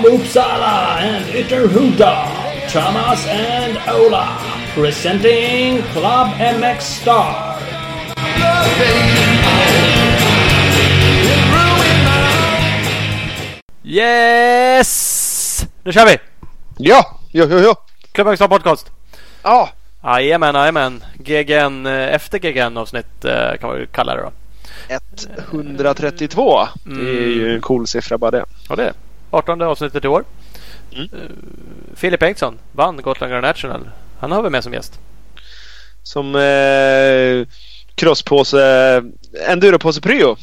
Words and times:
from 0.00 0.12
Uppsala 0.12 0.98
and 0.98 1.24
Ytterhuda, 1.26 2.68
Thomas 2.70 3.26
and 3.26 3.78
Ola, 3.88 4.38
presenting 4.74 5.82
Club 5.92 6.28
MX 6.38 6.80
Star. 6.80 7.58
Yes! 13.82 15.66
Nu 15.82 15.92
kör 15.92 16.06
vi! 16.06 16.18
Ja, 16.78 17.18
jo, 17.32 17.46
jo, 17.50 17.58
jo. 17.58 17.74
Club 18.12 18.26
MX 18.26 18.36
Star 18.36 18.48
Podcast. 18.48 18.90
Ja, 19.42 19.68
Jajamän, 20.04 20.54
jajamän. 20.54 21.04
GGN, 21.14 21.86
eh, 21.86 22.14
efter 22.14 22.38
GGN 22.38 22.76
avsnitt 22.76 23.24
eh, 23.24 23.56
kan 23.60 23.70
man 23.70 23.86
kalla 23.92 24.14
det 24.14 24.22
då. 24.22 24.32
132. 25.50 26.68
Det 26.84 27.00
är 27.00 27.34
ju 27.34 27.54
en 27.54 27.60
cool 27.60 27.86
siffra 27.86 28.18
bara 28.18 28.30
det. 28.30 28.44
Ja, 28.68 28.76
det 28.76 28.82
är 28.82 28.86
det. 28.86 28.94
18 29.30 29.62
avsnittet 29.62 30.04
i 30.04 30.08
år. 30.08 30.24
Mm. 30.92 31.08
Eh, 31.12 31.30
Filip 31.94 32.20
Bengtsson 32.20 32.58
vann 32.72 32.96
Gotland 32.96 33.32
Grand 33.32 33.46
National. 33.46 33.90
Han 34.18 34.32
har 34.32 34.42
vi 34.42 34.50
med 34.50 34.64
som 34.64 34.72
gäst. 34.72 35.00
Som 36.02 36.34
eh, 36.36 37.46
crosspåse, 37.94 39.02
enduropåse 39.48 40.00
pryo. 40.00 40.36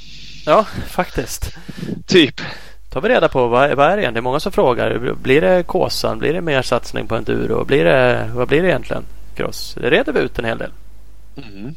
Ja, 0.46 0.66
faktiskt. 0.88 1.58
Typ. 2.06 2.42
tar 2.90 3.02
vi 3.02 3.10
reda 3.10 3.28
på 3.28 3.48
vad, 3.48 3.72
vad 3.72 3.86
är 3.86 3.98
det 3.98 4.02
egentligen? 4.02 4.14
Det 4.14 4.20
är 4.20 4.22
många 4.22 4.40
som 4.40 4.52
frågar. 4.52 5.14
Blir 5.14 5.42
det 5.42 5.64
Kåsan? 5.64 6.20
Blir 6.20 6.34
det 6.34 6.42
mer 6.42 6.62
satsning 6.62 7.08
på 7.08 7.16
enduro? 7.16 7.66
Blir 7.66 7.86
det, 7.86 8.30
vad 8.34 8.48
blir 8.48 8.62
det 8.62 8.68
egentligen? 8.68 9.04
Cross? 9.36 9.78
Det 9.82 9.90
reder 9.90 10.14
vi 10.14 10.20
ut 10.20 10.40
en 10.40 10.46
hel 10.46 10.58
del. 10.58 10.72
Mm. 11.38 11.76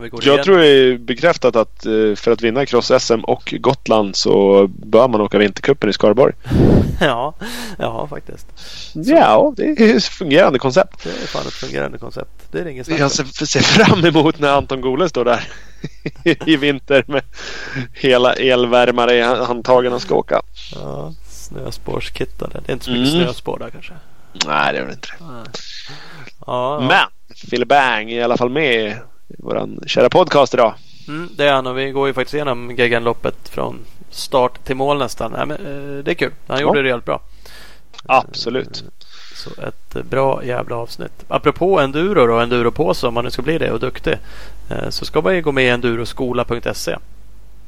Jag 0.00 0.22
igen. 0.24 0.44
tror 0.44 0.58
det 0.58 0.66
är 0.66 0.98
bekräftat 0.98 1.56
att 1.56 1.86
eh, 1.86 2.14
för 2.16 2.30
att 2.30 2.42
vinna 2.42 2.66
cross-SM 2.66 3.20
och 3.24 3.54
Gotland 3.60 4.16
så 4.16 4.66
bör 4.66 5.08
man 5.08 5.20
åka 5.20 5.38
vintercupen 5.38 5.90
i 5.90 5.92
Skaraborg. 5.92 6.34
Ja, 7.00 7.34
ja, 7.78 8.06
faktiskt. 8.08 8.46
Ja, 8.94 9.52
det 9.56 9.62
är 9.62 9.96
ett 9.96 10.04
fungerande 10.04 10.58
koncept. 10.58 11.04
Det 11.04 11.10
är 11.10 11.26
fan 11.26 11.46
ett 11.46 11.52
fungerande 11.52 11.98
koncept. 11.98 12.30
Det 12.52 12.58
är 12.60 12.64
det 12.64 12.70
ingen 12.72 12.84
Jag 12.88 13.10
ser, 13.10 13.24
ser 13.46 13.60
fram 13.60 14.04
emot 14.04 14.38
när 14.38 14.48
Anton 14.48 14.80
Gole 14.80 15.08
står 15.08 15.24
där 15.24 15.48
i 16.46 16.56
vinter 16.56 17.04
med 17.08 17.22
hela 17.94 18.32
elvärmare 18.34 19.14
i 19.14 19.22
handtagen 19.22 19.92
och 19.92 20.02
ska 20.02 20.14
åka. 20.14 20.40
Ja, 20.74 21.12
snöspårskittade. 21.28 22.60
Det 22.66 22.72
är 22.72 22.74
inte 22.74 22.84
så 22.84 22.90
mycket 22.90 23.12
Mm. 23.14 23.24
snöspår 23.24 23.58
där 23.58 23.70
kanske. 23.70 23.92
Nej, 24.46 24.72
det 24.72 24.78
är 24.78 24.82
väl 24.84 24.92
inte 24.94 25.08
det. 25.08 25.14
Ja, 25.20 25.44
ja. 26.46 26.80
Men 26.80 27.36
Phil 27.50 27.66
Bang 27.66 28.10
är 28.10 28.16
i 28.16 28.22
alla 28.22 28.36
fall 28.36 28.50
med 28.50 28.96
vår 29.38 29.68
kära 29.86 30.08
podcast 30.10 30.54
idag. 30.54 30.74
Mm, 31.08 31.28
det 31.36 31.44
är 31.46 31.52
han 31.52 31.66
och 31.66 31.78
vi 31.78 31.90
går 31.90 32.06
ju 32.08 32.14
faktiskt 32.14 32.34
igenom 32.34 32.68
GGN-loppet 32.76 33.48
från 33.48 33.78
start 34.10 34.64
till 34.64 34.76
mål 34.76 34.98
nästan. 34.98 35.32
Nej, 35.32 35.46
men, 35.46 35.56
eh, 35.66 36.04
det 36.04 36.10
är 36.10 36.14
kul. 36.14 36.32
Han 36.46 36.60
gjorde 36.60 36.78
Ja. 36.78 36.82
det 36.82 36.86
rejält 36.86 37.04
bra. 37.04 37.20
Absolut. 38.06 38.84
Så 39.34 39.50
ett 39.62 39.96
eh, 39.96 40.02
bra 40.02 40.44
jävla 40.44 40.76
avsnitt. 40.76 41.24
Apropå 41.28 41.80
enduro 41.80 42.26
då, 42.26 42.38
enduropåse 42.38 43.06
om 43.06 43.14
man 43.14 43.24
nu 43.24 43.30
ska 43.30 43.42
bli 43.42 43.58
det 43.58 43.70
och 43.70 43.80
duktig. 43.80 44.14
eh, 44.70 44.88
Så 44.90 45.04
ska 45.04 45.20
man 45.20 45.34
ju 45.34 45.42
gå 45.42 45.52
med 45.52 45.64
i 45.64 45.68
enduroskola.se. 45.68 46.96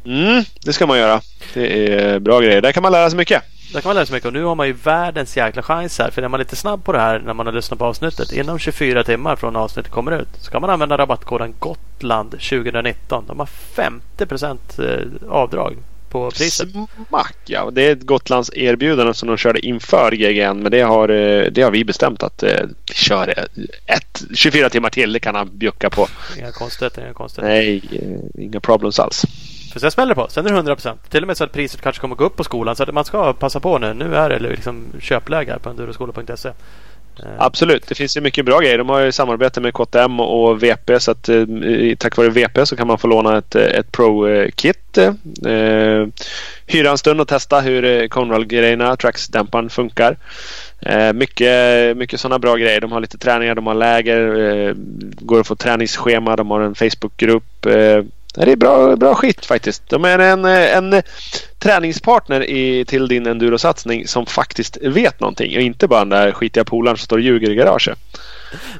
Mm, 0.04 0.44
det 0.64 0.72
ska 0.72 0.86
man 0.86 0.98
göra. 0.98 1.20
Det 1.54 1.92
är 1.94 2.18
bra 2.18 2.40
grejer. 2.40 2.60
Där 2.60 2.72
kan 2.72 2.82
man 2.82 2.92
lära 2.92 3.10
sig 3.10 3.16
mycket. 3.16 3.42
Där 3.72 3.80
kan 3.80 3.88
man 3.88 3.96
lära 3.96 4.06
sig 4.06 4.14
mycket 4.14 4.26
och 4.26 4.32
nu 4.32 4.44
har 4.44 4.54
man 4.54 4.66
ju 4.66 4.72
världens 4.72 5.36
jäkla 5.36 5.62
chans 5.62 5.98
här. 5.98 6.10
För 6.10 6.22
är 6.22 6.28
man 6.28 6.40
lite 6.40 6.56
snabb 6.56 6.84
på 6.84 6.92
det 6.92 6.98
här 6.98 7.18
när 7.18 7.34
man 7.34 7.46
har 7.46 7.52
lyssnat 7.52 7.78
på 7.78 7.84
avsnittet. 7.84 8.32
Inom 8.32 8.58
24 8.58 9.04
timmar 9.04 9.36
från 9.36 9.56
avsnittet 9.56 9.92
kommer 9.92 10.20
ut. 10.20 10.28
Så 10.40 10.50
kan 10.50 10.60
man 10.60 10.70
använda 10.70 10.98
rabattkoden 10.98 11.54
Gotland 11.58 12.30
2019. 12.30 13.24
De 13.26 13.38
har 13.38 13.48
50% 14.18 14.58
eh, 14.78 15.32
avdrag 15.32 15.76
på 16.10 16.30
priset. 16.30 16.68
Smack 17.08 17.36
ja. 17.44 17.70
Det 17.70 17.82
är 17.82 17.92
ett 17.92 18.02
Gotlands 18.02 18.50
erbjudande 18.54 19.14
som 19.14 19.28
de 19.28 19.36
körde 19.36 19.66
inför 19.66 20.12
GGN. 20.12 20.62
Men 20.62 20.72
det 20.72 20.80
har, 20.80 21.08
eh, 21.08 21.44
det 21.50 21.62
har 21.62 21.70
vi 21.70 21.84
bestämt 21.84 22.22
att 22.22 22.42
eh, 22.42 22.60
vi 22.88 22.94
kör 22.94 23.28
ett, 23.86 24.22
24 24.34 24.70
timmar 24.70 24.90
till. 24.90 25.12
Det 25.12 25.20
kan 25.20 25.34
han 25.34 25.58
bjucka 25.58 25.90
på. 25.90 26.08
Inga 26.38 26.52
konstigheter, 26.52 27.02
inga 27.02 27.14
konstigheter. 27.14 27.54
Nej, 27.54 27.82
eh, 27.92 28.44
inga 28.44 28.60
problems 28.60 28.98
alls. 28.98 29.24
För 29.72 29.80
sen 29.80 29.90
smäller 29.90 30.14
det 30.14 30.20
på. 30.20 30.28
Sen 30.28 30.46
är 30.46 30.62
det 30.62 30.74
100%. 30.74 30.96
Till 31.08 31.22
och 31.22 31.26
med 31.26 31.36
så 31.36 31.44
att 31.44 31.52
priset 31.52 31.80
kanske 31.80 32.00
kommer 32.00 32.16
gå 32.16 32.24
upp 32.24 32.36
på 32.36 32.44
skolan. 32.44 32.76
Så 32.76 32.82
att 32.82 32.94
man 32.94 33.04
ska 33.04 33.32
passa 33.32 33.60
på 33.60 33.78
nu. 33.78 33.94
Nu 33.94 34.16
är 34.16 34.28
det 34.28 34.38
liksom 34.38 34.84
köpläge 35.00 35.52
här 35.52 35.58
på 35.58 35.70
enduroskola.se. 35.70 36.48
Eh. 37.18 37.24
Absolut, 37.38 37.86
det 37.86 37.94
finns 37.94 38.16
ju 38.16 38.20
mycket 38.20 38.44
bra 38.44 38.58
grejer. 38.58 38.78
De 38.78 38.88
har 38.88 39.00
ju 39.00 39.12
samarbete 39.12 39.60
med 39.60 39.74
KTM 39.74 40.20
och 40.20 40.62
VP 40.62 41.00
så 41.00 41.10
att 41.10 41.28
eh, 41.28 41.44
tack 41.98 42.16
vare 42.16 42.30
VP 42.30 42.66
så 42.66 42.76
kan 42.76 42.86
man 42.86 42.98
få 42.98 43.08
låna 43.08 43.38
ett, 43.38 43.54
eh, 43.54 43.62
ett 43.62 43.92
Pro-kit. 43.92 44.98
Eh, 44.98 45.52
eh, 45.52 46.06
hyra 46.66 46.90
en 46.90 46.98
stund 46.98 47.20
och 47.20 47.28
testa 47.28 47.60
hur 47.60 47.84
eh, 47.84 48.08
Conrail-grejerna, 48.08 48.96
Trax-dämparen 48.96 49.70
funkar. 49.70 50.16
Eh, 50.80 51.12
mycket 51.12 51.96
mycket 51.96 52.20
sådana 52.20 52.38
bra 52.38 52.56
grejer. 52.56 52.80
De 52.80 52.92
har 52.92 53.00
lite 53.00 53.18
träningar, 53.18 53.54
de 53.54 53.66
har 53.66 53.74
läger, 53.74 54.38
eh, 54.68 54.74
går 55.20 55.40
att 55.40 55.46
få 55.46 55.56
träningsschema, 55.56 56.36
de 56.36 56.50
har 56.50 56.60
en 56.60 56.74
Facebookgrupp. 56.74 57.66
Det 58.34 58.52
är 58.52 58.56
bra, 58.56 58.96
bra 58.96 59.14
skit 59.14 59.46
faktiskt. 59.46 59.88
De 59.88 60.04
är 60.04 60.18
en, 60.18 60.44
en 60.44 61.02
träningspartner 61.58 62.50
i, 62.50 62.84
till 62.84 63.08
din 63.08 63.26
endurosatsning 63.26 64.08
som 64.08 64.26
faktiskt 64.26 64.76
vet 64.82 65.20
någonting 65.20 65.56
och 65.56 65.62
inte 65.62 65.88
bara 65.88 65.98
den 66.00 66.08
där 66.08 66.32
skitiga 66.32 66.64
polaren 66.64 66.96
som 66.96 67.04
står 67.04 67.16
och 67.16 67.22
ljuger 67.22 67.50
i 67.50 67.54
garaget. 67.54 67.98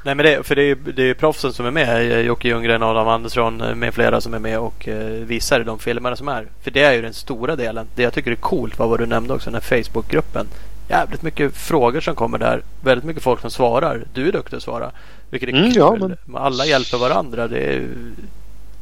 Nej 0.05 0.15
men 0.15 0.25
det, 0.25 0.47
för 0.47 0.55
det 0.55 0.61
är 0.61 0.65
ju 0.65 0.75
det 0.75 1.01
är 1.01 1.05
ju 1.05 1.13
proffsen 1.13 1.53
som 1.53 1.65
är 1.65 1.71
med. 1.71 2.25
Jocke 2.25 2.47
Ljunggren, 2.47 2.83
Adam 2.83 3.07
Andersson 3.07 3.61
eh, 3.61 3.75
med 3.75 3.93
flera 3.93 4.21
som 4.21 4.33
är 4.33 4.39
med 4.39 4.59
och 4.59 4.87
eh, 4.87 5.05
visar 5.05 5.59
de 5.59 5.79
filmerna 5.79 6.15
som 6.15 6.27
är. 6.27 6.45
För 6.63 6.71
det 6.71 6.81
är 6.81 6.93
ju 6.93 7.01
den 7.01 7.13
stora 7.13 7.55
delen. 7.55 7.87
Det 7.95 8.03
jag 8.03 8.13
tycker 8.13 8.31
är 8.31 8.35
coolt 8.35 8.79
var 8.79 8.87
vad 8.87 8.99
du 8.99 9.05
nämnde 9.05 9.33
också, 9.33 9.51
den 9.51 9.61
här 9.61 9.83
Facebookgruppen. 9.83 10.47
Jävligt 10.89 11.21
mycket 11.21 11.55
frågor 11.57 12.01
som 12.01 12.15
kommer 12.15 12.37
där. 12.37 12.61
Väldigt 12.83 13.05
mycket 13.05 13.23
folk 13.23 13.41
som 13.41 13.51
svarar. 13.51 14.03
Du 14.13 14.27
är 14.27 14.31
duktig 14.31 14.57
att 14.57 14.63
svara. 14.63 14.91
Vilket 15.29 15.49
är 15.49 15.53
Mm, 15.53 15.65
kul. 15.65 15.77
ja, 15.77 15.95
men- 16.25 16.35
Alla 16.37 16.65
hjälper 16.65 16.97
varandra. 16.97 17.47
Det 17.47 17.59
är, 17.59 17.87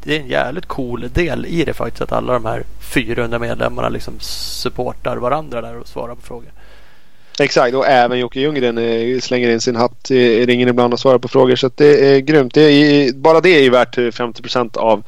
det 0.04 0.16
är 0.16 0.20
en 0.20 0.28
jävligt 0.28 0.66
cool 0.66 1.10
del 1.14 1.46
i 1.46 1.66
det 1.66 1.74
faktiskt. 1.74 2.02
Att 2.02 2.12
alla 2.12 2.34
de 2.34 2.46
här 2.46 2.64
400 2.94 3.40
medlemmarna 3.40 3.90
liksom 3.90 4.14
supportar 4.20 5.18
varandra 5.18 5.62
där 5.62 5.78
och 5.78 5.88
svarar 5.88 6.16
på 6.16 6.22
frågor. 6.22 6.52
Exakt 7.40 7.76
och 7.76 7.88
även 7.88 8.20
Jocke 8.20 8.40
Ljunggren 8.40 8.78
eh, 8.78 9.20
slänger 9.20 9.50
in 9.50 9.62
sin 9.62 9.76
hatt 9.76 10.12
i 10.12 10.46
ringen 10.46 10.70
ibland 10.70 10.94
och 10.94 11.00
svarar 11.00 11.18
på 11.18 11.28
frågor 11.28 11.56
så 11.56 11.68
att 11.68 11.78
det 11.78 12.16
är 12.16 12.20
grymt. 12.20 12.54
Det 12.54 12.62
är, 12.62 13.14
bara 13.14 13.42
det 13.42 13.50
är 13.50 13.62
ju 13.62 13.70
värt 13.70 13.98
eh, 13.98 14.02
50% 14.02 14.78
av 14.78 15.04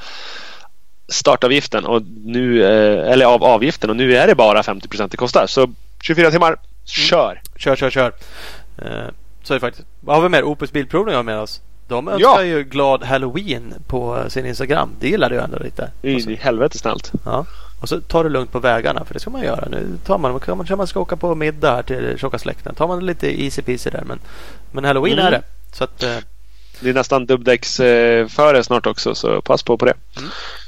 startavgiften 1.08 1.86
och 1.86 2.02
nu, 2.26 2.64
eh, 2.64 3.12
eller 3.12 3.26
av 3.26 3.44
avgiften 3.44 3.90
och 3.90 3.96
nu 3.96 4.18
är 4.18 4.28
det 4.28 4.36
bara 4.36 4.64
50 4.64 5.08
det 5.08 5.18
kostar. 5.18 5.48
Så 5.48 5.74
24 6.02 6.32
timmar, 6.32 6.58
kör! 6.86 7.42
Kör, 7.56 7.76
kör, 7.76 7.90
kör. 7.90 8.14
Eh, 8.78 9.08
så 9.44 9.54
är 9.54 9.56
det 9.56 9.60
faktiskt. 9.60 9.88
Vad 10.00 10.16
har 10.16 10.24
vi 10.24 10.30
mer? 10.30 10.44
Opus 10.44 10.72
Bilprovning 10.72 11.16
har 11.16 11.24
med 11.24 11.40
oss. 11.40 11.62
De 11.92 12.08
önskar 12.08 12.30
Ja. 12.30 12.44
ju 12.44 12.64
glad 12.64 13.04
Halloween 13.04 13.74
på 13.88 14.24
sin 14.30 14.46
Instagram. 14.46 14.90
Det 15.00 15.08
gillar 15.10 15.30
du 15.30 15.40
ändå 15.40 15.60
lite. 15.60 15.92
Det 16.02 16.16
Och 16.16 16.22
så, 16.22 16.30
är 16.30 16.34
i 16.34 16.36
helvete 16.36 16.78
snällt. 16.78 17.12
ja. 17.26 17.46
och 17.82 17.90
så 17.90 18.02
tar 18.02 18.24
det 18.24 18.30
lugnt 18.30 18.52
på 18.52 18.60
vägarna. 18.60 19.06
För 19.06 19.14
det 19.14 19.20
ska 19.20 19.30
man 19.30 19.42
göra. 19.44 19.68
Nu 19.72 19.88
tar 20.06 20.18
man, 20.18 20.40
man, 20.48 20.66
man 20.78 20.88
ska 20.88 21.00
åka 21.00 21.16
på 21.16 21.36
middag 21.36 21.76
här 21.76 21.84
till 21.84 22.18
tjocka 22.20 22.40
släkten. 22.40 22.76
tar 22.76 22.88
man 22.88 23.06
lite 23.06 23.42
easy 23.44 23.62
peasy 23.62 23.90
där. 23.90 24.04
Men, 24.06 24.20
men 24.72 24.86
Halloween 24.86 25.14
Mm. 25.20 25.26
är 25.26 25.32
det. 25.32 25.42
Så 25.74 25.84
att 25.84 26.04
eh, 26.04 26.16
Det 26.80 26.90
är 26.90 26.94
nästan 26.94 27.26
dubbdäcksföre 27.26 28.64
snart 28.64 28.86
också 28.88 29.16
så 29.16 29.42
pass 29.42 29.64
på 29.64 29.78
på 29.78 29.86
det. 29.86 29.94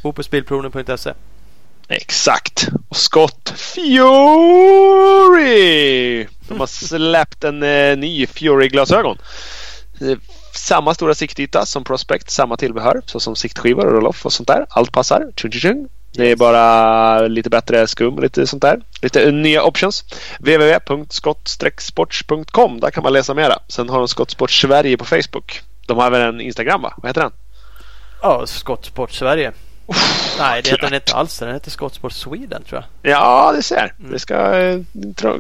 opusbilprovning.se 0.03 1.13
Exakt. 1.88 2.67
Och 2.90 2.95
Scott 2.97 3.53
Fury! 5.03 6.28
De 6.47 6.59
har 6.59 6.67
släppt 6.88 7.44
en 7.44 7.63
eh, 7.63 7.97
ny 7.97 8.25
Fury-glasögon. 8.28 9.17
Samma 10.53 10.94
stora 10.94 11.16
siktyta 11.16 11.66
som 11.66 11.84
Prospect, 11.84 12.29
samma 12.29 12.58
tillbehör 12.58 13.02
såsom 13.05 13.35
siktskivor 13.35 13.85
och 13.85 13.91
roll-off 13.91 14.26
och 14.26 14.34
sånt 14.34 14.47
där. 14.47 14.66
Allt 14.70 14.91
passar. 14.91 15.26
Tjung, 15.35 15.52
tjung. 15.52 15.88
Det 16.16 16.32
är 16.32 16.35
bara 16.35 17.28
lite 17.28 17.50
bättre 17.50 17.88
skum 17.88 18.16
och 18.16 18.22
lite 18.22 18.47
sånt 18.47 18.61
där. 18.61 18.82
Lite 19.02 19.32
nya 19.32 19.64
options. 19.64 20.03
www.skott-sports.com 20.40 22.79
Där 22.79 22.91
kan 22.91 23.03
man 23.03 23.14
läsa 23.14 23.34
mera. 23.34 23.59
Sen 23.67 23.90
har 23.90 24.00
de 24.00 24.08
Skott 24.08 24.32
Sports 24.32 24.61
Sverige 24.61 24.97
på 24.97 25.05
Facebook. 25.05 25.61
De 25.88 25.97
har 25.97 26.08
även 26.08 26.22
en 26.22 26.41
Instagram 26.41 26.82
va? 26.82 26.94
Vad 26.97 27.09
heter 27.09 27.22
den? 27.22 27.32
Ja, 28.22 28.47
Skottsport 28.47 29.11
Sverige. 29.11 29.52
Nej, 30.40 30.61
det 30.61 30.70
heter 30.70 30.84
den 30.84 30.94
inte 30.94 31.14
alls. 31.16 31.40
Den 31.40 31.53
heter 31.53 31.72
Skottsport 31.72 32.14
Sweden 32.14 32.64
tror 32.64 32.84
jag. 33.02 33.11
Ja, 33.11 33.53
det 33.56 33.64
ser. 33.64 33.94
Mm. 33.99 34.11
Det 34.11 34.20
ska 34.20 34.59
eh, 34.59 34.79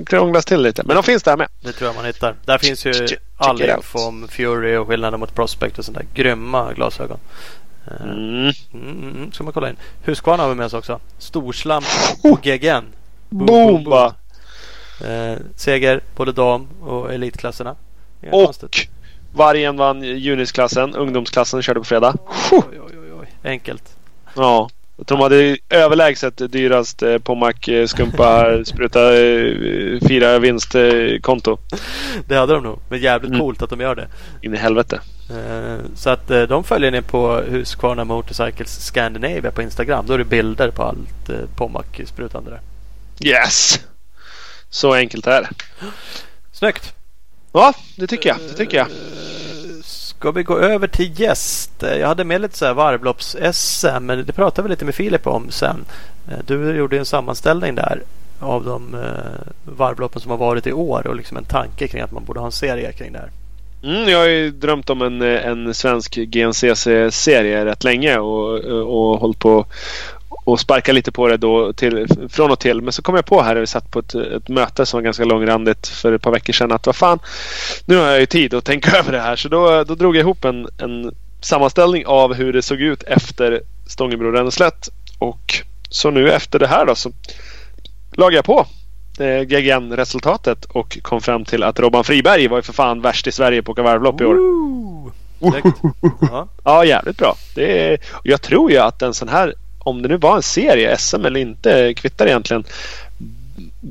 krånglas 0.05 0.45
till 0.45 0.61
lite. 0.61 0.83
Men 0.85 0.95
de 0.95 1.03
finns 1.03 1.23
där 1.23 1.37
med. 1.37 1.47
Det 1.61 1.71
tror 1.71 1.87
jag 1.87 1.95
man 1.95 2.05
hittar. 2.05 2.35
Där 2.45 2.57
finns 2.57 2.85
ju 2.85 3.07
all 3.49 3.61
info 3.61 3.99
om 3.99 4.27
Fury 4.27 4.75
och 4.75 4.87
skillnaden 4.87 5.19
mot 5.19 5.35
Prospect 5.35 5.79
och 5.79 5.85
sånt 5.85 5.97
där. 5.97 6.05
Grymma 6.13 6.73
glasögon. 6.73 7.17
Eh, 7.87 8.05
Mm. 8.05 8.19
Mm, 8.43 8.53
mm, 8.73 9.11
mm, 9.15 9.31
ska 9.31 9.43
man 9.43 9.53
kolla 9.53 9.69
in. 9.69 9.75
Husqvarna 10.03 10.43
har 10.43 10.49
vi 10.49 10.55
med 10.55 10.65
oss 10.65 10.73
också. 10.73 10.99
Storslam 11.17 11.83
på 12.21 12.37
GGN. 12.43 12.83
Boom, 13.29 13.45
Boom 13.45 13.83
bara. 13.83 14.13
Eh, 15.05 15.37
seger 15.55 16.01
både 16.15 16.31
dam 16.31 16.67
och 16.81 17.13
elitklasserna. 17.13 17.75
Och 18.31 18.45
konstigt. 18.45 18.75
Vargen 19.33 19.77
vann 19.77 20.03
junisklassen. 20.03 20.95
Ungdomsklassen 20.95 21.61
körde 21.61 21.79
på 21.79 21.83
fredag. 21.85 22.13
Oj, 22.51 22.61
oj, 22.71 23.13
oj. 23.21 23.27
Enkelt. 23.43 23.95
Ja. 24.35 24.69
Jag 25.03 25.07
tror 25.07 25.17
de 25.17 25.23
hade 25.23 25.57
överlägset 25.69 26.51
dyrast 26.51 27.01
eh, 27.03 27.17
Pommac 27.17 27.67
eh, 27.67 27.85
skumpa 27.87 28.45
spruta 28.65 29.15
eh, 29.17 29.99
fyra 30.07 30.39
vinstkonto. 30.39 31.57
Det 32.27 32.35
hade 32.35 32.53
de 32.53 32.63
nog. 32.63 32.79
Men 32.89 32.99
jävligt 32.99 33.29
Mm. 33.29 33.39
coolt 33.41 33.61
att 33.61 33.69
de 33.69 33.79
gör 33.79 33.95
det. 33.95 34.07
In 34.41 34.53
i 34.53 34.57
helvete. 34.57 34.99
Eh, 35.29 35.77
Så 35.95 36.09
att 36.09 36.31
eh, 36.31 36.41
de 36.41 36.63
följer 36.63 36.91
ni 36.91 37.01
på 37.01 37.35
Husqvarna 37.35 38.03
Motorcycles 38.03 38.85
Scandinavia 38.85 39.51
på 39.51 39.61
Instagram. 39.61 40.05
Då 40.07 40.13
är 40.13 40.17
det 40.17 40.23
bilder 40.25 40.71
på 40.71 40.83
allt 40.83 41.29
eh, 41.29 41.35
Pommac-sprutande 41.55 42.49
där. 42.51 42.61
Yes! 43.29 43.79
Så 44.69 44.93
enkelt 44.93 45.27
är 45.27 45.41
det. 45.41 45.49
Snyggt! 46.51 46.93
Ja, 47.53 47.73
det 47.95 48.07
tycker 48.07 48.29
jag. 48.29 48.37
Det 48.49 48.53
tycker 48.53 48.77
jag. 48.77 48.87
Ska 49.83 50.31
vi 50.31 50.43
gå 50.43 50.57
över 50.57 50.87
till 50.87 51.19
gäst? 51.19 51.71
Jag 51.79 52.07
hade 52.07 52.23
med 52.23 52.41
lite 52.41 52.57
så 52.57 52.65
här 52.65 52.73
varvlopps-SM 52.73 53.99
men 53.99 54.25
det 54.25 54.33
pratade 54.33 54.67
vi 54.67 54.69
lite 54.69 54.85
med 54.85 54.95
Filip 54.95 55.27
om 55.27 55.51
sen. 55.51 55.85
Du 56.45 56.75
gjorde 56.75 56.97
en 56.97 57.05
sammanställning 57.05 57.75
där 57.75 58.01
av 58.39 58.65
de 58.65 58.95
eh, 58.95 59.75
varvloppen 59.77 60.21
som 60.21 60.31
har 60.31 60.37
varit 60.37 60.67
i 60.67 60.73
år 60.73 61.07
och 61.07 61.15
liksom 61.15 61.37
en 61.37 61.45
tanke 61.45 61.87
kring 61.87 62.01
att 62.01 62.11
man 62.11 62.25
borde 62.25 62.39
ha 62.39 62.45
en 62.45 62.51
serie 62.51 62.91
kring 62.91 63.13
det 63.13 63.19
här. 63.19 63.31
Mm, 63.83 64.09
jag 64.09 64.19
har 64.19 64.27
ju 64.27 64.51
drömt 64.51 64.89
om 64.89 65.01
en, 65.01 65.21
eh, 65.21 65.45
en 65.45 65.73
svensk 65.73 66.15
GNCC-serie 66.15 67.65
rätt 67.65 67.83
länge 67.83 68.17
och, 68.17 68.59
och 68.63 69.19
hållit 69.19 69.39
på 69.39 69.65
och 70.43 70.59
sparka 70.59 70.91
lite 70.91 71.11
på 71.11 71.27
det 71.27 71.37
då 71.37 71.73
till, 71.73 72.07
från 72.29 72.51
och 72.51 72.59
till. 72.59 72.81
Men 72.81 72.93
så 72.93 73.01
kom 73.01 73.15
jag 73.15 73.25
på 73.25 73.41
här, 73.41 73.55
vi 73.55 73.67
satt 73.67 73.91
på 73.91 73.99
ett, 73.99 74.15
ett 74.15 74.47
möte 74.47 74.85
som 74.85 74.97
var 74.97 75.03
ganska 75.03 75.25
långrandigt 75.25 75.87
för 75.87 76.13
ett 76.13 76.21
par 76.21 76.31
veckor 76.31 76.53
sedan 76.53 76.71
att 76.71 76.85
vad 76.85 76.95
fan, 76.95 77.19
nu 77.85 77.97
har 77.97 78.05
jag 78.05 78.19
ju 78.19 78.25
tid 78.25 78.53
att 78.53 78.65
tänka 78.65 78.91
över 78.97 79.11
det 79.11 79.19
här. 79.19 79.35
Så 79.35 79.49
då, 79.49 79.83
då 79.83 79.95
drog 79.95 80.15
jag 80.15 80.21
ihop 80.21 80.45
en, 80.45 80.67
en 80.77 81.15
sammanställning 81.41 82.05
av 82.05 82.33
hur 82.33 82.53
det 82.53 82.61
såg 82.61 82.81
ut 82.81 83.03
efter 83.03 83.61
Stångebro-renslet. 83.87 84.89
Och 85.19 85.63
så 85.89 86.11
nu 86.11 86.31
efter 86.31 86.59
det 86.59 86.67
här 86.67 86.85
då 86.85 86.95
så 86.95 87.11
lagade 88.11 88.35
jag 88.35 88.45
på 88.45 88.67
eh, 89.23 89.41
GGN-resultatet 89.41 90.65
och 90.65 90.97
kom 91.01 91.21
fram 91.21 91.45
till 91.45 91.63
att 91.63 91.79
Robban 91.79 92.03
Friberg 92.03 92.47
var 92.47 92.57
ju 92.57 92.61
för 92.61 92.73
fan 92.73 93.01
värst 93.01 93.27
i 93.27 93.31
Sverige 93.31 93.63
på 93.63 93.71
att 93.71 93.79
åka 93.79 93.83
varvlopp 93.83 94.21
i 94.21 94.25
år. 94.25 94.37
Ja. 96.21 96.47
Ja, 96.63 96.85
jävligt 96.85 97.17
bra. 97.17 97.35
Det 97.55 97.79
är, 97.79 97.99
och 98.11 98.27
jag 98.27 98.41
tror 98.41 98.71
ju 98.71 98.77
att 98.77 99.01
en 99.01 99.13
sån 99.13 99.29
här, 99.29 99.53
om 99.83 100.01
det 100.01 100.07
nu 100.07 100.17
var 100.17 100.35
en 100.35 100.43
serie, 100.43 100.97
SM 100.97 101.25
eller 101.25 101.39
inte, 101.39 101.93
kvittar 101.93 102.25
egentligen, 102.25 102.63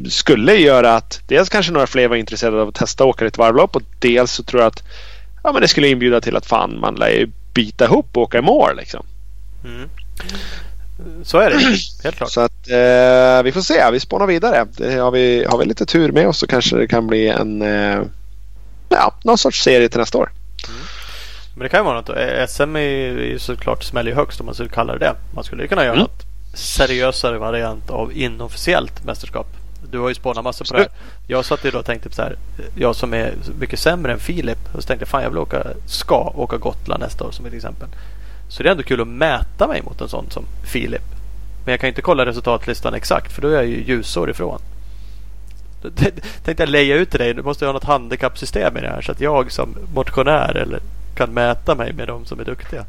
skulle 0.09 0.55
göra 0.55 0.95
att 0.95 1.21
dels 1.27 1.49
kanske 1.49 1.73
några 1.73 1.87
fler 1.87 2.09
var 2.09 2.17
intresserade 2.17 2.63
av 2.63 2.69
att 2.69 2.75
testa 2.75 3.05
att 3.05 3.11
åka 3.11 3.27
ett 3.27 3.39
varvlopp 3.39 3.77
och 3.77 3.83
dels 3.99 4.33
så 4.33 4.43
tror 4.43 4.63
jag 4.63 4.69
att 4.69 4.83
ja, 5.43 5.53
men 5.53 5.63
det 5.63 5.69
skulle 5.69 5.89
inbjuda 5.89 6.21
till 6.21 6.37
att 6.37 6.47
fan 6.47 6.81
man 6.81 6.95
lär 6.95 7.09
ju 7.11 7.31
bita 7.55 7.85
ihop 7.85 8.17
och 8.17 8.23
åka 8.23 8.39
i 8.39 8.43
mål 8.43 8.77
liksom. 8.77 9.07
Mm. 9.65 9.89
Så 11.23 11.39
är 11.39 11.51
det. 11.51 11.57
Helt 12.05 12.17
klart. 12.17 12.31
Så 12.31 12.41
att 12.41 12.69
eh, 12.69 13.43
vi 13.45 13.53
får 13.55 13.61
se. 13.61 13.91
Vi 13.91 14.01
spånar 14.01 14.27
vidare. 14.27 14.67
Det 14.77 14.95
har, 14.95 15.11
vi, 15.11 15.45
har 15.49 15.59
vi 15.59 15.65
lite 15.65 15.87
tur 15.87 16.13
med 16.13 16.29
oss 16.29 16.39
så 16.39 16.47
kanske 16.47 16.77
det 16.77 16.87
kan 16.87 17.07
bli 17.07 17.29
en 17.29 17.63
eh, 17.63 18.03
ja, 18.89 19.15
någon 19.25 19.39
sorts 19.39 19.63
serie 19.63 19.89
till 19.89 20.01
nästa 20.01 20.19
år. 20.19 20.31
Men 21.55 21.63
det 21.63 21.69
kan 21.69 21.81
ju 21.81 21.85
vara 21.85 21.95
något. 21.97 22.09
Eh, 22.09 22.47
SM 22.49 22.77
är 22.77 22.81
ju 22.81 23.39
såklart 23.39 23.83
smäller 23.85 24.11
ju 24.11 24.17
högst 24.17 24.41
om 24.41 24.47
man 24.47 24.55
skulle 24.55 24.69
kalla 24.71 24.93
det 24.93 24.99
det. 24.99 25.15
Man 25.35 25.45
skulle 25.45 25.63
ju 25.63 25.69
kunna 25.69 25.85
göra 25.85 25.95
Mm. 25.95 26.03
något 26.03 26.23
seriösare 26.55 27.39
variant 27.39 27.91
av 27.91 28.13
inofficiellt 28.13 29.05
mästerskap. 29.05 29.47
Du 29.91 29.99
har 29.99 30.09
ju 30.09 30.15
spånat 30.15 30.45
massor 30.45 30.65
på 30.65 30.75
det 30.75 30.81
här. 30.81 30.89
Jag 31.27 31.45
satt 31.45 31.65
ju 31.65 31.71
då 31.71 31.79
och 31.79 31.85
tänkte 31.85 32.11
så 32.13 32.23
här. 32.23 32.37
Jag 32.75 32.97
som 32.97 33.15
är 33.15 33.33
mycket 33.59 33.79
sämre 33.79 34.13
än 34.13 34.19
Filip. 34.19 34.59
Och 34.75 34.83
så 34.83 34.87
tänkte 34.87 35.03
jag 35.03 35.09
fan 35.09 35.23
jag 35.23 35.31
vill 35.31 35.39
åka, 35.39 35.63
ska 35.87 36.33
åka 36.37 36.57
Gotland 36.57 37.03
nästa 37.03 37.25
år 37.25 37.31
som 37.31 37.47
ett 37.47 37.53
exempel. 37.55 37.89
Så 38.49 38.63
det 38.63 38.69
är 38.69 38.71
ändå 38.71 38.83
kul 38.83 39.01
att 39.01 39.09
mäta 39.09 39.69
mig 39.69 39.83
mot 39.83 40.01
en 40.01 40.09
sån 40.09 40.31
som 40.31 40.45
Filip. 40.65 41.03
Men 41.65 41.73
jag 41.73 41.81
kan 41.81 41.87
ju 41.87 41.91
inte 41.91 42.03
kolla 42.03 42.27
resultatlistan 42.27 42.95
exakt 42.95 43.33
för 43.33 43.43
då 43.43 43.49
är 43.49 43.53
jag 43.55 43.67
ju 43.67 43.85
ljusår 43.85 44.31
ifrån. 44.31 44.61
Då 45.83 45.91
tänkte 46.45 46.63
jag 46.63 46.69
leja 46.69 46.97
ut 46.97 47.11
till 47.11 47.19
dig. 47.21 47.35
Du 47.35 47.43
måste 47.43 47.67
ha 47.67 47.73
något 47.73 47.85
handikappsystem 47.85 48.77
i 48.77 48.81
det 48.81 48.89
här 48.89 49.03
så 49.03 49.13
att 49.13 49.21
jag 49.21 49.53
som 49.53 49.77
motionär 49.95 50.55
eller 50.57 50.81
kan 51.15 51.35
mäta 51.35 51.75
mig 51.75 51.93
med 51.93 52.09
de 52.09 52.25
som 52.25 52.41
är 52.41 52.45
duktiga. 52.45 52.85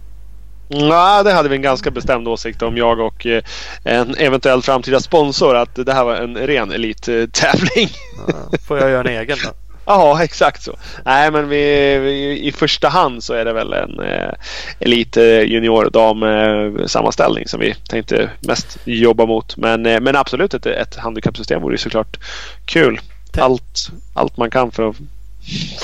Nej, 0.67 1.23
det 1.23 1.31
hade 1.31 1.49
vi 1.49 1.55
en 1.55 1.61
ganska 1.61 1.91
bestämd 1.91 2.27
åsikt 2.27 2.61
om 2.61 2.77
jag 2.77 2.99
och 2.99 3.25
eh, 3.25 3.43
en 3.83 4.15
eventuell 4.15 4.61
framtida 4.61 4.99
sponsor 4.99 5.55
att 5.55 5.75
det 5.75 5.93
här 5.93 6.03
var 6.03 6.15
en 6.15 6.37
ren 6.37 6.71
elittävling. 6.71 7.89
Ja, 8.27 8.57
får 8.67 8.79
jag 8.79 8.89
göra 8.89 9.09
en 9.09 9.17
egen 9.19 9.37
då? 9.43 9.49
Ja, 9.85 10.23
exakt 10.23 10.63
så. 10.63 10.75
Nej, 11.05 11.31
men 11.31 11.49
vi, 11.49 11.97
vi, 11.97 12.39
i 12.47 12.51
första 12.51 12.89
hand 12.89 13.23
så 13.23 13.33
är 13.33 13.45
det 13.45 13.53
väl 13.53 13.73
en 13.73 13.99
eh, 13.99 14.33
elit 14.79 15.17
eh, 15.17 15.41
junior 15.41 15.89
dam 15.89 16.23
eh, 16.23 16.85
sammanställning 16.85 17.47
som 17.47 17.59
vi 17.59 17.75
tänkte 17.87 18.29
mest 18.39 18.77
jobba 18.85 19.25
mot. 19.25 19.57
Men, 19.57 19.85
eh, 19.85 19.99
men 19.99 20.15
absolut 20.15 20.53
ett, 20.53 20.65
ett 20.65 20.95
handikappsystem 20.95 21.61
vore 21.61 21.77
såklart 21.77 22.17
kul. 22.65 22.99
Allt, 23.37 23.91
allt 24.13 24.37
man 24.37 24.51
kan 24.51 24.71
för 24.71 24.89
att 24.89 24.95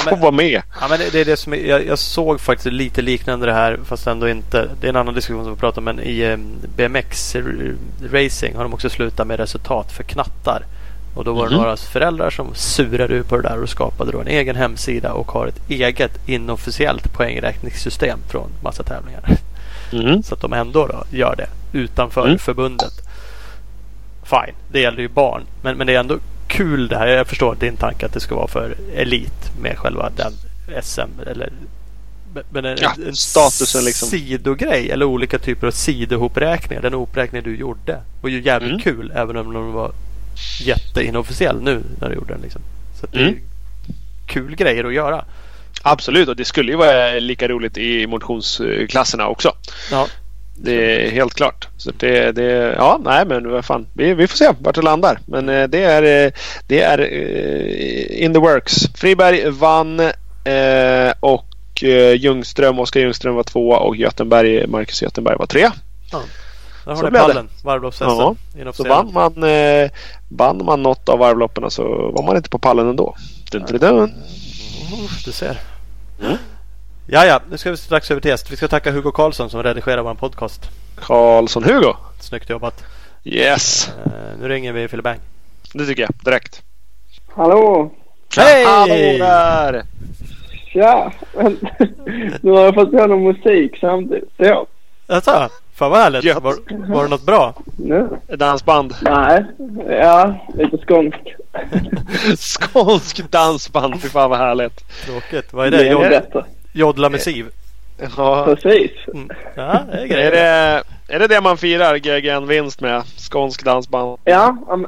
få 0.09 0.15
vara 0.15 0.31
med. 0.31 0.61
Ja, 0.81 0.87
men 0.89 0.99
det, 0.99 1.09
det 1.11 1.19
är 1.21 1.25
det 1.25 1.37
som 1.37 1.53
är, 1.53 1.57
jag, 1.57 1.85
jag 1.87 1.99
såg 1.99 2.39
faktiskt 2.41 2.73
lite 2.73 3.01
liknande 3.01 3.45
det 3.45 3.53
här 3.53 3.79
fast 3.85 4.07
ändå 4.07 4.29
inte. 4.29 4.69
Det 4.81 4.87
är 4.87 4.89
en 4.89 4.95
annan 4.95 5.13
diskussion 5.13 5.43
som 5.43 5.53
vi 5.53 5.59
pratar 5.59 5.81
om. 5.81 5.85
Men 5.85 5.99
i 5.99 6.19
eh, 6.19 6.37
BMX 6.75 7.35
racing 8.11 8.55
har 8.55 8.63
de 8.63 8.73
också 8.73 8.89
slutat 8.89 9.27
med 9.27 9.39
resultat 9.39 9.91
för 9.91 10.03
knattar. 10.03 10.65
Och 11.15 11.23
då 11.25 11.33
var 11.33 11.43
det 11.49 11.51
Mhm. 11.55 11.61
några 11.61 11.77
föräldrar 11.77 12.29
som 12.29 12.55
surade 12.55 13.13
ur 13.13 13.23
på 13.23 13.35
det 13.37 13.41
där 13.49 13.61
och 13.63 13.69
skapade 13.69 14.11
då 14.11 14.19
en 14.21 14.27
egen 14.27 14.55
hemsida 14.55 15.13
och 15.13 15.31
har 15.31 15.47
ett 15.47 15.61
eget 15.69 16.11
inofficiellt 16.29 17.13
poängräkningssystem 17.13 18.19
från 18.29 18.49
massa 18.63 18.83
tävlingar. 18.83 19.37
Mm. 19.93 20.23
Så 20.23 20.33
att 20.33 20.41
de 20.41 20.53
ändå 20.53 20.87
då 20.87 21.03
gör 21.17 21.35
det 21.35 21.47
utanför 21.79 22.25
Mm. 22.25 22.39
förbundet. 22.39 22.93
Fine, 24.23 24.55
det 24.71 24.79
gäller 24.79 24.99
ju 24.99 25.07
barn. 25.07 25.41
Men, 25.61 25.77
men 25.77 25.87
det 25.87 25.95
är 25.95 25.99
ändå 25.99 26.17
kul 26.49 26.87
det 26.87 26.97
här. 26.97 27.07
Jag 27.07 27.27
förstår 27.27 27.55
din 27.59 27.75
tanke 27.77 28.05
att 28.05 28.13
det 28.13 28.19
ska 28.19 28.35
vara 28.35 28.47
för 28.47 28.75
elit 28.95 29.51
med 29.61 29.77
själva 29.77 30.09
den 30.15 30.33
SM. 30.83 31.09
Eller, 31.27 31.49
men- 32.51 32.65
en, 32.65 32.77
Ja, 32.81 32.93
en 33.07 33.15
statusen 33.15 33.83
liksom. 33.85 34.07
sidogrej 34.09 34.91
eller 34.91 35.05
olika 35.05 35.39
typer 35.39 35.67
av 35.67 35.71
sidohopräkningar. 35.71 36.81
Den 36.81 36.93
hopräkning 36.93 37.43
du 37.43 37.55
gjorde 37.55 38.01
var 38.21 38.29
ju 38.29 38.41
jävligt 38.41 38.69
Mm. 38.71 38.81
kul 38.81 39.11
även 39.15 39.37
om 39.37 39.53
den 39.53 39.71
var 39.71 39.91
jätteinofficiell 40.61 41.61
nu 41.61 41.83
när 42.01 42.09
du 42.09 42.15
gjorde 42.15 42.33
den. 42.33 42.41
Liksom. 42.41 42.61
Så 43.01 43.07
det 43.11 43.17
är 43.17 43.21
Mm. 43.21 43.33
ju 43.33 43.39
kul 44.27 44.55
grejer 44.55 44.83
att 44.83 44.93
göra. 44.93 45.25
Absolut, 45.81 46.27
och 46.29 46.35
det 46.35 46.45
skulle 46.45 46.71
ju 46.71 46.77
vara 46.77 47.19
lika 47.19 47.47
roligt 47.47 47.77
i 47.77 48.07
motionsklasserna 48.07 49.27
också. 49.27 49.55
Ja, 49.91 50.07
Det 50.61 51.05
är 51.05 51.11
helt 51.11 51.33
klart. 51.33 51.67
Så 51.77 51.91
det, 51.97 52.31
det, 52.31 52.75
ja, 52.77 52.99
nej 53.03 53.25
men 53.25 53.51
vad 53.51 53.65
fan. 53.65 53.87
Vi, 53.93 54.13
vi 54.13 54.27
får 54.27 54.37
se 54.37 54.49
vart 54.59 54.75
det 54.75 54.81
landar. 54.81 55.19
Men 55.25 55.49
eh, 55.49 55.67
det 55.67 55.83
är, 55.83 56.25
eh, 56.25 56.31
det 56.67 56.81
är 56.81 56.99
eh, 56.99 58.23
in 58.23 58.33
the 58.33 58.39
works. 58.39 58.73
Friberg 58.95 59.49
vann 59.49 60.01
och 61.19 61.45
Ljungström, 62.15 62.79
Oskar 62.79 62.99
Ljungström 62.99 63.35
var 63.35 63.43
tvåa 63.43 63.77
och 63.77 63.95
Götenberg, 63.95 64.67
Marcus 64.67 65.01
Götenberg 65.01 65.35
var 65.37 65.45
tre. 65.45 65.69
där 66.85 66.91
har 66.95 66.95
Så 66.95 67.09
det. 67.09 67.19
pallen. 67.19 67.49
Varvlopps-SM. 67.63 68.35
Ja, 68.65 68.73
Så 68.73 68.83
vann 68.83 69.13
man, 69.13 69.43
eh, 69.43 69.91
vann 70.29 70.65
man 70.65 70.83
något 70.83 71.09
av 71.09 71.19
varvloppen 71.19 71.71
så 71.71 72.11
var 72.15 72.23
man 72.23 72.37
inte 72.37 72.49
på 72.49 72.59
pallen 72.59 72.89
ändå. 72.89 73.15
Dun, 73.51 73.65
dun, 73.67 73.79
dun. 73.79 74.13
Du 75.25 75.31
ser. 75.31 75.59
Mm. 76.21 76.37
Ja, 77.11 77.25
ja, 77.25 77.39
nu 77.49 77.57
ska 77.57 77.71
vi 77.71 77.77
strax 77.77 78.11
över 78.11 78.21
till 78.21 78.31
gäst. 78.31 78.51
Vi 78.51 78.55
ska 78.55 78.67
tacka 78.67 78.91
Hugo 78.91 79.11
Karlsson 79.11 79.49
som 79.49 79.63
redigerar 79.63 80.01
vår 80.01 80.13
podcast. 80.13 80.69
Karlsson-Hugo. 80.95 81.95
Snyggt 82.19 82.49
jobbat. 82.49 82.83
Yes, 83.23 83.89
Eh, 84.05 84.11
nu 84.41 84.47
ringer 84.47 84.73
vi 84.73 84.87
Fille 84.87 85.03
Bang. 85.03 85.19
det 85.73 85.85
tycker 85.85 86.01
jag 86.01 86.11
direkt. 86.25 86.61
Hallå! 87.35 87.91
Hej! 88.37 88.65
Hallå 88.65 88.93
där! 89.25 89.83
Tja! 90.73 91.11
nu 92.41 92.51
har 92.51 92.65
jag 92.65 92.75
fått 92.75 92.91
höra 92.91 93.07
någon 93.07 93.23
musik 93.23 93.77
samtidigt. 93.79 94.29
Ja, 94.37 94.65
Jaså? 95.07 95.49
Fan 95.73 95.91
vad 95.91 95.99
härligt. 95.99 96.35
Var, 96.35 96.55
var 96.93 97.03
det 97.03 97.09
något 97.09 97.25
bra? 97.25 97.53
nu. 97.77 98.09
Dansband. 98.27 98.95
Nej, 99.01 99.45
ja, 99.89 100.45
lite 100.53 100.77
skånsk. 100.77 101.35
Skånsk 102.37 103.31
dansband. 103.31 104.01
Fy 104.01 104.09
fan 104.09 104.29
vad 104.29 104.39
härligt. 104.39 105.05
Tråkigt. 105.05 105.53
Vad 105.53 105.67
är 105.67 105.71
det? 105.71 105.77
Det 105.77 105.89
är 105.89 106.09
bättre. 106.09 106.45
Jodla 106.73 107.09
med 107.09 107.21
siv? 107.21 107.45
Ja. 108.17 108.45
Precis. 108.45 108.91
Mm. 109.13 109.29
Ja, 109.55 109.79
det 109.91 109.97
är 109.97 110.01
Är 110.03 110.07
grejer. 110.07 110.31
det, 110.31 110.83
är 111.15 111.19
det 111.19 111.27
det 111.27 111.41
man 111.41 111.57
firar 111.57 111.95
GGN-vinst 111.97 112.81
med? 112.81 113.03
Skånsk 113.17 113.63
dansband. 113.65 114.17
Ja, 114.23 114.57
ja, 114.67 114.79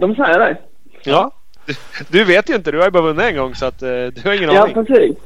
de 0.00 0.14
säger 0.14 0.38
det. 0.38 0.56
Ja. 1.04 1.30
Du, 2.08 2.24
vet 2.24 2.50
ju 2.50 2.54
inte. 2.54 2.70
Du 2.72 2.78
har 2.78 2.84
ju 2.84 2.90
bara 2.90 3.02
vunnit 3.02 3.22
en 3.24 3.36
gång 3.36 3.54
så 3.54 3.66
att, 3.66 3.82
eh, 3.82 3.88
du 3.88 4.20
har 4.24 4.32
ingen 4.34 4.50
Ja, 4.52 4.62
aning. 4.62 4.74
precis. 4.86 5.16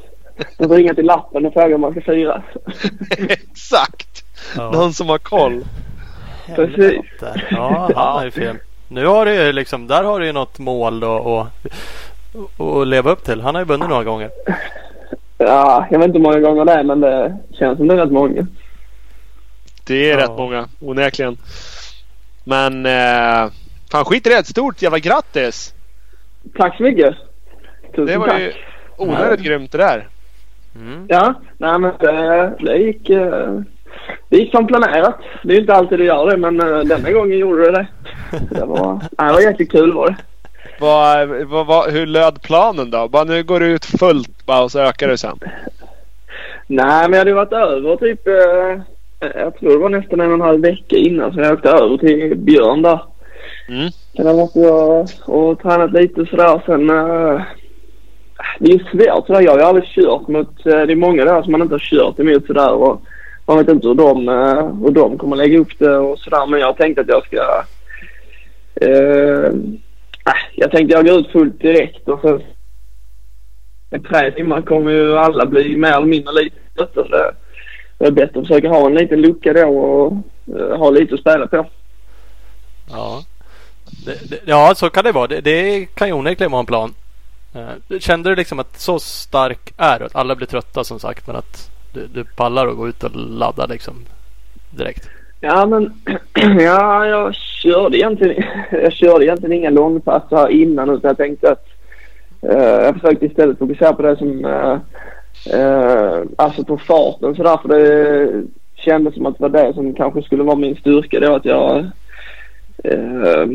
De 0.57 0.69
ringer 0.73 0.93
till 0.93 1.05
lappen 1.05 1.45
och 1.45 1.53
frågar 1.53 1.75
om 1.75 1.81
man 1.81 1.91
ska 1.91 2.01
fira. 2.01 2.43
Exakt. 3.29 4.23
Ja. 4.57 4.71
Någon 4.71 4.93
som 4.93 5.09
har 5.09 5.17
koll. 5.17 5.63
Precis. 6.55 7.01
Ja, 7.49 7.89
han 7.95 8.13
har 8.17 8.25
ju 8.25 8.31
fel. 8.31 8.55
Nu 8.87 9.05
har 9.05 9.25
du 9.25 9.33
ju 9.33 9.51
liksom, 9.53 9.87
där 9.87 10.03
har 10.03 10.19
du 10.19 10.25
ju 10.25 10.31
något 10.31 10.59
mål 10.59 10.99
då 10.99 11.11
och, 11.11 11.47
och, 12.57 12.67
och 12.77 12.87
leva 12.87 13.11
upp 13.11 13.23
till. 13.25 13.41
Han 13.41 13.55
har 13.55 13.61
ju 13.61 13.65
vunnit 13.65 13.89
några 13.89 14.03
gånger. 14.03 14.29
Ja, 15.37 15.87
jag 15.91 15.99
vet 15.99 16.07
inte 16.07 16.17
hur 16.17 16.23
många 16.23 16.39
gånger 16.39 16.65
det 16.65 16.71
är 16.71 16.83
men 16.83 16.99
det 17.01 17.37
känns 17.59 17.77
som 17.77 17.87
det 17.87 17.93
är 17.93 17.97
rätt 17.97 18.11
många. 18.11 18.47
Det 19.87 20.11
är 20.11 20.17
Ja. 20.17 20.23
rätt 20.23 20.37
många, 20.37 20.67
onekligen. 20.79 21.37
Men 22.43 22.85
eh, 22.85 23.51
fan 23.91 24.05
skit 24.05 24.27
i 24.27 24.29
det. 24.29 24.45
Stort 24.47 24.81
jävla 24.81 24.99
grattis! 24.99 25.73
Tack 26.57 26.77
så 26.77 26.83
mycket. 26.83 27.15
Tusen 27.89 28.05
Det 28.05 28.17
var 28.17 28.27
tack. 28.27 28.39
ju 28.39 28.51
onödigt 28.97 29.45
grymt 29.45 29.71
det 29.71 29.77
där. 29.77 30.07
Mm. 30.75 31.05
Ja, 31.09 31.33
nej 31.57 31.79
men 31.79 31.93
det, 31.99 32.53
det 32.59 32.77
gick... 32.77 33.09
eh, 33.09 33.59
Det 34.29 34.37
gick 34.37 34.51
som 34.51 34.67
planerat. 34.67 35.15
Det 35.43 35.49
är 35.49 35.55
ju 35.55 35.61
inte 35.61 35.73
alltid 35.75 35.99
det 35.99 36.05
gör 36.05 36.31
det 36.31 36.37
men 36.37 36.61
eh, 36.61 36.79
denna 36.79 37.11
gången 37.11 37.37
gjorde 37.37 37.65
det 37.65 37.71
det. 37.71 37.87
Det 38.55 38.65
var, 38.65 38.93
nej, 39.17 39.27
det 39.27 39.33
var 39.33 39.41
jättekul 39.41 39.93
var 39.93 40.07
det. 40.07 40.15
Vad, 40.83 41.29
vad, 41.29 41.65
vad, 41.67 41.91
hur 41.91 42.05
löd 42.05 42.41
planen 42.41 42.91
då? 42.91 43.07
Bara 43.07 43.23
nu 43.23 43.43
går 43.43 43.59
det 43.59 43.65
ut 43.65 43.85
fullt 43.85 44.45
bara 44.45 44.63
och 44.63 44.71
så 44.71 44.79
ökar 44.79 45.07
det 45.07 45.17
sen. 45.17 45.39
Nej 46.67 47.09
men 47.09 47.11
jag 47.13 47.19
hade 47.19 47.33
varit 47.33 47.53
över 47.53 47.95
typ... 47.95 48.27
eh, 48.27 48.81
Jag 49.41 49.55
tror 49.59 49.69
det 49.71 49.77
var 49.77 49.89
nästan 49.89 50.19
en 50.19 50.27
och 50.27 50.33
en 50.33 50.41
halv 50.41 50.61
vecka 50.61 50.95
innan 50.95 51.33
så 51.33 51.39
jag 51.39 51.53
åkte 51.53 51.69
över 51.69 51.97
till 51.97 52.37
Björn 52.37 52.81
där. 52.81 52.99
Mm. 53.69 53.89
Sen 54.15 54.25
har 54.27 54.49
jag 54.55 55.07
och, 55.25 55.61
tränat 55.61 55.91
lite 55.91 56.25
sådär. 56.25 56.61
Sen... 56.65 56.89
eh, 56.89 57.41
det 58.59 58.71
är 58.71 58.79
svårt 58.91 59.27
sådär. 59.27 59.41
Jag 59.41 59.51
har 59.51 59.59
ju 59.59 59.65
aldrig 59.65 59.85
kört 59.85 60.27
mot... 60.27 60.65
eh, 60.65 60.81
Det 60.81 60.93
är 60.93 60.95
många 60.95 61.25
där 61.25 61.41
som 61.41 61.51
man 61.51 61.61
inte 61.61 61.73
har 61.73 61.79
kört 61.79 62.19
emot 62.19 62.45
sådär. 62.47 62.71
Och 62.73 63.01
man 63.45 63.57
vet 63.57 63.69
inte 63.69 63.87
hur 63.87 63.95
de, 63.95 64.27
hur 64.83 64.91
de 64.91 65.17
kommer 65.17 65.35
lägga 65.35 65.59
upp 65.59 65.79
det 65.79 65.97
och 65.97 66.19
sådär. 66.19 66.47
Men 66.47 66.59
jag 66.59 66.77
tänkte 66.77 67.01
att 67.01 67.07
jag 67.09 67.25
ska... 67.25 67.63
Eh, 68.81 69.51
jag 70.55 70.71
tänkte 70.71 70.95
jag 70.95 71.05
går 71.05 71.19
ut 71.19 71.31
fullt 71.31 71.59
direkt 71.59 72.07
och 72.07 72.21
sen... 72.21 72.41
I 73.91 73.99
tre 73.99 74.31
timmar 74.31 74.61
kommer 74.61 74.91
ju 74.91 75.17
alla 75.17 75.45
bli 75.45 75.77
mer 75.77 75.93
eller 75.93 76.05
mindre 76.05 76.33
lite 76.33 76.55
trötta. 76.75 77.03
så 77.03 77.09
Det, 77.09 77.35
det 77.97 78.05
är 78.05 78.11
bättre 78.11 78.39
att 78.39 78.47
försöka 78.47 78.69
ha 78.69 78.87
en 78.87 78.95
liten 78.95 79.21
lucka 79.21 79.53
då 79.53 79.67
och 79.67 80.13
eh, 80.57 80.77
ha 80.77 80.89
lite 80.89 81.13
att 81.13 81.19
spela 81.19 81.47
på. 81.47 81.69
Ja. 82.89 83.23
Det, 84.05 84.29
det, 84.29 84.39
ja, 84.45 84.73
så 84.75 84.89
kan 84.89 85.03
det 85.03 85.11
vara. 85.11 85.27
Det, 85.27 85.41
det 85.41 85.85
kan 85.85 86.07
ju 86.07 86.13
onekligen 86.13 86.51
vara 86.51 86.59
en 86.59 86.65
plan. 86.65 86.93
Eh, 87.55 87.99
Kände 87.99 88.29
du 88.29 88.35
liksom 88.35 88.59
att 88.59 88.79
så 88.79 88.99
stark 88.99 89.73
är 89.77 89.99
du? 89.99 90.05
Att 90.05 90.15
alla 90.15 90.35
blir 90.35 90.47
trötta 90.47 90.83
som 90.83 90.99
sagt 90.99 91.27
men 91.27 91.35
att 91.35 91.69
du, 91.93 92.07
du 92.07 92.23
pallar 92.23 92.67
att 92.67 92.77
gå 92.77 92.87
ut 92.87 93.03
och 93.03 93.15
ladda 93.15 93.65
liksom 93.65 93.95
direkt? 94.69 95.09
Ja 95.39 95.65
men 95.65 95.93
ja, 96.59 97.05
jag 97.05 97.35
körde 97.63 97.97
egentligen, 97.97 98.43
jag 98.71 98.93
körde 98.93 99.25
egentligen 99.25 99.53
inga 99.53 99.69
långpass 99.69 100.23
här 100.31 100.49
innan 100.49 100.89
utan 100.89 101.09
jag 101.09 101.17
tänkte 101.17 101.51
att 101.51 101.67
eh, 102.41 102.85
jag 102.85 102.93
försökte 102.93 103.25
istället 103.25 103.59
fokusera 103.59 103.93
på 103.93 104.01
det 104.01 104.17
som 104.17 104.45
eh, 104.45 104.77
eh 105.53 106.21
alltså 106.35 106.63
på 106.63 106.77
farten 106.77 107.35
sådär 107.35 107.57
för 107.61 107.69
det 107.69 108.43
kändes 108.75 109.15
som 109.15 109.25
att 109.25 109.37
det 109.37 109.41
var 109.41 109.49
det 109.49 109.73
som 109.73 109.93
kanske 109.93 110.21
skulle 110.21 110.43
vara 110.43 110.55
min 110.55 110.75
styrka 110.75 111.19
då 111.19 111.35
att 111.35 111.45
jag 111.45 111.85
eh, 112.83 113.45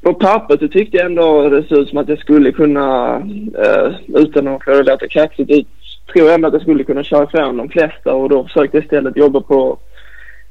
på 0.00 0.14
pappret 0.14 0.60
så 0.60 0.68
tyckte 0.68 0.96
jag 0.96 1.06
ändå 1.06 1.48
det 1.48 1.62
såg 1.62 1.78
ut 1.78 1.88
som 1.88 1.98
att 1.98 2.08
jag 2.08 2.18
skulle 2.18 2.52
kunna 2.52 3.16
eh, 3.64 3.92
utan 4.14 4.48
att 4.48 4.64
få 4.64 4.70
det 4.70 4.82
låta 4.82 5.08
kaxigt 5.08 5.50
ut 5.50 5.66
tror 6.12 6.26
jag 6.26 6.34
ändå 6.34 6.48
att 6.48 6.54
jag 6.54 6.62
skulle 6.62 6.84
kunna 6.84 7.02
köra 7.02 7.24
ifrån 7.24 7.56
de 7.56 7.68
flesta 7.68 8.14
och 8.14 8.28
då 8.28 8.44
försökte 8.44 8.76
jag 8.76 8.84
istället 8.84 9.16
jobba 9.16 9.40
på 9.40 9.78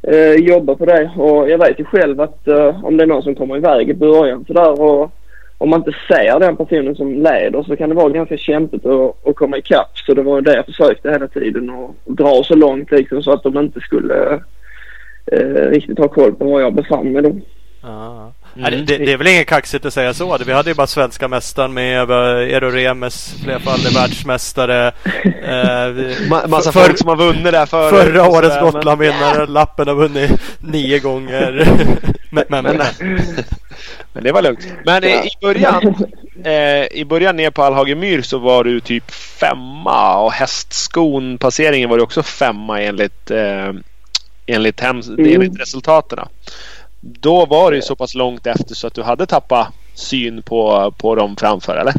eh, 0.03 0.33
jobba 0.33 0.75
på 0.75 0.85
det. 0.85 1.11
Och 1.17 1.49
jag 1.49 1.57
vet 1.57 1.79
ju 1.79 1.85
själv 1.85 2.21
att 2.21 2.47
eh, 2.47 2.85
om 2.85 2.97
det 2.97 3.03
är 3.03 3.07
någon 3.07 3.23
som 3.23 3.35
kommer 3.35 3.57
iväg 3.57 3.89
i 3.89 3.93
början 3.93 4.45
sådär 4.47 4.81
och 4.81 5.11
om 5.57 5.69
man 5.69 5.79
inte 5.79 5.95
ser 6.07 6.39
den 6.39 6.57
personen 6.57 6.95
som 6.95 7.13
leder 7.13 7.63
så 7.63 7.75
kan 7.75 7.89
det 7.89 7.95
vara 7.95 8.09
ganska 8.09 8.37
kämpigt 8.37 8.85
att, 8.85 9.27
att 9.27 9.35
komma 9.35 9.57
ikapp. 9.57 9.97
Så 9.97 10.13
det 10.13 10.21
var 10.21 10.41
det 10.41 10.55
jag 10.55 10.65
försökte 10.65 11.11
hela 11.11 11.27
tiden 11.27 11.69
och 11.69 11.95
dra 12.05 12.43
så 12.43 12.55
långt 12.55 12.91
liksom 12.91 13.23
så 13.23 13.31
att 13.31 13.43
de 13.43 13.57
inte 13.57 13.79
skulle 13.79 14.39
eh, 15.25 15.69
riktigt 15.69 15.99
ha 15.99 16.07
koll 16.07 16.33
på 16.33 16.45
var 16.45 16.61
jag 16.61 16.73
befann 16.73 17.11
mig 17.11 17.21
då. 17.21 17.35
Ja. 17.83 18.31
Mm. 18.55 18.71
Nej, 18.71 18.81
Det, 18.85 18.97
det 18.97 19.11
är 19.13 19.17
väl 19.17 19.27
inget 19.27 19.47
kaxigt 19.47 19.85
att 19.85 19.93
säga 19.93 20.13
så. 20.13 20.37
Vi 20.45 20.53
hade 20.53 20.69
ju 20.69 20.73
bara 20.73 20.87
svenska 20.87 21.27
mästaren 21.27 21.73
med. 21.73 22.11
Eero 22.11 22.69
Remes, 22.71 23.35
flerfaldig 23.43 23.91
världsmästare. 23.95 24.87
Eh, 25.23 25.87
vi- 25.87 26.15
Ma- 26.29 26.47
massa 26.47 26.71
för- 26.71 26.79
folk 26.79 26.97
som 26.97 27.07
har 27.07 27.15
vunnit 27.15 27.51
där 27.51 27.65
förut. 27.65 28.03
Förra 28.03 28.29
årets 28.29 28.53
sådär, 28.55 28.61
men- 28.63 28.71
Gotlandvinnare. 28.73 29.45
Lappen 29.47 29.87
har 29.87 29.95
vunnit 29.95 30.31
nio 30.59 30.99
gånger. 30.99 31.67
men, 32.29 32.43
men, 32.49 32.63
men, 32.63 32.81
Men 34.13 34.23
det 34.23 34.31
var 34.31 34.41
lugnt. 34.41 34.67
Men 34.85 35.03
i 35.03 35.29
början, 35.41 35.95
eh, 36.45 36.85
i 36.99 37.05
början 37.09 37.35
ner 37.35 37.49
på 37.51 37.63
Allhagemyr 37.63 38.21
så 38.21 38.37
var 38.37 38.63
du 38.63 38.79
typ 38.79 39.11
femma 39.11 40.17
och 40.17 40.31
hästskon 40.33 41.37
passeringen 41.37 41.89
var 41.89 41.97
du 41.97 42.03
också 42.03 42.23
femma 42.23 42.81
enligt, 42.81 43.31
eh, 43.31 43.71
enligt, 44.45 44.81
hems- 44.81 45.09
Mm. 45.17 45.33
enligt 45.35 45.61
resultaten. 45.61 46.19
Då 47.05 47.45
var 47.45 47.71
det 47.71 47.75
ju 47.75 47.81
så 47.81 47.95
pass 47.95 48.15
långt 48.15 48.47
efter 48.47 48.75
så 48.75 48.87
att 48.87 48.93
du 48.93 49.01
hade 49.01 49.25
tappat 49.25 49.67
syn 49.93 50.41
på, 50.41 50.91
på 50.97 51.15
dem 51.15 51.35
framför 51.35 51.75
eller? 51.75 51.93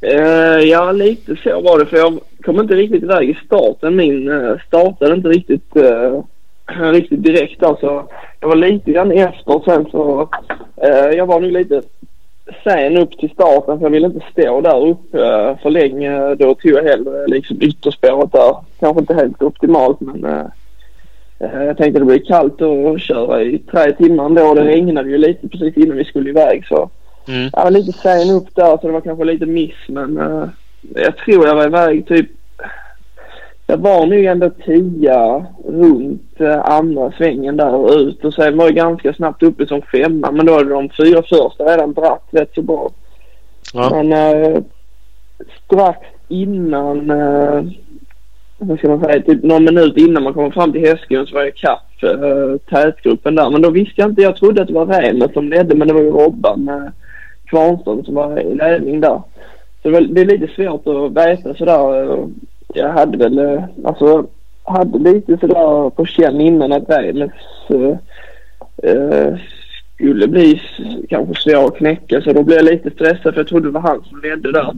Eh, 0.00 0.60
ja, 0.60 0.92
lite 0.92 1.36
så 1.36 1.60
var 1.60 1.78
det. 1.78 1.86
För 1.86 1.96
jag 1.96 2.20
kom 2.44 2.60
inte 2.60 2.74
riktigt 2.74 3.02
iväg 3.02 3.30
i 3.30 3.38
starten. 3.46 3.96
Min 3.96 4.28
uh, 4.28 4.58
startade 4.66 5.14
inte 5.14 5.28
riktigt, 5.28 5.76
eh, 5.76 6.22
riktigt 6.92 7.22
direkt. 7.22 7.62
Alltså, 7.62 8.08
jag 8.40 8.48
var 8.48 8.56
lite 8.56 8.92
grann 8.92 9.12
efter. 9.12 9.62
Sen 9.64 9.86
så... 9.90 10.28
eh, 10.76 11.16
jag 11.16 11.26
var 11.26 11.40
nog 11.40 11.52
lite 11.52 11.82
sen 12.64 12.96
upp 12.96 13.18
till 13.18 13.30
starten 13.30 13.78
för 13.78 13.86
jag 13.86 13.90
ville 13.90 14.06
inte 14.06 14.26
stå 14.32 14.60
där 14.60 14.86
uppe 14.86 15.18
uh, 15.18 15.58
för 15.62 15.70
länge. 15.70 16.34
Då 16.34 16.54
tog 16.54 16.72
jag 16.72 16.82
hellre 16.82 17.26
liksom 17.26 17.62
ytterspåret 17.62 18.32
där. 18.32 18.56
Kanske 18.80 19.00
inte 19.00 19.14
helt 19.14 19.42
optimalt 19.42 20.00
men 20.00 20.24
eh, 20.24 20.38
eh, 20.38 20.46
jag 21.52 21.76
tänkte 21.76 21.98
det 21.98 22.04
blir 22.04 22.24
kallt 22.26 22.62
att 22.62 23.00
köra 23.00 23.42
i 23.42 23.58
tre 23.58 23.92
timmar 23.92 24.26
ändå. 24.26 24.54
Det 24.54 24.64
regnade 24.64 25.10
ju 25.10 25.18
lite 25.18 25.48
precis 25.48 25.76
innan 25.76 25.96
vi 25.96 26.04
skulle 26.04 26.30
iväg 26.30 26.66
så 26.66 26.90
Mm. 27.28 27.50
jag 27.52 27.64
var 27.64 27.70
lite 27.70 27.92
sen 27.92 28.30
upp 28.30 28.54
där 28.54 28.76
så 28.76 28.86
det 28.86 28.92
var 28.92 29.00
kanske 29.00 29.24
lite 29.24 29.46
miss 29.46 29.88
men 29.88 30.18
eh, 30.18 30.48
jag 30.94 31.16
tror 31.16 31.46
jag 31.46 31.54
var 31.54 31.66
iväg 31.66 32.06
typ 32.06 32.26
jag 33.66 33.76
var 33.76 34.06
nog 34.06 34.24
ändå 34.24 34.50
tia 34.50 35.46
runt 35.68 36.40
uh, 36.40 36.60
andra 36.70 37.12
svängen 37.12 37.56
där 37.56 37.74
och 37.74 37.90
ut 37.90 38.24
och 38.24 38.34
sen 38.34 38.56
var 38.56 38.64
jag 38.64 38.74
ganska 38.74 39.12
snabbt 39.12 39.42
uppe 39.42 39.66
som 39.66 39.82
femma 39.82 40.30
men 40.30 40.46
då 40.46 40.52
hade 40.52 40.70
de 40.70 40.90
fyra 40.90 41.22
första 41.22 41.64
redan 41.64 41.92
dratt 41.92 42.28
rätt 42.30 42.54
så 42.54 42.62
bra. 42.62 42.90
Ja. 43.74 43.90
Men 43.90 44.12
eh, 44.12 44.58
strax 45.64 45.98
innan, 46.28 47.10
uh, 47.10 47.64
vad 48.66 48.78
ska 48.78 48.88
man 48.88 49.00
säga, 49.00 49.22
typ 49.22 49.42
någon 49.42 49.64
minut 49.64 49.96
innan 49.96 50.22
man 50.22 50.34
kommer 50.34 50.50
fram 50.50 50.72
till 50.72 50.80
Hästskon 50.80 51.26
så 51.26 51.34
var 51.34 51.40
jag 51.40 51.48
ikapp 51.48 52.02
äh, 52.02 52.10
eh, 52.10 52.56
tätgruppen 52.56 53.34
där. 53.34 53.50
Men 53.50 53.62
då 53.62 53.70
visste 53.70 54.00
jag 54.00 54.10
inte, 54.10 54.22
jag 54.22 54.36
trodde 54.36 54.62
att 54.62 54.68
det 54.68 54.74
var 54.74 54.86
Remet 54.86 55.32
som 55.32 55.48
ledde 55.48 55.74
men 55.74 55.88
det 55.88 55.94
var 55.94 56.00
ju 56.00 56.10
Robban 56.10 56.68
äh, 56.68 56.90
Kvarnström 57.44 58.04
som 58.04 58.14
var 58.14 58.40
i 58.40 58.54
ledning 58.54 59.00
där. 59.00 59.22
Så 59.82 59.88
det, 59.88 59.90
var, 59.90 60.00
det 60.00 60.20
är 60.20 60.24
lite 60.24 60.54
svårt 60.54 60.86
att 60.86 61.26
veta 61.26 61.54
sådär. 61.54 62.02
Eh, 62.02 62.26
jag 62.74 62.88
hade 62.88 63.18
väl, 63.18 63.38
äh, 63.38 63.64
alltså, 63.84 64.26
hade 64.62 64.98
lite 64.98 65.38
sådär 65.38 65.90
på 65.90 66.06
känn 66.06 66.40
innan 66.40 66.72
att 66.72 66.90
Remes 66.90 67.30
äh, 68.82 69.38
skulle 69.94 70.28
bli 70.28 70.60
kanske 71.08 71.34
svår 71.34 71.66
att 71.66 71.76
knäcka 71.76 72.20
så 72.20 72.32
då 72.32 72.42
blev 72.42 72.56
jag 72.56 72.64
lite 72.64 72.90
stressad 72.90 73.34
för 73.34 73.40
jag 73.40 73.48
trodde 73.48 73.68
det 73.68 73.72
var 73.72 73.80
han 73.80 74.04
som 74.04 74.20
ledde 74.20 74.52
där. 74.52 74.72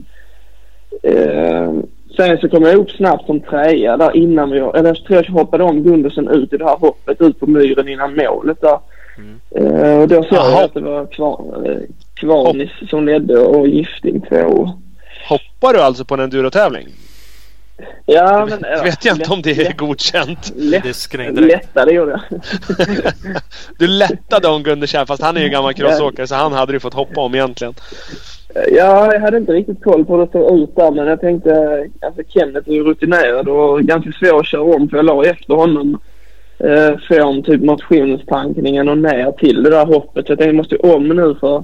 Sen 2.17 2.37
så 2.37 2.49
kom 2.49 2.63
jag 2.63 2.75
upp 2.75 2.91
snabbt 2.91 3.25
som 3.25 3.39
trea 3.41 3.97
där 3.97 4.15
innan 4.17 4.49
vi, 4.51 4.57
eller 4.57 4.85
jag 4.85 4.95
tror 5.05 5.23
jag 5.25 5.33
hoppade 5.33 5.63
om 5.63 5.83
Gundersen 5.83 6.27
ut 6.27 6.53
i 6.53 6.57
det 6.57 6.65
här 6.65 6.77
hoppet 6.77 7.21
ut 7.21 7.39
på 7.39 7.47
myren 7.47 7.87
innan 7.87 8.15
målet 8.15 8.61
där. 8.61 8.79
Eh, 9.55 9.99
och 10.01 10.07
då 10.07 10.23
såg 10.23 10.33
jag 10.37 10.63
att 10.63 10.73
det 10.73 10.79
var 10.81 11.05
Kvar, 11.05 11.63
eh, 11.65 11.77
Kvarnis 12.13 12.69
som 12.89 13.05
ledde 13.05 13.37
och 13.39 13.67
Gifting 13.67 14.21
två. 14.21 14.69
Hoppar 15.29 15.73
du 15.73 15.79
alltså 15.81 16.05
på 16.05 16.13
en 16.13 16.19
endurotävling? 16.19 16.87
Ja 18.05 18.47
men... 18.49 18.59
Jag 18.61 18.83
vet 18.83 19.05
jag 19.05 19.15
inte 19.17 19.31
om 19.31 19.41
det 19.41 19.51
är 19.51 19.55
lätt- 19.55 19.77
godkänt. 19.77 20.51
Lätt, 20.55 20.83
Diskning 20.83 21.35
direkt. 21.35 21.51
lättare 21.65 21.93
gjorde 21.95 22.11
jag. 22.11 22.41
Du 23.79 23.87
lättade 23.87 24.47
om 24.47 24.63
Gundersen 24.63 25.07
fast 25.07 25.21
han 25.23 25.37
är 25.37 25.41
ju 25.41 25.49
gammal 25.49 25.73
crossåkare 25.73 26.27
så 26.27 26.35
han 26.35 26.53
hade 26.53 26.71
du 26.71 26.79
fått 26.79 26.93
hoppa 26.93 27.21
om 27.21 27.35
egentligen. 27.35 27.73
Ja, 28.53 29.13
jag 29.13 29.19
hade 29.19 29.37
inte 29.37 29.53
riktigt 29.53 29.83
koll 29.83 30.05
på 30.05 30.17
hur 30.17 30.25
det 30.25 30.31
såg 30.31 30.59
ut 30.59 30.75
där 30.75 30.91
men 30.91 31.07
jag 31.07 31.21
tänkte, 31.21 31.85
alltså 32.01 32.21
Kenneth 32.27 32.69
är 32.69 32.73
ju 32.73 32.83
rutinerad 32.83 33.47
och 33.47 33.81
ganska 33.81 34.11
svår 34.11 34.39
att 34.39 34.45
köra 34.45 34.75
om 34.75 34.89
för 34.89 34.97
jag 34.97 35.05
la 35.05 35.25
efter 35.25 35.53
honom 35.53 35.99
eh, 36.59 36.97
från 37.07 37.43
typ 37.43 37.61
motionstankningen 37.61 38.89
och 38.89 38.97
ner 38.97 39.31
till 39.31 39.63
det 39.63 39.69
där 39.69 39.85
hoppet. 39.85 40.25
Så 40.25 40.31
jag 40.31 40.39
tänkte 40.39 40.45
jag 40.45 40.55
måste 40.55 40.75
om 40.75 41.07
nu 41.07 41.35
för 41.35 41.63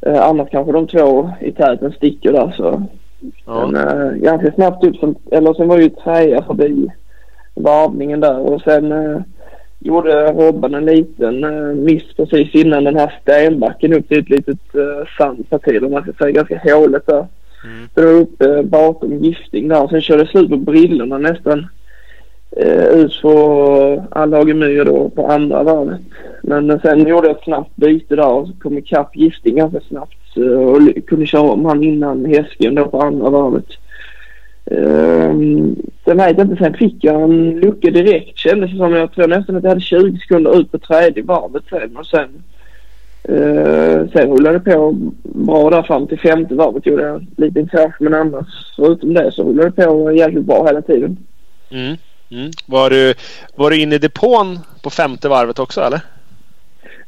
eh, 0.00 0.22
annars 0.22 0.50
kanske 0.50 0.72
de 0.72 0.86
två 0.86 1.30
i 1.40 1.52
täten 1.52 1.92
sticker 1.92 2.32
där 2.32 2.54
så. 2.56 2.82
Ja. 3.46 3.66
Men 3.66 3.88
eh, 3.88 4.12
ganska 4.12 4.52
snabbt 4.52 4.84
upp 4.84 4.96
som, 4.96 5.14
eller 5.30 5.54
sen 5.54 5.68
var 5.68 5.78
ju 5.78 5.88
trea 5.88 6.42
förbi 6.42 6.88
varvningen 7.54 8.20
där 8.20 8.38
och 8.38 8.62
sen 8.62 8.92
eh, 8.92 9.20
gjorde 9.84 10.32
Robban 10.32 10.74
en 10.74 10.84
liten 10.84 11.44
eh, 11.44 11.74
miss 11.74 12.14
precis 12.16 12.54
innan 12.54 12.84
den 12.84 12.96
här 12.96 13.14
stenbacken 13.22 13.92
upp 13.92 14.08
till 14.08 14.18
ett 14.18 14.30
litet 14.30 14.74
eh, 14.74 15.08
sandparti 15.18 15.68
eller 15.68 15.88
man 15.88 16.02
ska 16.02 16.12
säga 16.12 16.30
ganska 16.30 16.74
håligt 16.74 17.06
där. 17.06 17.26
Mm. 17.64 17.88
Så 17.94 18.00
det 18.00 18.06
var 18.06 18.20
uppe 18.20 18.62
bakom 18.62 19.24
gifting 19.24 19.68
där 19.68 19.82
och 19.82 19.90
sen 19.90 20.00
körde 20.00 20.26
slut 20.26 20.50
på 20.50 20.56
brillorna 20.56 21.18
nästan 21.18 21.66
eh, 22.56 22.86
ut 22.86 23.22
på 23.22 24.04
Allagemyr 24.10 24.84
då 24.84 25.08
på 25.08 25.26
andra 25.26 25.62
varvet. 25.62 26.00
Men 26.42 26.80
sen 26.80 27.06
gjorde 27.08 27.28
jag 27.28 27.36
ett 27.36 27.44
snabbt 27.44 27.76
byte 27.76 28.16
där 28.16 28.32
och 28.32 28.48
kom 28.62 28.78
ikapp 28.78 29.16
Gifting 29.16 29.56
ganska 29.56 29.80
snabbt 29.80 30.36
eh, 30.36 30.42
och 30.42 31.06
kunde 31.06 31.26
köra 31.26 31.42
om 31.50 31.64
han 31.64 31.84
innan 31.84 32.24
Häsken 32.24 32.74
då 32.74 32.86
på 32.86 33.00
andra 33.00 33.30
varvet. 33.30 33.66
Um, 34.70 35.76
sen 36.04 36.16
vet 36.16 36.38
jag 36.38 36.46
inte, 36.46 36.64
sen 36.64 36.74
fick 36.74 36.96
jag 37.00 37.22
en 37.22 37.60
lucka 37.60 37.90
direkt 37.90 38.38
kändes 38.38 38.70
det 38.70 38.76
som. 38.76 38.92
Jag 38.92 39.12
tror 39.12 39.28
nästan 39.28 39.56
att 39.56 39.62
jag 39.62 39.70
hade 39.70 39.80
20 39.80 40.18
sekunder 40.18 40.60
ut 40.60 40.72
på 40.72 40.78
tredje 40.78 41.22
varvet 41.22 41.62
sen 41.70 41.96
och 41.96 42.06
sen 42.06 42.42
uh, 43.28 44.08
sen 44.12 44.30
rullade 44.30 44.58
det 44.58 44.70
på 44.72 44.92
bra 45.22 45.70
där 45.70 45.82
fram 45.82 46.06
till 46.06 46.18
femte 46.18 46.54
varvet 46.54 46.86
gjorde 46.86 47.02
jag 47.02 47.26
lite 47.36 47.66
krasch 47.70 47.94
men 48.00 48.14
annars 48.14 48.46
förutom 48.76 49.14
det 49.14 49.32
så 49.32 49.42
rullade 49.42 49.70
det 49.70 49.86
på 49.86 50.12
jäkligt 50.12 50.44
bra 50.44 50.66
hela 50.66 50.82
tiden. 50.82 51.16
Mm. 51.70 51.96
Mm. 52.30 52.50
Var, 52.66 52.90
du, 52.90 53.14
var 53.54 53.70
du 53.70 53.80
inne 53.80 53.94
i 53.94 53.98
depån 53.98 54.58
på 54.82 54.90
femte 54.90 55.28
varvet 55.28 55.58
också 55.58 55.80
eller? 55.80 56.00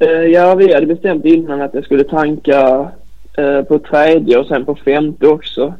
Uh, 0.03 0.27
ja, 0.27 0.55
vi 0.55 0.73
hade 0.73 0.85
bestämt 0.85 1.25
innan 1.25 1.61
att 1.61 1.73
jag 1.73 1.83
skulle 1.83 2.03
tanka 2.03 2.91
uh, 3.39 3.61
på 3.61 3.79
tredje 3.79 4.37
och 4.37 4.47
sen 4.47 4.65
på 4.65 4.75
femte 4.75 5.27
också. 5.27 5.73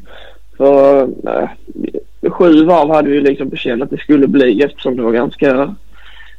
För 0.58 1.02
äh, 1.02 2.32
sju 2.32 2.66
varv 2.66 2.90
hade 2.90 3.10
vi 3.10 3.22
liksom 3.22 3.50
på 3.50 3.56
känn 3.56 3.84
att 3.84 3.90
det 3.90 3.98
skulle 3.98 4.28
bli 4.28 4.64
eftersom 4.64 4.98
det 4.98 5.04
var 5.04 5.12
ganska... 5.12 5.76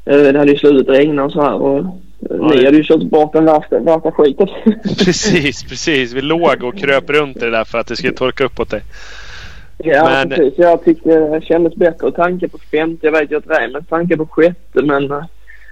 Äh, 0.04 0.16
det 0.16 0.38
hade 0.38 0.50
ju 0.50 0.58
slutat 0.58 0.88
regna 0.88 1.25
och 1.25 1.32
så 1.32 1.42
här 1.42 1.54
och 1.54 1.84
ja, 2.18 2.37
ni 2.37 2.64
hade 2.64 2.76
ju 2.76 2.84
kört 2.84 3.02
bort 3.02 3.32
den 3.32 3.44
värsta, 3.44 3.78
värsta 3.78 4.12
skiten. 4.12 4.48
precis, 4.82 5.62
precis. 5.62 6.12
Vi 6.12 6.22
låg 6.22 6.64
och 6.64 6.78
kröp 6.78 7.10
runt 7.10 7.37
i 7.37 7.40
det 7.40 7.50
där 7.50 7.64
för 7.64 7.78
att 7.78 7.87
det 7.87 7.96
skulle 7.96 8.12
torka 8.12 8.44
upp 8.44 8.60
åt 8.60 8.70
dig. 8.70 8.82
Ja, 9.78 10.04
men... 10.04 10.28
precis. 10.28 10.54
Jag 10.56 10.84
tyckte 10.84 11.20
det 11.20 11.44
kändes 11.44 11.75
bättre 11.75 12.08
att 12.08 12.14
tanka 12.14 12.48
på 12.48 12.58
femte. 12.58 13.06
Jag 13.06 13.12
vet 13.12 13.30
ju 13.30 13.37
att 13.37 13.58
Reimers 13.58 13.87
tankar 13.87 14.16
på 14.16 14.26
sjätte 14.26 14.82
men 14.82 15.10
äh, 15.10 15.25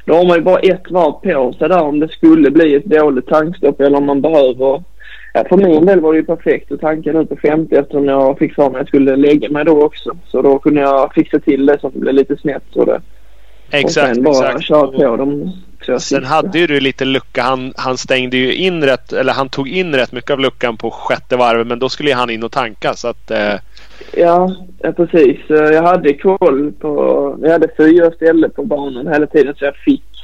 då 0.05 0.15
har 0.15 0.25
man 0.25 0.37
ju 0.37 0.43
bara 0.43 0.59
ett 0.59 0.91
varv 0.91 1.13
på 1.13 1.53
sig 1.59 1.69
där 1.69 1.83
om 1.83 2.01
det 2.01 2.09
skulle 2.09 2.51
bli 2.51 2.75
ett 2.75 2.85
dåligt 2.85 3.27
tankstopp 3.27 3.81
eller 3.81 3.99
om 3.99 4.07
man 4.07 4.21
behöver 4.21 4.83
för 5.45 5.57
min 5.57 5.87
del 5.87 6.01
var 6.01 6.13
det 6.13 6.19
ju 6.19 6.25
perfekt 6.25 6.73
att 6.73 6.81
tanka 6.81 7.13
nu 7.13 7.27
på 7.27 7.37
50 7.37 7.75
eftersom 7.75 8.05
jag 8.05 8.39
fick 8.39 8.55
för 8.55 8.63
mig 8.63 8.71
att 8.71 8.79
jag 8.79 8.89
skulle 8.89 9.17
lägga 9.17 9.51
mig 9.51 9.65
då 9.65 9.85
också. 9.85 10.17
Så 10.27 10.43
då 10.43 10.59
kunde 10.59 10.81
jag 10.81 11.13
fixa 11.15 11.39
till 11.39 11.67
det 11.67 11.81
så 11.81 11.87
att 11.87 11.93
det 11.93 12.01
blev 12.01 12.15
lite 12.15 12.37
snett. 12.37 12.63
Så 12.73 12.85
det. 12.85 13.01
Exakt. 13.71 14.09
Och 14.09 14.15
sen 14.15 14.25
bara 14.25 14.49
exakt. 14.49 14.65
köra 14.65 14.87
på 14.87 15.17
dem. 15.17 15.53
Sen 15.87 16.01
sista. 16.01 16.27
hade 16.27 16.59
ju 16.59 16.67
du 16.67 16.81
lite 16.81 17.05
lucka. 17.05 17.43
Han, 17.43 17.73
han 17.77 17.97
stängde 17.97 18.37
ju 18.37 18.55
in 18.55 18.85
rätt, 18.85 19.13
eller 19.13 19.33
han 19.33 19.49
tog 19.49 19.69
in 19.69 19.95
rätt 19.95 20.13
mycket 20.13 20.31
av 20.31 20.41
luckan 20.41 20.77
på 20.77 20.91
sjätte 20.91 21.37
varvet. 21.37 21.67
Men 21.67 21.79
då 21.79 21.89
skulle 21.89 22.15
han 22.15 22.31
in 22.31 22.43
och 22.43 22.53
tanka 22.53 22.95
så 22.95 23.09
att... 23.09 23.31
Eh... 23.31 23.55
Ja, 24.17 24.57
ja, 24.79 24.93
precis. 24.93 25.37
Jag 25.49 25.83
hade 25.83 26.13
koll 26.13 26.73
på... 26.73 27.37
Jag 27.43 27.51
hade 27.51 27.69
fyra 27.77 28.11
ställen 28.11 28.51
på 28.51 28.65
banan 28.65 29.07
hela 29.07 29.27
tiden 29.27 29.55
så 29.59 29.65
jag 29.65 29.77
fick 29.77 30.16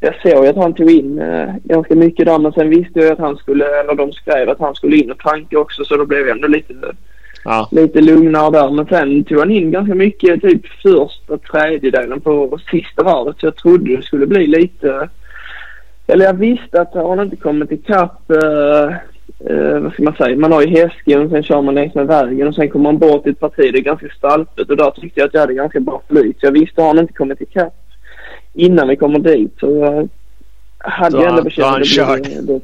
jag 0.00 0.14
såg 0.22 0.46
att 0.46 0.56
han 0.56 0.74
tog 0.74 0.90
in 0.90 1.18
eh, 1.18 1.54
ganska 1.64 1.94
mycket 1.94 2.26
där 2.26 2.38
men 2.38 2.52
sen 2.52 2.70
visste 2.70 3.00
jag 3.00 3.12
att 3.12 3.18
han 3.18 3.36
skulle, 3.36 3.80
eller 3.80 3.94
de 3.94 4.12
skrev 4.12 4.48
att 4.48 4.60
han 4.60 4.74
skulle 4.74 4.96
in 4.96 5.10
och 5.10 5.18
tanka 5.18 5.58
också 5.58 5.84
så 5.84 5.96
då 5.96 6.06
blev 6.06 6.20
jag 6.20 6.30
ändå 6.30 6.48
lite, 6.48 6.74
ja. 7.44 7.68
lite 7.70 8.00
lugnare 8.00 8.50
där. 8.50 8.70
Men 8.70 8.86
sen 8.86 9.24
tog 9.24 9.38
han 9.38 9.50
in 9.50 9.70
ganska 9.70 9.94
mycket, 9.94 10.42
typ 10.42 10.66
första 10.66 11.38
tredjedelen 11.38 12.20
på 12.20 12.58
sista 12.70 13.02
varvet 13.02 13.36
så 13.40 13.46
jag 13.46 13.56
trodde 13.56 13.96
det 13.96 14.02
skulle 14.02 14.26
bli 14.26 14.46
lite, 14.46 15.08
eller 16.06 16.24
jag 16.24 16.34
visste 16.34 16.80
att 16.80 16.94
han 16.94 17.20
inte 17.20 17.36
kommit 17.36 17.72
ikapp 17.72 18.30
eh, 18.30 18.96
eh, 19.50 19.78
vad 19.80 19.92
ska 19.92 20.02
man 20.02 20.16
säga, 20.16 20.36
man 20.36 20.52
har 20.52 20.62
ju 20.62 20.68
hästgen 20.68 21.30
sen 21.30 21.42
kör 21.42 21.62
man 21.62 21.74
längs 21.74 21.94
med 21.94 22.06
vägen 22.06 22.48
och 22.48 22.54
sen 22.54 22.68
kommer 22.68 22.82
man 22.82 22.98
bort 22.98 23.26
i 23.26 23.30
ett 23.30 23.40
parti, 23.40 23.72
det 23.72 23.78
är 23.78 23.82
ganska 23.82 24.08
stalpigt 24.08 24.70
och 24.70 24.76
där 24.76 24.90
tyckte 24.90 25.20
jag 25.20 25.26
att 25.26 25.34
jag 25.34 25.40
hade 25.40 25.54
ganska 25.54 25.80
bra 25.80 26.02
flyt. 26.08 26.36
Jag 26.40 26.52
visste 26.52 26.80
att 26.80 26.86
han 26.86 26.98
inte 26.98 27.12
kommit 27.12 27.40
ikapp 27.40 27.87
innan 28.54 28.88
vi 28.88 28.96
kommer 28.96 29.18
dit. 29.18 29.54
Så 29.60 29.76
jag 29.76 30.08
hade 30.78 31.16
då, 31.16 31.22
ju 31.22 31.28
ändå 31.28 31.42
bekänt 31.42 32.00
att 32.00 32.22
det 32.22 32.42
blev... 32.44 32.60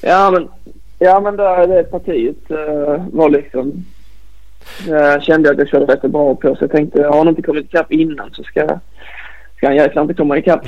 Ja 0.00 0.30
men, 0.30 0.48
ja, 0.98 1.20
men 1.20 1.36
det, 1.36 1.66
det 1.66 1.82
partiet 1.82 2.50
uh, 2.50 3.06
var 3.12 3.30
liksom... 3.30 3.84
Jag 4.88 5.22
kände 5.22 5.50
att 5.50 5.58
jag 5.58 5.68
körde 5.68 5.92
rätt 5.92 6.02
bra 6.02 6.34
på 6.34 6.54
så 6.54 6.64
jag 6.64 6.70
tänkte 6.70 7.02
har 7.02 7.18
han 7.18 7.28
inte 7.28 7.42
kommit 7.42 7.64
ikapp 7.64 7.92
innan 7.92 8.30
så 8.32 8.42
ska 8.42 8.78
ska 9.60 9.66
han 9.66 9.76
jäklar 9.76 10.02
inte 10.02 10.14
komma 10.14 10.38
ikapp. 10.38 10.60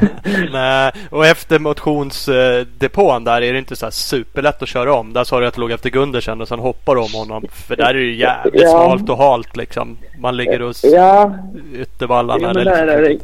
Nej, 0.52 0.92
och 1.10 1.26
efter 1.26 1.58
motionsdepån 1.58 3.24
där 3.24 3.42
är 3.42 3.52
det 3.52 3.58
inte 3.58 3.76
så 3.76 3.90
superlätt 3.90 4.62
att 4.62 4.68
köra 4.68 4.94
om. 4.94 5.12
Där 5.12 5.24
sa 5.24 5.40
du 5.40 5.46
att 5.46 5.54
du 5.54 5.60
låg 5.60 5.70
efter 5.70 5.90
Gundersen 5.90 6.40
och 6.40 6.48
sen 6.48 6.58
hoppar 6.58 6.96
om 6.96 7.12
honom. 7.14 7.44
För 7.52 7.76
där 7.76 7.84
är 7.84 7.94
det 7.94 8.00
ju 8.00 8.16
jävligt 8.16 8.62
ja. 8.62 8.68
smalt 8.68 9.10
och 9.10 9.18
halt 9.18 9.56
liksom. 9.56 9.98
Man 10.18 10.36
ligger 10.36 10.62
och 10.62 10.74
ja. 10.82 11.34
yttervallarna. 11.74 12.42
Ja, 12.42 12.52
men 12.54 12.64
det, 12.64 13.18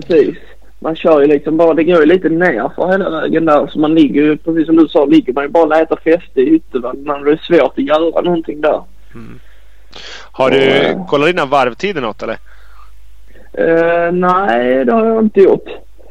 Precis. 0.00 0.36
Man 0.78 0.96
kör 0.96 1.20
ju 1.20 1.26
liksom 1.26 1.56
bara, 1.56 1.74
det 1.74 1.84
går 1.84 2.00
ju 2.00 2.06
lite 2.06 2.28
ner 2.28 2.70
för 2.76 2.88
hela 2.88 3.10
vägen 3.10 3.44
där. 3.44 3.66
Så 3.66 3.78
man 3.78 3.94
ligger 3.94 4.22
ju, 4.22 4.36
precis 4.36 4.66
som 4.66 4.76
du 4.76 4.88
sa, 4.88 5.04
ligger 5.04 5.32
man 5.32 5.44
ju 5.44 5.50
bara 5.50 5.62
och 5.62 5.68
letar 5.68 5.96
fäste 5.96 6.40
i 6.40 6.48
yttervallen. 6.48 7.24
Det 7.24 7.32
är 7.32 7.36
svårt 7.36 7.78
att 7.78 7.84
göra 7.84 8.20
någonting 8.20 8.60
där. 8.60 8.82
Mm. 9.14 9.40
Har 10.32 10.50
du 10.50 10.94
och, 10.94 11.08
kollat 11.08 11.26
dina 11.26 11.46
varvtider 11.46 12.00
något 12.00 12.22
eller? 12.22 12.38
Uh, 13.58 14.12
nej, 14.12 14.84
det 14.84 14.92
har 14.92 15.06
jag 15.06 15.22
inte 15.22 15.40
gjort. 15.40 15.68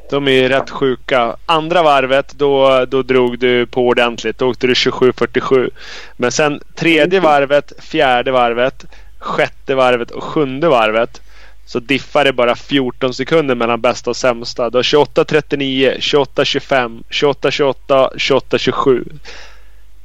De 0.09 0.27
är 0.27 0.49
rätt 0.49 0.69
sjuka. 0.69 1.35
Andra 1.45 1.83
varvet 1.83 2.33
då, 2.37 2.85
då 2.87 3.01
drog 3.01 3.39
du 3.39 3.65
på 3.65 3.87
ordentligt. 3.87 4.37
Då 4.37 4.49
åkte 4.49 4.67
du 4.67 4.73
27.47. 4.73 5.69
Men 6.17 6.31
sen 6.31 6.59
tredje 6.75 7.19
varvet, 7.19 7.73
fjärde 7.79 8.31
varvet, 8.31 8.85
sjätte 9.19 9.75
varvet 9.75 10.11
och 10.11 10.23
sjunde 10.23 10.69
varvet 10.69 11.21
så 11.65 11.79
diffar 11.79 12.25
det 12.25 12.33
bara 12.33 12.55
14 12.55 13.13
sekunder 13.13 13.55
mellan 13.55 13.81
bästa 13.81 14.09
och 14.09 14.15
sämsta. 14.15 14.69
Du 14.69 14.77
har 14.77 14.83
28.39, 14.83 15.97
28.25, 15.99 17.03
28.28, 17.09 18.09
28.27. 18.15 19.19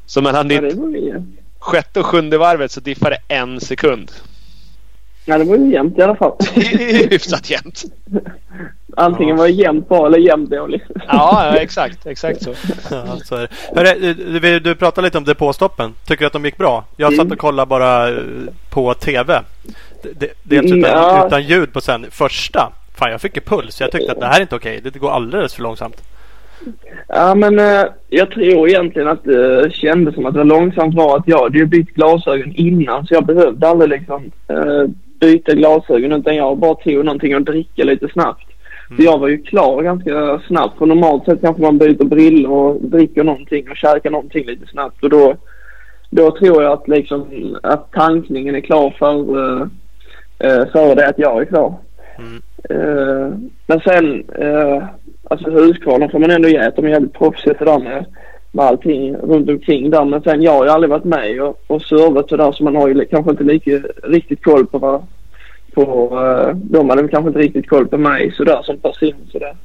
Så 0.07 0.23
mellan 0.23 0.49
ditt 0.49 0.75
sjätte 1.59 2.01
och 2.01 2.07
sjunde 2.07 2.39
varvet 2.39 2.71
så 2.71 2.81
diffar 2.81 3.11
det 3.11 3.35
en 3.35 3.61
sekund. 3.61 4.11
Ja, 5.25 5.39
det 5.39 5.45
var 5.45 5.57
ju 5.57 5.73
jämnt 5.73 5.99
i 5.99 6.03
alla 6.03 6.17
fall. 6.17 6.33
Hyfsat 7.11 7.51
jämnt. 7.51 7.85
Antingen 8.97 9.37
var 9.37 9.47
det 9.47 9.53
jämnt 9.53 9.89
bra 9.89 10.07
eller 10.07 10.19
jämnt 10.19 10.51
dåligt. 10.51 10.83
ja, 10.89 11.47
ja, 11.47 11.57
exakt. 11.57 12.07
Exakt 12.07 12.43
så. 12.43 12.51
Ja, 12.91 13.19
så 13.25 13.35
är 13.35 13.41
det. 13.41 13.49
Hörru, 13.75 14.15
du, 14.41 14.61
du 14.61 14.75
pratade 14.75 15.07
lite 15.07 15.19
om 15.19 15.25
depåstoppen. 15.25 15.95
Tycker 16.07 16.21
du 16.21 16.27
att 16.27 16.33
de 16.33 16.45
gick 16.45 16.57
bra? 16.57 16.85
Jag 16.97 17.15
satt 17.15 17.33
och 17.33 17.39
kollade 17.39 17.69
bara 17.69 18.09
eh, 18.09 18.17
på 18.71 18.95
TV. 18.95 19.43
Dels 20.43 20.73
utan, 20.73 20.81
ja. 20.81 21.27
utan 21.27 21.43
ljud 21.43 21.73
på 21.73 21.81
sen 21.81 22.07
första. 22.11 22.73
Fan, 22.99 23.11
jag 23.11 23.21
fick 23.21 23.37
ju 23.37 23.43
puls. 23.43 23.81
Jag 23.81 23.93
tyckte 23.93 24.13
att 24.13 24.21
det 24.21 24.27
här 24.27 24.37
är 24.37 24.43
inte 24.43 24.57
okej. 24.57 24.81
Det 24.83 24.99
går 24.99 25.11
alldeles 25.11 25.55
för 25.55 25.63
långsamt. 25.63 26.03
Ja, 27.09 27.35
men 27.35 27.59
eh, 27.59 27.85
jag 28.09 28.31
tror 28.31 28.69
egentligen 28.69 29.09
att 29.09 29.25
det 29.25 29.75
kändes 29.75 30.15
som 30.15 30.27
att 30.27 30.35
det 30.35 30.39
var 30.39 30.45
långsamt 30.45 30.95
var 30.95 31.17
att 31.17 31.29
jag 31.29 31.43
hade 31.43 31.59
ju 31.59 31.67
bytt 31.67 31.95
glasögon 31.95 32.53
innan 32.53 33.07
så 33.07 33.15
jag 33.15 33.27
behövde 33.27 33.69
aldrig 33.69 33.91
liksom 33.91 34.31
eh, 34.49 34.91
byta 35.21 35.55
glasögon 35.55 36.13
utan 36.13 36.37
jag 36.37 36.59
bara 36.59 36.75
tog 36.75 37.05
någonting 37.05 37.37
och 37.37 37.43
dricka 37.43 37.85
lite 37.85 38.09
snabbt. 38.09 38.47
Mm. 38.91 38.97
Så 38.97 39.05
jag 39.05 39.19
var 39.19 39.29
ju 39.29 39.43
klar 39.43 39.83
ganska 39.83 40.41
snabbt. 40.47 40.79
För 40.79 40.87
normalt 40.87 41.25
sett 41.25 41.41
kanske 41.41 41.63
man 41.63 41.79
byter 41.79 42.05
brillor 42.05 42.53
och 42.53 42.81
dricker 42.83 43.25
någonting 43.25 43.71
och 43.71 43.77
käkar 43.77 44.11
någonting 44.11 44.47
lite 44.47 44.67
snabbt 44.67 45.05
och 45.05 45.11
då, 45.11 45.37
då 46.11 46.31
tror 46.31 46.63
jag 46.63 46.73
att 46.73 46.89
liksom 46.89 47.27
att 47.63 47.93
tankningen 47.93 48.55
är 48.55 48.61
klar 48.61 48.95
för 48.99 49.69
uh, 50.45 50.73
före 50.73 50.95
det 50.95 51.09
att 51.09 51.19
jag 51.19 51.41
är 51.41 51.45
klar. 51.45 51.75
Mm. 52.19 52.43
Uh, 52.71 53.35
men 53.67 53.81
sen, 53.81 54.31
uh, 54.43 54.85
alltså 55.25 55.51
Husqvarna 55.51 56.09
får 56.09 56.19
man 56.19 56.31
ändå 56.31 56.49
ge 56.49 56.59
att 56.59 56.77
de 56.77 56.85
är 56.85 56.89
jävligt 56.89 57.13
proffsiga 57.13 57.55
där 57.59 57.79
med, 57.79 58.05
med 58.53 58.65
allting 58.65 59.17
runt 59.17 59.51
omkring 59.51 59.91
där. 59.91 60.05
Men 60.05 60.23
sen 60.23 60.43
jag 60.43 60.53
har 60.53 60.65
ju 60.65 60.71
aldrig 60.71 60.91
varit 60.91 61.05
med 61.05 61.43
och, 61.43 61.61
och 61.67 61.83
servat 61.83 62.29
sådär 62.29 62.53
så 62.53 62.65
man 62.65 62.77
har 62.77 62.89
ju 62.89 63.05
kanske 63.05 63.31
inte 63.31 63.45
lika 63.45 63.71
riktigt 64.03 64.45
koll 64.45 64.67
på 64.67 64.79
vad 64.79 65.07
på, 65.75 66.17
uh, 66.19 66.57
de 66.57 66.91
hade 66.91 67.09
kanske 67.09 67.29
inte 67.29 67.41
riktigt 67.41 67.69
koll 67.69 67.89
på 67.89 67.99
mig 67.99 68.33
sådär 68.37 68.61
som 68.63 68.77
person 68.77 69.15
sådär. 69.33 69.57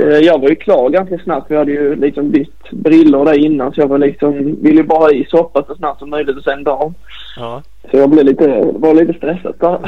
Uh, 0.00 0.18
jag 0.18 0.40
var 0.40 0.48
ju 0.48 0.54
klar 0.54 0.90
ganska 0.90 1.18
snabbt. 1.18 1.50
Vi 1.50 1.56
hade 1.56 1.72
ju 1.72 1.96
liksom 1.96 2.30
bytt 2.30 2.70
brillor 2.70 3.24
där 3.24 3.38
innan 3.38 3.72
så 3.72 3.80
jag 3.80 3.88
var 3.88 3.98
liksom, 3.98 4.62
ville 4.62 4.82
bara 4.82 4.98
ha 4.98 5.10
i 5.10 5.24
soppa 5.24 5.64
så 5.64 5.74
snabbt 5.74 5.98
som 5.98 6.10
möjligt 6.10 6.36
och 6.36 6.42
sen 6.42 6.64
dag. 6.64 6.94
Ja. 7.36 7.62
Så 7.90 7.96
jag 7.96 8.10
blev 8.10 8.24
lite, 8.24 8.72
var 8.74 8.94
lite 8.94 9.12
stressad 9.12 9.54
där. 9.58 9.78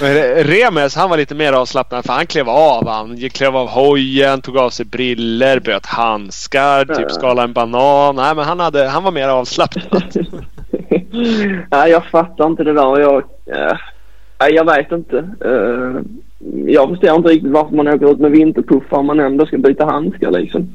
Remes 0.44 0.96
han 0.96 1.10
var 1.10 1.16
lite 1.16 1.34
mer 1.34 1.52
avslappnad 1.52 2.04
för 2.04 2.12
han 2.12 2.26
klev 2.26 2.48
av. 2.48 2.88
Han 2.88 3.16
klev 3.16 3.56
av 3.56 3.68
hojen, 3.68 4.40
tog 4.40 4.58
av 4.58 4.70
sig 4.70 4.86
briller, 4.86 5.60
bröt 5.60 5.86
handskar, 5.86 6.86
ja. 6.88 6.94
typ 6.94 7.10
skalade 7.10 7.42
en 7.42 7.52
banan. 7.52 8.16
Nej 8.16 8.34
men 8.34 8.44
han, 8.44 8.60
hade, 8.60 8.88
han 8.88 9.04
var 9.04 9.12
mer 9.12 9.28
avslappnad. 9.28 10.02
Nej 11.70 11.90
jag 11.90 12.06
fattar 12.06 12.46
inte 12.46 12.64
det 12.64 12.72
där. 12.72 13.00
Jag, 13.00 13.22
äh, 13.46 13.76
jag 14.48 14.64
vet 14.64 14.92
inte. 14.92 15.16
Uh, 15.44 16.00
jag 16.66 16.88
förstår 16.88 17.16
inte 17.16 17.28
riktigt 17.28 17.52
varför 17.52 17.76
man 17.76 17.88
åker 17.88 18.12
ut 18.12 18.18
med 18.18 18.30
vinterpuffar 18.30 18.96
om 18.96 19.06
man 19.06 19.20
ändå 19.20 19.46
ska 19.46 19.58
byta 19.58 19.84
handskar 19.84 20.30
liksom. 20.30 20.74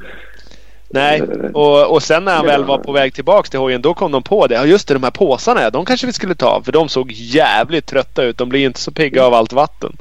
Nej, 0.90 1.22
och, 1.54 1.92
och 1.92 2.04
sen 2.04 2.26
när 2.26 2.36
han 2.36 2.46
väl 2.46 2.64
var 2.64 2.78
på 2.78 2.92
väg 2.92 3.14
tillbaks 3.14 3.50
till 3.50 3.60
hojen 3.60 3.82
då 3.82 3.94
kom 3.94 4.12
de 4.12 4.24
på 4.24 4.48
det. 4.48 4.56
Ja 4.56 4.66
just 4.66 4.88
det, 4.88 4.94
de 4.94 5.04
här 5.04 5.12
påsarna 5.12 5.70
de 5.70 5.86
kanske 5.86 6.08
vi 6.08 6.14
skulle 6.14 6.36
ta. 6.36 6.62
För 6.66 6.72
de 6.72 6.90
såg 6.90 7.12
jävligt 7.12 7.86
trötta 7.86 8.24
ut. 8.24 8.38
De 8.38 8.50
blir 8.50 8.66
inte 8.66 8.80
så 8.80 8.92
pigga 8.92 9.26
av 9.26 9.34
allt 9.34 9.54
vatten. 9.54 9.98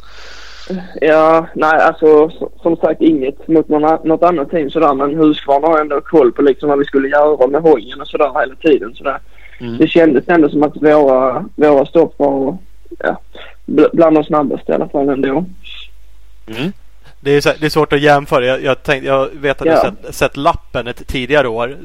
Ja, 1.01 1.47
nej 1.55 1.81
alltså 1.81 2.31
som 2.63 2.77
sagt 2.77 3.03
inget 3.03 3.49
mot 3.49 3.69
någon, 3.69 4.09
något 4.09 4.23
annat 4.23 4.51
team 4.51 4.71
sådär. 4.71 4.95
Men 4.95 5.15
Husqvarna 5.15 5.67
har 5.67 5.81
ändå 5.81 6.01
koll 6.01 6.33
på 6.33 6.43
liksom 6.43 6.69
vad 6.69 6.79
vi 6.79 6.85
skulle 6.85 7.09
göra 7.09 7.47
med 7.47 7.63
hojen 7.63 8.01
och 8.01 8.09
sådär 8.09 8.41
hela 8.41 8.55
tiden. 8.55 8.95
Sådär. 8.95 9.19
Mm. 9.61 9.79
Det 9.79 9.87
kändes 9.87 10.29
ändå 10.29 10.49
som 10.49 10.63
att 10.63 10.77
våra, 10.77 11.45
våra 11.57 11.87
stopp 11.87 12.15
var 12.19 12.57
ja, 12.99 13.21
bland 13.67 14.17
de 14.17 14.25
snabbaste 14.25 14.73
i 14.73 14.75
alla 14.75 14.89
fall 14.89 15.09
ändå. 15.09 15.45
Mm. 16.47 16.73
Det 17.25 17.31
är, 17.31 17.41
så, 17.41 17.53
det 17.61 17.67
är 17.67 17.71
svårt 17.71 17.93
att 17.93 18.01
jämföra. 18.01 18.47
Jag, 18.47 18.63
jag, 18.63 18.83
tänkte, 18.83 19.09
jag 19.09 19.29
vet 19.33 19.61
att 19.61 19.67
ja. 19.67 19.73
jag 19.73 19.83
sett, 19.83 20.15
sett 20.15 20.37
lappen 20.37 20.87
ett 20.87 21.07
tidigare 21.07 21.49
år. 21.49 21.77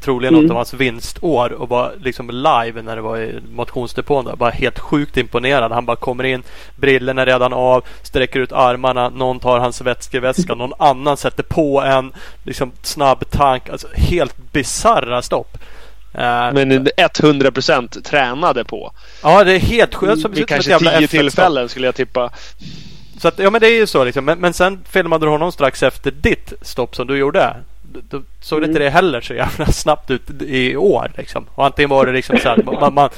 Troligen 0.00 0.34
mm. 0.34 0.44
något 0.44 0.50
av 0.50 0.56
hans 0.56 0.74
vinstår 0.74 1.52
och 1.52 1.68
var 1.68 1.92
liksom 2.02 2.30
live 2.30 2.82
när 2.82 2.96
det 2.96 3.02
var 3.02 3.18
i 3.18 3.40
motionsdepån. 3.52 4.24
Där. 4.24 4.36
Bara 4.36 4.50
helt 4.50 4.78
sjukt 4.78 5.16
imponerad. 5.16 5.72
Han 5.72 5.86
bara 5.86 5.96
kommer 5.96 6.24
in. 6.24 6.42
Brillorna 6.76 7.22
är 7.22 7.26
redan 7.26 7.52
av. 7.52 7.84
Sträcker 8.02 8.40
ut 8.40 8.52
armarna. 8.52 9.08
Någon 9.08 9.40
tar 9.40 9.58
hans 9.58 9.80
vätskeväska. 9.80 10.54
Någon 10.54 10.72
annan 10.78 11.16
sätter 11.16 11.42
på 11.42 11.82
en 11.82 12.12
liksom, 12.44 12.72
snabb 12.82 13.30
tank. 13.30 13.68
Alltså, 13.68 13.88
helt 13.94 14.52
bisarra 14.52 15.22
stopp. 15.22 15.58
Uh, 16.14 16.52
Men 16.52 16.88
100% 16.88 18.02
tränade 18.02 18.64
på. 18.64 18.92
Ja, 19.22 19.44
det 19.44 19.52
är 19.52 19.58
helt 19.58 19.94
sjukt. 19.94 20.28
Vid 20.30 20.48
kanske 20.48 20.78
tio 20.78 21.08
tillfällen 21.08 21.68
skulle 21.68 21.86
jag 21.86 21.94
tippa. 21.94 22.30
Så 23.20 23.28
att, 23.28 23.38
ja 23.38 23.50
men 23.50 23.60
det 23.60 23.66
är 23.66 23.76
ju 23.76 23.86
så 23.86 24.04
liksom. 24.04 24.24
Men, 24.24 24.38
men 24.38 24.52
sen 24.52 24.84
filmade 24.90 25.26
du 25.26 25.30
honom 25.30 25.52
strax 25.52 25.82
efter 25.82 26.10
ditt 26.10 26.52
stopp 26.62 26.96
som 26.96 27.06
du 27.06 27.16
gjorde. 27.16 27.56
Då 27.82 28.22
såg 28.40 28.58
mm. 28.58 28.70
inte 28.70 28.82
det 28.82 28.90
heller 28.90 29.20
så 29.20 29.34
jävla 29.34 29.66
snabbt 29.72 30.10
ut 30.10 30.42
i 30.42 30.76
år 30.76 31.12
liksom. 31.16 31.46
Och 31.54 31.66
antingen 31.66 31.90
var 31.90 32.06
det 32.06 32.12
liksom 32.12 32.38
så 32.38 32.48
här, 32.48 32.62
man, 32.80 32.94
man, 32.94 33.10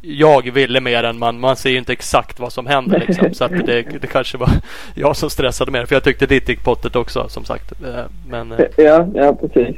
jag 0.00 0.50
ville 0.50 0.80
mer 0.80 1.04
än 1.04 1.18
man. 1.18 1.40
Man 1.40 1.56
ser 1.56 1.70
ju 1.70 1.78
inte 1.78 1.92
exakt 1.92 2.40
vad 2.40 2.52
som 2.52 2.66
händer 2.66 2.98
liksom. 3.08 3.34
Så 3.34 3.44
att 3.44 3.66
det, 3.66 3.82
det 4.00 4.06
kanske 4.06 4.38
var 4.38 4.48
jag 4.94 5.16
som 5.16 5.30
stressade 5.30 5.70
mer. 5.70 5.86
För 5.86 5.94
jag 5.94 6.04
tyckte 6.04 6.26
ditt 6.26 6.48
gick 6.48 6.64
pottet 6.64 6.96
också 6.96 7.28
som 7.28 7.44
sagt. 7.44 7.72
Eh, 7.72 8.04
men, 8.28 8.52
eh. 8.52 8.58
ja, 8.76 9.06
ja 9.14 9.34
precis. 9.34 9.76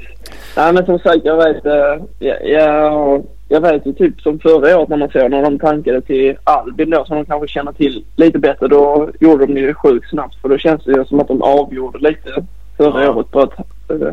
Nej 0.57 0.73
men 0.73 0.87
som 0.87 0.99
sagt 0.99 1.25
jag 1.25 1.37
vet. 1.37 1.67
Eh, 1.67 2.05
jag, 2.19 2.49
jag, 2.49 3.23
jag 3.49 3.61
vet 3.61 3.87
ju 3.87 3.93
typ 3.93 4.21
som 4.21 4.39
förra 4.39 4.79
året 4.79 4.89
när 4.89 4.97
man 4.97 5.11
såg 5.11 5.31
när 5.31 5.43
de 5.43 5.59
tankade 5.59 6.01
till 6.01 6.37
Albin 6.45 6.91
då 6.91 7.05
som 7.05 7.17
de 7.17 7.25
kanske 7.25 7.49
känner 7.49 7.73
till 7.73 8.05
lite 8.17 8.39
bättre. 8.39 8.69
Då 8.69 9.11
gjorde 9.21 9.47
de 9.47 9.55
det 9.55 9.75
sjukt 9.75 10.11
snabbt. 10.11 10.41
För 10.41 10.49
då 10.49 10.59
känns 10.59 10.85
det 10.85 10.93
ju 10.93 11.05
som 11.05 11.21
att 11.21 11.29
de 11.29 11.43
avgjorde 11.43 11.99
lite 11.99 12.45
förra 12.77 13.05
ja. 13.05 13.11
året 13.11 13.31
på 13.31 13.41
att 13.41 13.55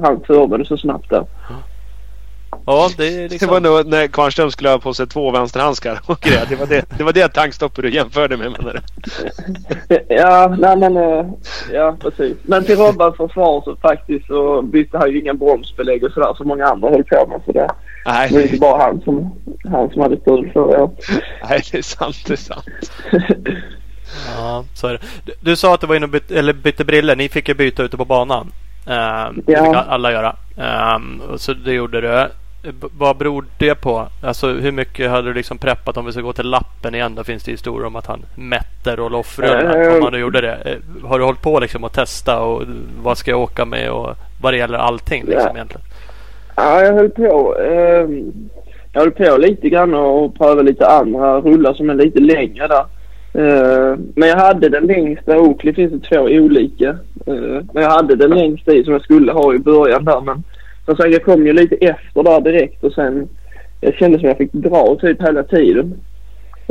han 0.01 0.21
förberedde 0.27 0.65
så 0.65 0.77
snabbt 0.77 1.09
där. 1.09 1.25
Ja, 1.49 1.55
det, 2.97 3.07
är 3.07 3.29
liksom... 3.29 3.47
det 3.47 3.53
var 3.53 3.59
nog 3.59 3.87
när 3.87 4.07
Kvarnström 4.07 4.51
skulle 4.51 4.69
ha 4.69 4.79
på 4.79 4.93
sig 4.93 5.07
två 5.07 5.31
vänsterhandskar 5.31 5.99
och 6.05 6.19
grejer. 6.19 6.45
Det 6.49 6.55
var 6.55 6.65
det, 6.65 6.85
det, 6.97 7.03
var 7.03 7.13
det 7.13 7.27
tankstoppet 7.27 7.83
du 7.83 7.93
jämförde 7.93 8.37
med 8.37 8.51
menar 8.51 8.73
du? 8.73 9.99
ja, 10.15 10.55
nej 10.59 10.77
men 10.77 10.97
eh, 10.97 11.25
ja 11.73 11.97
precis. 12.01 12.37
Men 12.43 12.63
till 12.63 12.77
Robbans 12.77 13.17
försvar 13.17 13.61
så 13.61 13.75
faktiskt 13.75 14.27
så 14.27 14.61
bytte 14.61 14.97
han 14.97 15.11
ju 15.11 15.19
inga 15.19 15.33
bromsbelägg 15.33 16.03
och 16.03 16.11
sådär 16.11 16.33
som 16.33 16.47
många 16.47 16.65
andra 16.65 16.89
höll 16.89 17.03
på 17.03 17.27
med. 17.27 17.41
Så 17.45 17.51
det 17.51 17.67
nej. 18.05 18.33
var 18.33 18.41
inte 18.41 18.57
bara 18.57 18.83
han 18.83 19.01
som, 19.01 19.35
han 19.71 19.89
som 19.89 20.01
hade 20.01 20.17
kul 20.17 20.51
förra 20.53 20.83
året. 20.83 20.91
Nej, 21.49 21.61
det 21.71 21.77
är 21.77 21.81
sant. 21.81 22.15
Det 22.27 22.33
är 22.33 22.37
sant. 22.37 22.91
ja, 24.37 24.63
så 24.73 24.87
är 24.87 24.91
det. 24.91 24.99
Du, 25.25 25.33
du, 25.41 25.55
sa 25.55 25.73
att 25.73 25.81
du 25.81 25.87
var 25.87 25.95
inne 25.95 26.05
och 26.05 26.11
bytte, 26.11 26.39
eller 26.39 26.53
bytte 26.53 26.85
briller. 26.85 27.15
Ni 27.15 27.29
fick 27.29 27.47
ju 27.47 27.53
byta 27.53 27.83
ute 27.83 27.97
på 27.97 28.05
banan. 28.05 28.51
Um, 28.85 28.93
ja. 28.93 29.31
Det 29.45 29.55
fick 29.55 29.75
alla 29.87 30.11
göra. 30.11 30.35
Um, 30.95 31.21
så 31.37 31.53
det 31.53 31.73
gjorde 31.73 32.01
du. 32.01 32.27
Vad 32.97 33.17
beror 33.17 33.45
det 33.57 33.75
på? 33.75 34.07
Alltså 34.23 34.47
hur 34.47 34.71
mycket 34.71 35.09
hade 35.09 35.27
du 35.27 35.33
liksom 35.33 35.57
preppat 35.57 35.97
om 35.97 36.05
vi 36.05 36.11
ska 36.11 36.21
gå 36.21 36.33
till 36.33 36.49
lappen 36.49 36.95
igen? 36.95 37.15
Då 37.15 37.23
finns 37.23 37.43
det 37.43 37.51
historier 37.51 37.87
om 37.87 37.95
att 37.95 38.05
han 38.05 38.25
mätte 38.35 38.95
roll-off-rullar. 38.95 39.95
Om 39.95 40.03
man 40.03 40.19
gjorde 40.19 40.41
det. 40.41 40.57
Eh, 40.65 41.07
har 41.09 41.19
du 41.19 41.25
hållit 41.25 41.41
på 41.41 41.59
liksom 41.59 41.83
att 41.83 41.93
testa 41.93 42.41
och 42.41 42.63
vad 43.03 43.17
ska 43.17 43.31
jag 43.31 43.39
åka 43.39 43.65
med 43.65 43.91
och 43.91 44.15
vad 44.41 44.53
det 44.53 44.57
gäller 44.57 44.77
allting 44.77 45.23
liksom 45.25 45.55
egentligen? 45.55 45.85
Ja, 46.55 46.81
jag 46.81 46.93
höll 46.93 47.09
på. 47.09 47.55
Eh, 47.59 48.09
jag 48.93 49.01
höll 49.01 49.11
på 49.11 49.37
lite 49.37 49.69
grann 49.69 49.93
och 49.93 50.37
prövade 50.37 50.63
lite 50.63 50.87
andra 50.87 51.41
rullar 51.41 51.73
som 51.73 51.89
är 51.89 51.93
lite 51.93 52.19
längre 52.19 52.67
där. 52.67 52.85
Eh, 53.33 53.97
men 54.15 54.29
jag 54.29 54.37
hade 54.37 54.69
den 54.69 54.85
längsta. 54.85 55.37
Oakley 55.37 55.73
finns 55.73 55.91
det 55.91 56.09
två 56.09 56.21
olika. 56.21 56.89
Eh, 57.25 57.63
men 57.73 57.83
jag 57.83 57.89
hade 57.89 58.15
den 58.15 58.29
längsta 58.29 58.73
i 58.73 58.83
som 58.83 58.93
jag 58.93 59.01
skulle 59.01 59.31
ha 59.31 59.53
i 59.53 59.59
början 59.59 60.05
där. 60.05 60.21
Men 60.21 60.43
sagt, 60.97 61.11
jag 61.11 61.23
kom 61.23 61.45
ju 61.45 61.53
lite 61.53 61.75
efter 61.75 62.23
där 62.23 62.41
direkt 62.41 62.83
och 62.83 62.93
sen 62.93 63.29
jag 63.81 63.95
kände 63.95 64.19
som 64.19 64.27
jag 64.27 64.37
fick 64.37 64.53
dra 64.53 64.97
typ 65.01 65.21
hela 65.21 65.43
tiden. 65.43 65.93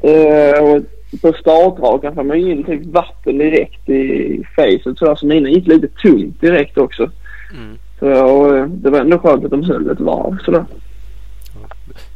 Uh, 0.05 0.63
och 0.63 0.83
på 1.23 1.33
startrakan 1.33 2.15
får 2.15 2.23
man 2.23 2.41
ju 2.41 2.53
in 2.53 2.65
typ 2.65 2.87
vatten 2.87 3.39
direkt 3.39 3.89
i 3.89 4.43
facet 4.57 4.99
sådär 4.99 5.15
så 5.15 5.27
mina 5.27 5.49
gick 5.49 5.67
lite 5.67 5.89
tungt 5.89 6.41
direkt 6.41 6.79
också. 6.79 7.11
Mm. 7.53 7.79
Så 7.99 8.25
och, 8.25 8.57
eh, 8.57 8.67
det 8.67 8.91
var 8.91 9.01
ändå 9.01 9.19
skönt 9.19 9.45
att 9.45 9.51
de 9.51 9.63
höll 9.63 9.91
ett 9.91 10.01
varv 10.01 10.39
sådär. 10.45 10.65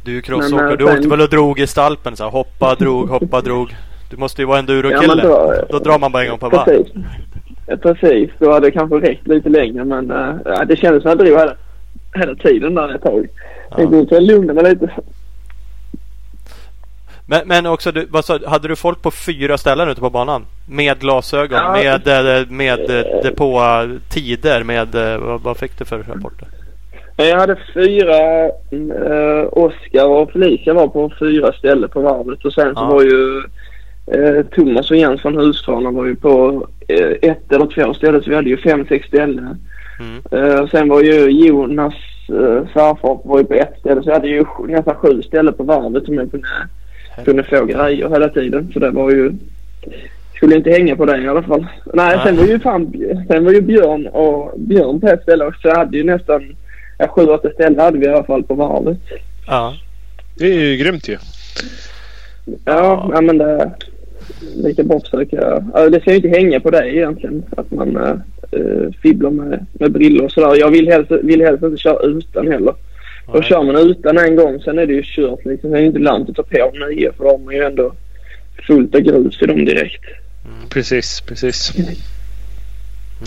Du 0.05 0.17
är 0.17 0.21
crossåkare. 0.21 0.71
Eh, 0.71 0.77
du 0.77 0.83
åkte 0.83 1.07
väl 1.07 1.21
och 1.21 1.29
drog 1.29 1.59
i 1.59 1.67
stalpen 1.67 2.15
så 2.15 2.29
hoppa, 2.29 2.75
drog, 2.75 3.09
hoppa, 3.09 3.41
drog. 3.41 3.75
Du 4.09 4.17
måste 4.17 4.41
ju 4.41 4.45
vara 4.45 4.59
enduro-kille. 4.59 5.23
Ja, 5.23 5.29
då, 5.29 5.65
då 5.69 5.79
drar 5.79 5.99
man 5.99 6.11
bara 6.11 6.23
en 6.23 6.29
gång 6.29 6.39
på 6.39 6.49
varv. 6.49 6.83
Precis. 7.81 8.29
Då 8.39 8.51
hade 8.51 8.67
det 8.67 8.71
kanske 8.71 8.95
räckt 8.95 9.27
lite 9.27 9.49
längre 9.49 9.85
men 9.85 10.11
uh, 10.11 10.35
det 10.67 10.75
kändes 10.75 11.03
som 11.03 11.11
att 11.11 11.17
jag 11.19 11.27
drog 11.27 11.39
hela 11.39 11.55
hela 12.13 12.35
tiden 12.35 12.75
där 12.75 12.95
ett 12.95 13.01
tag. 13.01 13.27
Ja. 13.69 13.81
Jag 13.81 13.91
tänkte 13.91 14.19
lugna 14.19 14.53
mig 14.53 14.63
lite. 14.63 14.91
Men, 17.25 17.41
men 17.45 17.65
också, 17.65 17.91
du, 17.91 18.05
vad 18.09 18.25
sa, 18.25 18.39
hade 18.45 18.67
du 18.67 18.75
folk 18.75 19.01
på 19.01 19.11
fyra 19.11 19.57
ställen 19.57 19.89
ute 19.89 20.01
på 20.01 20.09
banan? 20.09 20.45
Med 20.69 20.99
glasögon, 20.99 21.59
ja. 21.59 21.73
med, 21.73 22.01
med, 22.05 22.51
med 22.51 23.05
depå 23.23 23.61
tider, 24.09 24.63
med 24.63 24.87
vad, 25.21 25.41
vad 25.41 25.57
fick 25.57 25.79
du 25.79 25.85
för 25.85 25.97
rapporter? 25.97 26.47
Jag 27.15 27.39
hade 27.39 27.57
fyra, 27.73 28.45
äh, 28.45 29.47
Oskar 29.51 30.05
och 30.05 30.31
Felicia 30.31 30.73
var 30.73 30.87
på 30.87 31.11
fyra 31.19 31.53
ställen 31.53 31.89
på 31.89 32.01
varvet 32.01 32.45
och 32.45 32.53
sen 32.53 32.73
ja. 32.75 32.81
så 32.81 32.85
var 32.85 33.03
ju 33.03 33.43
äh, 34.07 34.45
Thomas 34.45 34.91
och 34.91 34.97
Jens 34.97 35.21
från 35.21 35.37
Husqvarna 35.37 35.91
var 35.91 36.05
ju 36.05 36.15
på 36.15 36.67
äh, 36.87 37.29
ett 37.29 37.51
eller 37.51 37.65
två 37.65 37.93
ställen 37.93 38.23
så 38.23 38.29
vi 38.29 38.35
hade 38.35 38.49
ju 38.49 38.57
fem, 38.57 38.85
sex 38.89 39.07
ställen 39.07 39.57
Mm. 39.99 40.21
Uh, 40.33 40.67
sen 40.67 40.89
var 40.89 41.01
ju 41.01 41.29
Jonas 41.47 41.93
uh, 42.29 42.67
svärfar 42.73 43.27
var 43.27 43.37
ju 43.37 43.43
på 43.43 43.53
ett 43.53 43.79
ställe 43.79 44.03
så 44.03 44.09
jag 44.09 44.13
hade 44.13 44.27
ju 44.27 44.45
nästan 44.67 44.95
sju 44.95 45.21
ställen 45.21 45.53
på 45.53 45.63
varvet 45.63 46.05
som 46.05 46.13
jag 46.13 46.31
kunde, 46.31 46.47
kunde 47.25 47.43
få 47.43 47.65
grejer 47.65 48.09
hela 48.09 48.29
tiden. 48.29 48.71
Så 48.73 48.79
det 48.79 48.91
var 48.91 49.11
ju... 49.11 49.31
Skulle 50.35 50.55
inte 50.55 50.69
hänga 50.69 50.95
på 50.95 51.05
det 51.05 51.21
i 51.21 51.27
alla 51.27 51.43
fall. 51.43 51.67
Nej, 51.93 52.19
sen 52.23 52.37
var 52.37 52.45
ju 52.45 52.59
fan, 52.59 52.93
sen 53.27 53.45
var 53.45 53.51
ju 53.51 53.61
Björn 53.61 54.07
och 54.07 54.53
Björn 54.57 55.01
på 55.01 55.07
ett 55.07 55.21
ställe 55.21 55.45
också. 55.45 55.67
Jag 55.67 55.75
hade 55.75 55.97
ju 55.97 56.03
nästan 56.03 56.55
ja, 56.97 57.07
sju, 57.07 57.25
åtta 57.25 57.49
ställen 57.49 57.79
hade 57.79 57.97
vi 57.97 58.05
i 58.05 58.09
alla 58.09 58.23
fall 58.23 58.43
på 58.43 58.53
varvet. 58.53 58.97
Ja. 59.47 59.73
Det 60.37 60.45
är 60.45 60.59
ju 60.59 60.77
grymt 60.77 61.07
ju. 61.09 61.17
Ja, 62.65 63.09
ja 63.13 63.21
men 63.21 63.37
det... 63.37 63.71
Lika 64.55 64.83
bra 64.83 64.99
försöka... 64.99 65.59
Det 65.91 66.01
ska 66.01 66.09
ju 66.09 66.15
inte 66.15 66.29
hänga 66.29 66.59
på 66.59 66.69
det 66.69 66.95
egentligen. 66.95 67.43
Att 67.57 67.71
man 67.71 68.21
äh, 68.51 68.91
fibblar 69.01 69.29
med, 69.29 69.65
med 69.73 69.91
brillor 69.91 70.25
och 70.25 70.31
sådär. 70.31 70.55
Jag 70.59 70.71
vill 70.71 70.87
helst, 70.87 71.11
vill 71.11 71.41
helst 71.41 71.63
inte 71.63 71.77
köra 71.77 71.99
utan 71.99 72.47
heller. 72.47 72.73
Nej. 73.27 73.37
Och 73.37 73.43
kör 73.43 73.63
man 73.63 73.75
utan 73.75 74.17
en 74.17 74.35
gång 74.35 74.59
sen 74.59 74.79
är 74.79 74.85
det 74.85 74.93
ju 74.93 75.03
kört 75.05 75.45
liksom. 75.45 75.69
Sen 75.69 75.73
är 75.73 75.81
det 75.81 75.87
inte 75.87 75.99
lönt 75.99 76.29
att 76.29 76.35
ta 76.35 76.43
på 76.43 76.71
nya 76.89 77.13
för 77.13 77.23
då 77.23 77.29
har 77.29 77.37
man 77.37 77.55
ju 77.55 77.63
ändå 77.63 77.93
fullt 78.67 78.95
av 78.95 79.01
grus 79.01 79.41
i 79.41 79.45
dem 79.45 79.65
direkt. 79.65 80.03
Mm, 80.45 80.69
precis, 80.69 81.21
precis. 81.21 81.73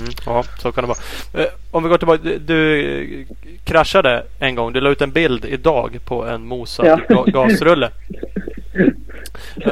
Mm, 0.01 0.13
ja, 0.27 0.45
så 0.59 0.73
kan 0.73 0.85
det 0.85 0.89
vara. 0.89 1.45
Eh, 1.45 1.51
om 1.71 1.83
vi 1.83 1.89
går 1.89 1.99
tillbaka. 1.99 2.23
Du, 2.23 2.39
du 2.39 3.27
kraschade 3.65 4.23
en 4.39 4.55
gång. 4.55 4.73
Du 4.73 4.81
la 4.81 4.91
ut 4.91 5.01
en 5.01 5.11
bild 5.11 5.45
idag 5.45 5.99
på 6.05 6.25
en 6.25 6.47
mosad 6.47 7.01
ja. 7.09 7.25
gasrulle. 7.25 7.91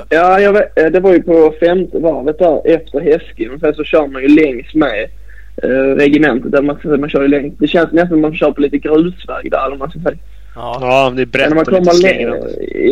Ja, 0.08 0.40
jag 0.40 0.52
vet, 0.52 0.78
eh, 0.78 0.86
det 0.86 1.00
var 1.00 1.12
ju 1.12 1.22
på 1.22 1.54
femte 1.60 1.98
varvet 1.98 2.38
där 2.38 2.62
efter 2.64 3.00
Häsken. 3.00 3.60
Sen 3.60 3.74
så 3.74 3.84
kör 3.84 4.06
man 4.06 4.22
ju 4.22 4.28
längs 4.28 4.74
med 4.74 5.08
eh, 5.62 5.96
regementet. 5.96 6.52
Där 6.52 6.62
man, 6.62 7.00
man 7.00 7.10
kör 7.10 7.22
ju 7.22 7.28
längs. 7.28 7.54
Det 7.58 7.66
känns 7.66 7.92
nästan 7.92 8.08
som 8.08 8.20
man 8.20 8.34
kör 8.34 8.52
på 8.52 8.60
lite 8.60 8.78
grusväg 8.78 9.50
där 9.50 9.72
om 9.72 9.78
man 9.78 9.90
ska 9.90 10.00
säga. 10.00 10.16
Ja, 10.54 10.78
ja 10.80 11.12
det 11.16 11.22
är 11.22 11.26
brett 11.26 11.68
och 11.68 11.94
lite. 11.94 12.40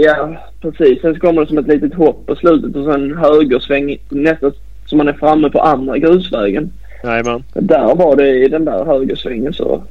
Ja, 0.04 0.36
precis. 0.60 1.00
Sen 1.00 1.14
så 1.14 1.20
kommer 1.20 1.40
det 1.40 1.48
som 1.48 1.58
ett 1.58 1.68
litet 1.68 1.94
hopp 1.94 2.26
på 2.26 2.36
slutet 2.36 2.76
och 2.76 2.92
sen 2.92 3.16
högersväng 3.16 3.98
nästan 4.08 4.52
som 4.86 4.98
man 4.98 5.08
är 5.08 5.12
framme 5.12 5.50
på 5.50 5.60
andra 5.60 5.98
grusvägen. 5.98 6.72
Jajamän. 7.04 7.44
Där 7.54 7.94
var 7.94 8.16
det 8.16 8.28
i 8.28 8.48
den 8.48 8.64
där 8.64 8.84
högersvängen 8.84 9.52
så 9.52 9.82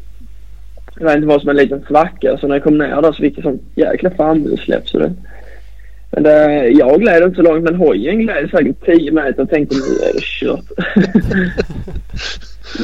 jag 0.99 1.05
vet 1.05 1.15
inte 1.15 1.27
vad 1.27 1.41
som 1.41 1.49
en 1.49 1.55
liten 1.55 1.83
svacka. 1.87 2.37
Så 2.37 2.47
när 2.47 2.55
jag 2.55 2.63
kom 2.63 2.77
ner 2.77 3.01
där 3.01 3.11
så 3.11 3.21
fick 3.21 3.37
jag 3.37 3.43
sånt 3.43 3.61
jäkla 3.75 4.09
framhjulssläpp 4.09 4.89
så 4.89 4.99
det 4.99 5.13
men 6.11 6.23
det, 6.23 6.67
jag 6.69 7.01
gled 7.01 7.23
inte 7.23 7.35
så 7.35 7.41
långt 7.41 7.63
men 7.63 7.75
hojen 7.75 8.19
gled 8.19 8.49
säkert 8.49 8.85
10 8.85 9.11
meter 9.11 9.41
och 9.41 9.49
tänkte 9.49 9.75
nu 9.75 10.05
är 10.05 10.13
det 10.13 10.21
kört. 10.21 10.65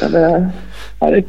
men 0.00 0.12
det, 0.12 0.50
ja, 1.00 1.10
det, 1.10 1.24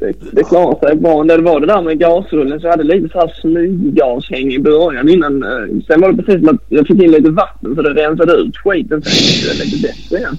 det, 0.00 0.12
det 0.32 0.44
klarade 0.44 0.86
sig 0.86 0.96
bra. 0.96 1.22
När 1.22 1.36
det 1.36 1.42
var 1.42 1.60
det 1.60 1.66
där 1.66 1.82
med 1.82 1.98
gasrullen 1.98 2.60
så 2.60 2.66
jag 2.66 2.70
hade 2.70 2.84
lite 2.84 3.08
så 3.08 3.18
här 3.18 3.32
smyggashäng 3.40 4.52
i 4.52 4.58
början 4.58 5.08
innan. 5.08 5.42
Eh, 5.42 5.82
sen 5.86 6.00
var 6.00 6.12
det 6.12 6.22
precis 6.22 6.40
som 6.40 6.54
att 6.54 6.62
jag 6.68 6.86
fick 6.86 7.02
in 7.02 7.10
lite 7.10 7.30
vatten 7.30 7.74
så 7.74 7.82
det 7.82 7.94
rensade 7.94 8.32
ut 8.32 8.56
skiten. 8.56 9.02
Sen 9.02 9.12
gick 9.12 9.58
det 9.58 9.64
lite 9.64 9.88
bättre 9.88 10.18
igen. 10.18 10.36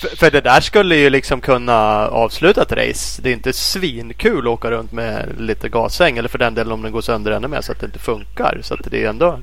För, 0.00 0.16
för 0.16 0.30
det 0.30 0.40
där 0.40 0.60
skulle 0.60 0.96
ju 0.96 1.10
liksom 1.10 1.40
kunna 1.40 2.08
avsluta 2.08 2.62
ett 2.62 2.72
race. 2.72 3.22
Det 3.22 3.28
är 3.28 3.32
inte 3.32 3.52
svinkul 3.52 4.38
att 4.38 4.52
åka 4.52 4.70
runt 4.70 4.92
med 4.92 5.28
lite 5.38 5.68
gashäng. 5.68 6.18
eller 6.18 6.28
för 6.28 6.38
den 6.38 6.54
delen 6.54 6.72
om 6.72 6.82
den 6.82 6.92
går 6.92 7.00
sönder 7.00 7.32
ännu 7.32 7.48
mer 7.48 7.60
så 7.60 7.72
att 7.72 7.80
det 7.80 7.86
inte 7.86 7.98
funkar. 7.98 8.58
Så 8.62 8.74
att 8.74 8.90
det 8.90 9.04
är 9.04 9.08
ändå 9.08 9.38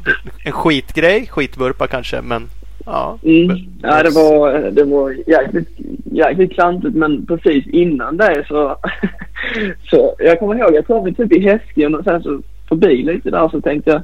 en 0.46 0.52
skitgrej, 0.52 1.28
skitburpa 1.28 1.88
kanske 1.88 2.22
men 2.22 2.50
ja. 2.86 3.18
Mm. 3.24 3.58
Ja, 3.82 4.04
det 4.04 4.10
var, 4.10 4.72
det 4.72 4.84
var 4.84 5.16
jäkligt, 5.28 5.70
jäkligt 6.04 6.54
klantigt 6.54 6.96
men 6.96 7.26
precis 7.26 7.68
innan 7.68 8.18
det 8.18 8.46
så, 8.48 8.76
så 9.90 10.16
jag 10.20 10.40
kommer 10.40 10.56
ihåg 10.56 10.76
jag 10.76 10.88
kom 10.88 11.16
typ 11.16 11.34
i 11.34 11.40
Häsken 11.40 11.96
och 11.96 12.04
sen 12.04 12.24
så 12.24 12.42
förbi 12.70 13.04
lite 13.04 13.30
där 13.30 13.50
så 13.50 13.62
tänkte 13.62 13.92
jag 13.92 14.02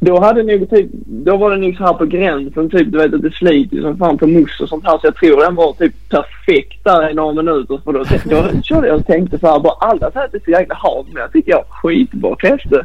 då 0.00 0.20
hade 0.20 0.42
nog 0.42 0.70
typ, 0.70 0.90
då 1.06 1.36
var 1.36 1.50
det 1.50 1.56
nog 1.56 1.76
så 1.76 1.84
här 1.84 1.94
på 1.94 2.04
gränsen 2.04 2.70
typ 2.70 2.92
du 2.92 2.98
vet 2.98 3.14
att 3.14 3.22
det 3.22 3.30
sliter 3.30 3.80
som 3.80 3.98
fan 3.98 4.18
på 4.18 4.26
mousse 4.26 4.62
och 4.62 4.68
sånt 4.68 4.84
här 4.84 4.98
så 4.98 5.06
jag 5.06 5.16
tror 5.16 5.40
den 5.40 5.54
var 5.54 5.72
typ 5.72 5.94
perfekt 6.08 6.84
där 6.84 7.10
i 7.10 7.14
några 7.14 7.42
minuter 7.42 7.80
för 7.84 7.92
då, 7.92 8.04
då 8.24 8.62
körde 8.62 8.86
jag 8.86 8.96
och 8.96 9.06
tänkte 9.06 9.38
så 9.38 9.46
här 9.46 9.60
bara 9.60 9.72
alla 9.72 10.10
säger 10.10 10.26
att 10.26 10.32
det 10.32 10.38
är 10.38 10.44
så 10.44 10.50
jäkla 10.50 10.74
halt 10.74 11.06
men 11.12 11.22
jag 11.22 11.32
tycker 11.32 11.50
jag 11.50 11.58
har 11.58 11.64
skitbra 11.64 12.36
fäste. 12.40 12.84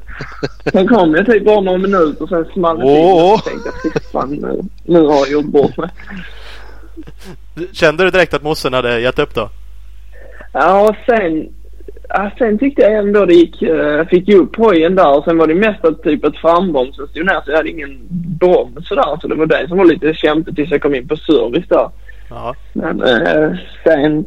Sen 0.71 0.87
kom 0.87 1.15
jag 1.15 1.25
typ 1.25 1.45
bara 1.45 1.61
några 1.61 1.77
minuter 1.77 2.27
sen 2.27 2.45
small 2.53 2.79
det 2.79 2.85
till 2.85 3.03
och 3.03 3.39
så 3.39 3.49
tänkte 3.49 3.69
jag 3.69 3.93
fy 3.93 3.99
fan 4.11 4.29
nu, 4.29 4.61
nu 4.83 5.01
har 5.01 5.15
jag 5.15 5.31
gjort 5.31 5.45
bort 5.45 5.77
mig. 5.77 5.89
Kände 7.71 8.03
du 8.03 8.09
direkt 8.09 8.33
att 8.33 8.43
mossen 8.43 8.73
hade 8.73 8.99
gett 8.99 9.19
upp 9.19 9.35
då? 9.35 9.49
Ja, 10.53 10.89
och 10.89 10.95
sen, 11.05 11.53
ja, 12.09 12.31
sen 12.37 12.57
tyckte 12.57 12.81
jag 12.81 12.93
ändå 12.93 13.25
det 13.25 13.33
gick, 13.33 13.61
eh, 13.61 13.75
jag 13.75 14.09
fick 14.09 14.27
ju 14.27 14.35
upp 14.35 14.55
hojen 14.55 14.95
där 14.95 15.17
och 15.17 15.23
sen 15.23 15.37
var 15.37 15.47
det 15.47 15.55
mest 15.55 15.85
att 15.85 16.03
typ 16.03 16.25
att 16.25 16.37
frambromsen 16.37 17.07
stod 17.07 17.25
ner 17.25 17.41
så 17.45 17.51
jag 17.51 17.57
hade 17.57 17.69
ingen 17.69 17.99
broms 18.39 18.87
sådär 18.87 19.17
så 19.21 19.27
det 19.27 19.35
var 19.35 19.45
det 19.45 19.67
som 19.67 19.77
var 19.77 19.85
lite 19.85 20.13
kämpigt 20.13 20.55
tills 20.55 20.71
jag 20.71 20.81
kom 20.81 20.95
in 20.95 21.07
på 21.07 21.17
service 21.17 21.67
där. 21.67 21.89
Ja. 22.29 22.55
Men 22.73 23.03
eh, 23.03 23.51
sen, 23.83 24.25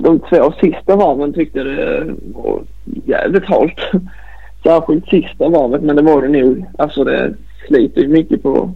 de 0.00 0.20
två 0.20 0.52
sista 0.60 0.96
varven 0.96 1.32
tyckte 1.32 1.58
jag 1.58 1.66
det 1.66 2.14
var 2.34 2.62
jävligt 2.84 3.44
halt. 3.44 3.80
Särskilt 4.62 5.08
sista 5.08 5.48
varvet 5.48 5.82
men 5.82 5.96
det 5.96 6.02
var 6.02 6.22
det 6.22 6.28
nog. 6.28 6.64
Alltså 6.78 7.04
det 7.04 7.34
sliter 7.66 8.00
ju 8.00 8.08
mycket 8.08 8.42
på, 8.42 8.74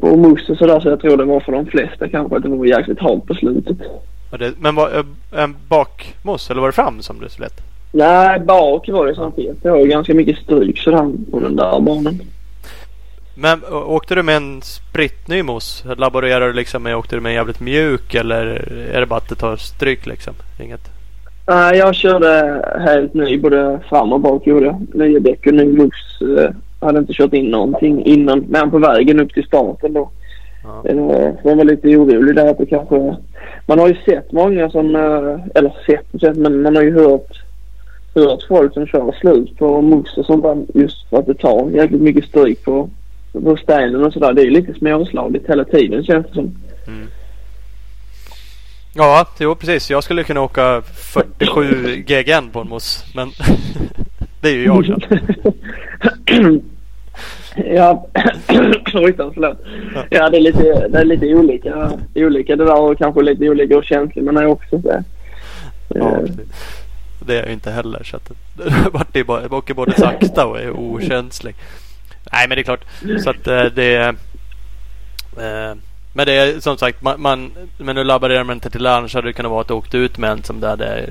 på 0.00 0.16
mousse 0.16 0.52
och 0.52 0.58
sådär 0.58 0.80
så 0.80 0.88
jag 0.88 1.00
tror 1.00 1.16
det 1.16 1.24
var 1.24 1.40
för 1.40 1.52
de 1.52 1.66
flesta 1.66 2.08
kanske 2.08 2.36
att 2.36 2.42
det 2.42 2.48
var 2.48 2.66
jäkligt 2.66 3.00
halt 3.00 3.26
på 3.26 3.34
slutet. 3.34 3.78
Det, 4.38 4.52
men 4.60 4.74
var 4.74 4.90
eh, 4.96 5.42
en 5.42 5.56
bakmoss 5.68 6.50
eller 6.50 6.60
var 6.60 6.68
det 6.68 6.72
fram 6.72 7.02
som 7.02 7.20
du 7.20 7.28
slet? 7.28 7.60
Nej, 7.92 8.40
bak 8.40 8.88
var 8.88 9.06
det 9.06 9.14
som 9.14 9.32
fet. 9.32 9.62
Det 9.62 9.70
var 9.70 9.78
ju 9.78 9.86
ganska 9.86 10.14
mycket 10.14 10.38
stryk 10.38 10.78
sådär 10.78 11.12
på 11.30 11.40
den 11.40 11.56
där 11.56 11.80
banan. 11.80 12.20
Men 13.34 13.64
åkte 13.72 14.14
du 14.14 14.22
med 14.22 14.36
en 14.36 14.62
spritny 14.62 15.42
moss? 15.42 15.84
Laborerar 15.96 16.46
du 16.46 16.52
liksom 16.52 16.82
med, 16.82 16.96
åkte 16.96 17.16
du 17.16 17.20
med 17.20 17.30
en 17.30 17.36
jävligt 17.36 17.60
mjuk 17.60 18.14
eller 18.14 18.46
är 18.94 19.00
det 19.00 19.06
bara 19.06 19.16
att 19.16 19.28
det 19.28 19.34
tar 19.34 19.56
stryk 19.56 20.06
liksom? 20.06 20.34
Inget? 20.60 20.90
Nej, 21.48 21.78
jag 21.78 21.94
körde 21.94 22.62
helt 22.80 23.14
ny 23.14 23.38
både 23.38 23.80
fram 23.88 24.12
och 24.12 24.20
bak 24.20 24.46
gjorde 24.46 24.66
jag. 24.66 24.86
Nya 24.94 25.20
däck 25.20 25.46
och 25.46 25.54
ny 25.54 25.64
mousse. 25.64 26.44
Eh, 26.44 26.50
Jag 26.80 26.86
hade 26.86 26.98
inte 26.98 27.12
kört 27.12 27.32
in 27.32 27.46
någonting 27.46 28.04
innan. 28.04 28.40
Men 28.48 28.70
på 28.70 28.78
vägen 28.78 29.20
upp 29.20 29.34
till 29.34 29.44
starten 29.46 29.92
då. 29.92 30.10
Ja. 30.66 30.82
Eh, 30.90 31.32
jag 31.44 31.56
var 31.56 31.64
lite 31.64 31.88
orolig 31.96 32.34
där 32.36 32.50
att 32.50 32.58
det 32.58 32.66
kanske... 32.66 33.16
Man 33.66 33.78
har 33.78 33.88
ju 33.88 33.96
sett 34.04 34.32
många 34.32 34.70
som... 34.70 34.96
eh, 34.96 35.40
Eller 35.54 35.72
sett 35.86 36.14
och 36.14 36.20
sett 36.20 36.36
men 36.36 36.62
man 36.62 36.76
har 36.76 36.82
ju 36.82 36.94
hört, 36.94 37.42
hört 38.14 38.42
folk 38.48 38.72
som 38.74 38.86
kör 38.86 39.12
slut 39.20 39.58
på 39.58 39.80
mousse 39.80 40.20
och 40.20 40.26
sånt 40.26 40.42
där 40.42 40.64
just 40.74 41.08
för 41.10 41.18
att 41.18 41.26
det 41.26 41.34
tar 41.34 41.70
jäkligt 41.70 42.00
mycket 42.02 42.24
stryk 42.24 42.64
på, 42.64 42.90
på 43.32 43.56
stenen 43.56 44.04
och 44.04 44.12
sådär. 44.12 44.32
Det 44.32 44.42
är 44.42 44.44
ju 44.44 44.50
lite 44.50 44.74
småslaget 44.74 45.42
hela 45.48 45.64
tiden 45.64 46.04
känns 46.04 46.26
det 46.26 46.34
som. 46.34 46.56
Ja, 48.94 49.26
jo 49.40 49.54
precis. 49.54 49.90
Jag 49.90 50.04
skulle 50.04 50.24
kunna 50.24 50.40
åka 50.42 50.82
47 50.94 51.96
GGN 52.06 52.50
på 52.52 52.60
en 52.60 52.68
moss. 52.68 53.04
Men 53.14 53.28
det 54.40 54.48
är 54.48 54.52
ju 54.54 54.64
jag. 54.64 55.02
Ja, 57.74 58.06
förlåt. 59.34 59.58
Ja, 60.10 60.30
det 60.30 60.36
är 60.36 60.40
lite, 60.40 60.88
det 60.88 60.98
är 60.98 61.04
lite 61.04 61.34
olika, 61.34 61.92
olika 62.14 62.56
det 62.56 62.64
där 62.64 62.80
och 62.80 62.98
kanske 62.98 63.22
lite 63.22 63.48
olika 63.48 63.76
och 63.76 63.84
känslig 63.84 64.24
man 64.24 64.36
är 64.36 64.46
också. 64.46 64.82
Så. 64.82 64.88
Ja, 64.88 65.02
Eh, 65.94 66.18
det 67.20 67.32
är 67.32 67.36
jag 67.36 67.46
ju 67.46 67.52
inte 67.52 67.70
heller. 67.70 68.02
Så 68.04 68.16
att 68.16 68.32
det 69.12 69.24
bara, 69.24 69.56
åker 69.56 69.74
både 69.74 69.92
sakta 69.92 70.46
och 70.46 70.60
är 70.60 70.70
okänslig. 70.70 71.54
Nej 72.32 72.48
men 72.48 72.56
det 72.56 72.62
är 72.62 72.64
klart. 72.64 72.84
Så 73.24 73.30
att 73.30 73.46
eh, 73.46 73.64
det 73.64 73.94
är... 73.94 74.08
Eh, 75.38 75.76
men 76.12 76.26
det 76.26 76.32
är 76.32 76.60
som 76.60 76.78
sagt, 76.78 77.02
man, 77.02 77.22
man, 77.22 77.52
men 77.78 77.96
nu 77.96 78.04
laborerar 78.04 78.44
man 78.44 78.56
inte 78.56 78.70
till 78.70 78.82
lunch 78.82 79.14
hade 79.14 79.28
det 79.28 79.32
kunnat 79.32 79.50
vara 79.50 79.60
att 79.60 79.68
du 79.68 79.74
åkte 79.74 79.98
ut 79.98 80.18
med 80.18 80.30
en 80.30 80.42
som 80.42 80.60
du 80.60 80.66
hade 80.66 81.08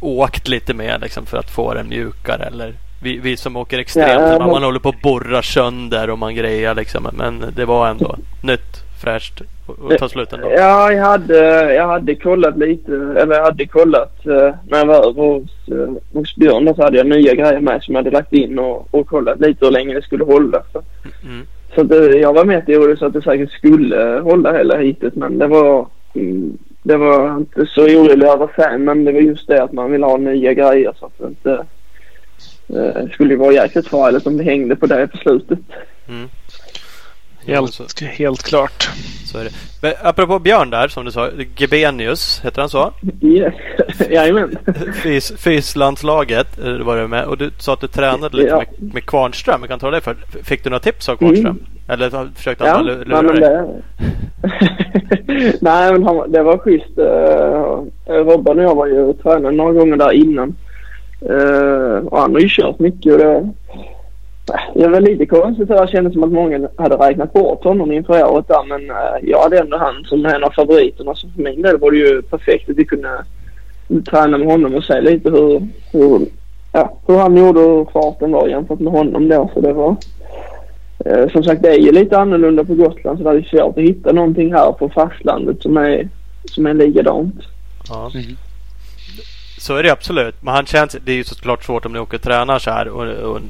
åkt 0.00 0.48
lite 0.48 0.74
med 0.74 1.00
liksom, 1.00 1.26
för 1.26 1.38
att 1.38 1.50
få 1.50 1.74
den 1.74 1.88
mjukare. 1.88 2.44
Eller 2.44 2.74
vi, 3.02 3.18
vi 3.18 3.36
som 3.36 3.56
åker 3.56 3.78
extremt, 3.78 4.08
Ja, 4.10 4.38
man, 4.38 4.50
man 4.50 4.62
håller 4.62 4.78
på 4.78 4.88
att 4.88 5.02
borra 5.02 5.42
sönder 5.42 6.10
och 6.10 6.18
man 6.18 6.34
grejar 6.34 6.74
liksom. 6.74 7.08
Men 7.12 7.44
det 7.56 7.64
var 7.64 7.88
ändå 7.88 8.16
nytt, 8.42 8.84
fräscht 9.02 9.40
och, 9.66 9.78
och 9.78 9.98
ta 9.98 10.08
slut 10.08 10.32
ändå. 10.32 10.50
Ja, 10.56 10.92
jag 10.92 11.04
hade, 11.04 11.74
jag 11.74 11.86
hade 11.88 12.14
kollat 12.14 12.58
lite, 12.58 12.92
eller 12.92 13.34
jag 13.36 13.44
hade 13.44 13.66
kollat 13.66 14.26
eh, 14.26 14.54
när 14.68 14.78
jag 14.78 14.86
var 14.86 15.08
över 15.08 15.22
hos, 15.22 15.50
eh, 15.68 16.18
hos 16.18 16.36
Björn 16.36 16.74
så 16.76 16.82
hade 16.82 16.96
jag 16.96 17.06
nya 17.06 17.34
grejer 17.34 17.60
med 17.60 17.82
som 17.82 17.94
jag 17.94 18.02
hade 18.02 18.16
lagt 18.16 18.32
in 18.32 18.58
och, 18.58 18.94
och 18.94 19.06
kollat 19.06 19.40
lite 19.40 19.64
hur 19.64 19.72
länge 19.72 19.94
det 19.94 20.02
skulle 20.02 20.24
hålla. 20.24 20.62
Så, 20.72 20.82
Mm. 21.24 21.46
så 21.74 21.80
att, 21.80 21.90
eh, 21.92 21.98
jag 22.20 22.32
var 22.32 22.44
med 22.44 22.68
orolig 22.68 22.98
så 22.98 23.06
att 23.06 23.12
det 23.12 23.22
säkert 23.22 23.50
skulle 23.52 24.20
hålla 24.22 24.52
hela 24.52 24.76
hitet 24.76 25.14
men 25.16 25.38
det 25.38 25.46
var, 25.46 25.86
mm, 26.14 26.58
det 26.82 26.96
var 26.96 27.36
inte 27.36 27.66
så 27.66 27.82
orolig 27.82 28.26
över 28.26 28.48
sen 28.56 28.84
men 28.84 29.04
det 29.04 29.12
var 29.12 29.20
just 29.20 29.48
det 29.48 29.62
att 29.62 29.72
man 29.72 29.92
vill 29.92 30.02
ha 30.02 30.16
nya 30.16 30.52
grejer 30.54 30.92
så 30.98 31.06
att 31.06 31.18
det 31.18 31.26
inte 31.26 31.64
det 32.72 33.08
skulle 33.12 33.30
ju 33.30 33.36
vara 33.36 33.52
jäkligt 33.52 33.88
farligt 33.88 34.26
om 34.26 34.36
det 34.36 34.44
hängde 34.44 34.76
på 34.76 34.86
det 34.86 35.06
på 35.08 35.16
slutet. 35.16 35.58
Mm. 36.08 36.28
Helt, 37.46 37.74
Så- 37.74 37.84
helt 38.06 38.42
klart. 38.42 38.88
Så 39.26 39.38
är 39.38 39.44
det. 39.44 39.50
Men 39.82 39.92
apropå 40.02 40.38
Björn 40.38 40.70
där 40.70 40.88
som 40.88 41.04
du 41.04 41.10
sa. 41.10 41.28
Gebenius, 41.56 42.40
heter 42.44 42.60
han 42.62 42.68
så? 42.68 42.92
Yes, 43.22 43.54
jajamän. 44.10 44.56
Fys, 45.02 45.32
Fyslandslaget 45.38 46.58
eh, 46.58 46.72
var 46.78 46.96
du 46.96 47.06
med. 47.08 47.24
Och 47.24 47.38
du 47.38 47.50
sa 47.58 47.72
att 47.72 47.80
du 47.80 47.86
tränade 47.86 48.36
lite 48.36 48.48
Ja. 48.48 48.56
med, 48.78 48.94
med 48.94 49.06
Kvarnström. 49.06 49.60
Jag 49.60 49.68
kan 49.68 49.78
ta 49.78 49.90
det 49.90 50.00
för. 50.00 50.16
Fick 50.42 50.64
du 50.64 50.70
några 50.70 50.80
tips 50.80 51.08
av 51.08 51.16
Kvarnström? 51.16 51.46
Mm. 51.46 51.64
Eller 51.88 52.28
försökte 52.34 52.68
han 52.68 52.86
Ja, 52.86 52.94
lura 52.94 53.22
men 53.22 53.34
dig? 53.34 53.40
det... 53.40 53.68
Nej, 55.60 55.92
men 55.92 56.02
han, 56.04 56.32
det 56.32 56.42
var 56.42 56.58
schysst. 56.58 56.98
Uh, 56.98 58.24
Robban 58.24 58.58
och 58.58 58.64
jag 58.64 58.74
var 58.74 58.86
ju 58.86 59.00
och 59.02 59.22
tränade 59.22 59.56
några 59.56 59.72
gånger 59.72 59.96
där 59.96 60.12
innan. 60.12 60.56
Eh, 61.20 62.06
och 62.06 62.18
han 62.18 62.32
har 62.32 62.40
ju 62.40 62.48
kört 62.48 62.78
mycket 62.78 63.12
och 63.12 63.18
det... 63.18 63.48
Det 64.74 64.88
var 64.88 65.00
lite 65.00 65.26
konstigt. 65.26 65.68
Det 65.68 65.88
kändes 65.92 66.12
som 66.12 66.24
att 66.24 66.32
många 66.32 66.68
hade 66.76 66.96
räknat 66.96 67.32
bort 67.32 67.64
honom 67.64 67.92
inför 67.92 68.24
året 68.24 68.48
där. 68.48 68.64
Men 68.68 68.90
eh, 68.90 69.30
jag 69.30 69.42
hade 69.42 69.58
ändå 69.58 69.76
han 69.76 70.04
som 70.04 70.26
en 70.26 70.44
av 70.44 70.50
favoriterna. 70.50 71.14
Så 71.14 71.28
för 71.28 71.42
min 71.42 71.62
del 71.62 71.78
var 71.78 71.90
det 71.90 71.96
ju 71.96 72.22
perfekt 72.22 72.70
att 72.70 72.76
vi 72.76 72.84
kunde 72.84 73.24
träna 74.10 74.38
med 74.38 74.48
honom 74.48 74.74
och 74.74 74.84
se 74.84 75.00
lite 75.00 75.30
hur, 75.30 75.68
hur, 75.92 76.26
ja, 76.72 76.98
hur 77.06 77.16
han 77.16 77.36
gjorde 77.36 77.60
och 77.60 77.78
hur 77.78 77.84
farten 77.92 78.32
var 78.32 78.48
jämfört 78.48 78.80
med 78.80 78.92
honom 78.92 79.28
då. 79.28 79.50
Så 79.54 79.60
det 79.60 79.72
var... 79.72 79.96
Eh, 81.04 81.28
som 81.28 81.44
sagt, 81.44 81.62
det 81.62 81.68
är 81.68 81.78
ju 81.78 81.92
lite 81.92 82.18
annorlunda 82.18 82.64
på 82.64 82.74
Gotland 82.74 83.18
så 83.18 83.32
det 83.32 83.38
är 83.38 83.42
svårt 83.42 83.78
att 83.78 83.84
hitta 83.84 84.12
någonting 84.12 84.54
här 84.54 84.72
på 84.72 84.88
fastlandet 84.88 85.62
som 85.62 85.76
är, 85.76 86.08
som 86.44 86.66
är 86.66 86.74
likadant. 86.74 87.34
Ja. 87.88 88.10
Mm. 88.14 88.36
Så 89.60 89.76
är 89.76 89.82
det 89.82 89.90
absolut. 89.90 90.34
Men 90.42 90.54
han 90.54 90.66
känns, 90.66 90.96
det 91.04 91.12
är 91.12 91.16
ju 91.16 91.24
såklart 91.24 91.64
svårt 91.64 91.84
om 91.86 91.92
ni 91.92 91.98
åker 91.98 92.16
och 92.16 92.22
tränar 92.22 92.58
så 92.58 92.70
här. 92.70 92.88
Och, 92.88 93.32
och 93.32 93.40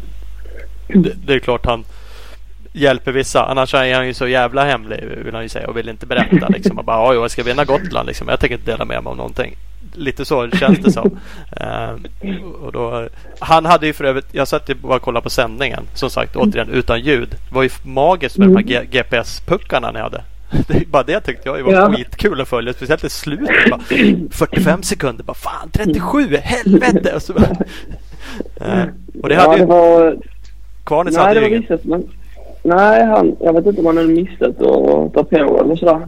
det, 0.89 1.13
det 1.27 1.35
är 1.35 1.39
klart 1.39 1.67
han 1.67 1.85
hjälper 2.73 3.13
vissa. 3.13 3.45
Annars 3.45 3.75
är 3.75 3.95
han 3.95 4.07
ju 4.07 4.15
så 4.15 4.29
jävla 4.29 4.65
hemlig 4.65 5.05
vill 5.25 5.35
han 5.35 5.43
ju 5.43 5.49
säga 5.49 5.69
och 5.69 5.77
vill 5.77 5.89
inte 5.89 6.07
berätta 6.07 6.49
liksom. 6.49 6.77
Han 6.77 6.87
bara, 6.87 6.97
"Ja, 6.97 7.15
jag 7.15 7.31
ska 7.31 7.43
vinna 7.43 7.65
Gotland 7.65 8.07
liksom. 8.07 8.29
Jag 8.29 8.41
tänker 8.41 8.57
inte 8.57 8.71
dela 8.71 8.85
med 8.85 9.03
mig 9.03 9.11
av 9.11 9.17
någonting. 9.17 9.57
Lite 9.95 10.25
så 10.25 10.51
känns 10.51 10.79
det 10.79 10.93
som. 10.93 11.19
Uh, 11.61 11.91
och 12.63 12.73
då, 12.73 13.09
han 13.39 13.65
hade 13.65 13.87
ju 13.87 13.93
för 13.93 14.05
övrigt, 14.05 14.27
jag 14.33 14.49
satt 14.49 14.69
ju 14.69 14.75
bara 14.75 14.97
och 14.97 15.03
kollade 15.03 15.25
på 15.25 15.31
sändningen. 15.31 15.83
Som 15.95 16.11
sagt 16.11 16.37
återigen 16.37 16.69
utan 16.69 17.01
ljud. 17.01 17.31
Det 17.49 17.55
var 17.55 17.63
ju 17.63 17.71
magiskt 17.83 18.39
med 18.39 18.49
de 18.49 18.57
här 18.57 18.85
GPS-puckarna 18.85 19.93
ni 19.93 19.99
hade. 20.01 20.23
Det 20.69 20.75
är 20.75 20.87
bara 20.87 21.03
det 21.03 21.21
tyckte 21.21 21.49
jag 21.49 21.57
ju 21.57 21.63
var 21.63 21.73
Ja. 21.73 21.93
skitkul 21.93 22.41
att 22.41 22.49
följa. 22.49 22.73
Speciellt 22.73 23.05
i 23.05 23.09
slutet. 23.11 23.71
Bara, 23.71 23.81
45 24.31 24.83
sekunder. 24.83 25.25
Bara 25.25 25.35
fan 25.35 25.71
37! 25.73 26.37
Helvete! 26.43 27.13
Och, 27.17 27.23
så, 27.23 27.33
bara, 27.33 27.47
Eh, 28.61 28.85
och 29.23 29.29
det 29.29 29.35
hade 29.35 29.49
ja, 29.49 29.55
ju 29.55 29.59
det 29.61 29.67
var, 29.67 30.17
Kvarnis 30.85 31.17
nej, 31.17 31.25
hade 31.25 31.41
ju 31.41 31.47
ingen. 31.49 31.79
Men, 31.83 32.05
nej, 32.63 33.05
han, 33.07 33.37
jag 33.41 33.53
vet 33.53 33.67
inte 33.67 33.81
om 33.81 33.87
han 33.87 33.97
hade 33.97 34.09
missat 34.09 34.49
att 34.63 35.15
ta 35.15 35.25
på 35.25 35.61
eller 35.65 35.77
sådär. 35.77 36.07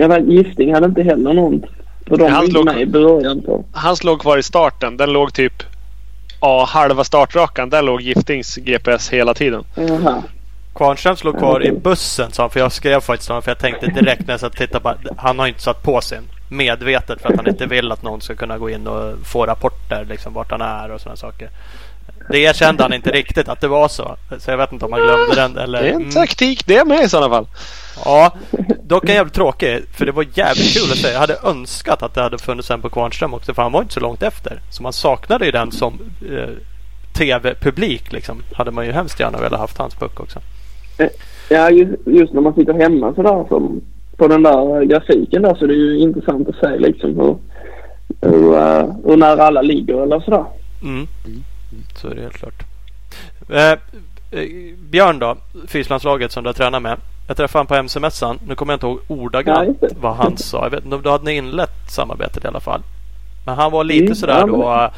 Jag 0.00 0.08
vet, 0.08 0.28
Gifting 0.28 0.74
hade 0.74 0.86
inte 0.86 1.02
heller 1.02 1.32
något. 1.34 1.62
För 2.06 2.16
de 2.16 2.28
Han 2.32 2.46
låg- 2.46 2.64
med 2.64 2.80
i 2.80 2.86
början 2.86 3.42
på. 3.42 3.64
Hans 3.72 4.04
låg 4.04 4.20
kvar 4.20 4.38
i 4.38 4.42
starten. 4.42 4.96
Den 4.96 5.12
låg 5.12 5.34
typ... 5.34 5.52
Ja, 6.40 6.64
halva 6.68 7.04
startrakan. 7.04 7.70
Där 7.70 7.82
låg 7.82 8.00
Giftings 8.00 8.56
GPS 8.56 9.10
hela 9.10 9.34
tiden. 9.34 9.64
Jaha. 9.76 10.22
Kvarnströms 10.74 11.24
låg 11.24 11.38
kvar 11.38 11.66
i 11.66 11.72
bussen 11.72 12.32
sa 12.32 12.42
han, 12.42 12.50
för 12.50 12.60
jag 12.60 12.72
skrev 12.72 13.00
faktiskt 13.00 13.28
honom 13.28 13.42
för 13.42 13.50
jag 13.50 13.58
tänkte 13.58 13.86
direkt 13.86 14.26
när 14.26 14.34
jag 14.34 14.40
satt 14.40 14.52
och 14.52 14.58
tittade 14.58 14.80
på 14.80 14.94
Han 15.16 15.38
har 15.38 15.46
inte 15.46 15.62
satt 15.62 15.82
på 15.82 16.00
sin 16.00 16.22
medvetet 16.48 17.22
för 17.22 17.28
att 17.28 17.36
han 17.36 17.48
inte 17.48 17.66
vill 17.66 17.92
att 17.92 18.02
någon 18.02 18.20
ska 18.20 18.34
kunna 18.34 18.58
gå 18.58 18.70
in 18.70 18.86
och 18.86 19.26
få 19.26 19.46
rapporter 19.46 20.04
liksom 20.04 20.32
vart 20.34 20.50
han 20.50 20.60
är 20.60 20.90
och 20.90 21.00
sådana 21.00 21.16
saker. 21.16 21.50
Det 22.30 22.38
erkände 22.38 22.82
han 22.82 22.92
inte 22.92 23.10
riktigt 23.10 23.48
att 23.48 23.60
det 23.60 23.68
var 23.68 23.88
så. 23.88 24.16
Så 24.38 24.50
jag 24.50 24.56
vet 24.56 24.72
inte 24.72 24.84
om 24.84 24.92
han 24.92 25.02
glömde 25.02 25.34
den 25.34 25.58
eller... 25.58 25.82
Det 25.82 25.88
är 25.88 25.92
en 25.92 26.00
Mm. 26.00 26.10
taktik 26.12 26.66
det 26.66 26.84
med 26.84 27.04
i 27.04 27.08
sådana 27.08 27.34
fall. 27.34 27.46
Ja, 28.04 28.32
dock 28.82 29.04
en 29.08 29.14
jävligt 29.14 29.34
tråkig. 29.34 29.82
För 29.92 30.06
det 30.06 30.12
var 30.12 30.26
jävligt 30.34 30.74
kul 30.74 30.92
att 30.92 30.98
se. 30.98 31.10
Jag 31.10 31.20
hade 31.20 31.38
önskat 31.42 32.02
att 32.02 32.14
det 32.14 32.22
hade 32.22 32.38
funnits 32.38 32.70
en 32.70 32.82
på 32.82 32.90
Kvarnström 32.90 33.34
också. 33.34 33.54
För 33.54 33.62
han 33.62 33.72
var 33.72 33.82
inte 33.82 33.94
så 33.94 34.00
långt 34.00 34.22
efter. 34.22 34.60
Så 34.70 34.82
man 34.82 34.92
saknade 34.92 35.44
ju 35.44 35.50
den 35.50 35.72
som 35.72 36.00
eh, 36.32 36.48
tv-publik 37.12 38.12
liksom. 38.12 38.42
Hade 38.54 38.70
man 38.70 38.86
ju 38.86 38.92
hemskt 38.92 39.20
gärna 39.20 39.38
velat 39.38 39.60
haft 39.60 39.78
hans 39.78 39.94
puck 39.94 40.20
också. 40.20 40.40
Ja, 41.48 41.70
just, 41.70 41.92
just 42.06 42.32
när 42.32 42.40
man 42.40 42.54
sitter 42.54 42.72
hemma 42.74 43.14
sådär 43.14 43.44
som 43.48 43.80
på 44.16 44.28
den 44.28 44.42
där 44.42 44.84
grafiken 44.84 45.42
där 45.42 45.54
så 45.54 45.64
är 45.64 45.68
det 45.68 45.74
ju 45.74 45.98
intressant 45.98 46.48
att 46.48 46.54
se 46.56 46.78
liksom 46.78 47.20
hur, 47.20 47.36
hur, 48.30 48.54
eh, 48.54 48.94
hur 49.04 49.16
nära 49.16 49.42
alla 49.42 49.62
ligger 49.62 50.02
eller 50.02 50.20
sådär. 50.20 50.44
Mm. 50.82 51.06
Så 51.96 52.08
är 52.08 52.14
det 52.14 52.20
helt 52.22 52.36
klart. 52.36 52.62
Eh, 53.50 53.72
eh, 54.40 54.48
Björn 54.90 55.18
då, 55.18 55.36
fyslandslaget 55.66 56.32
som 56.32 56.42
du 56.44 56.48
har 56.48 56.54
tränat 56.54 56.82
med. 56.82 56.96
Jag 57.28 57.36
träffade 57.36 57.58
honom 57.58 57.66
på 57.66 57.74
MC-mässan. 57.74 58.38
Nu 58.48 58.54
kommer 58.54 58.72
jag 58.72 58.76
inte 58.76 58.86
ihåg 58.86 59.00
ordagrant 59.08 59.82
vad 60.00 60.14
han 60.16 60.36
sa. 60.36 60.62
Jag 60.64 60.70
vet 60.70 60.84
då 61.04 61.10
hade 61.10 61.24
ni 61.24 61.36
inlett 61.36 61.90
samarbetet 61.90 62.44
i 62.44 62.48
alla 62.48 62.60
fall. 62.60 62.80
Men 63.46 63.54
han 63.54 63.72
var 63.72 63.84
lite 63.84 64.04
Mm, 64.04 64.14
sådär 64.14 64.38
ja, 64.40 64.46
då. 64.46 64.72
eh, 64.72 64.90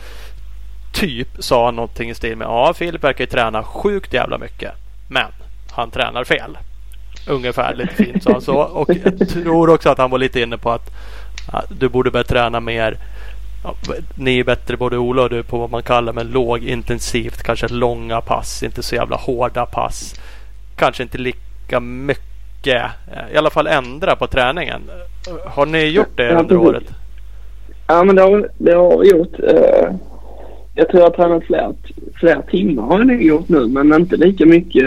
Typ 0.95 1.29
sa 1.39 1.71
någonting 1.71 2.11
i 2.11 2.15
stil 2.15 2.37
med 2.37 2.45
ja, 2.47 2.73
Filip 2.77 3.05
verkar 3.05 3.25
ju 3.25 3.31
träna 3.31 3.63
sjukt 3.63 4.13
jävla 4.15 4.39
mycket. 4.39 4.73
Men 5.09 5.27
han 5.77 5.91
tränar 5.91 6.25
fel. 6.25 6.59
Ungefär 7.29 7.75
lite 7.75 7.95
fint 7.95 8.23
sa 8.23 8.33
han 8.33 8.41
så. 8.41 8.57
Och 8.57 8.91
jag 9.05 9.29
tror 9.29 9.71
också 9.71 9.91
att 9.91 9.99
han 9.99 10.11
var 10.11 10.19
lite 10.19 10.41
inne 10.41 10.59
på 10.59 10.71
att 10.71 10.91
ja, 11.53 11.63
du 11.69 11.89
borde 11.89 12.11
börja 12.11 12.25
träna 12.25 12.61
mer 12.61 12.97
Ja, 13.65 13.75
ni 14.15 14.39
är 14.39 14.45
bättre 14.45 14.77
både 14.77 14.99
Ola 14.99 15.23
och 15.23 15.31
du 15.31 15.43
på 15.43 15.59
vad 15.59 15.71
man 15.71 15.83
kallar 15.83 16.13
med 16.13 16.27
lågintensivt. 16.33 17.43
Kanske 17.43 17.69
långa 17.69 18.21
pass. 18.21 18.63
Inte 18.63 18.83
så 18.83 18.95
jävla 18.95 19.17
hårda 19.17 19.67
pass. 19.67 20.15
Kanske 20.77 21.03
inte 21.03 21.19
lika 21.19 21.81
mycket. 21.81 22.83
eh, 23.13 23.35
I 23.35 23.37
alla 23.37 23.51
fall 23.51 23.67
ändra 23.67 24.17
på 24.17 24.27
träningen. 24.27 24.83
Eh, 25.29 25.53
Har 25.53 25.67
ni 25.67 25.85
gjort 25.85 26.17
det 26.17 26.31
under 26.35 26.57
året? 26.57 26.85
Ja 27.87 28.05
men 28.05 28.17
det 28.17 28.23
har, 28.23 28.49
det 28.59 28.73
har 28.75 28.99
vi 28.99 29.09
gjort. 29.11 29.39
Eh, 29.39 29.91
jag 30.75 30.89
tror 30.89 31.03
jag 31.03 31.11
har 31.11 31.17
tränat 31.17 31.45
fler, 31.45 31.73
fler 32.21 32.43
timmar 32.51 32.83
har 32.83 32.99
jag 33.05 33.23
gjort 33.23 33.49
nu 33.49 33.67
men 33.67 33.93
inte 34.01 34.17
lika 34.17 34.47
mycket 34.47 34.85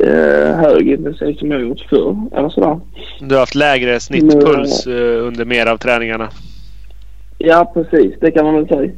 uh, 0.00 0.54
högintensivt 0.56 1.38
som 1.38 1.50
jag 1.50 1.60
gjort 1.60 1.80
förr. 1.80 2.16
Eller 2.32 2.48
sådär. 2.48 2.80
Du 3.20 3.34
har 3.34 3.40
haft 3.40 3.54
lägre 3.54 4.00
snittpuls 4.00 4.86
eh, 4.86 5.26
under 5.26 5.44
mer 5.44 5.66
av 5.66 5.76
träningarna. 5.76 6.28
Ja 7.38 7.72
precis, 7.74 8.14
det 8.20 8.30
kan 8.30 8.44
man 8.44 8.54
väl 8.54 8.68
säga. 8.68 8.92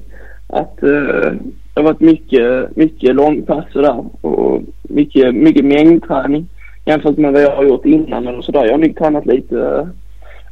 Att 0.47 0.83
eh, 0.83 1.33
det 1.75 1.81
har 1.81 1.83
varit 1.83 2.01
mycket, 2.01 2.77
mycket 2.77 3.15
långpass 3.15 3.65
sådär 3.73 4.05
och 4.21 4.63
mycket, 4.83 5.35
mycket 5.35 5.65
mängdträning 5.65 6.49
jämfört 6.85 7.17
med 7.17 7.33
vad 7.33 7.43
jag 7.43 7.57
har 7.57 7.65
gjort 7.65 7.85
innan 7.85 8.27
eller 8.27 8.43
sådär. 8.43 8.65
Jag 8.65 8.73
har 8.73 8.79
nog 8.79 8.99
tränat 8.99 9.27
lite, 9.27 9.55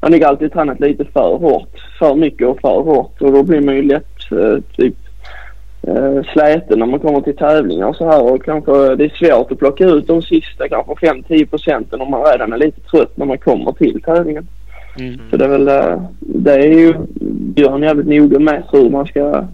jag 0.01 0.09
har 0.09 0.11
nog 0.11 0.25
alltid 0.25 0.53
tränat 0.53 0.81
lite 0.81 1.05
för 1.05 1.37
hårt, 1.37 1.81
för 1.99 2.15
mycket 2.15 2.49
och 2.49 2.61
för 2.61 2.81
hårt 2.83 3.23
och 3.23 3.33
då 3.33 3.43
blir 3.43 3.61
man 3.61 3.77
ju 3.77 3.83
lätt 3.83 4.33
eh, 4.33 4.59
typ 4.77 4.95
eh, 4.95 5.04
släten 6.33 6.79
när 6.79 6.87
man 6.87 7.01
kommer 7.01 7.21
till 7.21 7.37
tävlingar 7.37 7.87
och 7.87 7.97
så 7.97 8.05
här 8.05 8.23
och 8.23 8.45
kanske 8.45 8.97
det 8.97 9.05
är 9.05 9.09
svårt 9.09 9.53
att 9.53 9.59
plocka 9.59 9.85
ut 9.85 10.07
de 10.07 10.23
sista 10.23 10.69
kanske 10.69 11.07
5-10 11.07 11.47
procenten 11.47 12.01
om 12.01 12.11
man 12.11 12.25
redan 12.25 12.53
är 12.53 12.59
lite 12.59 12.81
trött 12.81 13.17
när 13.17 13.27
man 13.27 13.39
kommer 13.39 13.73
till 13.73 14.03
tävlingen. 14.03 14.47
Mm. 14.99 15.21
Så 15.31 15.37
det 15.37 15.45
är 15.45 15.49
väl, 15.49 15.69
eh, 15.69 16.03
det 16.19 16.53
är 16.53 16.79
ju 16.79 16.95
Björn 17.55 17.83
jävligt 17.83 18.07
noga 18.07 18.39
med 18.39 18.63
hur 18.73 18.91
man 18.91 19.07
ska, 19.07 19.45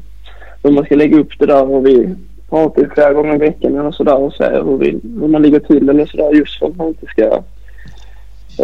hur 0.62 0.70
man 0.70 0.84
ska 0.84 0.94
lägga 0.96 1.18
upp 1.18 1.38
det 1.38 1.46
där 1.46 1.70
och 1.70 1.86
vi 1.86 2.14
pratar 2.50 2.82
ju 2.82 2.90
flera 2.90 3.12
gånger 3.12 3.34
i 3.34 3.38
veckan 3.38 3.78
eller 3.78 3.90
sådär 3.90 4.16
och 4.16 4.32
ser 4.32 4.62
hur, 4.64 4.76
vi, 4.78 5.00
hur 5.20 5.28
man 5.28 5.42
ligger 5.42 5.60
till 5.60 5.88
eller 5.88 6.06
sådär 6.06 6.34
just 6.34 6.58
för 6.58 6.66
att 6.66 6.76
man 6.76 6.88
inte 6.88 7.06
ska 7.06 7.22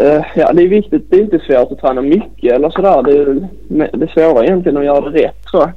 eh, 0.01 0.25
ja, 0.35 0.53
det 0.53 0.63
är 0.63 0.69
viktigt. 0.69 1.11
Det 1.11 1.17
är 1.17 1.21
inte 1.21 1.39
svårt 1.39 1.73
att 1.73 1.81
träna 1.81 2.03
mycket 2.03 2.53
eller 2.53 2.71
sådär. 2.71 3.03
Det 3.03 3.19
är 3.19 3.97
det 3.97 4.11
svåra 4.11 4.45
egentligen 4.45 4.79
att 4.79 4.85
göra 4.85 5.11
det 5.11 5.23
rätt 5.25 5.45
tror 5.51 5.63
jag. 5.63 5.73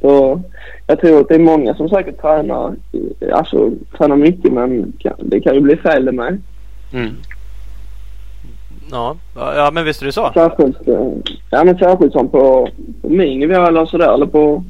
Så 0.00 0.40
jag 0.90 1.00
tror 1.00 1.20
att 1.20 1.28
det 1.28 1.34
är 1.34 1.38
många 1.38 1.74
som 1.74 1.88
säkert 1.88 2.20
tränar, 2.20 2.74
alltså 3.32 3.70
tränar 3.98 4.16
mycket 4.16 4.52
men 4.52 4.92
det 5.18 5.40
kan 5.40 5.54
ju 5.54 5.60
bli 5.60 5.76
fel 5.76 6.12
med. 6.12 6.42
Mm. 6.92 7.14
Ja, 8.90 9.16
ja 9.34 9.70
men 9.72 9.84
visst 9.84 10.02
är 10.02 10.06
det 10.06 10.12
så. 10.12 10.30
Särskilt, 10.34 10.88
eh, 10.88 11.12
ja, 11.50 11.64
men 11.64 11.78
särskilt 11.78 12.12
som 12.12 12.28
på, 12.28 12.68
på 13.02 13.08
min 13.08 13.40
nivå 13.40 13.66
eller 13.66 13.86
sådär 13.86 14.14
eller 14.14 14.26
på 14.26 14.64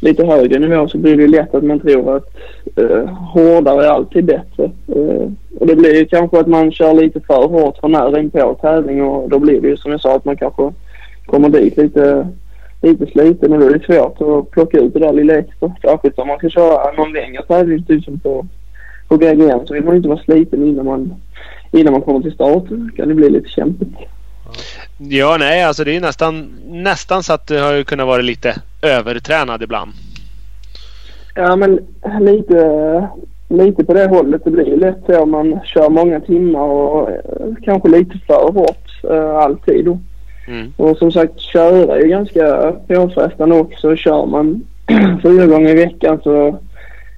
lite 0.00 0.26
högre 0.26 0.58
nivå 0.58 0.88
så 0.88 0.98
blir 0.98 1.16
det 1.16 1.22
ju 1.22 1.28
lätt 1.28 1.54
att 1.54 1.64
man 1.64 1.80
tror 1.80 2.16
att 2.16 2.36
eh, 2.76 3.08
hårdare 3.08 3.86
är 3.86 3.90
alltid 3.90 4.24
bättre. 4.24 4.64
Eh, 4.64 5.32
och 5.60 5.66
det 5.66 5.76
blir 5.76 5.94
ju 5.94 6.06
kanske 6.06 6.40
att 6.40 6.46
man 6.46 6.72
kör 6.72 6.94
lite 6.94 7.20
för 7.20 7.48
hårt 7.48 7.78
för 7.78 7.88
nära 7.88 8.20
in 8.20 8.30
på 8.30 8.58
tävling 8.60 9.02
och 9.02 9.28
då 9.28 9.38
blir 9.38 9.60
det 9.60 9.68
ju 9.68 9.76
som 9.76 9.90
jag 9.90 10.00
sa 10.00 10.16
att 10.16 10.24
man 10.24 10.36
kanske 10.36 10.72
kommer 11.26 11.48
dit 11.48 11.76
lite, 11.76 12.28
lite 12.82 13.06
sliten 13.06 13.52
och 13.52 13.58
då 13.60 13.66
är 13.66 13.78
det 13.78 13.84
svårt 13.84 14.20
att 14.20 14.50
plocka 14.50 14.78
ut 14.78 14.94
det 14.94 15.00
där 15.00 15.12
lilla 15.12 15.38
extra. 15.38 15.74
Särskilt 15.82 16.18
om 16.18 16.28
man 16.28 16.38
ska 16.38 16.48
köra 16.48 16.92
någon 16.92 17.12
längre 17.12 17.42
tävling 17.42 17.84
typ 17.84 18.04
som 18.04 18.18
på, 18.20 18.46
på 19.08 19.16
GGN 19.16 19.66
så 19.66 19.74
vill 19.74 19.84
man 19.84 19.96
inte 19.96 20.08
vara 20.08 20.22
sliten 20.22 20.64
innan 20.64 20.84
man, 20.84 21.14
innan 21.72 21.92
man 21.92 22.02
kommer 22.02 22.20
till 22.20 22.32
start. 22.32 22.64
Då 22.68 22.88
kan 22.96 23.08
det 23.08 23.14
bli 23.14 23.30
lite 23.30 23.48
kämpigt. 23.48 23.90
Ja, 24.98 25.36
nej, 25.38 25.64
alltså 25.64 25.84
det 25.84 25.96
är 25.96 26.00
nästan, 26.00 26.52
nästan 26.68 27.22
så 27.22 27.32
att 27.32 27.46
du 27.46 27.62
har 27.62 27.82
kunnat 27.82 28.06
vara 28.06 28.22
lite 28.22 28.56
övertränad 28.82 29.62
ibland. 29.62 29.92
Ja, 31.34 31.56
men 31.56 31.80
lite, 32.20 33.08
lite 33.48 33.84
på 33.84 33.94
det 33.94 34.06
hållet. 34.06 34.44
Det 34.44 34.50
blir 34.50 34.66
ju 34.66 34.76
lätt 34.76 34.98
så 35.06 35.22
om 35.22 35.30
man 35.30 35.60
kör 35.64 35.88
många 35.88 36.20
timmar 36.20 36.60
och 36.60 37.10
eh, 37.10 37.18
kanske 37.62 37.88
lite 37.88 38.18
för 38.26 38.52
hårt 38.52 39.04
eh, 39.10 39.36
alltid. 39.36 39.84
Då. 39.84 39.98
Mm. 40.46 40.72
Och 40.76 40.96
som 40.96 41.12
sagt, 41.12 41.40
köra 41.40 41.96
är 41.96 42.00
ju 42.00 42.08
ganska 42.08 42.72
påfrestande 42.88 43.54
också. 43.54 43.96
Kör 43.96 44.26
man 44.26 44.62
fyra 45.22 45.46
gånger 45.46 45.70
i 45.70 45.74
veckan 45.74 46.20
så 46.22 46.58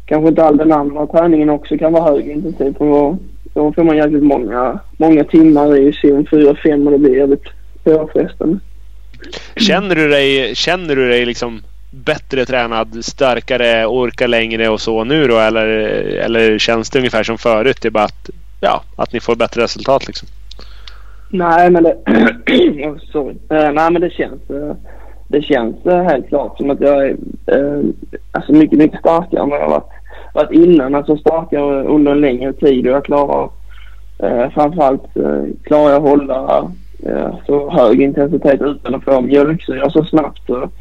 kanske 0.06 0.28
inte 0.28 0.44
all 0.44 0.56
den 0.56 0.72
andra 0.72 1.06
träningen 1.06 1.50
också 1.50 1.78
kan 1.78 1.92
vara 1.92 2.12
högintensiv. 2.12 2.74
Då, 2.78 3.18
då 3.54 3.72
får 3.72 3.84
man 3.84 3.96
jävligt 3.96 4.22
många, 4.22 4.80
många 4.96 5.24
timmar 5.24 5.78
i 5.78 5.92
zon 5.92 6.26
4-5 6.26 6.84
och 6.86 6.92
det 6.92 6.98
blir 6.98 7.16
jävligt 7.16 7.44
påfrestande. 7.84 8.58
Känner 9.56 9.94
du 9.94 10.08
dig, 10.08 10.54
känner 10.54 10.96
du 10.96 11.08
dig 11.08 11.26
liksom 11.26 11.62
bättre 11.90 12.46
tränad, 12.46 13.04
starkare, 13.04 13.86
orkar 13.86 14.28
längre 14.28 14.68
och 14.68 14.80
så 14.80 15.04
nu 15.04 15.26
då? 15.26 15.38
Eller, 15.38 15.66
eller 16.24 16.58
känns 16.58 16.90
det 16.90 16.98
ungefär 16.98 17.22
som 17.22 17.38
förut? 17.38 17.78
Det 17.82 17.88
är 17.88 17.90
bara 17.90 18.04
att, 18.04 18.30
ja, 18.60 18.84
att 18.96 19.12
ni 19.12 19.20
får 19.20 19.36
bättre 19.36 19.62
resultat 19.62 20.06
liksom? 20.06 20.28
Nej, 21.32 21.70
men 21.70 21.82
det... 21.82 21.96
Oh, 22.86 22.98
sorry. 22.98 23.34
Uh, 23.34 23.72
nej, 23.72 23.90
men 23.92 24.00
det 24.00 24.10
känns... 24.10 24.50
Uh, 24.50 24.72
det 25.28 25.42
känns 25.42 25.86
uh, 25.86 26.02
helt 26.02 26.28
klart 26.28 26.56
som 26.56 26.70
att 26.70 26.80
jag 26.80 27.06
är 27.06 27.16
alltså 28.32 28.52
mycket, 28.52 28.78
mycket 28.78 29.00
starkare 29.00 29.42
än 29.42 29.48
vad 29.48 29.60
jag 29.60 29.68
varit, 29.68 29.90
varit 30.34 30.52
innan. 30.52 30.94
Alltså 30.94 31.16
starkare 31.16 31.84
under 31.84 32.12
en 32.12 32.20
längre 32.20 32.52
tid 32.52 32.86
och 32.86 32.92
jag 32.92 33.04
klarar 33.04 33.50
framförallt 34.54 35.02
klarar 35.62 35.90
jag 35.90 35.96
att 35.96 36.08
hålla 36.08 36.70
så 37.46 37.70
hög 37.70 38.02
intensitet 38.02 38.60
utan 38.62 38.94
att 38.94 39.04
få 39.04 39.20
mjölksyra 39.20 39.90
så 39.90 40.04
snabbt. 40.04 40.50
Och 40.50 40.72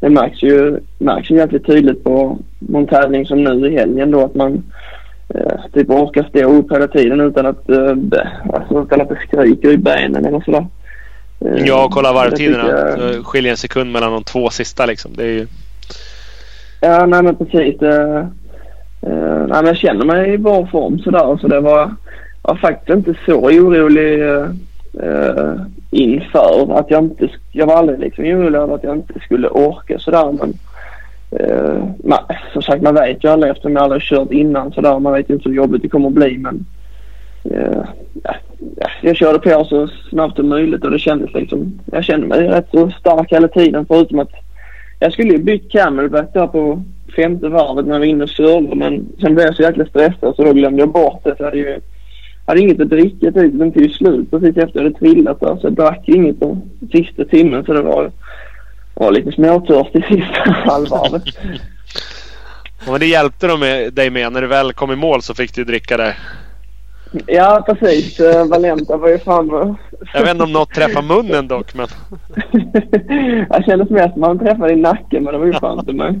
det 0.00 0.10
märks 0.10 0.42
ju, 0.42 0.80
märks 0.98 1.30
ju 1.30 1.36
jäkligt 1.36 1.66
tydligt 1.66 2.04
på 2.04 2.38
någon 2.58 2.86
tävling 2.86 3.26
som 3.26 3.44
nu 3.44 3.66
i 3.66 3.78
helgen 3.78 4.10
då 4.10 4.24
att 4.24 4.34
man 4.34 4.62
typ 5.72 5.90
orkar 5.90 6.22
stå 6.22 6.52
upp 6.52 6.72
hela 6.72 6.88
tiden 6.88 7.20
utan 7.20 7.46
att, 7.46 7.68
eh, 7.70 7.90
alltså, 8.54 8.82
utan 8.82 9.00
att 9.00 9.08
det 9.08 9.18
skriker 9.28 9.70
i 9.70 9.76
benen 9.78 10.24
eller 10.24 10.40
sådär. 10.40 10.66
Eh, 11.40 11.66
Jag 11.66 11.84
och 11.84 11.90
kolla 11.90 12.08
det 12.08 12.14
varvtiderna. 12.14 12.68
jag- 12.68 13.26
skiljer 13.26 13.50
en 13.50 13.56
sekund 13.56 13.92
mellan 13.92 14.12
de 14.12 14.24
två 14.24 14.50
sista 14.50 14.86
liksom. 14.86 15.10
Det 15.16 15.22
är 15.22 15.26
ju... 15.32 15.46
Ja, 16.80 17.06
nej 17.06 17.22
men 17.22 17.36
precis. 17.36 17.82
Eh, 17.82 18.16
eh, 19.02 19.38
nej, 19.48 19.48
men 19.48 19.66
jag 19.66 19.76
känner 19.76 20.04
mig 20.04 20.32
i 20.32 20.38
bra 20.38 20.66
form 20.66 20.98
sådär. 20.98 21.38
Så 21.40 21.48
det 21.48 21.60
var, 21.60 21.90
var 22.42 22.54
faktiskt 22.56 22.96
inte 22.96 23.14
så 23.26 23.32
orolig 23.34 24.22
eh, 24.22 24.46
eh, 25.02 25.54
inför 25.90 26.78
att 26.78 26.90
jag 26.90 27.04
inte... 27.04 27.28
Jag 27.52 27.66
var 27.66 27.74
aldrig 27.74 27.98
liksom 27.98 28.24
orolig 28.24 28.58
över 28.58 28.74
att 28.74 28.84
jag 28.84 28.96
inte 28.96 29.20
skulle 29.20 29.48
orka 29.48 29.98
sådär. 29.98 30.32
Men 30.32 30.54
eh, 31.30 31.84
man, 32.04 32.18
som 32.52 32.62
sagt, 32.62 32.82
man 32.82 32.94
vet 32.94 33.24
ju 33.24 33.28
aldrig 33.28 33.50
eftersom 33.50 33.72
jag 33.72 33.82
aldrig 33.82 34.02
har 34.02 34.06
kört 34.06 34.32
innan 34.32 34.72
sådär. 34.72 34.98
Man 34.98 35.12
vet 35.12 35.30
ju 35.30 35.34
inte 35.34 35.48
hur 35.48 35.56
jobbigt 35.56 35.82
det 35.82 35.88
kommer 35.88 36.08
att 36.08 36.14
bli. 36.14 36.38
Men 36.38 36.66
eh, 37.44 37.82
ja, 38.22 38.34
jag 39.02 39.16
körde 39.16 39.38
på 39.38 39.64
så 39.64 39.88
snabbt 40.10 40.36
som 40.36 40.48
möjligt 40.48 40.84
och 40.84 40.90
det 40.90 40.98
kändes 40.98 41.34
liksom... 41.34 41.80
Jag 41.92 42.04
kände 42.04 42.26
mig 42.26 42.48
rätt 42.48 42.68
så 42.70 42.90
stark 42.90 43.32
hela 43.32 43.48
tiden 43.48 43.86
förutom 43.86 44.18
att 44.18 44.32
jag 45.00 45.12
skulle 45.12 45.32
ju 45.32 45.42
bytt 45.42 45.72
camelback 45.72 46.32
där 46.32 46.46
på 46.46 46.82
femte 47.16 47.48
varvet 47.48 47.86
när 47.86 47.92
jag 47.92 47.98
var 47.98 48.06
inne 48.06 48.24
och 48.24 48.30
körde 48.30 48.74
men 48.74 49.08
sen 49.20 49.34
blev 49.34 49.46
jag 49.46 49.56
så 49.56 49.62
jäkla 49.62 49.86
stressad 49.86 50.36
så 50.36 50.44
då 50.44 50.52
glömde 50.52 50.82
jag 50.82 50.92
bort 50.92 51.24
det. 51.24 51.30
Så 51.36 51.42
jag 51.42 51.44
hade 51.44 51.58
ju 51.58 51.80
hade 52.48 52.60
inget 52.60 52.80
att 52.80 52.90
dricka 52.90 53.32
typ. 53.32 53.58
Den 53.58 53.72
tog 53.72 53.90
slut 53.90 54.30
precis 54.30 54.56
efter 54.56 54.80
jag 54.80 54.84
hade 54.84 54.98
trillat 54.98 55.40
där 55.40 55.56
så 55.56 55.66
jag 55.66 55.72
drack 55.72 56.08
inget 56.08 56.40
på 56.40 56.58
sista 56.92 57.24
timmen 57.24 57.64
så 57.64 57.72
det 57.72 57.82
var, 57.82 58.10
var 58.98 59.12
lite 59.12 59.32
småtörstig 59.32 60.04
sista 60.04 60.50
halvvarvet. 60.50 61.22
Men 62.86 63.00
det 63.00 63.06
hjälpte 63.06 63.46
de 63.46 63.60
med, 63.60 63.92
dig 63.92 64.10
med. 64.10 64.32
När 64.32 64.40
du 64.40 64.46
väl 64.46 64.72
kom 64.72 64.92
i 64.92 64.96
mål 64.96 65.22
så 65.22 65.34
fick 65.34 65.54
du 65.54 65.64
dricka 65.64 65.96
det. 65.96 66.16
Ja, 67.26 67.64
precis. 67.66 68.20
Uh, 68.20 68.44
Valenta 68.44 68.96
var 68.96 69.08
ju 69.08 69.18
fan... 69.18 69.76
Jag 70.12 70.20
vet 70.20 70.30
inte 70.30 70.44
om 70.44 70.52
något 70.52 70.74
träffade 70.74 71.06
munnen 71.06 71.48
dock, 71.48 71.74
men... 71.74 71.88
jag 73.50 73.64
kändes 73.64 73.90
mest 73.90 74.12
som 74.12 74.20
man 74.20 74.38
träffade 74.38 74.72
i 74.72 74.76
nacken, 74.76 75.24
men 75.24 75.32
det 75.32 75.38
var 75.38 75.46
ju 75.46 75.78
inte 75.78 75.92
mig. 75.92 76.20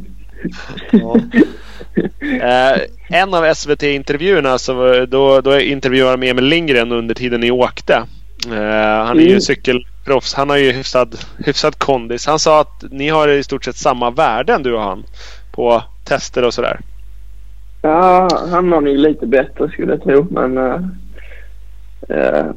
Ja. 0.90 1.16
Eh, 2.20 2.80
en 3.08 3.34
av 3.34 3.54
SVT-intervjuerna 3.54 4.58
så 4.58 5.06
då, 5.06 5.40
då 5.40 5.60
intervjuade 5.60 6.16
de 6.16 6.28
Emil 6.28 6.44
Lindgren 6.44 6.92
under 6.92 7.14
tiden 7.14 7.40
ni 7.40 7.50
åkte. 7.50 8.02
Eh, 8.46 9.06
han 9.06 9.18
är 9.18 9.22
ju 9.22 9.28
mm. 9.28 9.40
cykelproffs. 9.40 10.34
Han 10.34 10.50
har 10.50 10.56
ju 10.56 10.72
hyfsad, 10.72 11.14
hyfsad 11.38 11.78
kondis. 11.78 12.26
Han 12.26 12.38
sa 12.38 12.60
att 12.60 12.84
ni 12.90 13.08
har 13.08 13.28
i 13.28 13.42
stort 13.42 13.64
sett 13.64 13.76
samma 13.76 14.10
värden 14.10 14.62
du 14.62 14.74
och 14.74 14.82
han 14.82 15.04
på 15.52 15.82
tester 16.04 16.44
och 16.44 16.54
sådär. 16.54 16.80
Ja, 17.82 18.28
han 18.50 18.72
har 18.72 18.80
nog 18.80 18.96
lite 18.96 19.26
bättre 19.26 19.68
skulle 19.68 19.92
jag 19.92 20.02
tro. 20.02 20.26
Men 20.30 20.58
uh, 20.58 20.80
uh, 22.10 22.50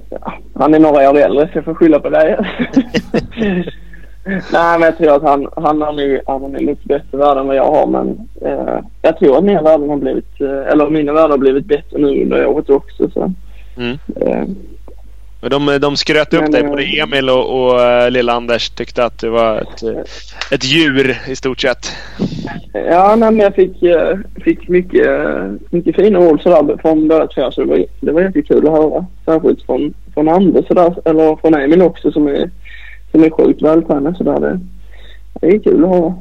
han 0.54 0.74
är 0.74 0.80
några 0.80 1.10
år 1.10 1.18
äldre 1.18 1.46
så 1.48 1.58
jag 1.58 1.66
får 1.66 1.74
skylla 1.74 2.00
på 2.00 2.10
dig. 2.10 2.38
Nej, 4.26 4.80
men 4.80 4.82
jag 4.82 4.98
tror 4.98 5.16
att 5.16 5.24
han, 5.24 5.48
han 5.56 5.82
har 5.82 5.94
nog 5.94 6.20
han 6.28 6.42
har 6.42 6.60
lite 6.60 6.88
bättre 6.88 7.18
värde 7.18 7.40
än 7.40 7.48
vad 7.48 7.56
jag 7.56 7.72
har. 7.72 7.88
Men 7.88 8.28
uh, 8.46 8.80
jag 9.02 9.20
tror 9.20 9.38
att 9.38 9.44
mina 9.44 9.62
värden 9.62 9.90
har 9.90 9.98
blivit, 9.98 10.42
eller 10.42 10.90
mina 10.90 11.14
värden 11.14 11.32
har 11.32 11.38
blivit 11.38 11.66
bättre 11.66 11.98
nu 11.98 12.22
under 12.22 12.46
året 12.46 12.70
också. 12.70 13.10
Så. 13.10 13.34
Mm. 13.78 13.98
De, 15.50 15.78
de 15.82 15.98
skröt 15.98 16.34
upp 16.34 16.42
men, 16.42 16.52
dig, 16.52 16.64
både 16.64 16.84
Emil 16.84 17.30
och, 17.30 17.64
och 17.64 17.80
uh, 17.80 18.12
lilla 18.12 18.34
Anders 18.34 18.70
tyckte 18.70 19.06
att 19.06 19.20
du 19.20 19.30
var 19.30 19.58
ett, 19.58 19.84
ett 20.52 20.64
djur 20.64 21.18
i 21.28 21.36
stort 21.36 21.62
sett. 21.62 21.92
Ja, 22.74 23.16
nej, 23.16 23.32
men 23.32 23.40
jag 23.40 23.56
fick, 23.56 23.78
fick 24.44 24.68
mycket, 24.68 25.10
mycket 25.70 25.96
fina 25.96 26.20
ord 26.20 26.42
sådär 26.42 26.78
från 26.82 27.08
båda 27.08 27.28
två 27.28 27.52
så 27.52 27.62
det 27.62 27.68
var, 27.68 27.86
det 28.00 28.12
var 28.12 28.22
jättekul 28.22 28.68
att 28.68 28.74
höra. 28.74 29.06
Särskilt 29.26 29.66
från, 29.66 29.94
från 30.14 30.30
Anders 30.30 30.68
sådär, 30.68 30.96
eller 31.06 31.36
från 31.36 31.54
Emil 31.54 31.82
också 31.82 32.12
som 32.12 32.28
är, 32.28 32.50
som 33.12 33.24
är 33.24 33.30
sjukt 33.30 33.62
vältränad 33.62 34.18
sådär. 34.18 34.40
Det, 34.40 34.60
det 35.42 35.48
är 35.48 35.60
kul 35.60 35.84
att 35.84 35.90
höra. 35.90 36.14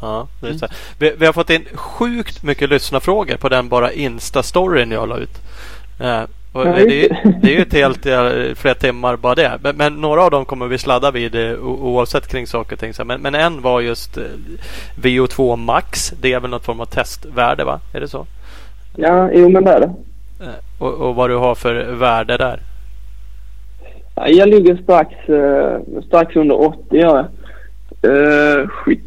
Ja, 0.00 0.28
det 0.40 0.48
är 0.48 0.52
så. 0.52 0.66
Vi, 0.98 1.14
vi, 1.18 1.26
har 1.26 1.32
fått 1.32 1.50
in 1.50 1.64
sjukt 1.74 2.42
mycket 2.42 2.70
lyssnarfrågor 2.70 3.36
på 3.36 3.48
den 3.48 3.68
bara 3.68 3.92
Insta-storyn 3.92 4.90
jag 4.90 5.08
la 5.08 5.18
ut. 5.18 5.40
Och 6.52 6.64
det, 6.64 7.04
är, 7.04 7.40
det 7.42 7.48
är 7.48 7.56
ju 7.56 7.62
ett 7.62 7.72
helt 7.72 8.02
flera 8.58 8.74
timmar 8.74 9.16
bara 9.16 9.34
det. 9.34 9.58
Men, 9.62 9.76
men, 9.76 10.00
några 10.00 10.22
av 10.22 10.30
dem 10.30 10.44
kommer 10.44 10.66
vi 10.66 10.78
sladda 10.78 11.10
vid 11.10 11.34
eh, 11.34 11.58
oavsett 11.64 12.28
kring 12.28 12.46
saker 12.46 12.76
och 12.76 12.80
ting. 12.80 12.92
Men, 13.04 13.20
men 13.20 13.34
en 13.34 13.62
var 13.62 13.80
just 13.80 14.16
eh, 14.16 14.24
VO2 15.02 15.56
Max. 15.56 16.10
Det 16.20 16.32
är 16.32 16.40
väl 16.40 16.50
något 16.50 16.64
form 16.64 16.80
av 16.80 16.84
testvärde 16.84 17.64
va? 17.64 17.80
Är 17.94 18.00
det 18.00 18.08
så? 18.08 18.26
Ja, 18.96 19.30
jo 19.32 19.48
men 19.48 19.64
det 19.64 19.70
är 19.70 19.80
det. 19.80 19.92
Eh, 20.44 20.54
och, 20.78 20.94
och 20.94 21.14
vad 21.14 21.30
du 21.30 21.36
har 21.36 21.54
för 21.54 21.92
värde 21.92 22.36
där? 22.36 22.60
Jag 24.26 24.48
ligger 24.48 24.76
strax, 24.76 25.14
strax 26.06 26.36
under 26.36 26.60
80 26.60 26.96
gör 26.96 27.16
jag. 27.16 27.26
Uh, 28.04 28.68
skit, 28.68 29.00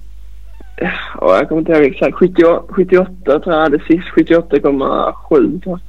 jag 1.22 1.50
kommer 1.50 1.62
inte 1.62 1.72
ihåg 1.72 1.84
exakt. 1.84 2.16
78, 2.16 2.64
78 2.70 3.10
tror 3.24 3.56
jag 3.56 3.62
hade 3.62 3.80
sist. 3.80 4.08
78,7 4.16 5.62
tror 5.62 5.62
jag. 5.66 5.80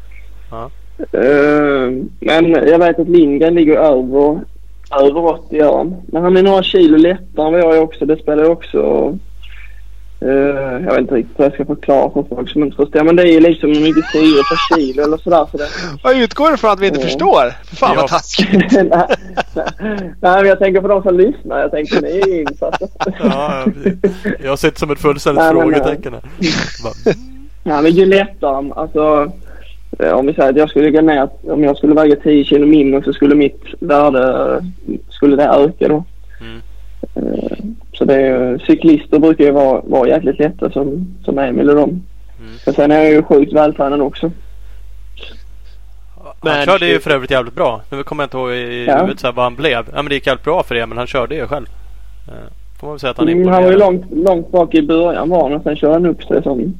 Ja. 0.51 0.71
Uh, 1.15 2.05
men 2.21 2.51
jag 2.51 2.79
vet 2.79 2.99
att 2.99 3.09
Lindgren 3.09 3.55
ligger 3.55 3.77
över, 3.77 4.41
över 5.01 5.27
80 5.27 5.65
år. 5.65 6.03
Men 6.07 6.23
han 6.23 6.37
är 6.37 6.43
några 6.43 6.63
kilo 6.63 6.97
lättare 6.97 7.47
än 7.47 7.53
vad 7.53 7.61
jag 7.61 7.77
är 7.77 7.81
också. 7.81 8.07
Det 8.07 8.17
spelar 8.17 8.51
också... 8.51 8.79
Uh, 10.23 10.31
jag 10.85 10.91
vet 10.91 10.99
inte 10.99 11.15
riktigt 11.15 11.39
hur 11.39 11.45
jag 11.45 11.55
ska 11.55 11.65
förklara 11.65 12.11
för 12.11 12.23
folk 12.23 12.51
som 12.51 12.63
inte 12.63 12.77
förstår. 12.77 13.05
Men 13.05 13.17
det 13.17 13.23
är 13.23 13.33
ju 13.33 13.41
liksom 13.41 13.71
mycket 13.71 14.11
syre 14.13 14.43
per 14.51 14.77
kilo 14.77 15.03
eller 15.03 15.17
sådär. 15.17 15.47
Så 15.51 15.57
det... 15.57 15.67
Vad 16.05 16.17
utgår 16.17 16.51
du 16.51 16.57
från 16.57 16.71
att 16.71 16.81
vi 16.81 16.87
inte 16.87 16.99
uh. 16.99 17.05
förstår? 17.05 17.53
Fan 17.77 17.97
vad 17.97 18.09
taskigt. 18.09 18.73
nej, 18.73 19.07
nej, 19.55 20.17
men 20.21 20.47
jag 20.47 20.59
tänker 20.59 20.81
på 20.81 20.89
de 20.89 21.03
som 21.03 21.19
lyssnar. 21.19 21.61
Jag 21.61 21.71
tänker 21.71 22.03
ni 22.03 22.09
är 22.09 22.41
insatta. 22.41 22.87
ja, 23.23 23.65
jag 24.45 24.59
sitter 24.59 24.79
som 24.79 24.91
ett 24.91 25.01
fullständigt 25.01 25.45
frågetecken 25.45 26.13
här. 26.13 26.23
Nej, 27.63 27.83
men 27.83 27.93
ju 27.93 28.07
lättare. 28.07 28.71
Alltså 28.77 29.33
Eh, 29.44 29.44
om 29.99 30.27
vi 30.27 30.35
säger 30.35 30.51
att 30.51 30.57
jag 30.57 30.71
skulle 30.71 30.91
gå 30.91 31.01
ner, 31.01 31.29
om 31.43 31.65
jag 31.65 31.77
skulle 31.77 31.95
väga 31.95 32.17
10 32.17 32.45
kilo 32.45 32.67
mindre 32.67 33.03
så 33.03 33.13
skulle 33.13 33.35
mitt 33.35 33.65
värde, 33.81 34.61
skulle 35.09 35.37
det 35.37 35.45
öka 35.45 35.89
då. 35.89 36.05
Mm. 36.41 36.61
Eh, 37.15 37.59
så 37.93 38.05
det 38.05 38.15
är, 38.15 38.59
cyklister 38.59 39.19
brukar 39.19 39.45
ju 39.45 39.51
vara, 39.51 39.81
vara 39.81 40.09
jäkligt 40.09 40.39
lätta 40.39 40.71
som, 40.71 41.07
som 41.25 41.39
Emil 41.39 41.71
och 41.71 41.77
dem. 41.77 41.91
Mm. 42.39 42.53
Men 42.67 42.75
sen 42.75 42.91
är 42.91 43.03
jag 43.03 43.13
ju 43.13 43.23
sjukt 43.23 43.53
vältränad 43.53 44.01
också. 44.01 44.31
Men 46.43 46.53
han 46.53 46.67
körde 46.67 46.87
ju 46.87 47.01
för 47.01 47.11
övrigt 47.11 47.31
jävligt 47.31 47.55
bra. 47.55 47.81
Nu 47.91 48.03
kommer 48.03 48.23
jag 48.23 48.27
inte 48.27 48.37
ihåg 48.37 48.51
i 48.51 48.85
ja. 48.89 48.99
huvudet 48.99 49.21
så 49.21 49.33
vad 49.33 49.45
han 49.45 49.57
blev. 49.57 49.73
Ja, 49.73 49.83
men 49.95 50.05
det 50.05 50.15
gick 50.15 50.27
jävligt 50.27 50.45
bra 50.45 50.63
för 50.63 50.75
det 50.75 50.87
men 50.87 50.99
han 50.99 51.07
körde 51.07 51.35
ju 51.35 51.47
själv. 51.47 51.67
Eh, 52.29 52.35
får 52.81 52.87
man 52.87 52.95
väl 52.95 53.01
säga 53.01 53.11
att 53.11 53.19
han 53.19 53.29
mm, 53.29 53.49
Han 53.49 53.63
var 53.63 53.71
ju 53.71 53.79
långt, 53.79 54.05
långt 54.11 54.51
bak 54.51 54.75
i 54.75 54.83
början 54.83 55.29
var 55.29 55.43
han 55.43 55.53
och 55.53 55.63
sen 55.63 55.77
körde 55.77 55.93
han 55.93 56.07
upp 56.07 56.23
sig 56.23 56.43
som, 56.43 56.75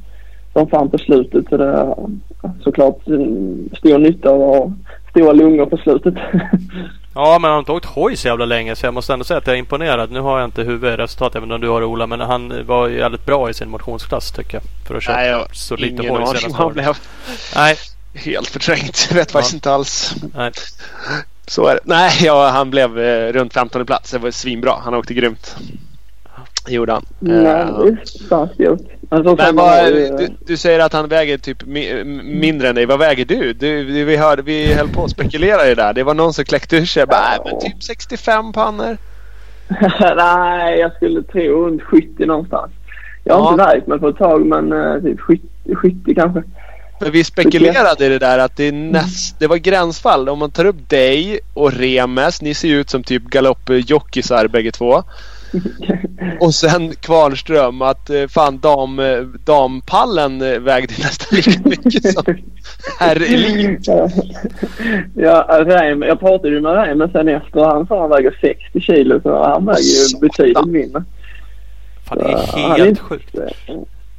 som 0.53 0.67
fan 0.67 0.89
på 0.89 0.97
slutet. 0.97 1.45
Så 1.49 1.57
det, 1.57 1.95
såklart 2.63 3.01
stor 3.77 3.97
nytta 3.97 4.29
av 4.29 4.41
att 4.41 4.57
ha 4.57 4.71
stora 5.09 5.33
lungor 5.33 5.65
på 5.65 5.77
slutet. 5.77 6.13
ja, 7.15 7.39
men 7.41 7.43
han 7.43 7.51
har 7.51 7.59
inte 7.59 7.71
åkt 7.71 7.85
hoj 7.85 8.15
så 8.15 8.27
jävla 8.27 8.45
länge 8.45 8.75
så 8.75 8.85
jag 8.85 8.93
måste 8.93 9.13
ändå 9.13 9.25
säga 9.25 9.37
att 9.37 9.47
jag 9.47 9.55
är 9.55 9.59
imponerad. 9.59 10.11
Nu 10.11 10.19
har 10.19 10.39
jag 10.39 10.47
inte 10.47 10.63
huvudresultat 10.63 11.35
även 11.35 11.51
om 11.51 11.61
du 11.61 11.69
har 11.69 11.81
det 11.81 11.87
Ola. 11.87 12.07
Men 12.07 12.19
han 12.19 12.65
var 12.65 12.89
jävligt 12.89 13.25
bra 13.25 13.49
i 13.49 13.53
sin 13.53 13.69
motionsklass 13.69 14.31
tycker 14.31 14.57
jag. 14.57 14.63
För 14.87 14.95
att 14.95 15.03
köra 15.03 15.15
Nej, 15.15 15.29
jag 15.29 15.55
så 15.55 15.75
lite 15.75 16.09
hoj 16.09 16.25
senaste 16.25 16.63
året. 16.63 16.73
Blev... 16.73 16.97
Nej. 17.55 17.75
Helt 18.13 18.47
förträngt. 18.47 19.11
Vet 19.15 19.29
ja. 19.33 19.33
faktiskt 19.33 19.53
inte 19.53 19.71
alls. 19.71 20.15
Nej. 20.35 20.51
Så 21.47 21.67
är 21.67 21.73
det. 21.73 21.81
Nej, 21.83 22.11
ja, 22.23 22.49
han 22.49 22.69
blev 22.69 22.99
eh, 22.99 23.33
runt 23.33 23.53
15 23.53 23.85
plats. 23.85 24.11
Det 24.11 24.17
var 24.17 24.31
svinbra. 24.31 24.73
Han 24.83 24.93
åkte 24.93 25.13
grymt. 25.13 25.55
Det 26.65 26.73
gjorde 26.73 26.91
han. 26.91 27.05
Nej, 27.19 27.63
uh, 27.63 27.97
starkt 28.05 28.59
gjort. 28.59 28.81
Alltså, 29.09 29.35
men 29.35 29.55
vad, 29.55 29.93
du, 29.93 30.27
du, 30.45 30.57
säger 30.57 30.79
att 30.79 30.93
han 30.93 31.07
väger 31.07 31.37
typ 31.37 31.65
mi, 31.65 32.03
mindre 32.23 32.69
än 32.69 32.75
dig. 32.75 32.85
Vad 32.85 32.99
väger 32.99 33.25
du? 33.25 33.53
du 33.53 33.83
vi, 33.83 34.17
hörde, 34.17 34.41
vi 34.41 34.73
höll 34.73 34.89
på 34.89 35.03
att 35.03 35.11
spekulera 35.11 35.65
i 35.65 35.69
det 35.69 35.75
där. 35.75 35.93
Det 35.93 36.03
var 36.03 36.13
någon 36.13 36.33
som 36.33 36.45
kläckte 36.45 36.75
ur 36.75 36.85
sig. 36.85 37.05
Bara, 37.05 37.43
men 37.45 37.59
typ 37.59 37.83
65 37.83 38.53
pannor. 38.53 38.97
Nej, 40.15 40.79
jag 40.79 40.95
skulle 40.95 41.23
tro 41.23 41.41
runt 41.41 41.81
70 41.81 42.25
någonstans. 42.25 42.71
Jag 43.23 43.35
har 43.35 43.45
ja. 43.45 43.51
inte 43.51 43.65
vägt 43.65 43.87
mig 43.87 43.99
på 43.99 44.07
ett 44.07 44.17
tag 44.17 44.45
men 44.45 44.73
uh, 44.73 45.01
typ 45.03 45.19
70, 45.19 45.41
70 45.75 46.15
kanske. 46.15 46.43
Men 46.99 47.11
vi 47.11 47.23
spekulerade 47.23 48.05
i 48.05 48.09
det 48.09 48.19
där 48.19 48.39
att 48.39 48.57
det, 48.57 48.63
är 48.63 48.71
näst, 48.71 49.39
det 49.39 49.47
var 49.47 49.57
gränsfall. 49.57 50.29
Om 50.29 50.39
man 50.39 50.51
tar 50.51 50.65
upp 50.65 50.89
dig 50.89 51.39
och 51.53 51.73
Remes. 51.73 52.41
Ni 52.41 52.53
ser 52.53 52.67
ju 52.67 52.79
ut 52.79 52.89
som 52.89 53.03
typ 53.03 53.23
galoppjockeysar 53.23 54.47
bägge 54.47 54.71
två. 54.71 55.03
Och 56.39 56.53
sen 56.53 56.95
Kvarnström 56.95 57.81
att 57.81 58.09
eh, 58.09 58.27
fan 58.27 58.59
dam, 58.59 58.99
eh, 58.99 59.19
dampallen 59.45 60.41
eh, 60.41 60.59
vägde 60.59 60.93
nästan 60.97 61.37
lika 61.37 61.59
mycket 61.69 62.13
som 62.13 62.35
herrelin. 62.99 63.79
Ja, 65.15 65.63
Reim, 65.65 66.01
jag 66.01 66.19
pratade 66.19 66.49
ju 66.49 66.61
med 66.61 66.75
Reim 66.75 67.09
sen 67.11 67.27
efter. 67.27 67.59
Han 67.59 67.87
sa 67.87 68.01
han 68.01 68.09
väger 68.09 68.37
60 68.41 68.81
kilo 68.81 69.21
så 69.21 69.43
han 69.43 69.65
väger 69.65 69.81
ju 69.81 70.19
betydligt 70.19 70.65
mindre. 70.65 71.03
Fan 72.05 72.17
det 72.17 72.23
är 72.23 72.85
helt 72.85 72.99
sjukt. 72.99 73.35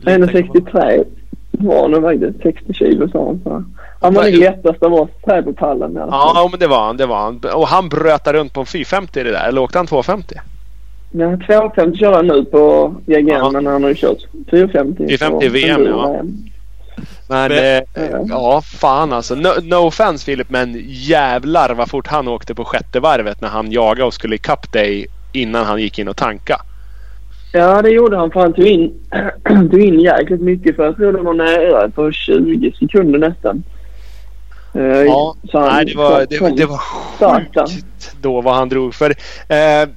1,63 0.02 1.04
var 1.50 1.82
han 1.82 1.94
och 1.94 2.04
vägde 2.04 2.32
60 2.42 2.72
kilo 2.72 3.08
sa 3.08 3.26
han. 3.26 3.40
Så. 3.44 3.64
Han 4.00 4.14
var 4.14 4.24
den 4.24 4.40
lättast 4.40 4.82
av 4.82 4.94
oss 4.94 5.10
tre 5.24 5.42
på 5.42 5.52
pallen. 5.52 5.94
Ja, 5.94 6.48
men 6.50 6.60
det 6.60 6.66
var 6.66 6.86
han. 6.86 6.96
Det 6.96 7.06
var 7.06 7.16
han. 7.16 7.40
Och 7.54 7.68
han 7.68 7.88
bröt 7.88 8.26
runt 8.26 8.52
på 8.52 8.60
en 8.60 8.66
450 8.66 9.20
i 9.20 9.22
det 9.22 9.30
där. 9.30 9.48
Eller 9.48 9.60
åkte 9.60 9.78
han 9.78 9.86
250? 9.86 10.34
Ja, 11.10 11.36
250 11.46 11.98
kör 11.98 12.12
han 12.12 12.26
nu 12.26 12.44
på 12.44 12.94
GGN 13.06 13.52
men 13.52 13.66
han 13.66 13.82
har 13.82 13.88
ju 13.90 13.94
kört 13.96 14.18
450. 14.50 15.06
450 15.18 15.48
VM 15.48 15.86
ja. 15.86 16.22
Men 17.28 17.52
eh, 17.52 17.82
ja, 18.28 18.62
fan 18.64 19.12
alltså. 19.12 19.34
No, 19.34 19.48
no 19.62 19.74
offense 19.76 20.24
Filip 20.24 20.50
men 20.50 20.76
jävlar 20.88 21.74
vad 21.74 21.90
fort 21.90 22.06
han 22.06 22.28
åkte 22.28 22.54
på 22.54 22.64
sjätte 22.64 23.00
varvet 23.00 23.40
när 23.40 23.48
han 23.48 23.72
jagade 23.72 24.04
och 24.04 24.14
skulle 24.14 24.34
ikapp 24.34 24.72
dig 24.72 25.06
innan 25.32 25.64
han 25.64 25.80
gick 25.80 25.98
in 25.98 26.08
och 26.08 26.16
tanka. 26.16 26.60
Ja 27.52 27.82
det 27.82 27.90
gjorde 27.90 28.16
han 28.16 28.30
för 28.30 28.40
han 28.40 28.52
tog 28.52 28.66
in, 28.66 28.92
tog 29.70 29.80
in 29.80 30.00
jäkligt 30.00 30.40
mycket 30.40 30.76
för 30.76 30.84
jag 30.84 30.96
tror 30.96 31.12
det 31.12 31.22
var 31.22 31.34
nära 31.34 31.88
på 31.88 32.12
20 32.12 32.72
sekunder 32.78 33.18
nästan. 33.18 33.62
Eh, 34.74 34.82
Ja, 35.02 35.34
så 35.50 35.58
han 35.58 35.68
nej, 35.74 35.84
det 35.84 35.96
var, 35.96 36.26
det, 36.30 36.40
var- 36.40 36.50
det 36.50 36.66
var 36.66 36.78
sjukt 36.78 38.14
då 38.20 38.40
vad 38.40 38.54
han 38.54 38.68
drog. 38.68 38.94
För 38.94 39.10
eh, 39.48 39.88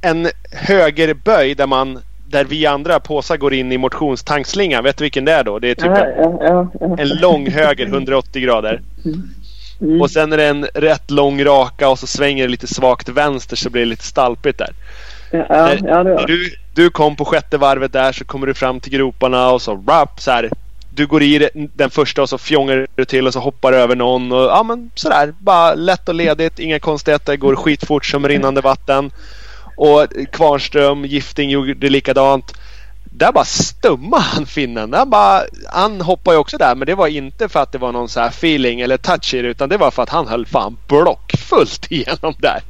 en 0.00 0.28
högerböj 0.52 1.54
där 1.54 1.66
man 1.66 1.98
där 2.26 2.44
vi 2.44 2.66
andra 2.66 3.00
påsar 3.00 3.36
går 3.36 3.54
in 3.54 3.72
i 3.72 3.78
motionstankslingan. 3.78 4.84
Vet 4.84 4.96
du 4.96 5.04
vilken 5.04 5.24
det 5.24 5.32
är 5.32 5.44
då? 5.44 5.58
Det 5.58 5.70
är 5.70 5.74
typ 5.74 5.84
en, 5.84 5.92
ja, 5.92 6.38
ja, 6.40 6.70
ja. 6.80 6.96
en 6.98 7.08
lång 7.08 7.50
höger 7.50 7.86
180 7.86 8.42
grader. 8.42 8.80
Mm. 9.04 10.00
Och 10.00 10.10
sen 10.10 10.32
är 10.32 10.36
det 10.36 10.46
en 10.46 10.66
rätt 10.74 11.10
lång 11.10 11.44
raka 11.44 11.88
och 11.88 11.98
så 11.98 12.06
svänger 12.06 12.42
det 12.42 12.50
lite 12.50 12.66
svagt 12.66 13.08
vänster 13.08 13.56
så 13.56 13.70
blir 13.70 13.82
det 13.82 13.88
lite 13.88 14.04
stalpigt 14.04 14.58
där. 14.58 14.70
Ja, 15.30 15.46
När, 15.48 15.88
ja, 15.88 16.02
när 16.02 16.26
du, 16.26 16.54
du 16.74 16.90
kom 16.90 17.16
på 17.16 17.24
sjätte 17.24 17.58
varvet 17.58 17.92
där 17.92 18.12
så 18.12 18.24
kommer 18.24 18.46
du 18.46 18.54
fram 18.54 18.80
till 18.80 18.92
groparna 18.92 19.50
och 19.50 19.62
så 19.62 19.84
rap, 19.88 20.20
så 20.20 20.30
här. 20.30 20.50
Du 20.94 21.06
går 21.06 21.22
i 21.22 21.50
den 21.54 21.90
första 21.90 22.22
och 22.22 22.28
så 22.28 22.38
fjongar 22.38 22.86
du 22.94 23.04
till 23.04 23.26
och 23.26 23.32
så 23.32 23.40
hoppar 23.40 23.72
du 23.72 23.78
över 23.78 23.96
någon. 23.96 24.32
Och, 24.32 24.44
ja 24.44 24.62
men 24.62 24.90
sådär. 24.94 25.34
Bara 25.38 25.74
lätt 25.74 26.08
och 26.08 26.14
ledigt. 26.14 26.58
Inga 26.58 26.78
konstigheter. 26.78 27.36
Går 27.36 27.56
skitfort 27.56 28.06
som 28.06 28.28
rinnande 28.28 28.60
vatten. 28.60 29.10
Och 29.78 30.06
Kvarnström, 30.32 31.04
Gifting 31.04 31.50
gjorde 31.50 31.88
likadant. 31.88 32.52
Där 33.04 33.32
bara 33.32 33.44
stummade 33.44 34.22
han 34.22 34.46
finnen. 34.46 34.90
Där 34.90 35.06
bara, 35.06 35.40
han 35.72 36.00
hoppade 36.00 36.34
ju 36.34 36.40
också 36.40 36.56
där 36.56 36.74
men 36.74 36.86
det 36.86 36.94
var 36.94 37.06
inte 37.06 37.48
för 37.48 37.60
att 37.60 37.72
det 37.72 37.78
var 37.78 37.92
någon 37.92 38.08
så 38.08 38.20
här 38.20 38.28
feeling 38.28 38.80
eller 38.80 38.96
touch 38.96 39.34
i 39.34 39.42
det 39.42 39.48
utan 39.48 39.68
det 39.68 39.76
var 39.76 39.90
för 39.90 40.02
att 40.02 40.08
han 40.08 40.26
höll 40.28 40.46
fan 40.46 40.76
blockfullt 40.88 41.86
igenom 41.90 42.34
där. 42.38 42.60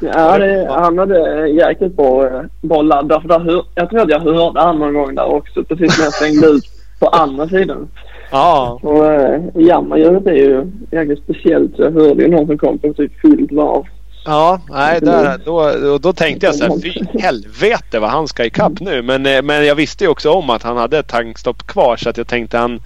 Ja, 0.00 0.38
det, 0.38 0.68
han 0.70 0.98
hade 0.98 1.48
jäkligt 1.48 1.96
bra, 1.96 2.26
eh, 2.26 2.42
bra 2.62 2.82
ladd. 2.82 3.08
Därför 3.08 3.28
där 3.28 3.38
hör, 3.40 3.64
jag 3.74 3.90
tror 3.90 4.00
att 4.00 4.10
jag 4.10 4.20
hörde 4.20 4.60
han 4.60 4.78
någon 4.78 4.94
gång 4.94 5.14
där 5.14 5.26
också. 5.26 5.64
Precis 5.64 5.98
när 5.98 6.04
jag 6.04 6.14
svängde 6.14 6.46
ut 6.46 6.64
på 6.98 7.06
andra 7.06 7.48
sidan. 7.48 7.88
Ja, 8.30 8.78
Och 8.82 9.06
äh, 9.06 9.42
jammarljudet 9.54 10.26
är 10.26 10.32
ju 10.32 10.66
jäkligt 10.90 11.22
speciellt. 11.24 11.72
Jag 11.76 11.90
hörde 11.90 12.22
ju 12.22 12.28
någon 12.28 12.46
som 12.46 12.58
kom 12.58 12.78
på 12.78 12.92
typ 12.92 13.20
fullt 13.20 13.52
varv. 13.52 13.84
Ja, 14.24 14.60
nej, 14.70 15.00
där, 15.00 15.38
då, 15.44 15.98
då, 15.98 16.12
tänkte 16.12 16.46
jag 16.46 16.54
så 16.54 16.64
här, 16.64 16.80
fy 16.82 17.18
helvete 17.20 17.98
vad 18.00 18.10
han 18.10 18.28
ska 18.28 18.44
ikapp 18.44 18.80
nu. 18.80 19.02
Men, 19.02 19.26
eh, 19.26 19.42
men 19.42 19.66
jag 19.66 19.74
visste 19.74 20.04
ju 20.04 20.10
också 20.10 20.30
om 20.30 20.50
att 20.50 20.62
han 20.62 20.76
hade 20.76 20.98
ett 20.98 21.08
tankstopp 21.08 21.66
kvar 21.66 21.96
så 21.96 22.10
att 22.10 22.16
jag 22.16 22.26
tänkte 22.26 22.58
han, 22.58 22.80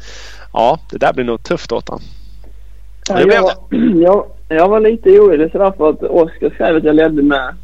ja 0.53 0.79
det 0.91 0.99
där 0.99 1.13
blir 1.13 1.25
nog 1.25 1.43
tufft 1.43 1.73
åt 1.73 1.89
han. 1.89 2.01
Ja, 3.09 3.21
jag, 3.21 3.43
var, 3.43 3.53
jag, 4.03 4.27
jag 4.49 4.69
var 4.69 4.81
lite 4.81 5.11
orolig 5.11 5.53
sådär 5.53 5.73
för 5.77 5.91
att 5.91 6.03
Oskar 6.03 6.51
skrev 6.51 6.77
att 6.77 6.85
jag 6.85 6.97
ledde 6.97 7.23
med, 7.23 7.55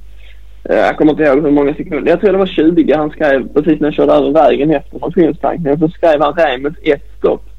eh, 0.65 0.77
jag 0.77 0.97
kommer 0.97 1.13
inte 1.13 1.23
ihåg 1.23 1.43
hur 1.43 1.51
många 1.51 1.75
sekunder. 1.75 2.11
Jag 2.11 2.21
tror 2.21 2.33
det 2.33 2.39
var 2.39 2.47
20 2.47 2.95
han 2.97 3.11
skrev 3.11 3.49
precis 3.49 3.81
när 3.81 3.87
jag 3.87 3.95
körde 3.95 4.13
över 4.13 4.31
vägen 4.31 4.71
efter 4.71 4.99
motionstankningen. 4.99 5.79
Så 5.79 5.89
skrev 5.89 6.21
han 6.21 6.35
Remus 6.35 6.75
ett 6.83 7.05
stopp. 7.19 7.54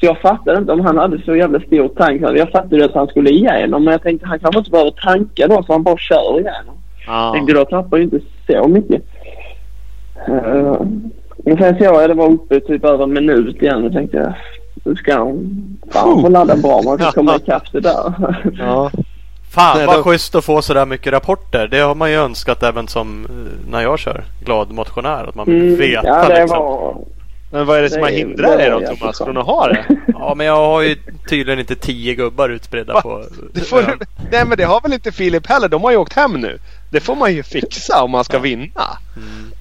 Så 0.00 0.06
jag 0.06 0.20
fattade 0.20 0.58
inte 0.58 0.72
om 0.72 0.80
han 0.80 0.96
hade 0.98 1.22
så 1.24 1.36
jävla 1.36 1.60
stor 1.60 1.88
tank. 1.88 2.22
Jag 2.22 2.50
fattade 2.50 2.84
att 2.84 2.94
han 2.94 3.06
skulle 3.06 3.30
igenom 3.30 3.84
men 3.84 3.92
jag 3.92 4.02
tänkte 4.02 4.26
han 4.26 4.38
kanske 4.38 4.58
inte 4.58 4.70
behöver 4.70 4.90
tanka 4.90 5.46
då 5.48 5.62
så 5.62 5.72
han 5.72 5.82
bara 5.82 5.96
kör 5.98 6.32
igenom. 6.40 6.74
Ja. 7.06 7.32
Tänkte 7.34 7.54
då 7.54 7.64
tappar 7.64 7.96
ju 7.96 8.02
inte 8.02 8.20
så 8.46 8.68
mycket. 8.68 9.02
Uh, 10.28 10.80
men 11.44 11.56
sen 11.58 11.74
såg 11.78 11.82
jag 12.02 12.10
det 12.10 12.14
var 12.14 12.30
uppe 12.30 12.60
typ 12.60 12.84
över 12.84 13.04
en 13.04 13.12
minut 13.12 13.62
igen 13.62 13.84
och 13.86 13.92
tänkte 13.92 14.16
jag 14.16 14.32
nu 14.84 14.94
ska 14.96 15.14
han 15.18 15.38
fan 15.92 16.20
få 16.22 16.28
ladda 16.28 16.56
bra 16.56 16.82
man 16.84 16.98
ska 16.98 17.12
komma 17.12 17.36
ikapp 17.36 17.72
det 17.72 17.80
där. 17.80 18.14
Ja. 18.58 18.90
Fan 19.50 19.76
Nej, 19.76 19.86
vad 19.86 19.96
då- 19.96 20.02
schysst 20.02 20.34
att 20.34 20.44
få 20.44 20.62
sådär 20.62 20.86
mycket 20.86 21.12
rapporter. 21.12 21.68
Det 21.70 21.78
har 21.78 21.94
man 21.94 22.10
ju 22.10 22.16
önskat 22.16 22.62
även 22.62 22.88
som 22.88 23.24
eh, 23.24 23.70
när 23.70 23.80
jag 23.82 23.98
kör 23.98 24.24
glad 24.44 24.70
motionär. 24.72 25.24
Att 25.28 25.34
man 25.34 25.46
vill 25.46 25.62
Mm, 25.62 25.76
veta 25.76 26.06
ja, 26.06 26.28
det 26.28 26.40
liksom. 26.40 26.58
var... 26.58 26.96
Men 27.50 27.66
vad 27.66 27.78
är 27.78 27.82
det 27.82 27.90
som 27.90 28.02
har 28.02 28.08
hindrat 28.10 28.58
dig 28.58 28.70
då 28.70 28.80
Thomas 28.80 29.18
från 29.18 29.36
att 29.36 29.46
ha 29.46 29.68
det? 29.68 29.84
Ja 30.08 30.34
men 30.36 30.46
jag 30.46 30.56
har 30.56 30.82
ju 30.82 30.96
tydligen 31.28 31.58
inte 31.60 31.74
tio 31.74 32.14
gubbar 32.14 32.48
utspridda 32.48 32.92
Va? 32.92 33.00
på 33.00 33.24
det 33.54 33.60
får, 33.60 33.98
nej 34.32 34.44
men 34.46 34.58
det 34.58 34.64
har 34.64 34.80
väl 34.80 34.92
inte 34.92 35.12
Filip 35.12 35.46
heller? 35.46 35.68
De 35.68 35.82
har 35.84 35.90
ju 35.90 35.96
åkt 35.96 36.12
hem 36.12 36.32
nu. 36.32 36.58
Det 36.90 37.00
får 37.00 37.14
man 37.16 37.34
ju 37.34 37.42
fixa 37.42 38.02
om 38.02 38.10
man 38.10 38.24
ska 38.24 38.38
vinna. 38.38 38.68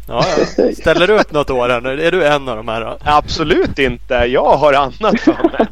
Ja, 0.08 0.26
ja. 0.58 0.66
Ställer 0.74 1.08
du 1.08 1.20
upp 1.20 1.32
något 1.32 1.50
år 1.50 1.70
här 1.70 1.82
nu? 1.82 2.02
Är 2.04 2.12
du 2.12 2.24
en 2.26 2.50
av 2.50 2.58
de 2.58 2.68
här 2.68 2.82
då? 2.82 2.98
Absolut 3.04 3.80
inte. 3.80 4.14
Jag 4.14 4.58
har 4.58 4.74
annat 4.74 5.20
för 5.20 5.34
mig. 5.34 5.68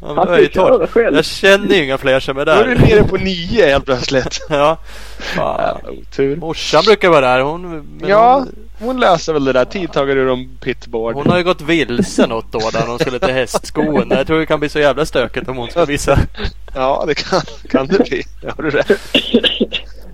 Ja, 0.00 0.06
men 0.08 0.16
Han 0.16 0.26
jag, 0.28 0.34
är 0.34 0.38
ju 0.38 0.44
fick 0.44 0.54
köra 0.54 0.86
själv. 0.86 1.16
jag 1.16 1.24
känner 1.24 1.74
ju 1.74 1.84
inga 1.84 1.98
fler 1.98 2.20
som 2.20 2.38
är 2.38 2.44
Då 2.44 2.52
är 2.52 2.64
du 2.64 2.74
där. 2.74 2.80
nere 2.86 3.04
på 3.04 3.16
nio 3.16 3.66
helt 3.66 3.84
plötsligt. 3.84 4.46
Ja. 4.48 4.78
Fan. 5.18 5.80
Otur. 5.88 6.36
Morsan 6.36 6.82
brukar 6.86 7.08
vara 7.08 7.20
där. 7.20 7.40
Hon, 7.40 7.70
men 7.70 8.08
Ja, 8.08 8.34
hon, 8.34 8.61
hon 8.82 9.00
löser 9.00 9.32
väl 9.32 9.44
det 9.44 9.52
där. 9.52 9.64
Tidtagare 9.64 10.18
ur 10.20 10.28
om 10.28 10.58
pitboard. 10.60 11.14
hon 11.14 11.30
har 11.30 11.38
ju 11.38 11.44
gått 11.44 11.60
vilse 11.60 12.26
något 12.26 12.52
då 12.52 12.70
när 12.72 12.86
hon 12.86 12.98
skulle 12.98 13.18
till 13.18 13.34
hästskon. 13.34 14.10
Jag 14.10 14.26
tror 14.26 14.38
det 14.38 14.46
kan 14.46 14.60
bli 14.60 14.68
så 14.68 14.78
jävla 14.78 15.06
stökigt 15.06 15.48
om 15.48 15.56
hon 15.56 15.70
ska 15.70 15.84
visa. 15.84 16.18
Ja, 16.74 17.04
det 17.06 17.14
kan, 17.14 17.40
kan 17.70 17.86
det 17.86 17.98
bli. 17.98 18.22
Det 18.40 18.52
har 18.56 18.62
du 18.62 18.70
rätt. 18.70 19.00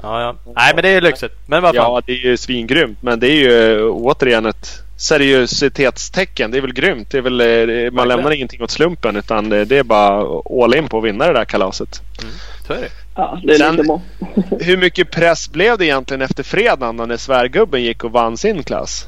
Ja, 0.03 0.23
ja. 0.23 0.53
Nej 0.57 0.73
men 0.75 0.83
det 0.83 0.89
är 0.89 0.93
ju 0.93 1.01
lyxigt. 1.01 1.35
Men 1.47 1.62
vad 1.62 1.75
fan. 1.75 1.85
Ja, 1.85 2.03
det 2.07 2.12
är 2.12 2.16
ju 2.16 2.37
svingrymt. 2.37 3.03
Men 3.03 3.21
det 3.21 3.27
är 3.27 3.35
ju 3.35 3.79
eh, 3.79 3.91
återigen 3.91 4.47
ett 4.47 4.83
seriositetstecken. 4.97 6.51
Det 6.51 6.59
är 6.59 6.62
väl 6.62 6.73
grymt. 6.73 7.11
Det 7.11 7.19
är 7.19 7.23
väl, 7.23 7.41
eh, 7.41 7.91
man 7.93 8.09
lämnar 8.09 8.31
ingenting 8.31 8.62
åt 8.62 8.71
slumpen 8.71 9.16
utan 9.16 9.53
eh, 9.53 9.61
det 9.61 9.79
är 9.79 9.83
bara 9.83 10.41
all 10.64 10.75
in 10.75 10.89
på 10.89 10.99
att 10.99 11.05
vinna 11.05 11.27
det 11.27 11.33
där 11.33 11.45
kalaset. 11.45 12.01
Så 12.66 12.73
är 12.73 12.81
det. 12.81 12.91
Ja, 13.19 13.39
det 13.45 13.53
är 13.55 13.59
Sen- 13.59 13.77
lite 13.77 13.87
bra. 13.87 14.01
Hur 14.61 14.77
mycket 14.77 15.11
press 15.11 15.49
blev 15.53 15.79
det 15.79 15.85
egentligen 15.85 16.23
efter 16.23 16.43
fredagen 16.43 16.97
när 16.97 17.16
svärgubben 17.16 17.83
gick 17.83 18.05
och 18.05 18.12
vann 18.12 18.37
sin 18.37 18.62
klass? 18.62 19.07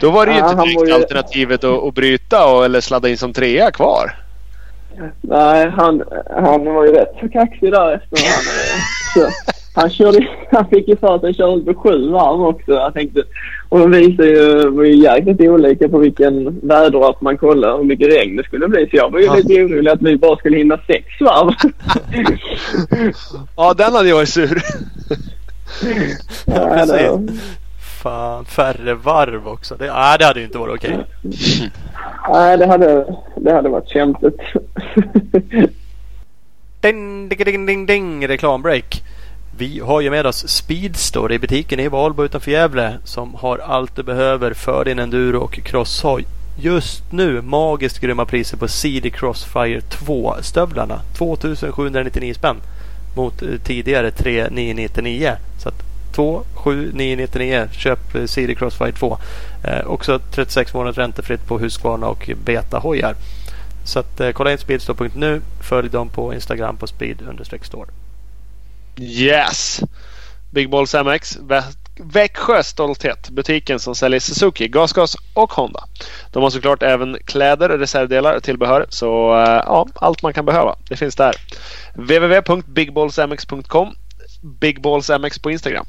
Då 0.00 0.10
var 0.10 0.26
det 0.26 0.32
ju 0.32 0.38
Ja, 0.38 0.50
inte 0.50 0.62
direkt 0.64 0.88
ju- 0.88 0.92
alternativet 0.94 1.64
att, 1.64 1.82
att 1.82 1.94
bryta 1.94 2.46
och, 2.46 2.64
eller 2.64 2.80
sladda 2.80 3.08
in 3.08 3.18
som 3.18 3.32
trea 3.32 3.70
kvar. 3.70 4.16
Nej, 5.20 5.70
han, 5.70 6.02
han 6.30 6.64
var 6.74 6.84
ju 6.84 6.92
rätt 6.92 7.12
så 7.20 7.28
kaxig 7.28 7.72
där 7.72 7.92
efter. 7.94 8.18
Han, 8.34 8.44
så, 9.14 9.30
han, 9.80 9.90
körde, 9.90 10.28
han 10.52 10.68
fick 10.68 10.88
ju 10.88 10.96
för 10.96 11.18
sig 11.18 11.30
att 11.30 11.36
köra 11.36 11.54
ut 11.54 11.66
på 11.66 11.74
sju 11.74 12.10
varv 12.10 12.42
också. 12.42 12.72
Jag 12.72 12.94
tänkte, 12.94 13.22
och 13.68 13.78
de 13.78 13.90
visar 13.90 14.24
ju, 14.24 14.70
var 14.70 14.84
ju 14.84 14.94
jäkligt 14.94 15.40
olika 15.40 15.88
på 15.88 15.98
vilken 15.98 16.60
väderapp 16.68 17.20
man 17.20 17.38
kollade 17.38 17.76
hur 17.76 17.84
mycket 17.84 18.12
regn 18.12 18.36
det 18.36 18.44
skulle 18.44 18.68
bli. 18.68 18.88
Så 18.90 18.96
jag 18.96 19.12
var 19.12 19.18
ju 19.18 19.24
Ja. 19.24 19.34
lite 19.34 19.62
orolig 19.62 19.90
att 19.90 20.02
vi 20.02 20.16
bara 20.16 20.36
skulle 20.36 20.56
hinna 20.56 20.78
sex 20.86 21.06
varv. 21.20 21.52
Ja, 23.56 23.74
den 23.74 23.92
hade 23.92 24.08
jag 24.08 24.16
varit 24.16 24.28
sur. 24.28 24.62
Ja, 26.46 26.68
precis. 26.74 27.40
Fan, 28.02 28.44
färre 28.44 28.94
varv 28.94 29.48
också. 29.48 29.74
Det, 29.78 29.86
nej, 29.92 30.16
det 30.18 30.24
hade 30.24 30.40
ju 30.40 30.46
inte 30.46 30.58
varit 30.58 30.74
okej. 30.74 30.98
Nej, 32.32 32.58
det 32.58 32.66
hade, 32.66 33.14
det 33.36 33.52
hade 33.52 33.68
varit 33.68 33.88
kämpigt. 33.88 34.40
Ding, 36.80 37.28
ding, 37.28 37.44
ding, 37.44 37.66
ding, 37.66 37.86
ding, 37.86 38.28
reklambreak. 38.28 39.02
Vi 39.58 39.80
har 39.80 40.00
ju 40.00 40.10
med 40.10 40.26
oss 40.26 40.48
Speedstore 40.48 41.34
i 41.34 41.38
butiken 41.38 41.80
i 41.80 41.88
Valbo 41.88 42.24
utanför 42.24 42.50
Gävle 42.50 42.98
som 43.04 43.34
har 43.34 43.58
allt 43.58 43.96
du 43.96 44.02
behöver 44.02 44.52
för 44.52 44.84
din 44.84 44.98
enduro 44.98 45.38
och 45.38 45.52
crosshoj. 45.52 46.24
Just 46.60 47.12
nu 47.12 47.42
magiskt 47.42 48.00
grymma 48.00 48.24
priser 48.24 48.56
på 48.56 48.68
CD 48.68 49.10
Crossfire 49.10 49.80
2 49.80 50.34
stövlarna. 50.40 51.00
2799 51.16 52.34
spänn 52.34 52.56
mot 53.16 53.42
eh, 53.42 53.48
tidigare 53.64 54.10
3999. 54.10 55.36
Så 55.62 55.68
att 55.68 55.82
27999 56.14 57.68
köp 57.72 58.14
eh, 58.14 58.24
CD 58.24 58.54
Crossfire 58.54 58.92
2. 58.92 59.18
Eh, 59.64 59.86
också 59.86 60.18
36 60.18 60.74
månaders 60.74 60.98
räntefritt 60.98 61.46
på 61.46 61.58
Husqvarna 61.58 62.06
och 62.06 62.30
Beta-hojar. 62.44 63.14
Så 63.84 63.98
att, 63.98 64.20
eh, 64.20 64.30
kolla 64.30 64.52
in 64.52 64.58
speedstore.nu. 64.58 65.40
Följ 65.60 65.88
dem 65.88 66.08
på 66.08 66.34
Instagram 66.34 66.76
på 66.76 66.86
speed-store. 66.86 67.88
Yes! 69.00 69.80
Big 70.50 70.70
Balls 70.70 70.94
MX. 70.94 71.38
Växjö 72.00 72.62
stolthet. 72.62 73.30
Butiken 73.30 73.78
som 73.78 73.94
säljer 73.94 74.20
Suzuki, 74.20 74.68
gasgas 74.68 75.16
och 75.34 75.52
Honda. 75.52 75.84
De 76.32 76.42
har 76.42 76.50
såklart 76.50 76.82
även 76.82 77.18
kläder, 77.24 77.68
reservdelar 77.68 78.36
och 78.36 78.42
tillbehör. 78.42 78.86
Så 78.88 79.34
eh, 79.34 79.62
ja, 79.66 79.86
allt 79.94 80.22
man 80.22 80.34
kan 80.34 80.44
behöva. 80.44 80.76
Det 80.88 80.96
finns 80.96 81.16
där. 81.16 81.34
www.bigballsmx.com 81.94 83.94
Bigballsmx 84.42 85.38
på 85.38 85.50
Instagram. 85.50 85.86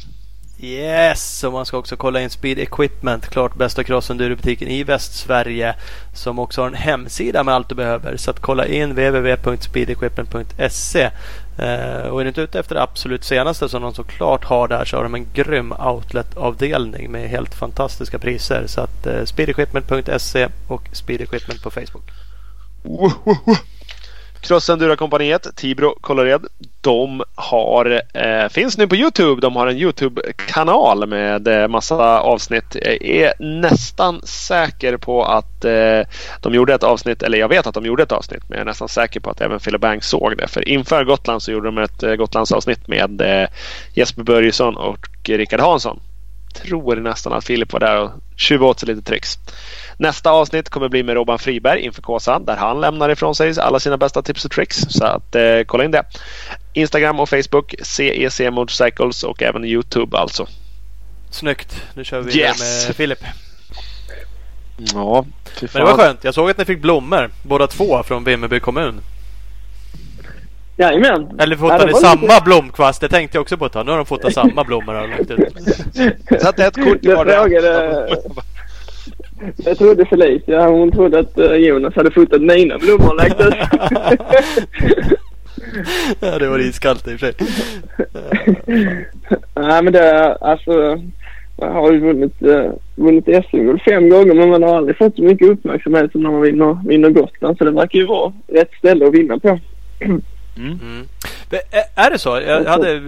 Yes! 0.62 1.43
Och 1.43 1.53
man 1.53 1.66
ska 1.66 1.78
också 1.78 1.95
kolla 1.95 2.22
in 2.22 2.30
Speed 2.30 2.60
Equipment. 2.60 3.30
Klart 3.30 3.55
bästa 3.55 3.84
crossenduro-butiken 3.84 4.68
i 4.68 4.84
Västsverige. 4.84 5.76
Som 6.14 6.39
också 6.39 6.62
har 6.62 6.68
en 6.68 6.74
hemsida 6.74 7.43
med 7.43 7.55
allt 7.55 7.70
du 7.70 7.76
behöver. 7.76 8.18
Så 8.18 8.32
att 8.32 8.39
kolla 8.39 8.66
in 8.66 8.89
www.speedequipment.se. 8.89 11.12
Eh, 11.60 12.07
och 12.07 12.20
är 12.20 12.24
du 12.24 12.28
inte 12.28 12.41
ute 12.41 12.60
efter 12.60 12.76
det 12.76 12.82
absolut 12.82 13.24
senaste 13.24 13.70
som 13.70 13.82
de 13.82 13.93
såklart 13.93 14.45
har 14.45 14.68
där 14.68 14.86
så 14.86 14.97
har 14.97 15.03
de 15.03 15.16
en 15.16 15.28
grym 15.34 15.74
outlet-avdelning 15.80 17.12
med 17.12 17.30
helt 17.30 17.55
fantastiska 17.55 18.20
priser. 18.20 18.64
Så 18.68 18.82
att 18.82 19.07
eh, 19.07 19.24
speedequipment.se 19.26 20.47
och 20.68 20.89
speedequipment 20.91 21.64
på 21.64 21.72
Facebook. 21.72 22.12
Cross 24.41 24.69
Endura-kompaniet, 24.69 25.55
Tibro 25.55 25.95
Kållered. 26.01 26.45
De 26.81 27.23
har, 27.35 28.01
eh, 28.13 28.49
finns 28.49 28.77
nu 28.77 28.87
på 28.87 28.95
Youtube. 28.95 29.41
De 29.41 29.55
har 29.55 29.67
en 29.67 29.77
Youtube-kanal 29.77 31.07
med 31.07 31.47
eh, 31.47 31.67
massa 31.67 32.19
avsnitt. 32.19 32.75
Jag 32.81 33.01
är 33.01 33.33
nästan 33.39 34.21
säker 34.23 34.97
på 34.97 35.23
att 35.23 35.65
eh, 35.65 36.01
de 36.41 36.53
gjorde 36.53 36.73
ett 36.73 36.83
avsnitt, 36.83 37.23
eller 37.23 37.37
jag 37.37 37.47
vet 37.47 37.67
att 37.67 37.73
de 37.73 37.85
gjorde 37.85 38.03
ett 38.03 38.11
avsnitt, 38.11 38.43
men 38.47 38.57
jag 38.57 38.61
är 38.61 38.65
nästan 38.65 38.89
säker 38.89 39.19
på 39.19 39.29
att 39.29 39.41
även 39.41 39.59
Philip 39.59 39.81
Bank 39.81 40.03
såg 40.03 40.37
det. 40.37 40.47
För 40.47 40.69
inför 40.69 41.03
Gotland 41.03 41.41
så 41.41 41.51
gjorde 41.51 41.67
de 41.67 41.77
ett 41.77 42.03
eh, 42.03 42.15
Gotlandsavsnitt 42.15 42.87
med 42.87 43.21
eh, 43.21 43.49
Jesper 43.93 44.23
Börjesson 44.23 44.77
och 44.77 45.07
Rickard 45.23 45.59
Hansson. 45.59 45.99
Tror 46.53 46.95
nästan 46.95 47.33
att 47.33 47.45
Filip 47.45 47.73
var 47.73 47.79
där 47.79 47.97
och 48.01 48.11
tjuvade 48.37 48.69
åt 48.71 48.79
sig 48.79 48.87
lite 48.87 49.01
tricks. 49.01 49.37
Nästa 49.97 50.31
avsnitt 50.31 50.69
kommer 50.69 50.89
bli 50.89 51.03
med 51.03 51.15
Robban 51.15 51.39
Friberg 51.39 51.79
inför 51.81 52.01
Kåsan 52.01 52.45
där 52.45 52.55
han 52.57 52.81
lämnar 52.81 53.09
ifrån 53.09 53.35
sig 53.35 53.59
alla 53.59 53.79
sina 53.79 53.97
bästa 53.97 54.21
tips 54.21 54.45
och 54.45 54.51
tricks. 54.51 54.77
Så 54.89 55.05
att 55.05 55.35
eh, 55.35 55.61
kolla 55.65 55.83
in 55.85 55.91
det. 55.91 56.03
Instagram 56.73 57.19
och 57.19 57.29
Facebook 57.29 57.75
CEC 57.83 58.39
Motorcycles 58.51 59.23
och 59.23 59.41
även 59.43 59.65
Youtube 59.65 60.17
alltså. 60.17 60.47
Snyggt. 61.31 61.81
Nu 61.93 62.03
kör 62.03 62.21
vi 62.21 62.39
Yes. 62.39 62.87
med 62.87 62.95
Filip. 62.95 63.19
Ja, 64.93 65.25
Men 65.61 65.69
det 65.73 65.83
var 65.83 65.97
skönt. 65.97 66.23
Jag 66.23 66.33
såg 66.33 66.49
att 66.49 66.57
ni 66.57 66.65
fick 66.65 66.81
blommor. 66.81 67.31
Båda 67.43 67.67
två 67.67 68.03
från 68.03 68.23
Vimmerby 68.23 68.59
kommun. 68.59 69.01
Jajamän. 70.80 71.39
Eller 71.39 71.80
det 71.80 71.86
ni 71.86 71.93
samma 71.93 72.21
lite- 72.21 72.41
blomkvast? 72.45 73.01
Det 73.01 73.07
tänkte 73.07 73.38
jag 73.38 73.41
också 73.41 73.57
på 73.57 73.65
ett 73.65 73.71
tag. 73.71 73.86
Nu 73.86 73.91
har 73.91 73.97
de 73.97 74.05
fotat 74.05 74.34
samma 74.34 74.63
blommor 74.67 75.01
och 75.01 75.09
lagt 75.09 75.32
ut. 75.32 75.39
Satte 76.41 76.65
ett 76.65 76.75
kort 76.75 77.05
i 77.05 77.07
Jag 77.07 77.15
vardera. 77.15 78.07
Jag 79.57 79.77
trodde 79.77 80.05
Felicia, 80.05 80.67
hon 80.67 80.91
trodde 80.91 81.19
att 81.19 81.38
eh, 81.38 81.53
Jonas 81.53 81.95
hade 81.95 82.11
fotat 82.11 82.41
mina 82.41 82.77
blommor 82.77 83.09
och 83.09 83.15
lagt 83.15 83.41
ut. 83.41 83.53
ja, 86.19 86.39
det 86.39 86.47
var 86.47 86.59
iskallt 86.59 87.07
i 87.07 87.15
och 87.15 87.19
för 87.19 87.32
sig. 87.32 87.47
Nej 89.55 89.84
men 89.84 89.93
det, 89.93 90.36
alltså. 90.41 91.01
Jag 91.57 91.71
har 91.71 91.91
ju 91.91 91.99
vunnit, 91.99 92.41
uh, 92.41 92.71
vunnit 92.95 93.25
SM-guld 93.25 93.82
fem 93.82 94.09
gånger 94.09 94.34
men 94.34 94.49
man 94.49 94.63
har 94.63 94.77
aldrig 94.77 94.97
fått 94.97 95.15
så 95.15 95.21
mycket 95.21 95.49
uppmärksamhet 95.49 96.11
som 96.11 96.23
när 96.23 96.32
man 96.32 96.41
vinner, 96.41 96.88
vinner 96.88 97.09
Gotland. 97.09 97.57
Så 97.57 97.63
det 97.63 97.71
verkar 97.71 97.99
ju 97.99 98.05
vara 98.05 98.34
rätt 98.47 98.73
ställe 98.77 99.07
att 99.07 99.13
vinna 99.13 99.39
på. 99.39 99.59
Mm. 100.60 101.07
Ä- 101.51 101.84
Är 101.95 102.10
det 102.12 102.20
så? 102.20 102.41
Jag 102.47 102.64
hade 102.66 103.01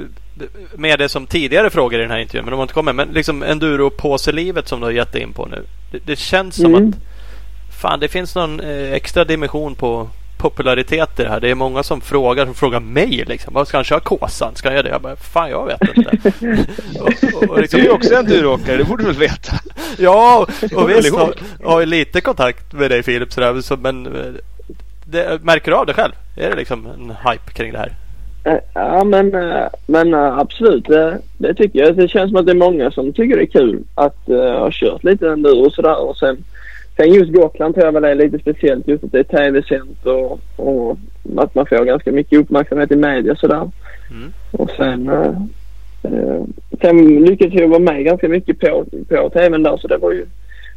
med 0.75 0.99
det 0.99 1.09
som 1.09 1.27
tidigare 1.27 1.69
frågor 1.69 1.99
i 1.99 2.01
den 2.01 2.11
här 2.11 2.19
intervjun, 2.19 2.45
men 2.45 2.51
de 2.51 2.55
har 2.57 2.63
inte 2.63 2.73
kommit. 2.73 2.95
Men 2.95 3.07
liksom 3.07 3.43
enduro-påselivet 3.43 4.67
som 4.67 4.79
du 4.79 4.85
har 4.85 4.91
gett 4.91 5.15
in 5.15 5.33
på 5.33 5.45
nu. 5.45 5.63
Det, 5.91 5.99
det 6.05 6.15
känns 6.15 6.55
som 6.55 6.75
Mm. 6.75 6.89
att 6.89 6.95
fan, 7.81 7.99
det 7.99 8.07
finns 8.07 8.35
någon 8.35 8.59
eh, 8.59 8.91
extra 8.93 9.23
dimension 9.25 9.75
på 9.75 10.09
popularitet 10.37 11.19
i 11.19 11.23
det 11.23 11.29
här. 11.29 11.39
Det 11.39 11.49
är 11.49 11.55
många 11.55 11.83
som 11.83 12.01
frågar, 12.01 12.45
som 12.45 12.53
frågar 12.55 12.79
mig 12.79 13.23
liksom. 13.27 13.53
Vad 13.53 13.67
ska 13.67 13.77
han 13.77 13.83
köra 13.83 13.99
Kåsan? 13.99 14.55
Ska 14.55 14.67
han 14.69 14.73
göra 14.75 14.83
det? 14.83 14.89
Jag 14.89 15.01
bara, 15.01 15.15
fan 15.15 15.49
jag 15.49 15.65
vet 15.67 15.97
inte. 15.97 16.31
och, 16.99 17.07
och, 17.43 17.49
och 17.49 17.55
Du 17.55 17.61
liksom, 17.61 17.79
är 17.79 17.83
ju 17.83 17.89
också 17.89 18.15
en 18.15 18.25
duråkare, 18.25 18.77
det 18.77 18.83
borde 18.83 19.03
du 19.03 19.07
väl 19.07 19.17
veta? 19.19 19.53
Ja, 19.97 20.47
och 20.75 20.89
väl 20.89 20.95
visst 20.95 21.15
har, 21.15 21.33
har 21.63 21.79
ju 21.79 21.85
lite 21.85 22.21
kontakt 22.21 22.73
med 22.73 22.91
dig 22.91 23.03
Filip 23.03 23.33
sådär, 23.33 23.61
så, 23.61 23.77
men 23.77 24.05
eh, 24.05 24.11
det, 25.11 25.43
märker 25.43 25.71
du 25.71 25.77
av 25.77 25.85
det 25.85 25.93
själv? 25.93 26.13
Är 26.37 26.49
det 26.49 26.55
liksom 26.55 26.85
en 26.85 27.09
hype 27.09 27.51
kring 27.53 27.71
det 27.71 27.77
här? 27.77 27.91
Eh, 28.43 28.59
Ja 28.73 29.03
men, 29.03 29.35
eh, 29.35 29.67
men 29.87 30.13
eh, 30.13 30.37
absolut 30.37 30.85
det, 30.85 31.19
det 31.37 31.53
tycker 31.53 31.79
jag. 31.79 31.95
Det 31.95 32.07
känns 32.07 32.29
som 32.29 32.39
att 32.39 32.45
det 32.45 32.51
är 32.51 32.55
många 32.55 32.91
som 32.91 33.13
tycker 33.13 33.37
det 33.37 33.43
är 33.43 33.45
kul 33.45 33.83
att 33.95 34.29
uh, 34.29 34.59
ha 34.59 34.69
kört 34.71 35.03
lite 35.03 35.29
enduro 35.29 35.65
och 35.65 35.73
sådär. 35.73 36.09
Och 36.09 36.17
sen, 36.17 36.43
sen 36.95 37.13
just 37.13 37.33
Gotland 37.33 37.75
tror 37.75 37.85
jag 37.85 37.93
väl 37.93 38.03
är 38.03 38.15
lite 38.15 38.39
speciellt 38.39 38.87
just 38.87 39.03
att 39.03 39.11
det 39.11 39.19
är 39.19 39.23
tv-sänt 39.23 40.05
och, 40.05 40.39
och 40.55 40.97
att 41.37 41.55
man 41.55 41.65
får 41.65 41.85
ganska 41.85 42.11
mycket 42.11 42.39
uppmärksamhet 42.39 42.91
i 42.91 42.95
media 42.95 43.31
och 43.31 43.37
sådär. 43.37 43.71
Mm. 44.11 44.33
Och 44.51 44.69
sen, 44.69 45.09
uh, 45.09 45.41
uh, 46.11 46.43
sen 46.81 47.25
lyckades 47.25 47.53
jag 47.53 47.67
vara 47.67 47.79
med 47.79 48.05
ganska 48.05 48.27
mycket 48.27 48.59
på, 48.59 48.85
på 49.09 49.29
tvn 49.29 49.63
där 49.63 49.77
så 49.77 49.87
det 49.87 49.97
var 49.97 50.11
ju, 50.11 50.25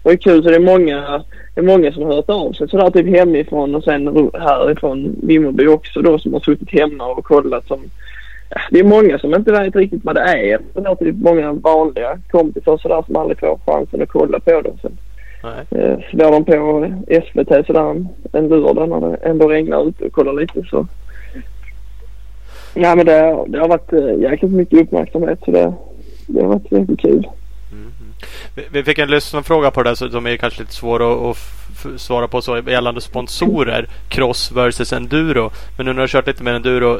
var 0.04 0.12
ju 0.12 0.18
kul. 0.18 0.42
Så 0.42 0.50
det 0.50 0.56
är 0.56 0.60
många, 0.60 1.24
det 1.54 1.60
är 1.60 1.64
många 1.64 1.92
som 1.92 2.02
har 2.02 2.14
hört 2.14 2.30
av 2.30 2.52
sig 2.52 2.68
sådär 2.68 2.90
typ 2.90 3.06
hemifrån 3.06 3.74
och 3.74 3.84
sen 3.84 4.30
härifrån 4.32 5.16
Vimmerby 5.22 5.66
också 5.66 6.02
då 6.02 6.18
som 6.18 6.32
har 6.32 6.40
suttit 6.40 6.70
hemma 6.70 7.06
och 7.06 7.24
kollat 7.24 7.66
som 7.66 7.80
det 8.70 8.78
är 8.78 8.84
många 8.84 9.18
som 9.18 9.34
inte 9.34 9.52
vet 9.52 9.76
riktigt 9.76 10.04
vad 10.04 10.14
det 10.14 10.20
är. 10.20 10.58
Det 10.74 10.88
är 10.88 10.94
typ 10.94 11.16
många 11.16 11.52
vanliga 11.52 12.18
kompisar 12.30 12.78
sådär 12.78 13.02
som 13.06 13.16
aldrig 13.16 13.38
får 13.38 13.58
chansen 13.66 14.02
att 14.02 14.08
kolla 14.08 14.40
på 14.40 14.60
det. 14.60 14.72
Sen 14.82 14.98
eh, 15.70 15.98
slår 16.10 16.32
de 16.32 16.44
på 16.44 16.86
SVT 17.08 17.66
sådär 17.66 17.90
en, 17.90 18.08
där 18.32 18.86
när 18.86 19.10
det 19.10 19.16
ändå 19.16 19.48
regnar 19.48 19.88
ute 19.88 20.04
och 20.04 20.12
kollar 20.12 20.32
lite 20.32 20.62
så. 20.62 20.86
Ja 22.74 22.94
men 22.94 23.06
det, 23.06 23.44
det 23.46 23.58
har 23.58 23.68
varit 23.68 23.92
eh, 23.92 24.20
jäkligt 24.20 24.52
mycket 24.52 24.80
uppmärksamhet 24.80 25.38
så 25.44 25.50
det, 25.50 25.72
det 26.26 26.40
har 26.40 26.48
varit 26.48 26.72
riktigt 26.72 27.00
kul. 27.00 27.28
Vi- 28.72 28.82
fick 28.82 28.98
en 28.98 29.10
lyssnarfråga 29.10 29.70
på 29.70 29.82
det 29.82 29.90
där 29.90 29.94
som 30.10 30.26
är 30.26 30.36
kanske 30.36 30.60
lite 30.60 30.72
svår 30.74 31.12
att, 31.30 31.36
att 31.36 32.00
svara 32.00 32.28
på 32.28 32.42
så 32.42 32.58
gällande 32.58 33.00
sponsorer. 33.00 33.86
Cross 34.08 34.52
versus 34.52 34.92
enduro. 34.92 35.50
Men 35.76 35.86
nu 35.86 35.92
när 35.92 35.96
du 35.96 36.00
har 36.02 36.08
kört 36.08 36.26
lite 36.26 36.42
mer 36.42 36.54
enduro. 36.54 36.98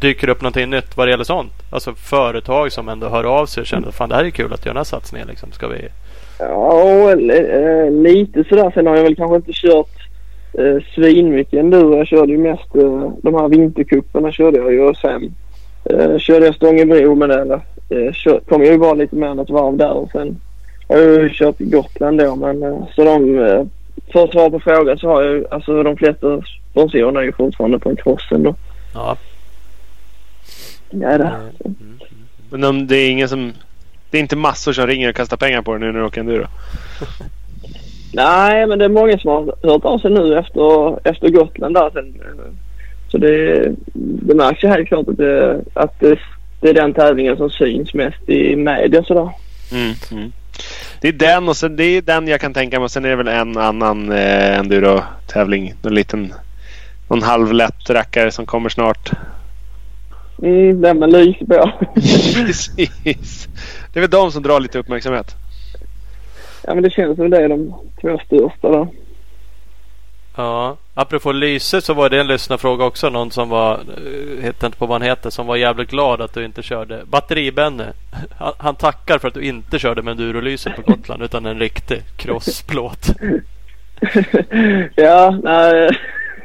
Dyker 0.00 0.26
det 0.26 0.32
upp 0.32 0.42
någonting 0.42 0.70
nytt 0.70 0.96
vad 0.96 1.06
det 1.06 1.10
gäller 1.10 1.24
sånt? 1.24 1.52
Alltså 1.70 1.94
företag 1.94 2.72
som 2.72 2.88
ändå 2.88 3.08
hör 3.08 3.24
av 3.24 3.46
sig 3.46 3.60
och 3.60 3.66
känner 3.66 3.88
att 3.88 3.94
fan 3.94 4.08
det 4.08 4.14
här 4.14 4.24
är 4.24 4.30
kul 4.30 4.52
att 4.52 4.64
göra 4.66 4.72
den 4.72 4.76
här 4.76 4.84
satsningen. 4.84 5.28
Liksom. 5.28 5.52
Ska 5.52 5.68
vi... 5.68 5.88
Ja, 6.38 7.10
eh, 7.10 7.90
lite 7.90 8.44
sådär. 8.44 8.70
Sen 8.74 8.86
har 8.86 8.96
jag 8.96 9.02
väl 9.02 9.16
kanske 9.16 9.36
inte 9.36 9.52
kört 9.54 9.96
eh, 10.58 10.84
svinmycket 10.94 11.58
enduro. 11.60 11.96
Jag 11.96 12.06
körde 12.06 12.32
ju 12.32 12.38
mest 12.38 12.74
eh, 12.76 13.10
de 13.22 13.34
här 13.34 13.48
vintercuperna 13.48 14.32
körde 14.32 14.58
jag 14.58 14.72
ju 14.72 14.80
och 14.80 14.96
sen 14.96 15.34
eh, 15.84 16.18
körde 16.18 16.46
jag 16.46 16.54
Stångebro 16.54 17.14
med 17.14 17.28
det. 17.28 17.40
Eller, 17.40 17.60
eh, 17.88 18.12
kör, 18.12 18.40
kom 18.48 18.62
jag 18.62 18.72
ju 18.72 18.78
bara 18.78 18.94
lite 18.94 19.16
mer 19.16 19.26
än 19.28 19.38
ett 19.38 19.50
varv 19.50 19.76
där 19.76 19.92
och 19.92 20.10
sen 20.12 20.36
har 20.88 20.96
jag 20.98 21.22
ju 21.22 21.30
kört 21.32 21.60
i 21.60 21.64
Gotland 21.64 22.18
då 22.18 22.36
men 22.36 22.62
eh, 22.62 22.84
så 22.94 23.04
de 23.04 23.38
eh, 23.38 23.64
för 24.12 24.24
att 24.24 24.30
svara 24.30 24.50
på 24.50 24.60
frågan 24.60 24.98
så 24.98 25.08
har 25.08 25.22
jag 25.22 25.32
ju 25.34 25.46
alltså 25.50 25.82
de 25.82 25.96
flesta 25.96 26.42
sponsorerna 26.70 27.20
är 27.20 27.24
ju 27.24 27.32
fortfarande 27.32 27.78
på 27.78 27.88
en 27.90 27.96
crossen 27.96 28.42
då. 28.42 28.54
Ja. 28.94 29.16
Ja, 30.90 31.18
det. 31.18 31.32
Mm. 31.64 31.98
Men 32.50 32.64
om 32.64 32.86
det 32.86 32.96
är 32.96 33.10
ingen 33.10 33.28
som... 33.28 33.52
Det 34.10 34.18
är 34.18 34.22
inte 34.22 34.36
massor 34.36 34.72
som 34.72 34.86
ringer 34.86 35.08
och 35.08 35.16
kastar 35.16 35.36
pengar 35.36 35.62
på 35.62 35.72
dig 35.72 35.80
nu 35.80 35.92
när 35.92 36.00
du 36.00 36.06
åker 36.06 36.20
enduro? 36.20 36.46
Nej, 38.14 38.66
men 38.66 38.78
det 38.78 38.84
är 38.84 38.88
många 38.88 39.18
som 39.18 39.30
har 39.30 39.54
hört 39.62 39.84
av 39.84 39.98
sig 39.98 40.10
nu 40.10 40.38
efter, 40.38 40.98
efter 41.08 41.28
Gotland 41.28 41.74
där 41.74 41.90
sen. 41.90 42.20
eh, 42.20 42.52
Så 43.08 43.18
det, 43.18 43.68
det 43.94 44.34
märks 44.34 44.64
ju 44.64 44.68
helt 44.68 44.88
klart 44.88 45.08
att, 45.08 45.16
det, 45.16 45.60
att 45.74 46.00
det, 46.00 46.18
det 46.60 46.68
är 46.68 46.74
den 46.74 46.94
tävlingen 46.94 47.36
som 47.36 47.50
syns 47.50 47.94
mest 47.94 48.28
i 48.28 48.56
media 48.56 49.02
sådär. 49.04 49.30
Mm. 49.72 49.92
Mm. 50.12 50.32
Det 51.00 51.08
är 51.08 51.12
den 51.12 51.48
och 51.48 51.56
sen, 51.56 51.76
det 51.76 51.84
är 51.84 52.02
den 52.02 52.28
jag 52.28 52.40
kan 52.40 52.54
tänka 52.54 52.80
mig. 52.80 52.88
Sen 52.88 53.04
är 53.04 53.08
det 53.08 53.16
väl 53.16 53.28
en 53.28 53.56
annan 53.56 54.12
eh, 54.12 54.58
enduro-tävling. 54.58 55.74
Någon 55.82 55.94
liten... 55.94 56.34
Någon 57.08 57.22
halvlätt 57.22 57.90
rackare 57.90 58.30
som 58.30 58.46
kommer 58.46 58.68
snart. 58.68 59.10
Mm, 60.42 60.80
den 60.80 60.98
med 60.98 61.12
lys 61.12 61.38
på. 61.38 61.70
Precis. 62.34 63.48
Det 63.92 63.98
är 63.98 64.00
väl 64.00 64.10
de 64.10 64.32
som 64.32 64.42
drar 64.42 64.60
lite 64.60 64.78
uppmärksamhet. 64.78 65.36
ja, 66.66 66.74
men 66.74 66.82
det 66.82 66.90
känns 66.90 67.16
som 67.16 67.30
det 67.30 67.44
är 67.44 67.48
de 67.48 67.74
två 68.00 68.18
största 68.26 68.68
där. 68.68 68.88
Ja, 70.36 70.76
apropå 70.94 71.32
Lyse 71.32 71.80
så 71.80 71.94
var 71.94 72.10
det 72.10 72.20
en 72.20 72.26
lyssnarfråga 72.26 72.84
också. 72.84 73.10
Någon 73.10 73.30
som 73.30 73.48
var, 73.48 73.74
eh, 73.74 74.44
heter 74.44 74.66
inte 74.66 74.78
på 74.78 74.86
vad 74.86 75.00
han 75.00 75.08
heter, 75.08 75.30
som 75.30 75.46
var 75.46 75.56
jävligt 75.56 75.90
glad 75.90 76.20
att 76.20 76.34
du 76.34 76.44
inte 76.44 76.62
körde. 76.62 77.02
Batteri-Benny. 77.04 77.92
Han, 78.38 78.52
han 78.58 78.74
tackar 78.74 79.18
för 79.18 79.28
att 79.28 79.34
du 79.34 79.42
inte 79.42 79.78
körde 79.78 80.02
med 80.02 80.12
Enduro-lyse 80.12 80.70
på 80.70 80.82
Gotland 80.82 81.22
utan 81.22 81.46
en 81.46 81.58
riktig 81.58 82.02
crossplåt. 82.16 83.06
ja, 84.94 85.38
nej. 85.42 85.90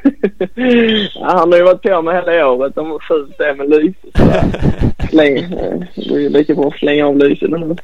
han 1.21 1.51
har 1.51 1.57
ju 1.57 1.63
varit 1.63 1.81
på 1.81 2.01
mig 2.01 2.15
hela 2.15 2.47
året 2.47 2.77
om 2.77 2.91
hur 2.91 2.99
fult 2.99 3.37
det 3.37 3.49
är 3.49 3.55
med 3.55 3.69
lyset. 3.69 5.09
Släng, 5.09 5.37
eh, 5.37 5.79
det 5.95 6.15
är 6.15 6.19
ju 6.19 6.29
lika 6.29 6.55
bra 6.55 6.67
att 6.67 6.79
slänga 6.79 7.07
av 7.07 7.17
lyset 7.17 7.49
nu. 7.49 7.75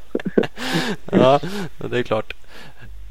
ja, 1.12 1.40
det 1.78 1.98
är 1.98 2.04
klart. 2.04 2.34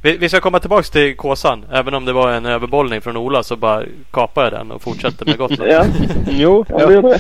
Vi, 0.03 0.17
vi 0.17 0.29
ska 0.29 0.41
komma 0.41 0.61
tillbaks 0.61 0.91
till 0.91 1.17
Kåsan. 1.17 1.65
Även 1.73 1.95
om 1.95 2.05
det 2.05 2.13
var 2.13 2.33
en 2.33 2.47
överbollning 2.47 3.01
från 3.01 3.17
Ola 3.17 3.43
så 3.43 3.57
bara 3.57 3.83
kapar 4.11 4.43
jag 4.45 4.53
den 4.53 4.71
och 4.71 4.83
fortsätter 4.83 5.27
med 5.27 5.39
Gotland. 5.39 5.71
Ja, 5.73 5.85
Jo, 6.31 6.65
ja, 6.69 7.19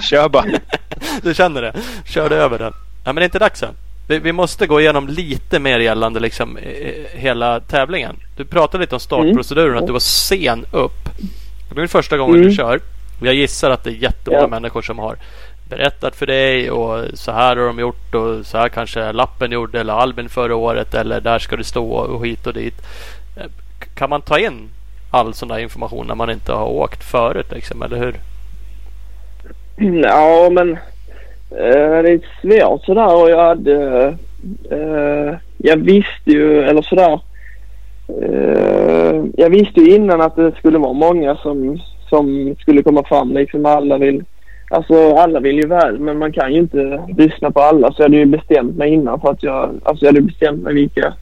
kör 0.00 0.28
bara. 0.28 0.44
Du 1.22 1.34
känner 1.34 1.62
det? 1.62 1.74
Körde 2.04 2.36
över 2.36 2.58
den. 2.58 2.72
Ja, 3.04 3.12
men 3.12 3.14
det 3.14 3.22
är 3.22 3.24
inte 3.24 3.38
dags 3.38 3.62
än. 3.62 3.74
Vi, 4.08 4.18
vi 4.18 4.32
måste 4.32 4.66
gå 4.66 4.80
igenom 4.80 5.08
lite 5.08 5.58
mer 5.58 5.78
gällande 5.78 6.20
liksom, 6.20 6.56
eh, 6.56 7.20
hela 7.20 7.60
tävlingen. 7.60 8.16
Du 8.36 8.44
pratade 8.44 8.80
lite 8.84 8.94
om 8.94 9.00
startproceduren, 9.00 9.70
Mm. 9.70 9.78
att 9.82 9.86
du 9.86 9.92
var 9.92 10.00
sen 10.00 10.64
upp. 10.72 11.08
Det 11.68 11.74
blir 11.74 11.86
första 11.86 12.16
gången 12.18 12.34
Mm. 12.36 12.48
du 12.48 12.54
kör. 12.54 12.80
Jag 13.22 13.34
gissar 13.34 13.70
att 13.70 13.84
det 13.84 13.90
är 13.90 13.94
jättemånga 13.94 14.42
Ja. 14.42 14.48
människor 14.48 14.82
som 14.82 14.98
har 14.98 15.16
berättat 15.76 16.16
för 16.16 16.26
dig 16.26 16.70
och 16.70 17.04
så 17.14 17.32
här 17.32 17.56
har 17.56 17.66
de 17.66 17.78
gjort 17.78 18.14
och 18.14 18.46
så 18.46 18.58
här 18.58 18.68
kanske 18.68 19.12
lappen 19.12 19.52
gjorde 19.52 19.80
eller 19.80 19.92
Albin 19.92 20.28
förra 20.28 20.56
året 20.56 20.94
eller 20.94 21.20
där 21.20 21.38
ska 21.38 21.56
det 21.56 21.64
stå 21.64 21.92
och 21.92 22.26
hit 22.26 22.46
och 22.46 22.54
dit. 22.54 22.74
Eh, 23.36 23.50
kan 23.94 24.10
man 24.10 24.22
ta 24.22 24.38
in 24.38 24.68
all 25.10 25.34
sån 25.34 25.48
där 25.48 25.58
information 25.58 26.06
när 26.06 26.14
man 26.14 26.30
inte 26.30 26.52
har 26.52 26.66
åkt 26.66 27.04
förut 27.04 27.46
liksom, 27.52 27.82
eller 27.82 27.96
hur? 27.96 28.14
Ja, 30.02 30.50
men 30.50 30.70
eh, 31.50 32.02
det 32.02 32.10
är 32.10 32.20
svårt 32.40 32.84
sådär 32.84 33.14
och 33.14 33.30
jag 33.30 33.48
hade... 33.48 34.06
Eh, 34.70 35.34
jag 35.58 35.76
visste 35.76 36.30
ju, 36.30 36.62
eller 36.62 36.82
sådär. 36.82 37.20
Eh, 38.22 39.24
jag 39.36 39.50
visste 39.50 39.80
ju 39.80 39.94
innan 39.94 40.20
att 40.20 40.36
det 40.36 40.52
skulle 40.52 40.78
vara 40.78 40.92
många 40.92 41.36
som, 41.36 41.78
som 42.08 42.56
skulle 42.60 42.82
komma 42.82 43.04
fram. 43.04 43.32
Liksom 43.32 43.66
alla 43.66 43.98
vill... 43.98 44.24
Alltså 44.72 45.14
alla 45.14 45.40
vill 45.40 45.56
ju 45.56 45.66
väl 45.66 45.98
men 45.98 46.18
man 46.18 46.32
kan 46.32 46.52
ju 46.52 46.58
inte 46.58 47.02
lyssna 47.16 47.50
på 47.50 47.60
alla. 47.60 47.92
Så 47.92 48.02
jag 48.02 48.04
hade 48.04 48.16
ju 48.16 48.24
bestämt 48.24 48.76
mig 48.76 48.92
innan 48.92 49.20
för 49.20 49.30
att 49.30 49.42
jag... 49.42 49.80
Alltså 49.82 50.04
jag 50.04 50.12
hade 50.12 50.20
bestämt 50.20 50.62
mig 50.62 50.74
vilka, 50.74 51.14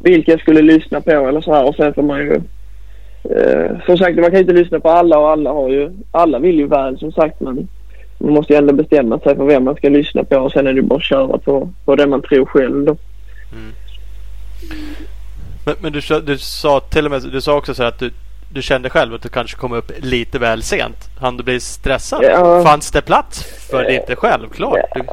vilka 0.00 0.30
jag 0.30 0.40
skulle 0.40 0.62
lyssna 0.62 1.00
på 1.00 1.10
eller 1.10 1.40
så 1.40 1.54
här. 1.54 1.68
Och 1.68 1.74
sen 1.74 1.94
får 1.94 2.02
man 2.02 2.18
ju... 2.18 2.40
Eh, 3.24 3.70
som 3.86 3.98
sagt 3.98 4.16
man 4.18 4.30
kan 4.30 4.40
inte 4.40 4.52
lyssna 4.52 4.80
på 4.80 4.90
alla 4.90 5.18
och 5.18 5.30
alla 5.30 5.50
har 5.52 5.68
ju... 5.68 5.90
Alla 6.10 6.38
vill 6.38 6.58
ju 6.58 6.66
väl 6.66 6.98
som 6.98 7.12
sagt 7.12 7.40
men 7.40 7.68
man 8.18 8.32
måste 8.32 8.52
ju 8.52 8.58
ändå 8.58 8.72
bestämma 8.72 9.18
sig 9.18 9.36
för 9.36 9.44
vem 9.44 9.64
man 9.64 9.76
ska 9.76 9.88
lyssna 9.88 10.24
på 10.24 10.36
och 10.36 10.52
sen 10.52 10.66
är 10.66 10.72
det 10.72 10.82
bara 10.82 10.96
att 10.96 11.04
köra 11.04 11.38
på, 11.38 11.68
på 11.84 11.96
det 11.96 12.06
man 12.06 12.22
tror 12.22 12.46
själv 12.46 12.84
då. 12.84 12.96
Mm. 13.52 13.72
Men, 15.66 15.74
men 15.80 15.92
du, 15.92 16.00
du, 16.26 16.38
sa 16.38 16.80
till 16.80 17.04
och 17.04 17.10
med, 17.10 17.22
du 17.32 17.40
sa 17.40 17.56
också 17.56 17.74
så 17.74 17.82
att 17.82 17.98
du, 17.98 18.10
du 18.52 18.62
kände 18.62 18.90
själv 18.90 19.14
att 19.14 19.22
du 19.22 19.28
kanske 19.28 19.56
kom 19.56 19.72
upp 19.72 19.92
lite 19.98 20.38
väl 20.38 20.62
sent. 20.62 21.10
Han 21.20 21.36
du 21.36 21.42
bli 21.42 21.60
stressad? 21.60 22.24
Ja. 22.24 22.62
Fanns 22.64 22.90
det 22.90 23.02
plats 23.02 23.44
för 23.70 23.84
det 23.84 23.94
inte 23.94 24.16
självklart? 24.16 24.78
Ja. 24.94 25.04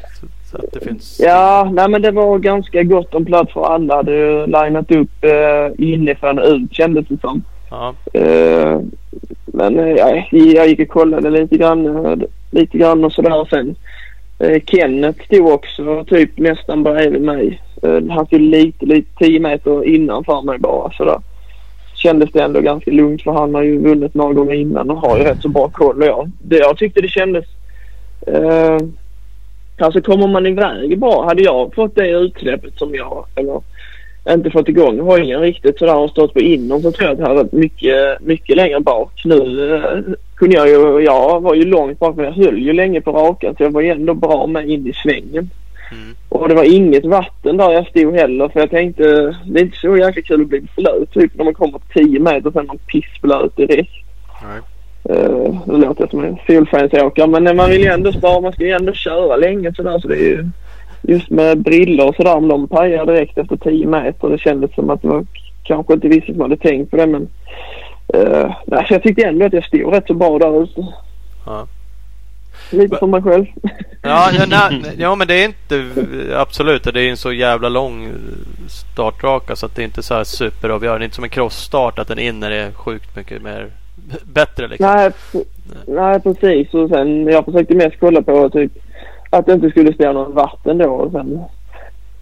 så 0.51 0.57
att 0.57 0.71
det 0.73 0.79
finns... 0.79 1.19
Ja, 1.19 1.69
nej 1.73 1.89
men 1.89 2.01
det 2.01 2.11
var 2.11 2.37
ganska 2.37 2.83
gott 2.83 3.15
om 3.15 3.25
plats 3.25 3.53
för 3.53 3.65
alla. 3.65 4.03
ju 4.03 4.47
linat 4.47 4.91
upp 4.91 5.23
eh, 5.23 5.85
inifrån 5.85 6.39
och 6.39 6.45
ut 6.45 6.73
kändes 6.73 7.07
det 7.07 7.21
som. 7.21 7.43
Ja. 7.69 7.93
Eh, 8.13 8.79
men 9.45 9.79
eh, 9.79 9.89
ja, 9.89 10.23
jag 10.31 10.67
gick 10.67 10.79
och 10.79 10.87
kollade 10.87 11.29
lite 11.29 11.57
grann, 11.57 12.25
lite 12.51 12.77
grann 12.77 13.03
och 13.03 13.13
sådär. 13.13 13.45
Sen 13.49 13.75
eh, 14.39 14.61
Kenneth 14.65 15.25
stod 15.25 15.47
också 15.47 16.05
typ 16.05 16.37
nästan 16.37 16.83
bredvid 16.83 17.21
mig. 17.21 17.61
Eh, 17.83 17.99
han 18.09 18.25
stod 18.25 18.41
lite, 18.41 18.85
lite 18.85 19.17
10 19.17 19.39
meter 19.39 19.85
innanför 19.85 20.41
mig 20.41 20.59
bara 20.59 20.91
sådär. 20.91 21.19
Kändes 22.01 22.31
det 22.31 22.41
ändå 22.41 22.61
ganska 22.61 22.91
lugnt 22.91 23.21
för 23.21 23.31
han 23.31 23.55
har 23.55 23.63
ju 23.63 23.77
vunnit 23.77 24.13
några 24.13 24.33
gånger 24.33 24.53
innan 24.53 24.91
och 24.91 24.97
har 24.97 25.17
ju 25.17 25.23
rätt 25.23 25.41
så 25.41 25.49
bra 25.49 25.69
koll. 25.69 26.05
Jag, 26.05 26.31
det, 26.41 26.57
jag 26.57 26.77
tyckte 26.77 27.01
det 27.01 27.07
kändes... 27.07 27.45
Eh, 28.27 28.77
alltså 29.77 30.01
kommer 30.01 30.27
man 30.27 30.45
iväg 30.45 30.99
bra. 30.99 31.25
Hade 31.25 31.43
jag 31.43 31.75
fått 31.75 31.95
det 31.95 32.09
utsläppet 32.09 32.77
som 32.77 32.95
jag, 32.95 33.25
eller 33.35 33.61
inte 34.29 34.51
fått 34.51 34.69
igång 34.69 34.99
hojen 34.99 35.41
riktigt 35.41 35.79
sådär 35.79 35.95
och 35.95 36.09
stått 36.09 36.33
på 36.33 36.39
inom 36.39 36.81
så 36.81 36.91
tror 36.91 37.05
jag 37.05 37.11
att 37.11 37.17
det 37.17 37.23
hade 37.23 37.35
varit 37.35 37.51
mycket, 37.51 38.21
mycket 38.21 38.55
längre 38.55 38.79
bak. 38.79 39.21
Nu 39.25 39.75
eh, 39.75 40.15
kunde 40.35 40.55
jag 40.55 40.67
ju, 40.67 40.99
jag 40.99 41.41
var 41.41 41.55
ju 41.55 41.65
långt 41.65 41.99
bak 41.99 42.15
men 42.15 42.25
jag 42.25 42.31
höll 42.31 42.57
ju 42.57 42.73
länge 42.73 43.01
på 43.01 43.11
rakan 43.11 43.55
så 43.57 43.63
jag 43.63 43.71
var 43.71 43.81
ju 43.81 43.89
ändå 43.89 44.13
bra 44.13 44.47
med 44.47 44.69
in 44.69 44.87
i 44.87 44.93
svängen. 44.93 45.49
Mm. 45.91 46.15
Och 46.29 46.49
det 46.49 46.55
var 46.55 46.75
inget 46.75 47.05
vatten 47.05 47.57
där 47.57 47.71
jag 47.71 47.87
stod 47.87 48.15
heller 48.15 48.49
för 48.49 48.59
jag 48.59 48.69
tänkte 48.69 49.03
det 49.45 49.59
är 49.59 49.63
inte 49.63 49.77
så 49.77 49.97
jäkla 49.97 50.21
kul 50.21 50.41
att 50.41 50.47
bli 50.47 50.61
blöt 50.77 51.11
typ 51.13 51.35
när 51.35 51.45
man 51.45 51.53
kommer 51.53 51.81
10 51.93 52.19
meter 52.19 52.51
sen 52.51 52.61
är 52.61 52.67
man 52.67 52.77
pissblöt 52.77 53.55
direkt. 53.55 53.91
Nej. 54.43 54.61
Uh, 55.09 55.61
det 55.65 55.77
låter 55.77 56.07
som 56.07 56.23
en 56.23 56.37
solskensåkare 56.47 57.27
men 57.27 57.55
man 57.55 57.69
vill 57.69 57.81
ju 57.81 57.87
ändå 57.87 58.11
spara, 58.11 58.41
man 58.41 58.53
ska 58.53 58.63
ju 58.63 58.71
ändå 58.71 58.93
köra 58.93 59.35
länge 59.35 59.73
sådär 59.73 59.99
så 59.99 60.07
det 60.07 60.15
är 60.15 60.29
ju 60.29 60.45
just 61.01 61.29
med 61.29 61.57
brillor 61.57 62.07
och 62.07 62.15
sådär 62.15 62.35
om 62.35 62.47
de 62.47 62.67
pajar 62.67 63.05
direkt 63.05 63.37
efter 63.37 63.57
10 63.57 63.87
meter. 63.87 64.29
Det 64.29 64.37
kändes 64.37 64.75
som 64.75 64.89
att 64.89 65.01
det 65.01 65.07
var 65.07 65.25
kanske 65.63 65.93
inte 65.93 66.07
vissa 66.07 66.33
som 66.33 66.41
hade 66.41 66.57
tänkt 66.57 66.91
på 66.91 66.97
det 66.97 67.07
men 67.07 67.21
uh, 68.15 68.51
nej, 68.65 68.85
så 68.87 68.93
jag 68.93 69.03
tyckte 69.03 69.23
ändå 69.23 69.45
att 69.45 69.53
jag 69.53 69.65
stod 69.65 69.93
rätt 69.93 70.07
så 70.07 70.13
bra 70.13 70.39
där 70.39 70.63
ute. 70.63 70.87
Ja. 71.45 71.67
Lite 72.71 72.97
som 72.97 73.11
mig 73.11 73.21
själv. 73.21 73.45
Ja, 74.01 74.29
ja, 74.33 74.45
nej, 74.71 74.95
ja, 74.97 75.15
men 75.15 75.27
det 75.27 75.33
är 75.33 75.45
inte 75.45 75.85
absolut. 76.35 76.83
Det 76.83 77.01
är 77.01 77.09
en 77.09 77.17
så 77.17 77.33
jävla 77.33 77.69
lång 77.69 78.11
startraka 78.67 79.55
så 79.55 79.65
att 79.65 79.75
det 79.75 79.81
är 79.81 79.85
inte 79.85 80.03
så 80.03 80.13
här 80.13 80.23
superavgörande. 80.23 80.99
Det 80.99 81.03
är 81.03 81.05
inte 81.05 81.15
som 81.15 81.23
en 81.23 81.29
crossstart 81.29 81.99
att 81.99 82.07
den 82.07 82.19
inner 82.19 82.51
är 82.51 82.71
sjukt 82.71 83.15
mycket 83.15 83.41
mer 83.41 83.67
bättre. 84.33 84.67
Liksom. 84.67 84.87
Nej, 84.87 85.11
nej, 85.87 86.19
precis. 86.19 86.73
Och 86.73 86.89
sen 86.89 87.27
jag 87.27 87.45
försökte 87.45 87.75
mest 87.75 87.95
kolla 87.99 88.21
på 88.21 88.49
typ 88.49 88.71
att 89.29 89.45
det 89.45 89.53
inte 89.53 89.69
skulle 89.69 89.93
stå 89.93 90.11
någon 90.11 90.33
vatten 90.33 90.77
då. 90.77 90.89
Och 90.89 91.11
sen, 91.11 91.39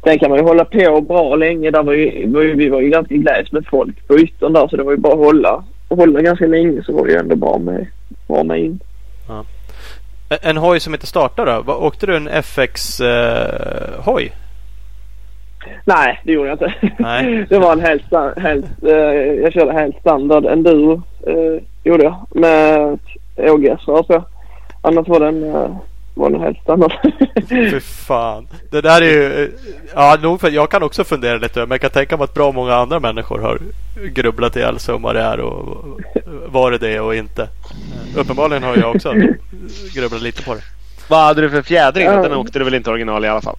sen 0.04 0.20
kan 0.20 0.30
man 0.30 0.40
ju 0.40 0.46
hålla 0.46 0.66
på 0.66 1.02
bra 1.02 1.36
länge. 1.36 1.72
Där 1.72 1.84
var 1.84 1.94
ju, 1.94 2.30
var 2.30 2.42
ju, 2.42 2.56
vi 2.56 2.70
var 2.70 2.82
ju 2.82 2.90
ganska 2.90 3.16
gläds 3.16 3.52
med 3.52 3.66
folk 3.66 4.08
på 4.08 4.20
yttern 4.20 4.54
där 4.54 4.68
så 4.68 4.78
det 4.78 4.84
var 4.84 4.92
ju 4.92 4.98
bara 4.98 5.14
att 5.14 5.20
hålla. 5.20 5.64
Och 5.88 5.98
hålla 5.98 6.22
ganska 6.22 6.48
länge 6.48 6.84
så 6.84 6.94
var 6.94 7.06
det 7.06 7.12
ju 7.12 7.18
ändå 7.18 7.36
bra 7.36 7.58
med, 7.58 7.88
bra 8.28 8.44
med 8.44 8.60
in. 8.60 8.80
Ja. 9.28 9.46
En 10.30 10.58
hoj 10.58 10.80
som 10.80 10.94
inte 10.94 11.08
startar 11.08 11.64
då? 11.66 11.74
Åkte 11.74 12.06
du 12.06 12.16
en 12.18 12.28
FX-hoj? 12.28 14.26
Eh, 14.26 14.32
Nej, 15.86 16.22
det 16.24 16.32
gjorde 16.32 16.50
jag 16.50 16.56
inte. 16.56 16.74
Nej. 17.00 17.46
det 17.50 17.60
var 17.60 17.74
en 17.74 17.80
helt, 17.80 18.04
helt 18.38 18.66
eh, 18.84 18.92
jag 19.44 19.54
körde 19.54 19.74
helt 19.74 20.00
standard 20.00 20.46
enduro 20.46 21.02
eh, 21.28 21.64
gjorde 21.84 22.04
jag 22.04 22.28
med 22.32 23.00
tror 23.86 24.06
jag. 24.08 24.24
Annars 24.82 25.08
var 25.08 25.20
den 25.20 25.56
eh, 25.56 25.78
var 26.18 26.30
nog 26.30 26.42
helt 26.42 26.62
standard. 26.62 26.94
Fy 27.50 27.80
fan. 27.80 28.48
Det 28.72 28.82
där 28.82 29.02
är 29.02 29.06
ju... 29.06 29.52
Ja, 29.96 30.18
nog 30.22 30.42
för, 30.42 30.52
jag 30.52 30.72
kan 30.72 30.84
också 30.84 31.04
fundera 31.04 31.38
lite 31.38 31.60
men 31.60 31.72
jag 31.72 31.82
kan 31.82 31.90
tänka 31.90 32.18
mig 32.18 32.24
att 32.24 32.34
bra 32.34 32.52
många 32.52 32.76
andra 32.76 33.00
människor 33.00 33.40
har 33.40 33.60
grubblat 34.14 34.56
ihjäl 34.56 34.80
sig 34.80 34.96
om 34.96 35.02
vad 35.02 35.16
det 35.16 35.22
är 35.22 35.40
och 35.40 36.00
vad 36.48 36.80
det 36.82 36.90
är 36.90 37.02
och 37.02 37.16
inte. 37.16 37.48
Uppenbarligen 38.18 38.64
har 38.64 38.78
jag 38.78 38.96
också 38.96 39.14
grubblat 39.96 40.22
lite 40.22 40.44
på 40.44 40.54
det. 40.54 40.62
Vad 41.10 41.20
hade 41.20 41.42
du 41.42 41.50
för 41.50 41.62
fjädring? 41.62 42.08
Um, 42.08 42.22
den 42.22 42.34
åkte 42.34 42.60
du 42.60 42.66
väl 42.66 42.74
inte 42.74 42.90
original 42.90 43.26
i 43.26 43.28
alla 43.28 43.42
fall? 43.42 43.58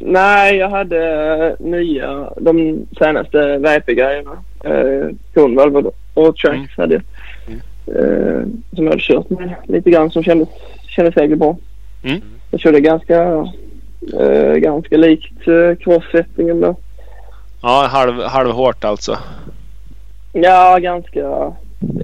Nej, 0.00 0.56
jag 0.56 0.70
hade 0.70 1.56
nya, 1.58 2.30
de 2.36 2.86
senaste 2.98 3.58
VP-grejerna. 3.58 4.38
Eh, 4.64 5.08
och 6.14 6.36
Tracks 6.36 6.56
mm. 6.56 6.68
hade 6.76 6.94
jag. 6.94 7.02
Mm. 7.46 7.60
Eh, 7.86 8.42
som 8.74 8.84
jag 8.84 8.90
hade 8.90 9.02
kört 9.02 9.30
med 9.30 9.54
lite 9.68 9.90
grann 9.90 10.10
som 10.10 10.22
kändes 10.22 10.48
kändes 11.00 11.14
säkert 11.14 11.38
bra. 11.38 11.56
Mm. 12.02 12.20
Jag 12.50 12.60
körde 12.60 12.80
ganska, 12.80 13.46
eh, 14.20 14.54
ganska 14.54 14.96
likt 14.96 15.48
eh, 15.48 15.76
cross-settingen 15.84 16.60
då. 16.60 16.76
Ja, 17.62 17.88
halv, 17.90 18.22
halv 18.22 18.50
hårt 18.50 18.84
alltså. 18.84 19.18
Ja, 20.32 20.78
ganska, 20.78 21.52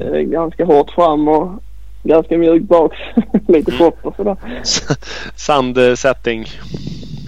eh, 0.00 0.20
ganska 0.20 0.64
hårt 0.64 0.90
fram 0.90 1.28
och 1.28 1.62
ganska 2.02 2.38
mjukt 2.38 2.68
bak. 2.68 2.92
Lite 3.48 3.72
mm. 3.72 3.92
och 4.02 4.16
sådär. 4.16 4.36
Sandsetting. 5.36 6.46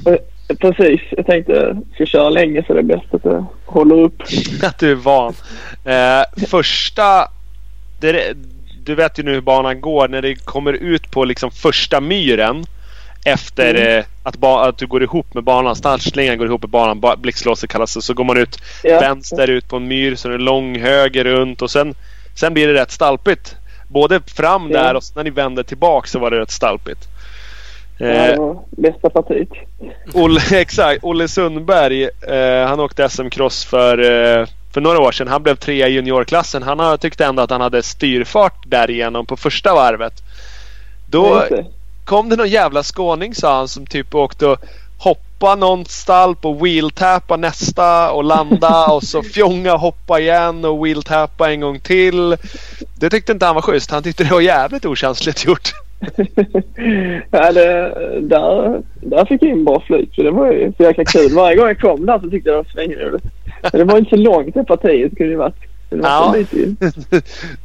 Eh, 0.06 0.56
precis. 0.58 1.00
Jag 1.10 1.26
tänkte 1.26 1.52
jag 1.52 1.82
ska 1.94 2.06
köra 2.06 2.30
länge 2.30 2.64
så 2.66 2.72
det 2.74 2.80
är 2.80 2.82
bäst 2.82 3.14
att 3.14 3.22
det 3.22 3.44
håller 3.64 4.00
upp. 4.00 4.22
att 4.62 4.78
du 4.80 4.90
är 4.90 4.94
van. 4.94 5.34
Eh, 5.84 6.46
första... 6.48 7.28
Det, 8.00 8.36
du 8.88 8.94
vet 8.94 9.18
ju 9.18 9.22
nu 9.22 9.32
hur 9.32 9.40
banan 9.40 9.80
går 9.80 10.08
när 10.08 10.22
det 10.22 10.34
kommer 10.34 10.72
ut 10.72 11.10
på 11.10 11.24
liksom 11.24 11.50
första 11.50 12.00
myren. 12.00 12.64
Efter 13.24 13.74
mm. 13.74 13.98
eh, 13.98 14.04
att, 14.22 14.44
att, 14.44 14.78
du 14.78 14.86
går 14.86 15.02
ihop 15.02 15.34
med 15.34 15.44
banan. 15.44 15.76
Startslingan 15.76 16.38
går 16.38 16.46
ihop 16.46 16.62
med 16.62 16.70
banan. 16.70 17.20
Blixtlåset 17.20 17.70
kallas 17.70 17.94
det. 17.94 18.02
Så 18.02 18.14
går 18.14 18.24
man 18.24 18.36
ut 18.36 18.58
ja. 18.82 19.00
vänster 19.00 19.50
ut 19.50 19.68
på 19.68 19.76
en 19.76 19.88
myr. 19.88 20.14
Så 20.14 20.28
är 20.28 20.32
det 20.32 20.38
lång 20.38 20.78
höger 20.78 21.24
runt. 21.24 21.62
Och 21.62 21.70
sen, 21.70 21.94
sen 22.34 22.54
blir 22.54 22.68
det 22.68 22.74
rätt 22.74 22.90
stalpigt. 22.90 23.56
Både 23.88 24.20
fram 24.20 24.70
ja. 24.70 24.82
där 24.82 24.94
och 24.94 25.02
när 25.16 25.24
ni 25.24 25.30
vänder 25.30 25.62
tillbaka 25.62 26.08
så 26.08 26.18
var 26.18 26.30
det 26.30 26.40
rätt 26.40 26.50
stalpigt. 26.50 27.08
Eh, 27.98 28.54
bästa 28.70 29.10
partiet. 29.10 29.48
Olle, 30.14 30.40
exakt. 30.52 31.04
Olle 31.04 31.28
Sundberg. 31.28 32.02
Eh, 32.04 32.68
han 32.68 32.80
åkte 32.80 33.08
SM-cross 33.08 33.66
för 33.66 33.98
eh, 34.10 34.46
för 34.72 34.80
några 34.80 35.00
år 35.00 35.12
sedan. 35.12 35.28
Han 35.28 35.42
blev 35.42 35.54
trea 35.54 35.88
i 35.88 35.92
juniorklassen. 35.92 36.62
Han 36.62 36.98
tyckte 36.98 37.24
ändå 37.24 37.42
att 37.42 37.50
han 37.50 37.60
hade 37.60 37.82
styrfart 37.82 38.62
därigenom 38.66 39.26
på 39.26 39.36
första 39.36 39.74
varvet. 39.74 40.22
Då 41.10 41.44
kom 42.04 42.28
det 42.28 42.36
någon 42.36 42.48
jävla 42.48 42.82
skåning 42.82 43.34
sa 43.34 43.56
han 43.56 43.68
som 43.68 43.86
typ 43.86 44.14
åkte 44.14 44.46
och 44.46 44.58
hoppa 44.98 45.54
någon 45.54 45.84
stalp 45.84 46.44
och 46.44 46.66
wheeltappa 46.66 47.36
nästa 47.36 48.10
och 48.12 48.24
landa 48.24 48.86
och 48.92 49.02
så 49.02 49.22
fjonga 49.22 49.76
hoppa 49.76 50.20
igen 50.20 50.64
och 50.64 50.86
wheeltappa 50.86 51.50
en 51.50 51.60
gång 51.60 51.80
till. 51.80 52.36
Det 53.00 53.10
tyckte 53.10 53.32
inte 53.32 53.46
han 53.46 53.54
var 53.54 53.62
schysst. 53.62 53.90
Han 53.90 54.02
tyckte 54.02 54.24
det 54.24 54.30
var 54.30 54.40
jävligt 54.40 54.86
okänsligt 54.86 55.44
gjort. 55.44 55.72
ja, 57.30 57.52
det, 57.52 57.92
där, 58.20 58.82
där 59.00 59.24
fick 59.24 59.42
jag 59.42 59.50
in 59.50 59.64
bra 59.64 59.82
flyt 59.86 60.16
det 60.16 60.30
var 60.30 60.52
ju 60.52 60.72
så 60.76 60.82
jäkla 60.82 61.04
kul. 61.04 61.34
Varje 61.34 61.56
gång 61.56 61.66
jag 61.66 61.80
kom 61.80 62.06
där 62.06 62.18
så 62.18 62.30
tyckte 62.30 62.50
jag 62.50 62.58
det 62.58 62.62
var 62.62 62.72
svinroligt. 62.72 63.24
Det 63.72 63.84
var 63.84 63.98
inte 63.98 64.10
så 64.10 64.16
långt 64.16 64.54
det 64.54 64.64
partiet 64.64 65.16
kunde 65.16 65.32
det 65.32 65.38
varit. 65.38 65.54
ja, 65.90 66.36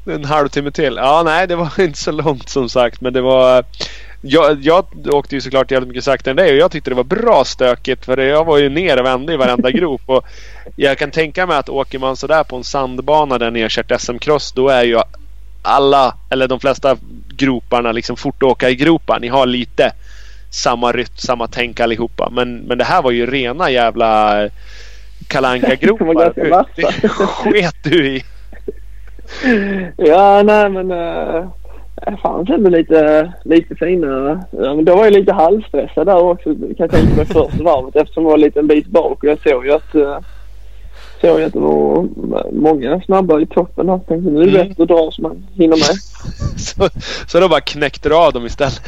en 0.14 0.26
halvtimme 0.26 0.72
till. 0.72 0.96
Ja, 0.96 1.22
nej, 1.26 1.48
det 1.48 1.56
var 1.56 1.80
inte 1.80 2.00
så 2.00 2.12
långt 2.12 2.50
som 2.50 2.70
sagt. 2.70 3.02
Men 3.02 3.14
det 3.14 3.22
var... 3.22 3.66
jag, 4.22 4.62
jag 4.62 4.86
åkte 5.12 5.36
ju 5.36 5.42
såklart 5.42 5.72
jävligt 5.72 5.88
mycket 5.88 6.04
saktare 6.04 6.32
än 6.32 6.38
dig 6.38 6.52
och 6.52 6.58
jag 6.58 6.72
tyckte 6.72 6.92
det 6.92 6.96
var 6.96 7.04
bra 7.04 7.44
stökigt 7.46 8.06
för 8.06 8.18
jag 8.18 8.46
var 8.46 8.58
ju 8.58 8.70
ner 8.70 9.00
och 9.00 9.06
vände 9.06 9.34
i 9.34 9.38
varenda 9.38 9.72
grop. 9.80 10.02
Och 10.06 10.26
jag 10.76 10.98
kan 10.98 11.12
tänka 11.12 11.48
mig 11.48 11.58
att 11.58 11.70
åker 11.70 12.00
man 12.00 12.16
sådär 12.16 12.44
på 12.44 12.56
en 12.56 12.64
sandbana 12.64 13.38
där 13.38 13.52
ni 13.52 13.62
har 13.62 13.70
kört 13.70 13.92
SM-cross 13.92 14.54
då 14.56 14.70
är 14.70 14.84
ju 14.84 15.00
alla, 15.64 16.16
eller 16.30 16.48
de 16.48 16.60
flesta 16.60 16.98
groparna 17.38 17.92
liksom 17.92 18.18
fort 18.18 18.44
att 18.44 18.50
åka 18.50 18.70
i 18.70 18.76
gropar. 18.76 19.20
Ni 19.20 19.28
har 19.28 19.46
lite 19.46 19.92
samma 20.50 20.92
rytm, 20.92 21.16
samma 21.16 21.48
tänk 21.48 21.80
allihopa. 21.80 22.30
Men, 22.30 22.58
men 22.58 22.78
det 22.78 22.84
här 22.84 23.02
var 23.02 23.12
ju 23.12 23.26
rena 23.26 23.70
jävla 23.70 24.42
kalanka 25.28 25.76
gropar 25.82 26.34
Det 26.76 27.10
sket 27.10 27.76
du 27.84 28.08
i. 28.08 28.24
Ja, 29.98 30.44
nej 30.44 30.70
men... 30.70 30.92
Uh, 30.92 31.48
det 31.96 32.18
fanns 32.18 32.50
ändå 32.50 32.70
lite, 32.70 33.34
lite 33.44 33.76
finare. 33.76 34.44
Ja, 34.52 34.76
men 34.76 34.86
då 34.86 34.96
var 34.96 35.04
jag 35.04 35.14
lite 35.14 35.34
halvstressad 35.34 36.08
där 36.08 36.24
också 36.24 36.56
kan 36.56 36.76
jag 36.78 36.92
tänka 36.92 37.16
mig 37.16 37.26
första 37.26 37.64
varvet 37.64 37.96
eftersom 37.96 38.24
jag 38.24 38.30
var 38.30 38.38
en 38.38 38.42
liten 38.42 38.68
bit 38.68 38.88
bak 38.88 39.24
och 39.24 39.30
jag 39.30 39.40
såg 39.42 39.66
ju 39.66 39.74
att 39.74 39.96
uh, 39.96 40.18
såg 41.22 41.42
att 41.42 41.54
det 41.54 41.60
var 41.60 42.08
många 42.52 43.02
snabba 43.02 43.40
i 43.40 43.46
toppen 43.46 43.90
här. 43.90 43.98
Tänkte 43.98 44.32
nu 44.32 44.42
är 44.42 44.46
det 44.46 44.52
mm. 44.52 44.68
bättre 44.68 44.84
att 44.84 44.90
dra 44.90 45.12
så 45.12 45.22
man 45.22 45.46
hinner 45.54 45.78
med. 45.78 45.96
så, 46.60 46.90
så 47.28 47.40
då 47.40 47.50
bara 47.50 47.62
knäckte 47.62 48.10
du 48.10 48.16
av 48.16 48.34
dem 48.34 48.46
istället? 48.46 48.82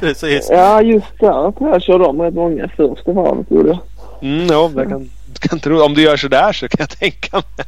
Precis. 0.00 0.48
Ja, 0.50 0.82
just 0.82 1.20
där 1.20 1.52
jag 1.60 1.82
körde 1.82 2.04
om 2.04 2.22
rätt 2.22 2.34
många 2.34 2.68
första 2.68 3.12
varvet 3.12 3.50
gjorde 3.50 3.68
jag. 3.68 3.78
Mm, 4.22 4.46
ja, 4.46 4.70
jag 4.76 4.88
kan, 4.88 5.10
kan 5.38 5.60
tro, 5.60 5.82
om 5.82 5.94
du 5.94 6.02
gör 6.02 6.16
sådär 6.16 6.52
så 6.52 6.68
kan 6.68 6.76
jag 6.78 6.98
tänka 6.98 7.36
mig. 7.36 7.66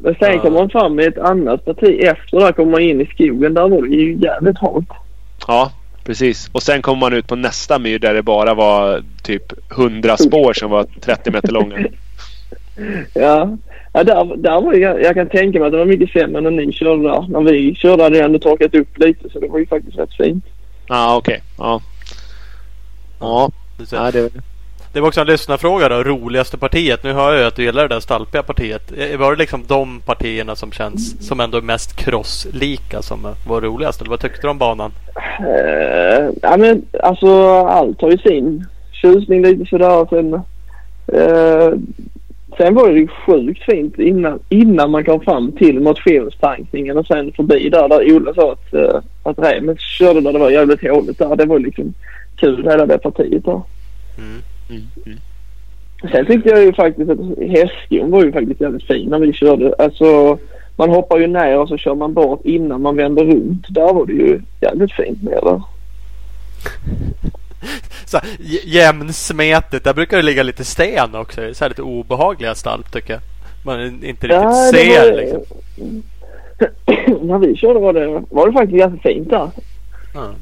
Men 0.00 0.14
sen 0.14 0.32
ja. 0.32 0.40
kommer 0.42 0.58
man 0.58 0.70
fram 0.70 0.94
med 0.94 1.06
ett 1.06 1.18
annat 1.18 1.64
parti 1.64 2.00
efter. 2.02 2.40
Där 2.40 2.52
kommer 2.52 2.70
man 2.70 2.80
in 2.80 3.00
i 3.00 3.06
skogen. 3.06 3.54
Där 3.54 3.68
var 3.68 3.82
det 3.82 3.88
ju 3.88 4.16
jävligt 4.16 4.58
halt. 4.58 4.88
Ja, 5.46 5.72
precis. 6.04 6.48
Och 6.52 6.62
sen 6.62 6.82
kommer 6.82 7.00
man 7.00 7.12
ut 7.12 7.26
på 7.26 7.36
nästa 7.36 7.78
myr 7.78 7.98
där 7.98 8.14
det 8.14 8.22
bara 8.22 8.54
var 8.54 9.02
typ 9.22 9.72
100 9.72 10.16
spår 10.16 10.52
som 10.52 10.70
var 10.70 10.86
30 11.00 11.30
meter 11.30 11.52
långa. 11.52 11.78
ja, 13.14 13.56
ja 13.92 14.04
där, 14.04 14.36
där 14.36 14.60
var 14.60 14.74
jag, 14.74 15.02
jag 15.02 15.14
kan 15.14 15.28
tänka 15.28 15.58
mig 15.58 15.66
att 15.66 15.72
det 15.72 15.78
var 15.78 15.84
mycket 15.84 16.10
sämre 16.10 16.40
när 16.40 16.50
ni 16.50 16.72
körde 16.72 17.02
där. 17.02 17.26
När 17.28 17.40
vi 17.40 17.74
körde 17.74 18.02
hade 18.02 18.18
det 18.18 18.24
ändå 18.24 18.38
torkat 18.38 18.74
upp 18.74 18.98
lite 18.98 19.30
så 19.30 19.40
det 19.40 19.48
var 19.48 19.58
ju 19.58 19.66
faktiskt 19.66 19.98
rätt 19.98 20.16
fint. 20.16 20.44
Ah, 20.88 21.16
okay. 21.16 21.38
Ja, 21.58 21.80
okej. 21.80 21.90
Ja. 23.20 23.50
Ja, 23.90 24.10
det, 24.10 24.32
det 24.98 25.02
var 25.02 25.08
också 25.08 25.20
en 25.20 25.26
lyssnarfråga 25.26 25.88
då. 25.88 26.02
Roligaste 26.02 26.58
partiet. 26.58 27.02
Nu 27.02 27.12
hör 27.12 27.34
jag 27.34 27.46
att 27.46 27.56
du 27.56 27.62
gillar 27.62 27.82
det 27.82 27.94
där 27.94 28.00
stalpiga 28.00 28.42
partiet. 28.42 28.92
Eh, 28.98 29.18
var 29.18 29.32
det 29.32 29.38
liksom 29.38 29.62
de 29.66 30.00
partierna 30.00 30.56
som 30.56 30.72
känns 30.72 31.26
som 31.28 31.40
ändå 31.40 31.60
mest 31.60 31.96
crosslika 31.96 33.02
som 33.02 33.34
var 33.48 33.60
roligast? 33.60 34.00
Eller 34.00 34.10
vad 34.10 34.20
tyckte 34.20 34.40
du 34.42 34.48
om 34.48 34.58
banan? 34.58 34.92
Uh, 35.40 36.30
ja 36.42 36.56
men 36.56 36.82
alltså 37.02 37.58
allt 37.58 38.00
har 38.00 38.10
ju 38.10 38.18
sin 38.18 38.66
tjusning 38.92 39.42
lite 39.42 39.64
sådär. 39.66 40.06
Sen, 40.10 40.34
uh, 40.34 41.78
sen 42.56 42.74
var 42.74 42.88
det 42.88 42.98
ju 42.98 43.08
sjukt 43.08 43.64
fint 43.64 43.98
innan, 43.98 44.38
innan 44.48 44.90
man 44.90 45.04
kom 45.04 45.20
fram 45.20 45.52
till 45.52 45.80
motionstankningen 45.80 46.98
och 46.98 47.06
sen 47.06 47.32
förbi 47.32 47.68
där, 47.68 47.88
där 47.88 48.12
Ola 48.12 48.34
sa 48.34 48.52
att, 48.52 48.74
uh, 48.74 49.00
att 49.22 49.38
Remes 49.38 49.80
körde 49.80 50.20
där 50.20 50.32
det 50.32 50.38
var 50.38 50.50
jävligt 50.50 50.90
håligt 50.90 51.18
där. 51.18 51.36
Det 51.36 51.46
var 51.46 51.58
liksom 51.58 51.94
kul 52.36 52.68
hela 52.68 52.86
det 52.86 52.98
partiet 52.98 53.44
där. 53.44 53.62
Mm. 54.18 54.42
Mm, 54.68 54.82
mm. 55.06 55.18
Sen 56.12 56.26
tyckte 56.26 56.48
jag 56.48 56.62
ju 56.62 56.72
faktiskt 56.72 57.10
att 57.10 57.18
hästskon 57.38 58.10
var 58.10 58.24
ju 58.24 58.32
faktiskt 58.32 58.60
jävligt 58.60 58.86
fin 58.86 59.08
när 59.10 59.18
vi 59.18 59.32
körde. 59.32 59.74
Alltså 59.78 60.38
man 60.76 60.90
hoppar 60.90 61.18
ju 61.18 61.26
ner 61.26 61.58
och 61.58 61.68
så 61.68 61.76
kör 61.76 61.94
man 61.94 62.14
bort 62.14 62.40
innan 62.44 62.82
man 62.82 62.96
vänder 62.96 63.24
runt. 63.24 63.66
Där 63.68 63.92
var 63.92 64.06
det 64.06 64.12
ju 64.12 64.40
jävligt 64.60 64.92
fint 64.92 65.22
med 65.22 65.38
det. 65.42 65.62
så 68.06 68.18
jämnsmetigt. 68.64 69.84
Där 69.84 69.94
brukar 69.94 70.16
det 70.16 70.22
ligga 70.22 70.42
lite 70.42 70.64
sten 70.64 71.14
också. 71.14 71.54
Så 71.54 71.64
här 71.64 71.68
lite 71.68 71.82
obehagliga 71.82 72.54
stalp 72.54 72.92
tycker 72.92 73.12
jag. 73.12 73.22
Man 73.64 73.80
inte 73.84 74.08
riktigt 74.08 74.30
ja, 74.30 74.70
ser 74.72 75.10
var... 75.10 75.16
liksom. 75.16 75.42
när 77.26 77.38
vi 77.38 77.56
körde 77.56 77.78
var 77.78 77.92
det, 77.92 78.22
var 78.30 78.46
det 78.46 78.52
faktiskt 78.52 78.78
ganska 78.78 79.08
fint 79.08 79.30
där. 79.30 79.50
Mm. 80.14 80.34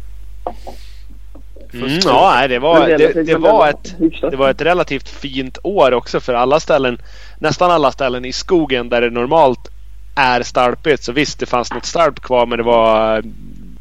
Mm, 1.82 1.98
ja, 2.04 2.48
det 2.48 2.58
var, 2.58 2.88
det, 2.88 3.22
det, 3.26 3.36
var 3.36 3.68
ett, 3.68 3.94
det 4.30 4.36
var 4.36 4.50
ett 4.50 4.62
relativt 4.62 5.08
fint 5.08 5.58
år 5.62 5.92
också 5.94 6.20
för 6.20 6.34
alla 6.34 6.60
ställen. 6.60 6.98
Nästan 7.38 7.70
alla 7.70 7.92
ställen 7.92 8.24
i 8.24 8.32
skogen 8.32 8.88
där 8.88 9.00
det 9.00 9.10
normalt 9.10 9.70
är 10.14 10.42
stalpigt. 10.42 11.02
Så 11.02 11.12
visst, 11.12 11.40
det 11.40 11.46
fanns 11.46 11.72
något 11.72 11.84
stalp 11.84 12.20
kvar 12.20 12.46
men 12.46 12.58
det 12.58 12.64
var 12.64 13.22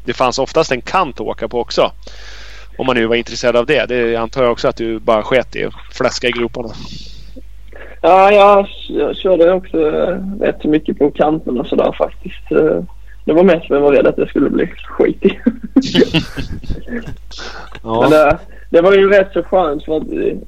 det 0.04 0.12
fanns 0.12 0.38
oftast 0.38 0.72
en 0.72 0.80
kant 0.80 1.20
att 1.20 1.26
åka 1.26 1.48
på 1.48 1.60
också. 1.60 1.92
Om 2.78 2.86
man 2.86 2.96
nu 2.96 3.06
var 3.06 3.16
intresserad 3.16 3.56
av 3.56 3.66
det. 3.66 3.86
Det 3.86 4.16
antar 4.16 4.42
jag 4.42 4.52
också 4.52 4.68
att 4.68 4.76
du 4.76 4.98
bara 4.98 5.22
sket 5.22 5.56
i 5.56 5.64
att 5.64 5.74
fläska 5.92 6.28
i 6.28 6.30
groparna. 6.30 6.68
Ja, 8.02 8.32
jag, 8.32 8.68
jag 8.88 9.16
körde 9.16 9.52
också 9.52 9.78
rätt 10.40 10.64
mycket 10.64 10.98
på 10.98 11.10
kanterna 11.10 11.64
sådär 11.64 11.94
faktiskt. 11.98 12.52
Det 13.26 13.32
var 13.32 13.44
mest 13.44 13.66
för 13.66 13.74
att 13.74 13.80
jag 13.80 13.86
var 13.86 13.92
rädd 13.92 14.06
att 14.06 14.16
det 14.16 14.26
skulle 14.26 14.50
bli 14.50 14.66
skit 14.66 15.24
i. 15.24 15.30
ja. 17.82 18.00
Men 18.00 18.10
det, 18.10 18.38
det, 18.70 18.80
var 18.80 18.92
ju 18.92 19.10
rätt 19.10 19.32
så 19.32 19.42
skönt 19.42 19.84
för 19.84 19.96
att, 19.96 20.02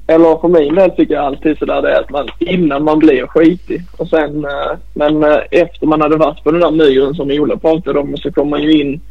eller 0.07 0.41
för 0.41 0.47
min 0.47 0.75
del 0.75 0.91
tycker 0.91 1.13
jag 1.13 1.25
alltid 1.25 1.57
sådär 1.57 1.81
det 1.81 1.91
är 1.91 2.01
att 2.01 2.09
man 2.09 2.27
innan 2.39 2.83
man 2.83 2.99
blir 2.99 3.27
skitig 3.27 3.81
och 3.97 4.07
sen 4.07 4.45
eh, 4.45 4.77
men 4.93 5.23
eh, 5.23 5.37
efter 5.51 5.87
man 5.87 6.01
hade 6.01 6.17
varit 6.17 6.43
på 6.43 6.51
den 6.51 6.61
där 6.61 6.71
myren 6.71 7.13
som 7.13 7.31
Ola 7.31 7.57
pratade 7.57 7.99
om 7.99 8.17
så 8.17 8.31
kom 8.31 8.49
man 8.49 8.63
ju 8.63 8.81
in 8.81 9.01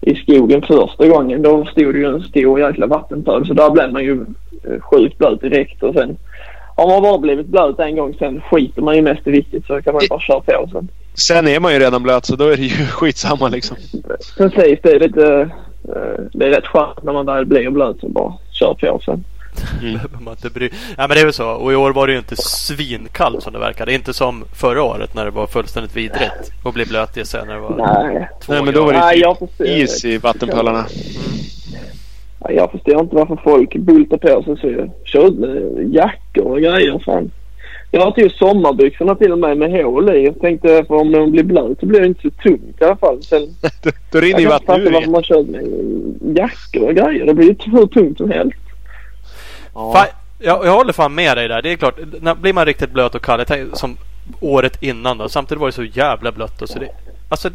i 0.00 0.14
skogen 0.14 0.62
första 0.62 1.08
gången. 1.08 1.42
Då 1.42 1.64
stod 1.64 1.94
det 1.94 1.98
ju 1.98 2.06
en 2.06 2.22
stor 2.22 2.60
jäkla 2.60 2.86
vattenpöl 2.86 3.46
så 3.46 3.54
där 3.54 3.70
blev 3.70 3.92
man 3.92 4.04
ju 4.04 4.26
eh, 4.64 4.80
sjukt 4.80 5.18
blöt 5.18 5.40
direkt 5.40 5.82
och 5.82 5.94
sen 5.94 6.16
har 6.76 6.88
man 6.88 7.02
bara 7.02 7.18
blivit 7.18 7.46
blöt 7.46 7.78
en 7.78 7.96
gång 7.96 8.14
sen 8.18 8.40
skiter 8.40 8.82
man 8.82 8.96
ju 8.96 9.02
mest 9.02 9.26
i 9.26 9.30
vilket 9.30 9.66
så 9.66 9.82
kan 9.82 9.94
man 9.94 10.02
ju 10.02 10.08
bara 10.08 10.20
köra 10.20 10.40
på 10.40 10.68
sen. 10.72 10.88
Sen 11.16 11.48
är 11.48 11.60
man 11.60 11.72
ju 11.72 11.78
redan 11.78 12.02
blöt 12.02 12.24
så 12.24 12.36
då 12.36 12.48
är 12.48 12.56
det 12.56 12.62
ju 12.62 12.86
skitsamma 12.86 13.48
liksom. 13.48 13.76
Precis, 14.36 14.78
det 14.82 14.90
är 14.90 15.00
lite... 15.00 15.50
Eh, 15.88 16.22
det 16.32 16.46
är 16.46 16.50
rätt 16.50 16.66
skönt 16.66 17.02
när 17.02 17.12
man 17.12 17.26
väl 17.26 17.46
blir 17.46 17.70
blöt 17.70 18.02
och 18.02 18.10
bara 18.10 18.34
kör 18.52 18.74
på 18.74 19.00
sen. 19.04 19.24
Mm. 19.82 19.98
bry... 20.54 20.70
ja, 20.96 21.08
men 21.08 21.08
det 21.08 21.20
är 21.20 21.24
väl 21.24 21.32
så. 21.32 21.50
Och 21.50 21.72
i 21.72 21.76
år 21.76 21.92
var 21.92 22.06
det 22.06 22.12
ju 22.12 22.18
inte 22.18 22.36
svinkallt 22.36 23.42
som 23.42 23.52
det 23.52 23.58
verkade. 23.58 23.94
Inte 23.94 24.14
som 24.14 24.44
förra 24.52 24.82
året 24.82 25.14
när 25.14 25.24
det 25.24 25.30
var 25.30 25.46
fullständigt 25.46 25.96
vidrigt 25.96 26.52
att 26.64 26.74
bli 26.74 26.86
blöt 26.86 27.16
i 27.16 27.24
sig 27.24 27.46
när 27.46 27.54
det 27.54 27.60
var 27.60 27.76
Nej. 27.76 28.28
Nej 28.48 28.62
men 28.62 28.74
då 28.74 28.84
var 28.84 28.92
det 28.92 29.34
typ 29.58 29.66
is 29.68 30.04
i 30.04 30.18
vattenpölarna. 30.18 30.78
Mm. 30.78 32.56
Jag 32.56 32.70
förstår 32.70 33.00
inte 33.00 33.16
varför 33.16 33.40
folk 33.44 33.76
bultar 33.76 34.16
på 34.16 34.42
sig 34.42 34.56
så. 34.56 34.90
Kör 35.04 35.32
jackor 35.94 36.44
och 36.44 36.60
grejer. 36.60 37.02
Fan. 37.04 37.30
Jag 37.90 38.00
har 38.00 38.10
till 38.10 38.30
sommarbyxorna 38.30 39.14
till 39.14 39.32
och 39.32 39.38
med 39.38 39.56
med 39.56 39.84
hål 39.84 40.16
i. 40.16 40.24
Jag 40.24 40.40
tänkte 40.40 40.84
för 40.88 40.94
om 40.94 41.12
de 41.12 41.30
blir 41.30 41.42
blöt 41.42 41.80
så 41.80 41.86
blir 41.86 42.00
det 42.00 42.06
inte 42.06 42.22
så 42.22 42.30
tungt 42.30 42.80
i 42.80 42.84
alla 42.84 42.96
fall. 42.96 43.22
Sen, 43.22 43.42
då 44.12 44.20
rinner 44.20 44.40
ju 44.40 44.46
vattnet 44.46 44.78
ur 44.78 44.92
varför 44.92 45.10
man 45.10 45.22
kör 45.22 45.42
med 45.42 46.38
jackor 46.38 46.88
och 46.88 46.94
grejer. 46.94 47.26
Det 47.26 47.34
blir 47.34 47.46
ju 47.46 47.56
hur 47.70 47.86
tungt 47.86 48.18
som 48.18 48.30
helst. 48.30 48.58
Ja. 49.74 49.92
Fan, 49.92 50.06
jag, 50.38 50.66
jag 50.66 50.72
håller 50.72 50.92
fan 50.92 51.14
med 51.14 51.36
dig 51.36 51.48
där. 51.48 51.62
Det 51.62 51.72
är 51.72 51.76
klart, 51.76 51.98
när 52.20 52.34
blir 52.34 52.52
man 52.52 52.66
riktigt 52.66 52.90
blöt 52.90 53.14
och 53.14 53.22
kall, 53.22 53.44
som 53.72 53.96
året 54.40 54.82
innan 54.82 55.18
då. 55.18 55.28
Samtidigt 55.28 55.60
var 55.60 55.68
det 55.68 55.72
så 55.72 55.84
jävla 55.84 56.32
blött. 56.32 56.62
Och 56.62 56.68
så 56.68 56.78
det, 56.78 56.88
alltså, 57.28 57.50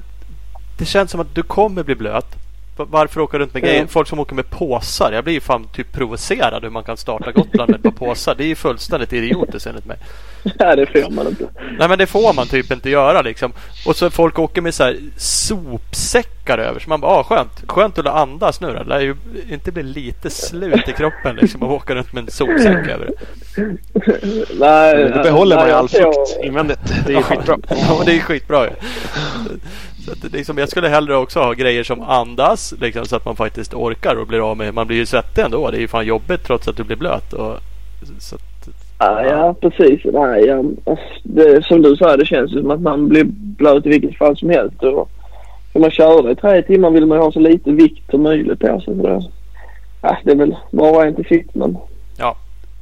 det 0.78 0.86
känns 0.86 1.12
som 1.12 1.20
att 1.20 1.36
du 1.36 1.44
kommer 1.44 1.84
bli 1.84 1.96
blöt. 1.96 2.36
Varför 2.76 3.22
åka 3.22 3.40
runt 3.40 3.54
med 3.54 3.64
grejer? 3.64 3.86
Folk 3.86 4.08
som 4.08 4.20
åker 4.20 4.36
med 4.36 4.50
påsar. 4.50 5.12
Jag 5.12 5.24
blir 5.24 5.34
ju 5.34 5.40
fan 5.40 5.68
typ 5.74 5.94
provocerad 5.94 6.64
hur 6.64 6.70
man 6.70 6.84
kan 6.84 6.98
starta 6.98 7.32
Gotland 7.32 7.70
med 7.72 7.78
ett 7.78 7.84
par 7.84 7.92
påsar. 8.06 8.36
Det 8.38 8.44
är 8.44 8.48
ju 8.48 8.56
fullständigt 8.56 9.14
idiotiskt 9.14 9.68
enligt 9.68 9.86
mig. 9.86 9.98
Nej, 10.60 10.76
det 10.76 10.86
får 10.86 11.12
man 11.12 11.28
inte. 11.28 11.48
Nej, 11.80 11.90
men 11.90 11.98
det 11.98 12.08
får 12.08 12.34
man 12.34 12.48
typ 12.48 12.72
inte 12.72 12.90
göra 12.90 13.22
liksom. 13.22 13.54
Och 13.86 13.96
så 13.96 14.10
folk 14.10 14.40
åker 14.40 14.62
med 14.62 14.74
så 14.74 14.84
här 14.84 14.98
sopsäckar 15.18 16.58
över. 16.58 16.80
Så 16.80 16.90
man 16.90 17.02
bara, 17.02 17.12
ah, 17.12 17.24
skönt. 17.24 17.64
Skönt 17.68 17.98
att 17.98 18.06
andas 18.06 18.62
nu 18.62 18.68
då. 18.68 18.74
Det 18.74 18.84
lär 18.84 19.00
ju 19.00 19.16
inte 19.50 19.72
bli 19.72 19.84
lite 19.84 20.30
slut 20.30 20.90
i 20.90 20.92
kroppen 20.92 21.36
liksom 21.36 21.64
att 21.64 21.70
åka 21.70 21.96
runt 21.96 22.14
med 22.14 22.24
en 22.24 22.32
sopsäck 22.32 22.88
över 22.88 23.06
det. 23.06 23.14
Nej, 24.60 25.12
då 25.16 25.24
behåller 25.24 25.56
man 25.56 25.68
ju 25.68 25.74
all 25.74 25.90
fukt 25.90 26.44
invändigt. 26.44 26.80
Det 27.06 27.14
är 27.14 27.18
ju 27.18 27.24
skitbra. 27.24 27.58
Ja, 27.70 28.02
det 28.06 28.18
är 28.18 28.20
skitbra 28.20 28.66
ju. 28.66 28.72
Så 30.06 30.12
att, 30.12 30.34
liksom, 30.34 30.58
jag 30.58 30.70
skulle 30.70 30.88
hellre 30.88 31.16
också 31.16 31.40
ha 31.40 31.54
grejer 31.54 31.84
som 31.84 32.02
andas 32.02 32.74
liksom, 32.82 33.06
så 33.06 33.16
att 33.16 33.26
man 33.26 33.36
faktiskt 33.36 33.74
orkar 33.74 34.16
och 34.16 34.28
blir 34.28 34.52
av 34.52 34.58
med. 34.58 34.74
Man 34.74 34.88
blir 34.88 34.98
ju 34.98 35.06
svettig 35.06 35.42
ändå. 35.42 35.72
Det 35.72 35.78
är 35.78 35.82
ju 35.82 35.88
fan 35.88 36.06
jobbigt 36.06 36.44
trots 36.44 36.68
att 36.68 36.78
du 36.78 36.84
blir 36.84 36.98
blöt. 36.98 37.34
Och, 37.34 37.58
så 38.20 38.36
att, 38.36 38.70
ja, 39.00 39.26
ja, 39.26 39.56
precis. 39.62 40.02
Nej, 40.14 40.46
ja, 40.46 40.58
alltså, 40.86 41.06
det, 41.24 41.66
som 41.66 41.82
du 41.82 41.96
sa, 41.96 42.18
det 42.18 42.26
känns 42.26 42.52
som 42.52 42.72
att 42.72 42.82
man 42.82 43.10
blir 43.10 43.24
blöt 43.30 43.86
i 43.86 43.90
vilket 43.90 44.18
fall 44.18 44.38
som 44.38 44.50
helst. 44.50 44.84
Och, 44.84 45.10
ska 45.70 45.80
man 45.80 45.92
köra 45.92 46.32
i 46.32 46.36
tre 46.36 46.62
timmar 46.62 46.92
vill 46.92 47.06
man 47.06 47.18
ju 47.18 47.24
ha 47.24 47.32
så 47.32 47.40
lite 47.40 47.72
vikt 47.72 48.12
som 48.12 48.24
möjligt 48.24 48.60
på 48.60 48.82
sig. 48.82 48.94
Det, 48.94 49.22
ja, 50.02 50.18
det 50.24 50.32
är 50.32 50.36
väl 50.36 50.56
var 50.72 50.96
och 50.96 51.06
en 51.06 51.16
till 51.16 51.26
sitt. 51.26 51.56
Men... 51.56 51.78
Ja, 52.18 52.36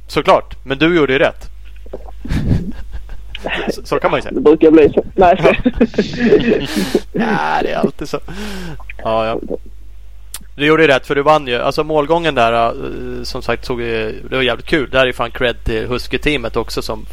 såklart. 0.06 0.56
Men 0.64 0.78
du 0.78 0.96
gjorde 0.96 1.12
ju 1.12 1.18
rätt. 1.18 1.50
Så, 3.70 3.82
så, 3.84 3.98
kan 3.98 4.10
man 4.10 4.18
ju 4.18 4.22
säga. 4.22 4.34
Det 4.34 4.40
brukar 4.40 4.70
bli 4.70 4.92
så. 4.94 5.04
Nej, 5.14 5.40
ja. 5.42 5.52
det 7.62 7.70
är 7.70 7.76
alltid 7.76 8.08
så. 8.08 8.20
Ja, 9.04 9.26
ja. 9.26 9.40
Du 10.56 10.66
gjorde 10.66 10.88
rätt 10.88 11.06
för 11.06 11.14
du 11.14 11.22
vann 11.22 11.46
ju. 11.46 11.56
Alltså 11.56 11.84
målgången 11.84 12.34
där 12.34 12.74
uh, 12.74 13.22
som 13.22 13.42
sagt 13.42 13.64
såg 13.64 13.80
ju, 13.80 14.22
det 14.30 14.36
var 14.36 14.42
jävligt 14.42 14.66
kul. 14.66 14.90
Där 14.90 15.06
är 15.06 15.12
fan 15.12 15.30
cred 15.30 15.64
till 15.64 15.86
Husky-teamet 15.86 16.56
också 16.56 16.82
som 16.82 17.06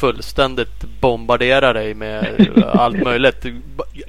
fullständigt 0.00 0.84
bombarderar 1.00 1.74
dig 1.74 1.94
med 1.94 2.46
allt 2.72 2.96
möjligt. 3.04 3.46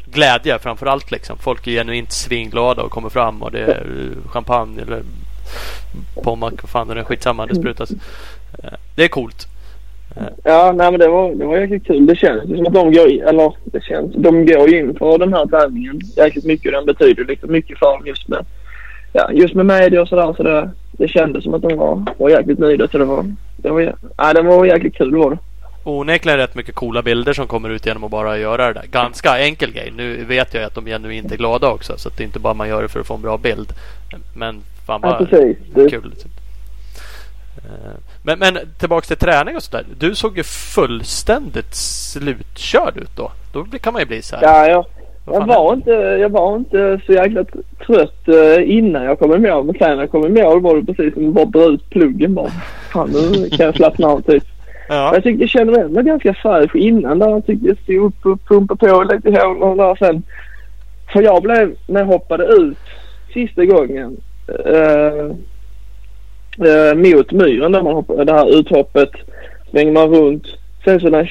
Glädje 0.05 0.59
framför 0.59 0.85
allt 0.85 1.11
liksom. 1.11 1.37
Folk 1.37 1.67
är 1.67 1.71
genuint 1.71 2.11
svinglada 2.11 2.81
och 2.81 2.91
kommer 2.91 3.09
fram 3.09 3.43
och 3.43 3.51
det 3.51 3.59
är 3.59 4.11
champagne 4.27 4.81
eller 4.81 5.03
pommac. 6.23 6.53
Vad 6.61 6.69
fan 6.69 6.89
är 6.89 6.95
det? 6.95 7.03
Skitsamma. 7.03 7.45
Det 7.45 7.55
sprutas. 7.55 7.91
Eh, 8.63 8.73
det 8.95 9.03
är 9.03 9.07
coolt. 9.07 9.47
Ja, 10.43 10.71
nej 10.75 10.91
men 10.91 10.99
det 10.99 11.07
var, 11.07 11.35
det 11.35 11.45
var 11.45 11.57
jäkligt 11.57 11.87
kul. 11.87 12.05
Det 12.05 12.15
känns 12.15 12.43
som 12.43 12.67
att 12.67 12.73
de 12.73 12.93
går 12.93 13.09
in, 13.09 13.23
eller 13.23 13.53
det 13.65 13.83
känns, 13.83 14.15
de 14.15 14.45
går 14.45 14.73
in 14.73 14.95
för 14.95 15.17
den 15.17 15.33
här 15.33 15.45
tävlingen 15.45 16.01
jäkligt 16.17 16.45
mycket. 16.45 16.71
Den 16.71 16.85
betyder 16.85 17.25
liksom 17.25 17.51
mycket 17.51 17.79
för 17.79 17.85
dem 17.85 18.07
just 18.07 18.27
med, 18.27 18.45
ja, 19.13 19.31
just 19.31 19.55
med 19.55 19.65
media 19.65 20.01
och 20.01 20.07
sådär. 20.07 20.33
Så 20.37 20.43
det, 20.43 20.71
det 20.91 21.07
kändes 21.07 21.43
som 21.43 21.53
att 21.53 21.61
de 21.61 21.75
var, 21.75 22.05
var 22.17 22.29
jäkligt 22.29 22.59
nöjda. 22.59 22.87
Så 22.87 22.97
det 22.97 23.05
var, 23.05 23.25
det 23.57 23.69
var, 23.69 23.95
ja, 24.17 24.33
det 24.33 24.41
var 24.41 24.65
jäkligt 24.65 24.95
kul 24.95 25.15
var 25.15 25.31
det. 25.31 25.37
Onekligen 25.85 26.37
rätt 26.37 26.55
mycket 26.55 26.75
coola 26.75 27.01
bilder 27.01 27.33
som 27.33 27.47
kommer 27.47 27.69
ut 27.69 27.85
genom 27.85 28.03
att 28.03 28.11
bara 28.11 28.37
göra 28.37 28.67
det 28.67 28.73
där. 28.73 28.87
Ganska 28.91 29.39
enkel 29.39 29.71
grej. 29.71 29.93
Nu 29.95 30.23
vet 30.23 30.53
jag 30.53 30.63
att 30.63 30.75
de 30.75 30.85
genuint 30.85 31.31
är 31.31 31.37
glada 31.37 31.69
också. 31.69 31.97
Så 31.97 32.09
det 32.09 32.23
är 32.23 32.25
inte 32.25 32.39
bara 32.39 32.53
man 32.53 32.69
gör 32.69 32.81
det 32.81 32.87
för 32.87 32.99
att 32.99 33.07
få 33.07 33.15
en 33.15 33.21
bra 33.21 33.37
bild. 33.37 33.73
Men 34.35 34.61
fan 34.85 35.01
vad 35.01 35.11
ja, 35.11 35.25
precis. 35.25 35.57
kul. 35.73 36.09
Liksom. 36.09 36.31
Men, 38.23 38.39
men 38.39 38.57
tillbaks 38.77 39.07
till 39.07 39.17
träning 39.17 39.55
och 39.55 39.63
sådär. 39.63 39.85
Du 39.99 40.15
såg 40.15 40.37
ju 40.37 40.43
fullständigt 40.43 41.75
slutkörd 41.75 42.97
ut 42.97 43.15
då. 43.15 43.31
Då 43.53 43.63
kan 43.63 43.93
man 43.93 44.01
ju 44.01 44.05
bli 44.05 44.21
så 44.21 44.35
här. 44.35 44.43
Ja, 44.43 44.67
ja. 44.67 44.85
Jag 45.25 45.47
var, 45.47 45.73
inte, 45.73 45.91
jag 45.91 46.29
var 46.29 46.55
inte 46.55 47.01
så 47.05 47.13
jäkla 47.13 47.45
trött 47.85 48.27
innan 48.65 49.03
jag 49.03 49.19
kom 49.19 49.33
i 49.33 49.37
mål. 49.37 49.65
Men 49.65 49.75
sen 49.75 49.95
när 49.95 50.03
jag 50.03 50.11
kom 50.11 50.25
i 50.25 50.41
mål 50.41 50.61
var 50.61 50.75
det 50.75 50.93
precis 50.93 51.13
som 51.13 51.27
att 51.27 51.33
bara 51.33 51.45
dra 51.45 51.73
ut 51.73 51.89
pluggen 51.89 52.33
bara. 52.33 52.49
Fan 52.93 53.09
nu 53.09 53.49
kan 53.49 53.65
jag 53.65 53.75
slappna 53.75 54.07
av 54.07 54.21
typ. 54.21 54.43
Ja. 54.89 55.13
Jag 55.13 55.23
tyckte 55.23 55.43
jag 55.43 55.49
kände 55.49 55.73
mig 55.73 55.81
ändå 55.81 56.01
ganska 56.01 56.33
fräsch 56.33 56.75
innan 56.75 57.19
där. 57.19 57.29
Jag 57.29 57.45
tyckte 57.45 57.67
jag 57.67 57.77
stod 57.77 58.05
upp 58.05 58.25
och 58.25 58.47
pumpade 58.47 58.91
på 58.91 59.03
lite 59.03 59.29
i 59.29 59.35
hålen 59.35 59.77
där 59.77 59.95
sen. 59.95 60.23
För 61.13 61.21
jag 61.21 61.41
blev, 61.41 61.75
när 61.87 61.99
jag 61.99 62.07
hoppade 62.07 62.45
ut 62.45 62.77
sista 63.33 63.65
gången. 63.65 64.17
Uh, 64.49 65.35
uh, 66.59 66.95
mot 66.95 67.31
myren 67.31 67.71
där 67.71 67.81
man 67.81 67.93
hoppade, 67.93 68.25
det 68.25 68.33
här 68.33 68.59
uthoppet. 68.59 69.11
Svänger 69.71 69.91
man 69.91 70.09
runt. 70.09 70.45
Sen 70.83 70.99
så 70.99 71.09
när 71.09 71.29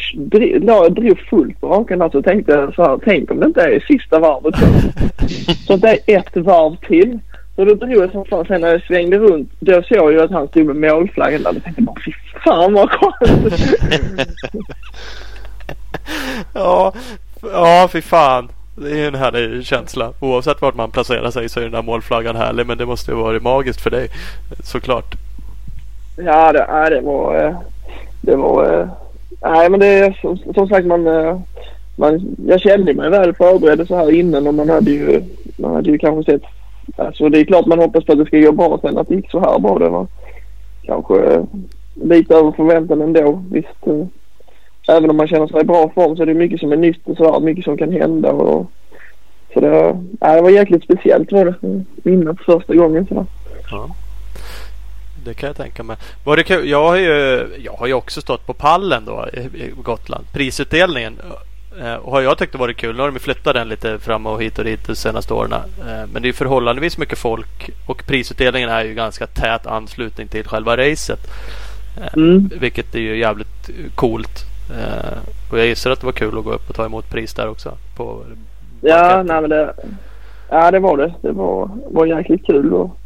jag, 0.66 0.94
drog 0.94 1.18
fullt 1.30 1.60
på 1.60 1.68
rakan 1.68 2.10
så 2.10 2.22
tänkte 2.22 2.52
jag 2.52 2.74
så 2.74 2.82
här. 2.82 2.98
Tänk 3.04 3.30
om 3.30 3.40
det 3.40 3.46
inte 3.46 3.62
är 3.62 3.80
sista 3.80 4.18
varvet 4.18 4.54
så. 5.66 5.76
det 5.76 5.98
är 6.06 6.18
ett 6.18 6.36
varv 6.36 6.76
till. 6.76 7.18
Så 7.56 7.64
då 7.64 7.74
drog 7.74 7.92
jag 7.92 8.12
som 8.12 8.24
fan. 8.24 8.46
Sen 8.46 8.60
när 8.60 8.68
jag 8.68 8.82
svängde 8.82 9.18
runt 9.18 9.52
då 9.60 9.82
såg 9.82 9.98
jag 9.98 10.12
ju 10.12 10.22
att 10.22 10.30
han 10.30 10.48
stod 10.48 10.66
med 10.66 10.76
målflaggan 10.76 11.42
där. 11.42 11.52
Då 11.52 11.60
tänkte 11.60 11.82
jag 11.82 11.84
bara 11.84 12.00
fy 12.04 12.12
fan 12.44 12.72
vad 12.72 12.90
skönt. 12.90 13.54
ja, 16.54 16.92
ja 17.42 17.88
fy 17.92 18.00
fan. 18.00 18.48
Det 18.74 19.00
är 19.00 19.08
en 19.08 19.14
härlig 19.14 19.64
känsla. 19.64 20.12
Oavsett 20.20 20.62
vart 20.62 20.74
man 20.74 20.90
placerar 20.90 21.30
sig 21.30 21.48
så 21.48 21.60
är 21.60 21.64
den 21.64 21.72
där 21.72 21.82
målflaggan 21.82 22.36
härlig. 22.36 22.66
Men 22.66 22.78
det 22.78 22.86
måste 22.86 23.10
ju 23.10 23.16
varit 23.16 23.42
magiskt 23.42 23.80
för 23.80 23.90
dig. 23.90 24.08
Såklart. 24.62 25.14
Ja, 26.16 26.52
det, 26.52 26.62
eh, 26.62 26.90
det 26.90 27.00
var... 27.00 27.56
Det 28.20 28.36
var... 28.36 28.88
Nej, 29.42 29.70
men 29.70 29.80
det 29.80 29.86
är 29.86 30.18
som, 30.54 30.68
sagt 30.68 30.86
man... 30.86 31.06
Eh, 31.06 31.40
man 31.96 32.36
jag 32.46 32.60
kände 32.60 32.94
mig 32.94 33.10
väl 33.10 33.34
förberedd 33.34 33.88
så 33.88 33.96
här 33.96 34.14
innan 34.14 34.46
och 34.46 34.54
man 34.54 34.68
hade 34.68 34.90
ju... 34.90 35.22
Man 35.56 35.74
hade 35.74 35.90
ju 35.90 35.98
kanske 35.98 36.32
sett 36.32 36.42
Alltså 36.96 37.28
det 37.28 37.40
är 37.40 37.44
klart 37.44 37.66
man 37.66 37.78
hoppas 37.78 38.04
på 38.04 38.12
att 38.12 38.18
det 38.18 38.26
ska 38.26 38.38
gå 38.38 38.52
bra 38.52 38.78
sen 38.82 38.98
att 38.98 39.08
det 39.08 39.14
gick 39.14 39.30
så 39.30 39.40
här 39.40 39.58
bra. 39.58 39.78
Det 39.78 39.88
var 39.88 40.06
kanske 40.82 41.46
lite 41.94 42.34
över 42.34 42.52
förväntan 42.52 43.02
ändå. 43.02 43.42
Visst, 43.50 43.86
även 44.88 45.10
om 45.10 45.16
man 45.16 45.28
känner 45.28 45.46
sig 45.46 45.60
i 45.60 45.64
bra 45.64 45.90
form 45.94 46.16
så 46.16 46.22
är 46.22 46.26
det 46.26 46.34
mycket 46.34 46.60
som 46.60 46.72
är 46.72 46.76
nytt 46.76 47.00
och 47.04 47.16
sådär. 47.16 47.40
Mycket 47.40 47.64
som 47.64 47.76
kan 47.76 47.92
hända. 47.92 48.32
Och, 48.32 48.70
så 49.54 49.60
det, 49.60 49.98
ja, 50.20 50.34
det 50.34 50.42
var 50.42 50.50
jäkligt 50.50 50.84
speciellt 50.84 51.32
var 51.32 51.44
det. 51.44 51.84
Vinna 52.02 52.34
för 52.34 52.44
första 52.44 52.74
gången 52.74 53.06
sådär. 53.06 53.26
Ja. 53.70 53.88
Det 55.24 55.34
kan 55.34 55.46
jag 55.46 55.56
tänka 55.56 55.82
mig. 55.82 55.96
Var 56.24 56.36
det 56.36 56.42
kul? 56.42 56.68
Jag 56.68 56.88
har 56.88 56.96
ju, 56.96 57.46
jag 57.64 57.72
har 57.72 57.86
ju 57.86 57.94
också 57.94 58.20
stått 58.20 58.46
på 58.46 58.54
pallen 58.54 59.04
då 59.04 59.26
i 59.54 59.72
Gotland. 59.82 60.24
Prisutdelningen. 60.32 61.18
Eh, 61.80 61.94
och 61.94 62.12
har 62.12 62.20
jag 62.20 62.38
tyckt 62.38 62.52
det 62.52 62.58
varit 62.58 62.76
kul. 62.76 62.96
Nu 62.96 63.02
har 63.02 63.10
de 63.10 63.18
flyttat 63.18 63.54
den 63.54 63.68
lite 63.68 63.98
fram 63.98 64.26
och 64.26 64.42
hit 64.42 64.58
och 64.58 64.64
dit 64.64 64.86
de 64.86 64.94
senaste 64.94 65.34
åren. 65.34 65.52
Eh, 65.52 66.06
men 66.12 66.22
det 66.22 66.28
är 66.28 66.32
förhållandevis 66.32 66.98
mycket 66.98 67.18
folk. 67.18 67.70
Och 67.86 68.06
prisutdelningen 68.06 68.68
är 68.68 68.84
ju 68.84 68.94
ganska 68.94 69.26
tät 69.26 69.66
anslutning 69.66 70.28
till 70.28 70.44
själva 70.44 70.76
racet. 70.76 71.20
Eh, 71.96 72.14
mm. 72.14 72.50
Vilket 72.60 72.94
är 72.94 73.00
ju 73.00 73.18
jävligt 73.18 73.70
coolt. 73.94 74.51
Och 75.50 75.58
jag 75.58 75.66
gissar 75.66 75.90
att 75.90 76.00
det 76.00 76.06
var 76.06 76.12
kul 76.12 76.38
att 76.38 76.44
gå 76.44 76.52
upp 76.52 76.68
och 76.68 76.76
ta 76.76 76.84
emot 76.84 77.10
pris 77.10 77.34
där 77.34 77.48
också. 77.48 77.78
På 77.96 78.24
ja, 78.80 79.22
nej, 79.22 79.40
men 79.40 79.50
det, 79.50 79.74
ja, 80.50 80.70
det 80.70 80.78
var 80.78 80.96
det. 80.96 81.14
Det 81.20 81.32
var, 81.32 81.70
var 81.90 82.06
jäkligt 82.06 82.46
kul. 82.46 82.72
Och 82.72 82.96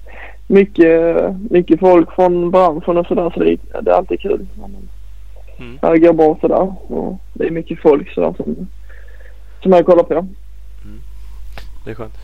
mycket, 0.47 1.17
mycket 1.51 1.81
folk 1.81 2.13
från 2.15 2.51
branschen 2.51 2.97
och 2.97 3.07
sådär. 3.07 3.31
Så 3.35 3.41
det, 3.41 3.57
det 3.83 3.91
är 3.91 3.95
alltid 3.95 4.21
kul. 4.21 4.47
Mm. 5.59 5.79
Det 5.81 5.99
går 5.99 6.13
bra 6.13 6.39
sådär. 6.41 6.75
Och 6.93 7.21
det 7.35 7.47
är 7.47 7.51
mycket 7.51 7.81
folk 7.81 8.15
sådär 8.15 8.35
som, 8.37 8.69
som 9.63 9.73
jag 9.73 9.87
kollar 9.87 10.03
på. 10.03 10.15
Mm. 10.15 11.01
Det 11.85 11.91
är 11.91 11.95
skönt. 11.95 12.15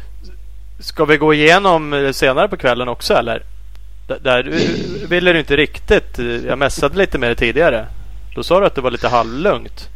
Ska 0.78 1.04
vi 1.04 1.16
gå 1.16 1.34
igenom 1.34 2.10
senare 2.14 2.48
på 2.48 2.56
kvällen 2.56 2.88
också 2.88 3.14
eller? 3.14 3.42
Där 4.20 4.42
ville 5.08 5.32
du 5.32 5.38
inte 5.38 5.56
riktigt. 5.56 6.18
Jag 6.46 6.58
mässade 6.58 6.98
lite 6.98 7.18
med 7.18 7.28
dig 7.28 7.36
tidigare. 7.36 7.86
Då 8.34 8.42
sa 8.42 8.60
du 8.60 8.66
att 8.66 8.74
det 8.74 8.80
var 8.80 8.90
lite 8.90 9.08
halvlugnt. 9.08 9.88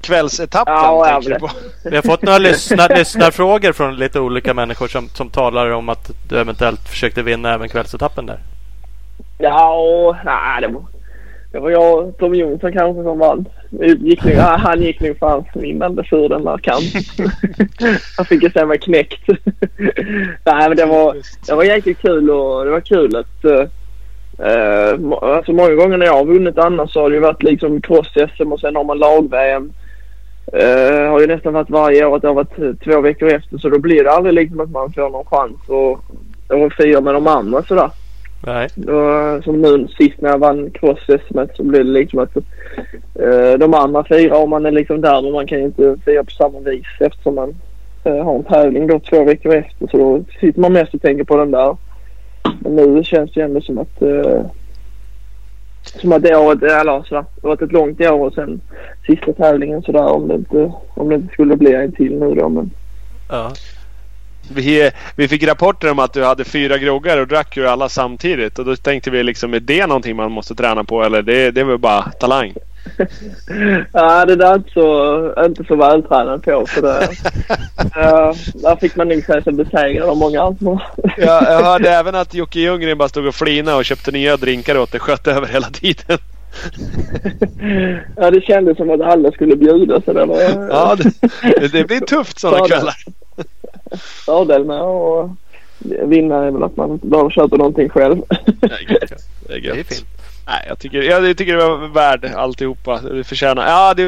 Kvällsetappen 0.00 0.74
ja, 0.74 1.04
tänker 1.04 1.30
du 1.30 1.38
på? 1.38 1.50
Vi 1.84 1.96
har 1.96 2.02
fått 2.02 2.22
några 2.22 2.38
lyssnar, 2.48 2.96
lyssnarfrågor 2.96 3.72
från 3.72 3.96
lite 3.96 4.20
olika 4.20 4.54
människor 4.54 4.88
som, 4.88 5.08
som 5.08 5.30
talar 5.30 5.70
om 5.70 5.88
att 5.88 6.10
du 6.28 6.40
eventuellt 6.40 6.88
försökte 6.88 7.22
vinna 7.22 7.54
även 7.54 7.68
kvällsetappen 7.68 8.26
där. 8.26 8.38
Ja, 9.38 10.16
nej, 10.24 10.60
det 10.60 10.68
var, 10.68 10.82
det 11.52 11.58
var 11.60 11.70
jag 11.70 11.98
och 11.98 12.18
Tom 12.18 12.34
Jonsson 12.34 12.72
kanske 12.72 13.02
som 13.02 13.18
vann. 13.18 13.48
Gick 13.98 14.24
nu, 14.24 14.36
han 14.38 14.82
gick 14.82 15.00
nog 15.00 15.18
fan 15.18 15.44
vinnande 15.54 16.04
för 16.04 16.28
den 16.28 16.44
där 16.44 16.58
kampen. 16.58 17.28
han 18.16 18.26
fick 18.26 18.42
ju 18.42 18.50
sen 18.50 18.68
vara 18.68 18.78
knäckt. 18.78 19.28
Nej 20.44 20.68
men 20.68 20.76
det 20.76 20.86
var, 20.86 21.16
det 21.46 21.54
var 21.54 21.64
jäkligt 21.64 22.02
kul 22.02 22.30
och 22.30 22.64
det 22.64 22.70
var 22.70 22.80
kul 22.80 23.16
att 23.16 23.44
uh, 24.42 25.12
alltså 25.22 25.52
många 25.52 25.74
gånger 25.74 25.96
när 25.96 26.06
jag 26.06 26.16
har 26.16 26.24
vunnit 26.24 26.58
annars 26.58 26.92
så 26.92 27.00
har 27.00 27.10
det 27.10 27.16
ju 27.16 27.22
varit 27.22 27.42
liksom 27.42 27.80
cross-SM 27.80 28.52
och 28.52 28.60
sen 28.60 28.76
har 28.76 28.84
man 28.84 28.98
lag-VM. 28.98 29.72
Uh, 30.54 31.10
har 31.10 31.20
ju 31.20 31.26
nästan 31.26 31.52
varit 31.52 31.70
varje 31.70 32.04
år 32.04 32.16
att 32.16 32.22
det 32.22 32.28
har 32.28 32.34
varit 32.34 32.84
två 32.84 33.00
veckor 33.00 33.28
efter 33.28 33.58
så 33.58 33.68
då 33.68 33.78
blir 33.78 34.04
det 34.04 34.10
aldrig 34.10 34.34
liksom 34.34 34.60
att 34.60 34.70
man 34.70 34.92
får 34.92 35.10
någon 35.10 35.24
chans 35.24 35.56
att, 35.70 36.56
att 36.56 36.74
fira 36.74 37.00
med 37.00 37.14
de 37.14 37.26
andra 37.26 37.62
sådär. 37.62 37.90
Nej. 38.46 38.68
Och, 38.76 39.44
som 39.44 39.62
nu 39.62 39.88
sist 39.88 40.20
när 40.20 40.30
jag 40.30 40.38
vann 40.38 40.70
cross-SM 40.70 41.46
så 41.54 41.62
blev 41.62 41.84
det 41.84 41.90
liksom 41.90 42.18
att 42.18 42.36
uh, 42.36 43.58
de 43.58 43.74
andra 43.74 44.04
firar 44.04 44.42
och 44.42 44.48
man 44.48 44.66
är 44.66 44.70
liksom 44.70 45.00
där 45.00 45.22
men 45.22 45.32
man 45.32 45.46
kan 45.46 45.58
ju 45.58 45.64
inte 45.64 45.96
fira 46.04 46.24
på 46.24 46.30
samma 46.30 46.60
vis 46.60 46.86
eftersom 47.00 47.34
man 47.34 47.54
uh, 48.06 48.24
har 48.24 48.34
en 48.34 48.44
tävling 48.44 48.86
då 48.86 48.98
två 48.98 49.24
veckor 49.24 49.54
efter 49.54 49.86
så 49.86 49.96
då 49.96 50.24
sitter 50.40 50.60
man 50.60 50.72
mest 50.72 50.94
och 50.94 51.02
tänker 51.02 51.24
på 51.24 51.36
den 51.36 51.50
där. 51.50 51.76
Men 52.60 52.94
nu 52.94 53.04
känns 53.04 53.32
det 53.32 53.40
ändå 53.40 53.60
som 53.60 53.78
att 53.78 54.02
eh, 54.02 54.46
som 56.00 56.12
att 56.12 56.22
det 56.22 56.36
året, 56.36 56.62
eller 56.62 57.02
sådär, 57.02 57.24
det 57.34 57.42
har 57.42 57.48
varit 57.48 57.62
ett 57.62 57.72
långt 57.72 58.00
år 58.00 58.26
och 58.26 58.34
sen 58.34 58.60
sista 59.06 59.32
tävlingen 59.32 59.82
sådär 59.82 60.06
om 60.06 60.28
det 60.28 60.34
inte, 60.34 60.72
om 60.94 61.08
det 61.08 61.14
inte 61.14 61.32
skulle 61.32 61.56
bli 61.56 61.74
en 61.74 61.92
till 61.92 62.18
nu 62.18 62.34
då 62.34 62.48
men. 62.48 62.70
Ja. 63.28 63.52
Vi, 64.54 64.90
vi 65.16 65.28
fick 65.28 65.42
rapporter 65.42 65.90
om 65.90 65.98
att 65.98 66.12
du 66.12 66.24
hade 66.24 66.44
fyra 66.44 66.78
groggar 66.78 67.20
och 67.20 67.28
drack 67.28 67.56
ju 67.56 67.66
alla 67.66 67.88
samtidigt. 67.88 68.58
Och 68.58 68.64
då 68.64 68.76
tänkte 68.76 69.10
vi 69.10 69.22
liksom, 69.22 69.54
är 69.54 69.60
det 69.60 69.86
någonting 69.86 70.16
man 70.16 70.32
måste 70.32 70.54
träna 70.54 70.84
på 70.84 71.02
eller 71.02 71.22
det, 71.22 71.50
det 71.50 71.60
är 71.60 71.64
väl 71.64 71.78
bara 71.78 72.02
talang? 72.02 72.52
ja, 73.92 74.24
det 74.24 74.36
där 74.36 74.50
är 74.50 74.54
inte 74.54 74.70
så, 74.70 75.44
inte 75.44 75.64
så 75.64 75.76
vältränad 75.76 76.42
på. 76.42 76.66
För 76.66 76.82
det, 76.82 76.98
uh, 78.00 78.34
där 78.54 78.76
fick 78.76 78.96
man 78.96 79.08
nog 79.08 79.24
säga 79.24 79.42
sig 79.42 79.52
besegrad 79.52 80.08
av 80.08 80.16
många 80.16 80.42
andra. 80.42 80.82
ja, 81.16 81.52
jag 81.52 81.62
hörde 81.62 81.90
även 81.90 82.14
att 82.14 82.34
Jocke 82.34 82.60
Ljunggren 82.60 82.98
bara 82.98 83.08
stod 83.08 83.26
och 83.26 83.34
flina 83.34 83.76
och 83.76 83.84
köpte 83.84 84.10
nya 84.10 84.36
drinkar 84.36 84.78
åt 84.78 84.92
dig. 84.92 85.00
Sköt 85.00 85.26
över 85.26 85.46
hela 85.46 85.66
tiden. 85.66 86.18
ja, 88.16 88.30
det 88.30 88.40
kändes 88.40 88.76
som 88.76 88.90
att 88.90 89.00
alla 89.00 89.32
skulle 89.32 89.56
bjuda. 89.56 90.00
Så 90.00 90.12
det 90.12 90.24
var, 90.24 90.40
ja, 90.70 90.96
det, 91.42 91.72
det 91.72 91.84
blir 91.84 92.00
tufft 92.00 92.38
sådana 92.38 92.66
kvällar 92.66 92.96
fördel 93.98 94.64
med 94.64 94.80
att 94.80 95.30
vinna 96.08 96.44
är 96.44 96.50
väl 96.50 96.62
att 96.62 96.76
man 96.76 96.90
inte 96.90 97.06
behöver 97.06 97.30
köpa 97.30 97.56
någonting 97.56 97.88
själv. 97.88 98.22
det 98.60 98.66
är 98.66 98.92
gött. 98.92 99.12
Det 99.46 99.52
är, 99.52 99.58
gött. 99.58 99.74
Det 99.74 99.80
är 99.80 99.84
fint. 99.84 100.06
Nej, 100.52 100.64
jag 100.68 100.78
tycker, 100.78 101.02
jag 101.02 101.36
tycker 101.36 101.56
det 101.56 101.68
var 101.68 101.88
värd 101.88 102.24
alltihopa. 102.36 103.00
Du 103.00 103.24
förtjänar, 103.24 103.66
ja, 103.66 103.94
det, 103.94 104.02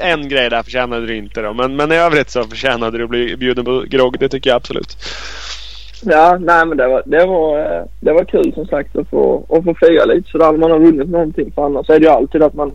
en 0.00 0.28
grej 0.28 0.50
där 0.50 0.62
förtjänade 0.62 1.06
du 1.06 1.16
inte 1.16 1.42
då. 1.42 1.52
Men, 1.52 1.76
men 1.76 1.92
i 1.92 1.96
övrigt 1.96 2.30
så 2.30 2.44
förtjänade 2.44 2.98
du 2.98 3.04
att 3.04 3.10
bli 3.10 3.36
bjuden 3.36 3.64
på 3.64 3.84
grogg. 3.88 4.16
Det 4.20 4.28
tycker 4.28 4.50
jag 4.50 4.56
absolut. 4.56 4.96
Ja, 6.02 6.38
nej 6.40 6.66
men 6.66 6.76
det 6.76 6.88
var, 6.88 7.02
det 7.06 7.26
var, 7.26 7.86
det 8.00 8.12
var 8.12 8.24
kul 8.24 8.54
som 8.54 8.66
sagt 8.66 8.96
att 8.96 9.08
få, 9.08 9.46
att 9.48 9.64
få 9.64 9.74
fira 9.74 10.04
lite 10.04 10.30
sådär 10.30 10.52
när 10.52 10.58
man 10.58 10.70
har 10.70 10.78
vunnit 10.78 11.08
någonting. 11.08 11.52
För 11.54 11.66
annars 11.66 11.90
är 11.90 12.00
det 12.00 12.06
ju 12.06 12.12
alltid 12.12 12.42
att 12.42 12.54
man, 12.54 12.72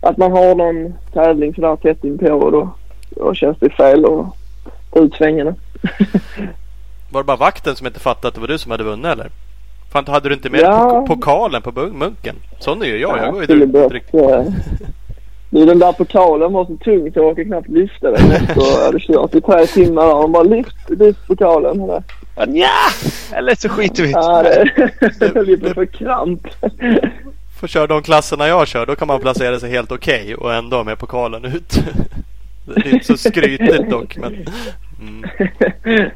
att 0.00 0.16
man 0.16 0.32
har 0.32 0.54
någon 0.54 0.94
tävling 1.12 1.54
sådär 1.54 1.76
tätt 1.76 2.04
inpå 2.04 2.32
och 2.32 2.52
då, 2.52 2.74
då 3.10 3.34
känns 3.34 3.58
det 3.58 3.70
fel 3.70 4.04
att 4.04 4.26
ta 4.92 5.00
ut 5.00 5.14
svängarna. 5.14 5.54
Var 7.12 7.20
det 7.20 7.26
bara 7.26 7.36
vakten 7.36 7.76
som 7.76 7.86
inte 7.86 8.00
fattade 8.00 8.28
att 8.28 8.34
det 8.34 8.40
var 8.40 8.48
du 8.48 8.58
som 8.58 8.70
hade 8.70 8.84
vunnit 8.84 9.06
eller? 9.06 9.30
Fan, 9.94 10.04
hade 10.06 10.28
du 10.28 10.34
inte 10.34 10.50
med 10.50 10.60
Ja. 10.60 11.04
pokalen 11.08 11.62
på 11.62 11.72
munken? 11.72 12.36
Sån 12.58 12.82
är 12.82 12.86
ju 12.86 12.98
jag. 12.98 13.18
Jag 13.18 13.32
går 13.32 13.40
ju 13.50 13.66
drygt. 13.66 14.14
eh, 14.14 14.42
Du 15.50 15.64
den 15.66 15.78
där 15.78 15.92
pokalen 15.92 16.52
var 16.52 16.64
så 16.64 16.76
tung 16.76 17.12
så 17.12 17.18
jag 17.18 17.26
orkade 17.26 17.44
knappt 17.44 17.68
lyfta 17.68 18.10
den 18.10 18.30
efter 18.30 18.54
jag 18.76 18.84
hade 18.86 19.00
kört 19.00 19.34
i 19.34 19.40
tre 19.40 19.66
timmar 19.66 20.14
och 20.14 20.30
bara 20.30 20.42
lyft, 20.42 20.76
lyft 20.90 21.26
pokalen. 21.26 21.80
Och 21.80 21.88
det- 21.88 22.02
Ja, 22.58 22.68
eller 23.36 23.54
så 23.54 23.68
skiter 23.68 24.02
vi 24.02 24.08
i 24.08 24.12
Ja, 24.12 24.42
det. 24.42 25.60
på 25.60 25.68
att 25.68 25.74
få 25.74 25.86
kramp. 25.86 26.46
Får 27.60 27.66
köra 27.68 27.86
de 27.86 28.02
klasserna 28.02 28.48
jag 28.48 28.68
kör. 28.68 28.86
Då 28.86 28.94
kan 28.96 29.08
man 29.08 29.20
placera 29.20 29.60
sig 29.60 29.70
helt 29.70 29.92
okej 29.92 30.34
och 30.34 30.54
ändå 30.54 30.84
med 30.84 30.98
pokalen 30.98 31.44
ut. 31.44 31.78
Det 32.66 32.86
är 32.86 32.94
inte 32.94 33.06
så 33.06 33.16
skrytigt 33.16 33.90
dock. 33.90 34.16
Men, 34.16 34.34
mm. 35.00 36.10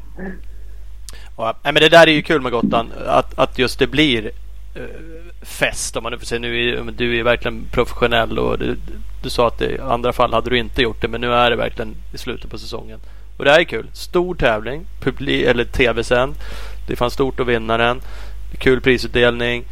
Ja, 1.39 1.55
men 1.63 1.75
det 1.75 1.89
där 1.89 2.07
är 2.07 2.11
ju 2.11 2.21
kul 2.21 2.41
med 2.41 2.51
Gotland. 2.51 2.91
Att, 3.07 3.39
att 3.39 3.59
just 3.59 3.79
det 3.79 3.87
blir 3.87 4.31
eh, 4.75 4.83
fest 5.41 5.95
om 5.95 6.03
man 6.03 6.11
nu 6.11 6.17
får 6.17 6.25
säga. 6.25 6.39
Nu 6.39 6.69
är, 6.69 6.91
du 6.91 7.19
är 7.19 7.23
verkligen 7.23 7.65
professionell 7.71 8.39
och 8.39 8.59
du, 8.59 8.77
du 9.23 9.29
sa 9.29 9.47
att 9.47 9.61
i 9.61 9.79
andra 9.79 10.13
fall 10.13 10.33
hade 10.33 10.49
du 10.49 10.57
inte 10.57 10.81
gjort 10.81 11.01
det. 11.01 11.07
Men 11.07 11.21
nu 11.21 11.33
är 11.33 11.49
det 11.49 11.55
verkligen 11.55 11.95
i 12.13 12.17
slutet 12.17 12.51
på 12.51 12.57
säsongen. 12.57 12.99
Och 13.37 13.45
det 13.45 13.51
här 13.51 13.59
är 13.59 13.63
kul. 13.63 13.87
Stor 13.93 14.35
tävling. 14.35 14.85
Publi 15.01 15.45
eller 15.45 15.63
tv-sänd. 15.63 16.35
Det 16.87 16.95
fanns 16.95 17.13
stort 17.13 17.39
att 17.39 17.47
vinna 17.47 17.77
den. 17.77 18.01
Kul 18.57 18.81
prisutdelning. 18.81 19.63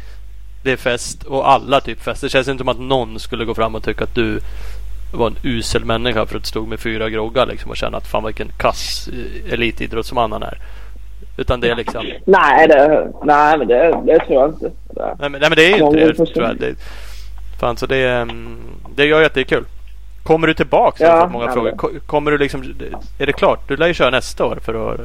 Det 0.62 0.72
är 0.72 0.76
fest 0.76 1.22
och 1.22 1.50
alla 1.50 1.80
typ 1.80 2.02
fest. 2.02 2.20
Det 2.20 2.28
känns 2.28 2.48
inte 2.48 2.60
som 2.60 2.68
att 2.68 2.80
någon 2.80 3.20
skulle 3.20 3.44
gå 3.44 3.54
fram 3.54 3.74
och 3.74 3.84
tycka 3.84 4.04
att 4.04 4.14
du 4.14 4.40
var 5.12 5.26
en 5.26 5.36
usel 5.42 5.84
människa 5.84 6.26
för 6.26 6.36
att 6.36 6.42
du 6.42 6.48
stod 6.48 6.68
med 6.68 6.80
fyra 6.80 7.10
groggar 7.10 7.46
liksom 7.46 7.70
och 7.70 7.76
känna 7.76 7.96
att 7.96 8.06
fan 8.06 8.24
vilken 8.24 8.48
kass 8.56 9.08
eh, 9.08 9.52
elitidrottsman 9.52 10.32
han 10.32 10.42
är. 10.42 10.58
Utan 11.38 11.60
det 11.60 11.70
är 11.70 11.74
liksom... 11.76 12.06
Nej, 12.24 12.68
det, 12.68 13.10
nej 13.24 13.58
men 13.58 13.68
det, 13.68 14.00
det 14.06 14.18
tror 14.18 14.40
jag 14.42 14.48
inte. 14.48 14.70
Det, 14.94 15.16
Nej 15.20 15.30
men, 15.30 15.32
nej, 15.32 15.50
men 15.50 15.56
det 15.56 15.72
är 15.72 15.76
ju 15.78 15.84
inte 15.84 15.96
det 16.06 16.14
tror 16.14 16.44
jag. 16.46 16.56
Det, 16.56 16.74
fan 17.60 17.76
så 17.76 17.86
det, 17.86 18.08
mm, 18.08 18.58
det 18.96 19.04
gör 19.04 19.20
ju 19.20 19.26
att 19.26 19.34
det 19.34 19.40
är 19.40 19.44
kul. 19.44 19.64
Kommer 20.22 20.46
du 20.46 20.54
tillbaks? 20.54 21.00
Ja, 21.00 21.06
Jag 21.06 21.14
har 21.16 21.22
fått 21.22 21.32
många 21.32 21.44
ja, 21.46 21.52
frågor. 21.52 21.98
Kommer 22.06 22.30
du 22.30 22.38
liksom... 22.38 22.62
Är 23.18 23.26
det 23.26 23.32
klart? 23.32 23.68
Du 23.68 23.76
lär 23.76 23.86
ju 23.86 23.94
köra 23.94 24.10
nästa 24.10 24.44
år 24.44 24.58
för 24.62 24.94
att 24.94 25.00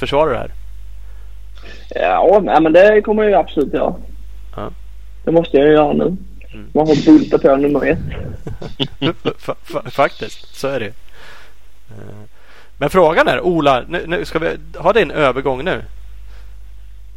försvara 0.00 0.30
det 0.30 0.38
här. 0.38 0.50
ja, 1.94 2.40
nej, 2.42 2.60
men 2.60 2.72
det 2.72 3.02
kommer 3.02 3.22
jag 3.22 3.30
ju 3.30 3.36
absolut 3.36 3.74
göra. 3.74 3.94
Ja. 4.56 4.70
Det 5.24 5.32
måste 5.32 5.56
jag 5.56 5.66
ju 5.66 5.72
göra 5.72 5.92
nu. 5.92 6.16
Mm. 6.54 6.66
Man 6.74 6.86
får 6.86 7.06
bulta 7.12 7.38
på 7.38 7.56
nummer 7.56 7.86
ett. 7.86 7.98
Fa- 9.00 9.54
fa- 9.66 9.90
Faktiskt, 9.90 10.54
så 10.56 10.68
är 10.68 10.80
det 10.80 10.84
ju. 10.86 10.92
Eh, 11.90 12.24
Men 12.82 12.90
frågan 12.90 13.28
är, 13.28 13.40
Ola, 13.40 13.82
nu, 13.88 14.04
nu 14.06 14.24
ska 14.24 14.38
vi 14.38 14.48
ha 14.78 14.92
din 14.92 15.10
övergång 15.10 15.64
nu? 15.64 15.82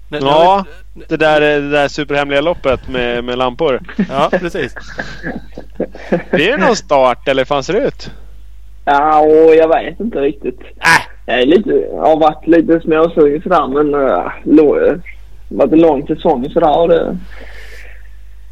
Nu- 0.09 0.19
nu 0.19 0.25
Ja, 0.25 0.65
det 1.07 1.17
där, 1.17 1.41
det 1.41 1.69
där 1.69 1.87
superhemliga 1.87 2.41
loppet 2.41 2.89
med, 2.89 3.23
med 3.23 3.37
lampor. 3.37 3.79
ja, 4.09 4.29
precis. 4.31 4.75
Blir 6.31 6.51
det 6.51 6.57
någon 6.57 6.75
start 6.75 7.27
eller 7.27 7.41
hur 7.41 7.45
fan 7.45 7.63
ser 7.63 7.73
det 7.73 7.87
ut? 7.87 8.11
Ja, 8.85 9.19
och 9.19 9.55
jag 9.55 9.67
vet 9.67 9.99
inte 9.99 10.19
riktigt. 10.19 10.59
Äh. 10.61 11.11
Jag 11.25 11.41
är 11.41 11.45
lite, 11.45 11.87
har 11.99 12.19
varit 12.19 12.47
lite 12.47 12.79
småsugen 12.79 13.41
sådär 13.41 13.67
men 13.67 13.95
uh, 13.95 14.31
lo, 14.43 14.75
uh, 14.79 14.97
varit 15.49 15.73
en 15.73 15.81
lång 15.81 16.07
säsong 16.07 16.49
sådär 16.49 16.79
och 16.79 16.89
det, 16.89 17.17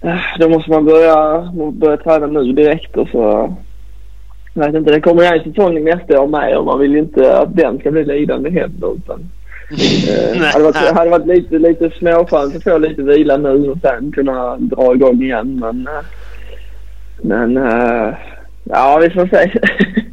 uh, 0.06 0.38
då 0.40 0.50
måste 0.50 0.72
man 0.72 0.86
börja, 0.86 1.42
börja 1.72 1.98
träna 1.98 2.28
nu 2.28 2.54
direkt 2.54 2.98
och 2.98 3.08
så 3.08 3.56
jag 4.54 4.66
vet 4.66 4.76
inte, 4.76 4.92
det 4.92 5.02
kommer 5.02 5.24
en 5.24 5.44
säsong 5.44 5.84
nästa 5.84 6.22
år 6.22 6.28
med 6.28 6.58
och 6.58 6.66
man 6.66 6.80
vill 6.80 6.92
ju 6.92 7.00
inte 7.00 7.38
att 7.38 7.56
den 7.56 7.80
ska 7.80 7.92
bli 7.92 8.06
lidande 8.06 8.50
heller 8.50 8.96
utan 8.96 9.20
Nej. 10.40 10.52
hade 10.52 10.64
varit, 10.64 10.76
hade 10.76 11.10
varit 11.10 11.28
lite, 11.28 11.60
lite 11.60 11.90
småskönt 11.90 12.56
att 12.56 12.64
få 12.64 12.78
lite 12.78 13.02
vila 13.02 13.38
nu 13.38 13.70
och 13.70 13.78
sen 13.82 14.12
kunna 14.12 14.58
dra 14.58 14.94
igång 14.96 15.22
igen 15.22 15.60
men 15.60 15.88
uh, 15.88 16.04
men 17.22 17.58
uh, 17.58 18.14
ja 18.64 18.98
vi 19.02 19.10
får 19.10 19.28
se. 19.28 19.52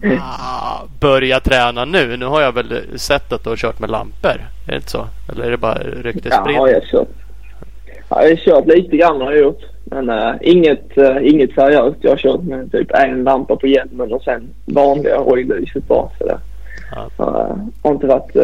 Ah, 0.20 0.86
börja 1.00 1.40
träna 1.40 1.84
nu. 1.84 2.16
Nu 2.16 2.26
har 2.26 2.40
jag 2.42 2.52
väl 2.54 2.98
sett 2.98 3.32
att 3.32 3.44
du 3.44 3.50
har 3.50 3.56
kört 3.56 3.80
med 3.80 3.90
lampor. 3.90 4.30
Är 4.66 4.70
det 4.70 4.76
inte 4.76 4.90
så? 4.90 5.06
Eller 5.32 5.44
är 5.44 5.50
det 5.50 5.56
bara 5.56 5.78
Ja, 5.84 6.02
ryktesspridning? 6.02 6.58
har 6.58 6.68
jag 6.68 6.82
kört. 6.82 7.08
Ja, 8.08 8.22
jag 8.22 8.30
har 8.30 8.36
kört 8.36 8.66
lite 8.66 8.96
grann 8.96 9.20
har 9.20 9.32
jag 9.32 9.40
gjort. 9.40 9.62
Men 9.90 10.10
uh, 10.10 10.34
inget, 10.40 10.98
uh, 10.98 11.28
inget 11.28 11.54
seriöst. 11.54 11.96
Jag 12.00 12.10
har 12.10 12.16
kört 12.16 12.42
med 12.42 12.72
typ 12.72 12.90
en 12.94 13.24
lampa 13.24 13.56
på 13.56 13.66
hjälmen 13.66 14.12
och 14.12 14.22
sen 14.22 14.48
vanliga 14.64 15.20
oljelyset 15.20 15.88
bara. 15.88 16.08
Så 16.18 16.26
det 16.26 16.38
Ja. 16.92 17.24
uh, 17.24 17.56
har 17.82 17.92
inte 17.92 18.06
varit... 18.06 18.36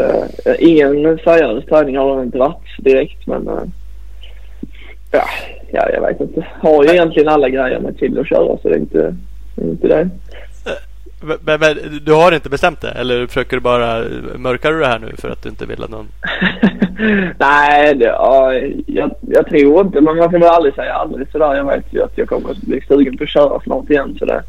Ingen 0.58 1.18
seriös 1.18 1.64
träning 1.64 1.96
har 1.96 2.16
det 2.16 2.22
inte 2.22 2.38
varit 2.38 2.76
direkt 2.78 3.26
men... 3.26 3.72
Ja, 5.12 5.24
ja, 5.72 5.90
jag 5.92 6.00
vet 6.00 6.20
inte. 6.20 6.46
Har 6.60 6.84
ju 6.84 6.90
egentligen 6.90 7.28
alla 7.28 7.48
grejer 7.48 7.80
med 7.80 7.98
till 7.98 8.18
att 8.18 8.28
köra 8.28 8.58
så 8.58 8.68
det 8.68 8.74
är 8.74 8.78
inte, 8.78 9.14
inte 9.56 9.88
det. 9.88 10.08
Men, 11.20 11.60
men, 11.60 12.00
du 12.04 12.12
har 12.12 12.32
inte 12.32 12.48
bestämt 12.48 12.80
det? 12.80 12.90
Eller 12.90 13.26
försöker 13.26 13.56
du 13.56 13.60
bara... 13.60 14.04
mörka 14.38 14.70
du 14.70 14.80
det 14.80 14.86
här 14.86 14.98
nu 14.98 15.12
för 15.18 15.30
att 15.30 15.42
du 15.42 15.48
inte 15.48 15.66
vill 15.66 15.82
att 15.82 15.90
någon... 15.90 16.08
Nej, 17.38 17.94
det, 17.94 18.04
ja, 18.04 18.54
jag, 18.86 19.10
jag 19.20 19.46
tror 19.46 19.86
inte. 19.86 20.00
Men 20.00 20.16
man 20.16 20.30
får 20.30 20.38
väl 20.38 20.48
aldrig 20.48 20.74
säga 20.74 20.94
aldrig 20.94 21.28
sådär. 21.32 21.54
Jag 21.54 21.64
vet 21.64 21.84
ju 21.90 22.02
att 22.02 22.18
jag 22.18 22.28
kommer 22.28 22.50
att 22.50 22.56
bli 22.56 22.80
sugen 22.88 23.16
på 23.16 23.24
att 23.24 23.30
köra 23.30 23.60
snart 23.60 23.90
igen. 23.90 24.16
Så 24.18 24.24
det, 24.24 24.42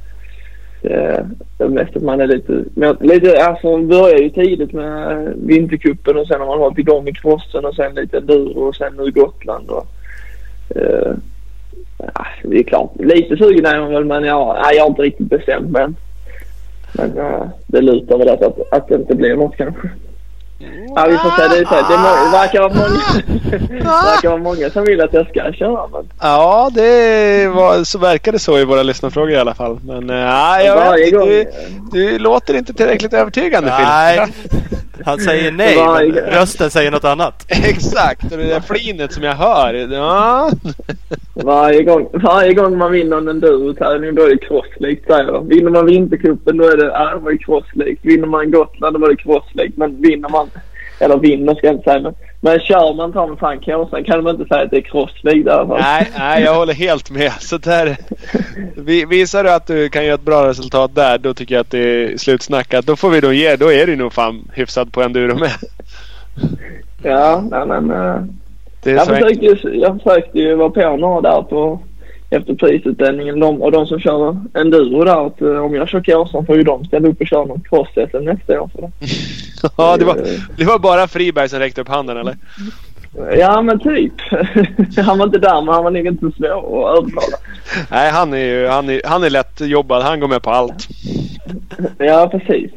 det, 0.82 1.28
det 1.58 1.64
är 1.64 1.68
mest 1.68 1.96
att 1.96 2.04
man 2.04 2.22
är 2.22 2.28
lite... 2.28 2.64
Men, 2.76 2.98
lite 3.00 3.46
alltså 3.46 3.72
man 3.72 3.88
börjar 3.88 4.18
ju 4.18 4.30
tidigt 4.30 4.74
med 4.74 5.34
vintercupen 5.36 6.18
och 6.18 6.28
sen 6.28 6.40
har 6.40 6.48
man 6.48 6.60
hållit 6.60 6.80
igång 6.80 7.08
i 7.08 7.14
crossen 7.14 7.66
och 7.66 7.76
sen 7.76 7.96
lite 7.96 8.18
enduro 8.18 8.68
och 8.68 8.76
sen 8.76 8.94
nu 8.98 9.12
Gotland. 9.12 9.70
Och, 9.70 9.88
eh, 10.76 11.14
ja, 11.98 12.26
det 12.44 12.60
är 12.60 12.64
klart. 12.64 12.92
Lite 13.00 13.38
sugen 13.38 13.66
är 13.66 13.80
man 13.80 13.92
väl 13.92 14.06
men 14.06 14.24
jag, 14.24 14.58
jag 14.74 14.84
har 14.84 14.90
inte 14.90 15.02
riktigt 15.02 15.30
bestämt 15.30 15.72
mig 15.72 15.84
än. 15.84 15.96
Men 16.92 17.18
eh, 17.18 17.48
det 17.68 17.82
lutar 17.82 18.18
väl 18.18 18.30
att, 18.30 18.42
att, 18.42 18.74
att 18.74 18.88
det 18.88 18.96
inte 18.96 19.16
blir 19.16 19.36
något 19.36 19.56
kanske. 19.56 19.90
Ja, 20.96 21.06
vi 21.10 21.18
får 21.18 21.30
se. 21.30 21.48
Det, 21.48 21.60
är 21.62 21.66
så 21.66 21.76
här, 21.76 21.92
det, 21.92 21.98
må- 21.98 22.32
verkar 22.32 22.60
vara 22.62 22.74
många, 22.74 23.92
verkar 24.06 24.30
vara 24.30 24.42
många 24.42 24.70
som 24.70 24.84
vill 24.84 25.02
att 25.02 25.14
jag 25.14 25.30
ska 25.30 25.54
köra. 25.54 25.88
Men 25.88 26.10
Ja, 26.22 26.70
det 26.74 27.48
var, 27.48 27.84
så 27.84 28.00
verkar 28.00 28.32
det 28.32 28.40
så 28.40 28.60
i 28.60 28.66
våra 28.66 28.84
lyssnarfrågor 28.84 29.32
i 29.32 29.38
alla 29.38 29.54
fall. 29.54 29.80
Men 29.84 30.10
äh, 30.10 30.16
jag 30.66 30.76
varje 30.76 31.06
vet, 31.06 31.14
gång... 31.14 31.28
du, 31.28 31.52
du 31.92 32.20
låter 32.20 32.54
inte 32.54 32.74
tillräckligt 32.74 33.14
övertygande 33.14 33.70
Nej. 33.70 34.18
Phil. 34.18 34.60
Han 35.06 35.20
säger 35.20 35.52
nej 35.58 35.76
men 35.78 36.12
rösten 36.12 36.70
säger 36.70 36.92
något 36.92 37.06
annat. 37.06 37.46
Exakt, 37.50 38.32
och 38.32 38.38
det 38.38 38.44
där 38.48 38.60
flinet 38.60 39.14
som 39.14 39.24
jag 39.24 39.36
hör. 39.36 39.74
Ja. 39.74 40.52
Varje 41.34 41.84
gång, 41.84 42.10
varje 42.14 42.54
gång 42.54 42.78
man 42.78 42.92
vinner 42.92 43.18
en 43.18 43.28
enduro-tävling 43.28 44.16
då 44.16 44.24
är 44.24 44.30
det 44.30 44.38
crosslikt 44.38 45.08
säger 45.08 45.32
de. 45.32 45.48
Vinner 45.48 45.72
man 45.72 45.86
vintercupen 45.86 46.58
då 46.58 46.64
är 46.64 46.78
det, 46.78 46.86
ja, 46.86 47.20
det 47.32 47.38
crosslikt. 47.38 48.06
Vinner 48.06 48.28
man 48.28 48.52
Gotland 48.52 48.96
då 48.96 49.00
var 49.00 49.10
det 49.10 49.16
crosslikt. 49.16 49.78
Men 49.78 50.02
vinner 50.02 50.30
man, 50.30 50.47
eller 51.00 51.18
vinner 51.18 51.56
ska 51.56 51.68
jag 51.68 51.76
inte 51.76 51.90
säga 51.92 52.02
men, 52.02 52.14
men 52.42 52.60
kör 52.60 52.94
man 52.94 53.12
man 53.16 53.38
fan 53.38 53.60
Kåsan 53.60 54.04
kan 54.04 54.24
man 54.24 54.36
inte 54.36 54.48
säga 54.48 54.64
att 54.64 54.72
det 54.72 54.78
är 54.78 54.82
crosslikt 54.82 55.48
i 55.48 55.50
alla 55.50 55.68
fall. 55.68 55.80
Nej, 55.82 56.12
nej, 56.18 56.44
jag 56.44 56.56
håller 56.56 56.74
helt 56.74 57.12
med. 57.12 57.32
Så 57.32 57.58
där, 57.58 57.98
vi- 58.78 59.06
visar 59.06 59.44
du 59.44 59.52
att 59.52 59.68
du 59.68 59.90
kan 59.90 60.06
göra 60.06 60.16
ett 60.16 60.22
bra 60.22 60.48
resultat 60.48 60.96
där, 60.96 61.18
då 61.18 61.34
tycker 61.34 61.56
jag 61.56 61.62
att 61.62 61.72
det 61.72 61.80
är 62.14 62.18
slutsnackat. 62.18 62.86
Då 62.86 62.96
får 62.96 63.10
vi 63.10 63.22
då 63.22 63.34
ge, 63.34 63.56
då 63.56 63.72
är 63.72 63.88
du 63.88 63.96
nog 63.96 64.14
fan 64.14 64.52
hyfsad 64.54 64.92
på 64.94 65.02
enduro 65.02 65.40
med. 65.40 65.52
Ja, 67.04 67.44
nej 67.52 67.82
men... 67.82 67.88
Det 68.84 68.92
är 68.92 68.96
Jag 68.96 69.08
försökte, 69.08 69.68
jag 69.68 70.02
försökte 70.04 70.40
ju 70.40 70.56
vara 70.56 70.70
på 70.70 70.98
några 70.98 71.22
där 71.22 71.42
på 71.42 71.80
efter 72.30 72.56
prisutdelningen. 72.56 73.40
De, 73.40 73.62
och 73.62 73.72
de 73.72 73.88
som 73.88 74.00
kör 74.00 74.38
enduro 74.54 75.04
där 75.04 75.28
att 75.28 75.42
eh, 75.42 75.66
om 75.66 75.76
jag 75.76 75.90
kör 75.90 76.04
Kåsan 76.04 76.46
får 76.46 76.56
ju 76.56 76.64
de 76.64 76.86
ställa 76.86 77.08
upp 77.08 77.22
och 77.22 77.28
köra 77.28 77.46
någon 77.46 77.62
cross 77.62 77.88
nästa 77.96 78.62
år. 78.62 78.70
För 78.74 78.82
det. 78.82 78.92
Ja, 79.78 79.98
det 79.98 80.06
var, 80.06 80.18
det 80.58 80.66
var 80.66 80.80
bara 80.80 81.08
Friberg 81.08 81.50
som 81.50 81.60
räckte 81.60 81.82
upp 81.82 81.88
handen 81.88 82.18
eller? 82.18 82.38
Ja 83.38 83.62
men 83.62 83.80
typ. 83.80 84.14
han 85.06 85.18
var 85.18 85.26
inte 85.26 85.40
där 85.40 85.62
men 85.62 85.74
han 85.74 85.84
var 85.84 85.92
nog 85.92 86.08
inte 86.08 86.26
så 86.26 86.32
svår 86.32 86.92
att 86.92 86.98
övertala. 86.98 87.38
Nej, 87.92 88.12
han 88.12 88.34
är 88.34 88.38
ju 88.38 88.68
han 88.68 88.90
är, 88.90 89.02
han 89.06 89.24
är 89.24 89.30
lätt 89.30 89.62
jobbad. 89.62 90.04
Han 90.04 90.20
går 90.20 90.28
med 90.28 90.42
på 90.42 90.50
allt. 90.50 90.88
Ja 91.98 92.30
precis. 92.32 92.72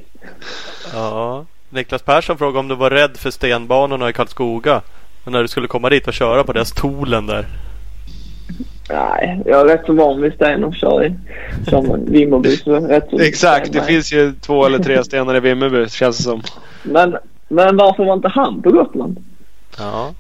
Ja. 0.95 1.45
Niklas 1.71 2.03
Persson 2.03 2.39
frågade 2.39 2.59
om 2.59 2.69
du 2.69 2.75
var 2.75 2.91
rädd 2.91 3.17
för 3.17 3.31
stenbanorna 3.31 4.11
i 4.11 4.13
Karlskoga. 4.13 4.81
När 5.25 5.43
du 5.43 5.49
skulle 5.49 5.67
komma 5.67 5.91
dit 5.91 6.09
och 6.09 6.15
köra 6.15 6.45
på 6.45 6.53
deras 6.53 6.73
tolen 6.73 7.27
där. 7.27 7.47
Nej, 8.93 9.43
jag 9.47 9.61
är 9.61 9.65
rätt 9.65 9.87
så 9.87 9.93
van 9.93 10.21
vid 10.21 10.35
sten 10.35 10.65
och 10.65 10.75
kör 10.75 11.05
i. 11.05 11.15
Man 11.73 12.05
Vimmerby 12.09 12.57
så 12.57 12.75
är 12.75 12.81
det 12.81 12.89
rätt 12.89 13.11
så 13.11 13.21
Exakt, 13.21 13.73
det 13.73 13.83
finns 13.83 14.13
ju 14.13 14.33
två 14.33 14.67
eller 14.67 14.79
tre 14.79 15.05
stenar 15.05 15.37
i 15.37 15.41
Vimmerby 15.41 15.89
känns 15.89 16.17
det 16.17 16.23
som. 16.23 16.43
Men, 16.83 17.17
men 17.49 17.77
varför 17.77 18.05
var 18.05 18.15
inte 18.15 18.29
han 18.29 18.63
på 18.63 18.71
Gotland? 18.71 19.25
Ja. 19.79 20.15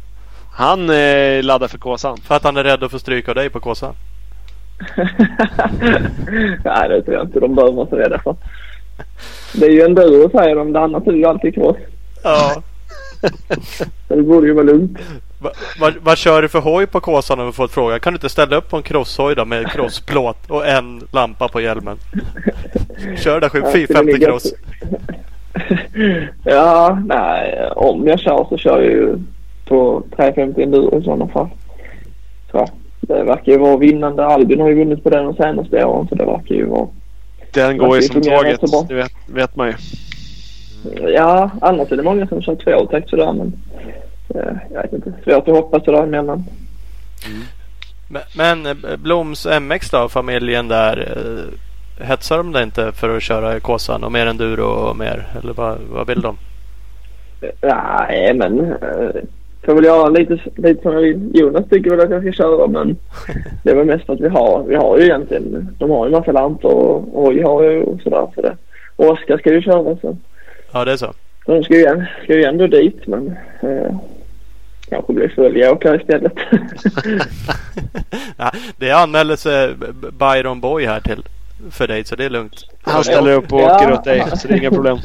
Han 0.53 0.91
eh, 0.91 1.43
laddar 1.43 1.69
för 1.69 1.79
Kåsan. 1.79 2.17
För 2.17 2.35
att 2.35 2.45
han 2.45 2.57
är 2.57 2.65
rädd 2.65 2.85
att 2.85 2.91
få 2.91 2.99
stryka 2.99 3.31
av 3.31 3.35
dig 3.35 3.51
på 3.51 3.61
Kåsan. 3.61 3.95
Nej, 6.65 6.89
det 6.89 7.03
tror 7.03 7.15
jag 7.15 7.27
inte 7.27 7.41
de 7.41 7.55
behöver 7.55 7.77
vara 7.77 7.89
så 7.89 7.97
rädda 7.97 8.19
för. 8.19 8.37
Det 9.55 9.67
är 9.67 9.71
ju 9.71 9.83
enduro 9.83 10.31
säger 10.31 10.57
de. 10.57 10.73
Det 10.73 10.81
annars 10.81 11.07
är 11.07 11.13
ju 11.13 11.25
alltid 11.25 11.55
cross. 11.55 11.77
Ja. 12.23 12.63
Så 14.09 14.17
det 14.17 14.23
borde 14.23 14.47
ju 14.47 14.53
vara 14.53 14.65
lugnt. 14.65 14.99
Va- 15.43 15.51
Vad 15.81 15.95
vad 16.03 16.19
kör 16.19 16.43
du 16.43 16.49
för 16.49 16.61
hoj 16.61 16.87
på 16.87 17.01
Kåsan 17.01 17.41
om 17.41 17.47
vi 17.47 17.53
får 17.53 17.65
ett 17.65 17.71
fråga? 17.71 17.99
Kan 17.99 18.13
du 18.13 18.17
inte 18.17 18.29
ställa 18.29 18.57
upp 18.57 18.69
på 18.71 18.77
en 18.77 18.83
crosshoj 18.83 19.35
då 19.35 19.45
med 19.45 19.67
crossplåt 19.71 20.51
och 20.51 20.67
en 20.67 21.03
lampa 21.13 21.49
på 21.49 21.61
hjälmen? 21.61 21.97
Kör 23.19 23.41
där 23.41 23.51
Ja, 23.55 23.61
750 23.61 23.95
skulle 23.95 24.13
ligga- 24.13 24.27
cross. 24.27 24.53
ja, 26.45 26.99
nej. 27.07 27.69
Om 27.77 28.07
jag 28.07 28.21
kör 28.21 28.47
så 28.49 28.57
kör 28.57 28.83
jag 28.83 28.93
ju 28.93 29.17
på 29.69 30.03
350 30.17 30.63
enduro 30.63 31.01
i 31.01 31.05
sådana 31.05 31.29
fall. 31.29 31.49
Så 32.51 32.69
det 33.01 33.25
verkar 33.25 33.53
ju 33.53 33.59
vara 33.59 33.77
vinnande. 33.77 34.27
Albin 34.27 34.61
har 34.61 34.69
ju 34.69 34.75
vunnit 34.75 35.03
på 35.03 35.11
den 35.11 35.25
de 35.25 35.35
senaste 35.35 35.85
åren 35.85 36.09
så 36.09 36.15
det 36.15 36.25
verkar 36.25 36.55
ju 36.55 36.65
vara. 36.67 36.89
Den 37.53 37.79
går 37.79 37.97
ju 37.97 38.03
som 38.03 38.23
tåget. 38.23 38.61
Det 38.89 38.95
vet, 38.95 39.13
vet 39.27 39.57
man 39.57 39.69
ju. 39.69 39.75
Ja, 41.15 41.51
annars 41.61 41.93
är 41.93 41.97
det 41.97 42.03
många 42.03 42.27
som 42.27 42.43
kör 42.43 42.55
tvåtakt 42.55 43.09
sådär 43.11 43.33
men 43.33 43.53
jag 44.73 44.83
vet 44.83 44.93
inte. 44.93 45.13
Svårt 45.25 45.49
att 45.49 45.55
hoppas 45.55 45.85
sådär 45.85 46.03
emellan. 46.03 46.45
Men, 48.09 48.23
men 48.37 48.67
eh, 48.67 48.97
Bloms 48.97 49.47
MX 49.61 49.91
då, 49.91 50.09
familjen 50.09 50.69
där. 50.69 51.13
eh, 51.17 52.07
Hetsar 52.07 52.37
de 52.37 52.53
dig 52.53 52.63
inte 52.63 52.93
för 52.93 53.17
att 53.17 53.23
köra 53.23 53.61
Kåsan 53.61 54.05
och 54.05 54.13
mer 54.13 54.27
enduro 54.27 54.65
och 54.65 54.97
mer? 54.97 55.27
Eller 55.43 55.53
vad, 55.53 55.79
vad 55.93 56.07
vill 56.07 56.21
de? 56.21 56.37
Nej, 57.63 58.35
men 58.35 58.61
eh, 58.61 59.11
får 59.65 59.75
väl 59.75 59.85
göra 59.85 60.09
lite, 60.09 60.39
lite 60.57 60.83
som 60.83 60.93
jag 60.93 61.01
vill. 61.01 61.31
Jonas 61.35 61.69
tycker 61.71 61.91
väl 61.91 62.01
att 62.01 62.11
jag 62.11 62.23
ska 62.23 62.33
köra 62.33 62.67
men 62.67 62.97
det 63.65 63.71
är 63.71 63.77
väl 63.77 63.87
mest 63.87 64.07
för 64.07 64.13
att 64.13 64.21
vi 64.21 64.29
har, 64.29 64.65
vi 64.69 64.77
har 64.77 64.99
ju 64.99 65.05
egentligen, 65.05 65.77
de 65.79 65.91
har 65.91 66.07
ju 66.07 66.15
en 66.15 66.19
massa 66.19 66.33
lampor 66.33 66.73
och 66.73 67.25
oj 67.29 67.43
har 67.43 67.63
ju 67.63 67.83
och 67.83 68.01
sådär 68.01 68.27
så 68.35 68.41
det. 68.41 68.57
Och 68.97 69.11
Oskar 69.11 69.39
ska 69.39 69.53
ju 69.53 69.63
köra 69.63 69.97
så. 69.97 70.17
Ja 70.73 70.85
det 70.85 70.93
är 70.93 70.97
så. 70.97 71.13
De 71.47 71.63
ska 71.63 71.75
ju, 71.75 72.07
ska 72.25 72.35
ju 72.35 72.45
ändå 72.45 72.67
dit 72.67 73.07
men 73.07 73.37
eh, 73.61 73.95
kanske 74.91 75.13
blir 75.13 75.29
följeåkare 75.29 75.97
istället. 75.97 76.33
ja, 78.37 78.51
det 78.77 78.91
anmäler 78.91 79.37
sig 79.37 79.75
Byron 80.19 80.61
Boy 80.61 80.87
här 80.87 81.01
till 81.01 81.23
för 81.71 81.89
dig 81.89 82.05
så 82.05 82.17
det 82.17 82.25
är 82.25 82.31
lugnt. 82.31 82.65
Han 82.83 83.05
ställer 83.05 83.33
upp 83.33 83.53
och 83.53 83.61
Ja. 83.61 83.77
åker 83.77 83.93
åt 83.93 84.05
dig 84.05 84.25
så 84.37 84.49
det 84.49 84.55
är 84.55 84.59
inga 84.59 84.71
problem. 84.71 84.99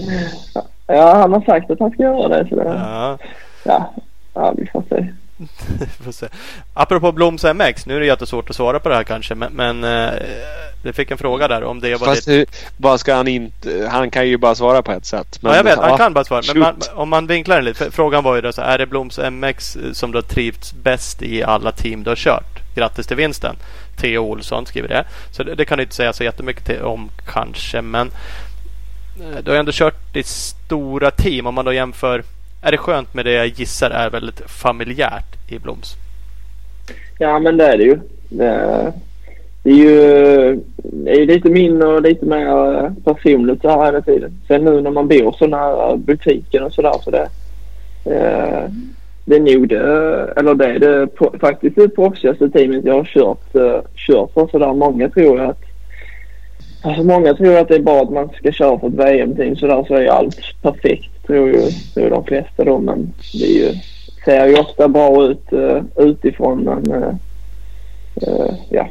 ja, 0.87 1.13
han 1.15 1.33
har 1.33 1.41
sagt 1.41 1.71
att 1.71 1.79
han 1.79 1.91
ska 1.91 2.03
göra 2.03 2.27
det 2.27 2.49
så 2.49 2.55
det, 2.55 2.63
Ja, 2.63 3.17
ja, 3.63 3.93
ja 4.33 4.53
vi 4.57 4.67
får 4.67 4.83
se. 4.89 5.07
Vi 5.37 5.85
får 6.03 6.11
se. 6.11 6.27
Apropå 6.73 7.11
Bloms 7.11 7.43
MX. 7.43 7.85
Nu 7.85 7.95
är 7.95 7.99
det 7.99 8.05
jättesvårt 8.05 8.49
att 8.49 8.55
svara 8.55 8.79
på 8.79 8.89
det 8.89 8.95
här 8.95 9.03
kanske 9.03 9.35
men, 9.35 9.53
men 9.53 9.83
eh, 9.83 10.13
det 10.83 10.93
fick 10.93 11.11
en 11.11 11.17
fråga 11.17 11.47
där 11.47 11.63
om 11.63 11.79
det 11.79 11.95
var 11.95 12.07
Fast 12.07 12.27
hur, 12.27 12.45
vad 12.77 12.99
ska 12.99 13.15
han 13.15 13.27
inte... 13.27 13.89
Han 13.91 14.11
kan 14.11 14.27
ju 14.27 14.37
bara 14.37 14.55
svara 14.55 14.81
på 14.81 14.91
ett 14.91 15.05
sätt. 15.05 15.39
Men, 15.41 15.51
ja, 15.51 15.57
jag 15.57 15.63
vet. 15.63 15.79
Han 15.79 15.97
kan 15.97 16.13
bara 16.13 16.25
svara. 16.25 16.41
Men 16.47 16.59
man, 16.59 16.75
om 16.93 17.09
man 17.09 17.27
vinklar 17.27 17.55
den 17.55 17.65
lite. 17.65 17.91
Frågan 17.91 18.23
var 18.23 18.35
ju 18.35 18.41
då 18.41 18.51
så 18.51 18.61
är 18.61 18.77
det 18.77 18.85
Bloms 18.85 19.19
MX 19.31 19.77
som 19.93 20.11
du 20.11 20.17
har 20.17 20.23
trivts 20.23 20.73
bäst 20.73 21.21
i 21.21 21.43
alla 21.43 21.71
team 21.71 22.03
du 22.03 22.09
har 22.09 22.15
kört? 22.15 22.75
Grattis 22.75 23.07
till 23.07 23.17
vinsten. 23.17 23.55
Theo 23.97 24.19
Olsson 24.19 24.65
skriver 24.65 24.87
det. 24.87 25.05
Så 25.31 25.43
det, 25.43 25.55
det 25.55 25.65
kan 25.65 25.77
du 25.77 25.83
inte 25.83 25.95
säga 25.95 26.13
så 26.13 26.23
jättemycket 26.23 26.81
om 26.81 27.09
kanske. 27.33 27.81
Men 27.81 28.11
eh, 29.21 29.43
du 29.43 29.51
har 29.51 29.57
ändå 29.57 29.71
kört 29.71 30.15
i 30.15 30.23
stora 30.23 31.11
team. 31.11 31.47
Om 31.47 31.55
man 31.55 31.65
då 31.65 31.73
jämför. 31.73 32.23
Är 32.65 32.71
det 32.71 32.77
skönt 32.77 33.13
med 33.13 33.25
det 33.25 33.31
jag 33.31 33.47
gissar 33.47 33.89
är 33.89 34.09
väldigt 34.09 34.41
familjärt 34.49 35.51
i 35.51 35.59
Bloms? 35.59 35.95
Ja 37.17 37.39
men 37.39 37.57
det 37.57 37.65
är 37.65 37.77
det 37.77 37.83
ju. 37.83 37.99
Det, 38.29 38.93
det 39.63 39.69
är 39.69 39.75
ju 39.75 40.59
det 40.75 41.11
är 41.11 41.19
ju 41.19 41.25
lite 41.25 41.49
mindre 41.49 41.87
och 41.87 42.01
lite 42.01 42.25
mer 42.25 42.93
personligt 43.03 43.61
så 43.61 43.69
här 43.69 43.85
hela 43.85 44.01
tiden. 44.01 44.31
Sen 44.47 44.63
nu 44.63 44.81
när 44.81 44.91
man 44.91 45.07
bor 45.07 45.35
så 45.39 45.47
nära 45.47 45.97
butiken 45.97 46.63
och 46.63 46.73
sådär 46.73 46.95
så 47.03 47.11
det 47.11 47.29
eh, 48.05 48.69
det 49.25 49.35
är 49.35 49.39
nog 49.39 49.67
det, 49.67 50.33
eller 50.37 50.55
det 50.55 50.65
är 50.65 50.79
det 50.79 51.07
faktiskt 51.39 51.75
det 51.75 51.89
proffsigaste 51.89 52.49
teamet 52.49 52.85
jag 52.85 52.93
har 52.93 53.03
kört, 53.03 53.55
eh, 53.55 53.81
kört 53.95 54.33
för 54.33 54.47
sådär. 54.47 54.73
Många 54.73 55.09
tror 55.09 55.39
jag 55.39 55.49
att 55.49 55.63
Alltså 56.85 57.03
många 57.03 57.33
tror 57.33 57.57
att 57.57 57.67
det 57.67 57.75
är 57.75 57.79
bra 57.79 58.01
att 58.01 58.11
man 58.11 58.29
ska 58.29 58.51
köra 58.51 58.79
för 58.79 58.87
ett 58.87 58.93
VM-team 58.93 59.55
sådär 59.55 59.85
så 59.87 59.93
är 59.93 60.07
allt 60.07 60.37
perfekt 60.61 61.27
tror 61.27 61.47
ju, 61.47 61.61
tror 61.93 62.09
de 62.09 62.23
flesta 62.23 62.63
då 62.63 62.79
men 62.79 63.13
det 63.33 63.45
är 63.45 63.53
ju, 63.53 63.73
ser 64.25 64.47
ju 64.47 64.59
ofta 64.59 64.87
bra 64.87 65.23
ut 65.23 65.53
uh, 65.53 65.81
utifrån 65.95 66.63
men 66.63 66.91
uh, 66.91 67.13
uh, 68.27 68.53
ja. 68.69 68.87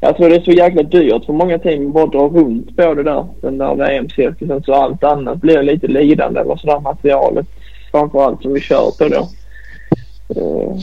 Jag 0.00 0.16
tror 0.16 0.28
det 0.28 0.36
är 0.36 0.40
så 0.40 0.50
jäkla 0.50 0.82
dyrt 0.82 1.24
för 1.24 1.32
många 1.32 1.58
team 1.58 1.86
att 1.86 1.92
bara 1.92 2.06
dra 2.06 2.28
runt 2.28 2.76
på 2.76 2.94
det 2.94 3.02
där, 3.02 3.26
den 3.40 3.58
där 3.58 3.74
VM-cirkusen 3.74 4.62
så 4.62 4.74
allt 4.74 5.04
annat 5.04 5.40
blir 5.40 5.62
lite 5.62 5.86
lidande 5.86 6.40
eller 6.40 6.56
sådär 6.56 6.80
materialet 6.80 7.46
framförallt 7.90 8.42
som 8.42 8.52
vi 8.52 8.60
kör 8.60 8.90
på 8.98 9.08
då. 9.08 9.28
Uh, 10.40 10.76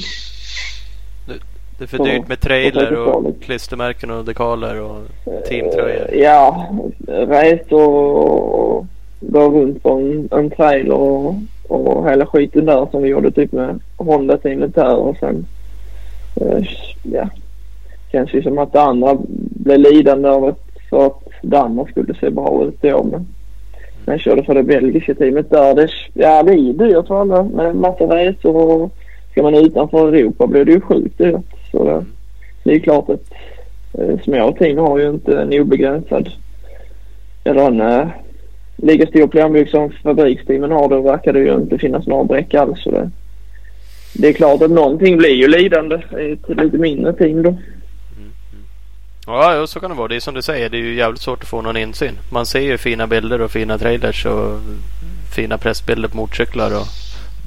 det 1.82 1.86
är 1.86 1.98
för 1.98 2.03
dyrt 2.03 2.28
med 2.28 2.40
trailer 2.40 2.82
faktiskt 2.82 2.99
och 2.99 3.41
klistermärken 3.44 4.12
och 4.12 4.26
dekaler 4.26 4.82
och 4.82 5.02
teamtröjor. 5.49 6.14
Eh, 6.14 6.20
Ja, 6.20 6.68
resor 7.08 7.90
och 7.90 8.86
gå 9.20 9.49
runt 9.49 9.84
på 9.84 9.90
en, 9.90 10.30
en 10.32 10.49
trailer 10.49 10.94
och, 10.94 11.36
och 11.68 12.10
hela 12.10 12.26
skiten 12.26 12.66
där 12.66 12.88
som 12.91 13.03
vi 13.03 13.10
gjorde 13.10 13.32
typ 13.32 13.52
med 13.52 13.80
Honda-teamet 13.98 14.76
där 14.76 14.95
och 14.95 15.18
sen 15.18 15.45
eh, 16.36 16.64
ja, 17.03 17.30
känns 18.12 18.34
ju 18.34 18.41
som 18.41 18.58
att 18.58 18.74
det 18.74 18.82
andra 18.82 19.18
blev 19.38 19.80
lidande 19.80 20.30
av 20.30 20.45
att, 20.45 20.60
för 20.90 21.06
att 21.06 21.24
Danmark 21.41 21.90
skulle 21.90 22.14
se 22.14 22.30
bra 22.30 22.64
ut 22.64 22.82
då 22.82 23.03
men 23.03 23.26
jag 24.06 24.20
körde 24.20 24.44
för 24.44 24.53
det 24.53 24.64
belgiska 24.64 25.14
teamet 25.16 25.49
där. 25.49 25.76
Det, 25.76 25.90
ja 26.14 26.44
det 26.44 26.52
är 26.52 26.74
dyrt 26.74 27.08
för 27.08 27.22
alla 27.22 27.44
med 27.44 27.76
massa 27.76 28.03
resor 28.03 28.56
och 28.56 28.91
ska 29.32 29.44
man 29.44 29.56
utanför 29.56 30.14
Europa 30.14 30.48
blir 30.48 30.66
det 30.66 30.72
ju 30.72 30.82
sjukt 30.82 31.18
dyrt 31.18 31.45
så 31.72 31.84
det, 31.84 32.06
det 32.64 32.76
är 32.76 32.80
klart 32.80 33.10
att 33.10 33.31
eh, 33.93 34.19
Små 34.23 34.52
team 34.52 34.77
har 34.77 34.99
ju 34.99 35.10
inte 35.10 35.41
en 35.41 35.53
obegränsad 35.53 36.30
eller 37.43 37.68
en 37.68 37.81
eh, 37.81 38.07
lika 38.76 39.07
stor 39.07 39.27
plånbok 39.27 39.69
som 39.69 39.91
fabriksteamen 40.03 40.72
har. 40.72 40.89
Då 40.89 41.02
verkar 41.02 41.34
det 41.34 41.39
ju 41.39 41.53
inte 41.53 41.77
finnas 41.77 42.07
några 42.07 42.23
bräck 42.23 42.53
alls. 42.53 42.84
Så 42.84 42.91
det, 42.91 43.10
det 44.14 44.27
är 44.27 44.34
klart 44.34 44.61
att 44.61 44.72
någonting 44.72 45.18
blir 45.18 45.35
ju 45.35 45.48
lidande 45.48 45.95
i 45.95 46.31
ett 46.31 46.57
lite 46.57 46.77
mindre 46.77 47.14
team 47.14 47.43
då. 47.43 47.49
Mm, 47.49 47.61
mm. 48.18 48.65
Ja, 49.27 49.68
så 49.68 49.80
kan 49.80 49.89
det 49.89 49.98
vara. 49.98 50.07
Det 50.07 50.15
är 50.15 50.19
som 50.19 50.34
du 50.34 50.41
säger. 50.41 50.69
Det 50.69 50.77
är 50.77 50.81
ju 50.81 50.95
jävligt 50.95 51.22
svårt 51.22 51.41
att 51.41 51.49
få 51.49 51.61
någon 51.61 51.77
insyn. 51.77 52.18
Man 52.31 52.45
ser 52.45 52.61
ju 52.61 52.77
fina 52.77 53.07
bilder 53.07 53.41
och 53.41 53.52
fina 53.52 53.77
trailers 53.77 54.26
och 54.26 54.60
fina 55.35 55.57
pressbilder 55.57 56.10
på 56.10 56.18
motorcyklar 56.18 56.72
och 56.72 56.88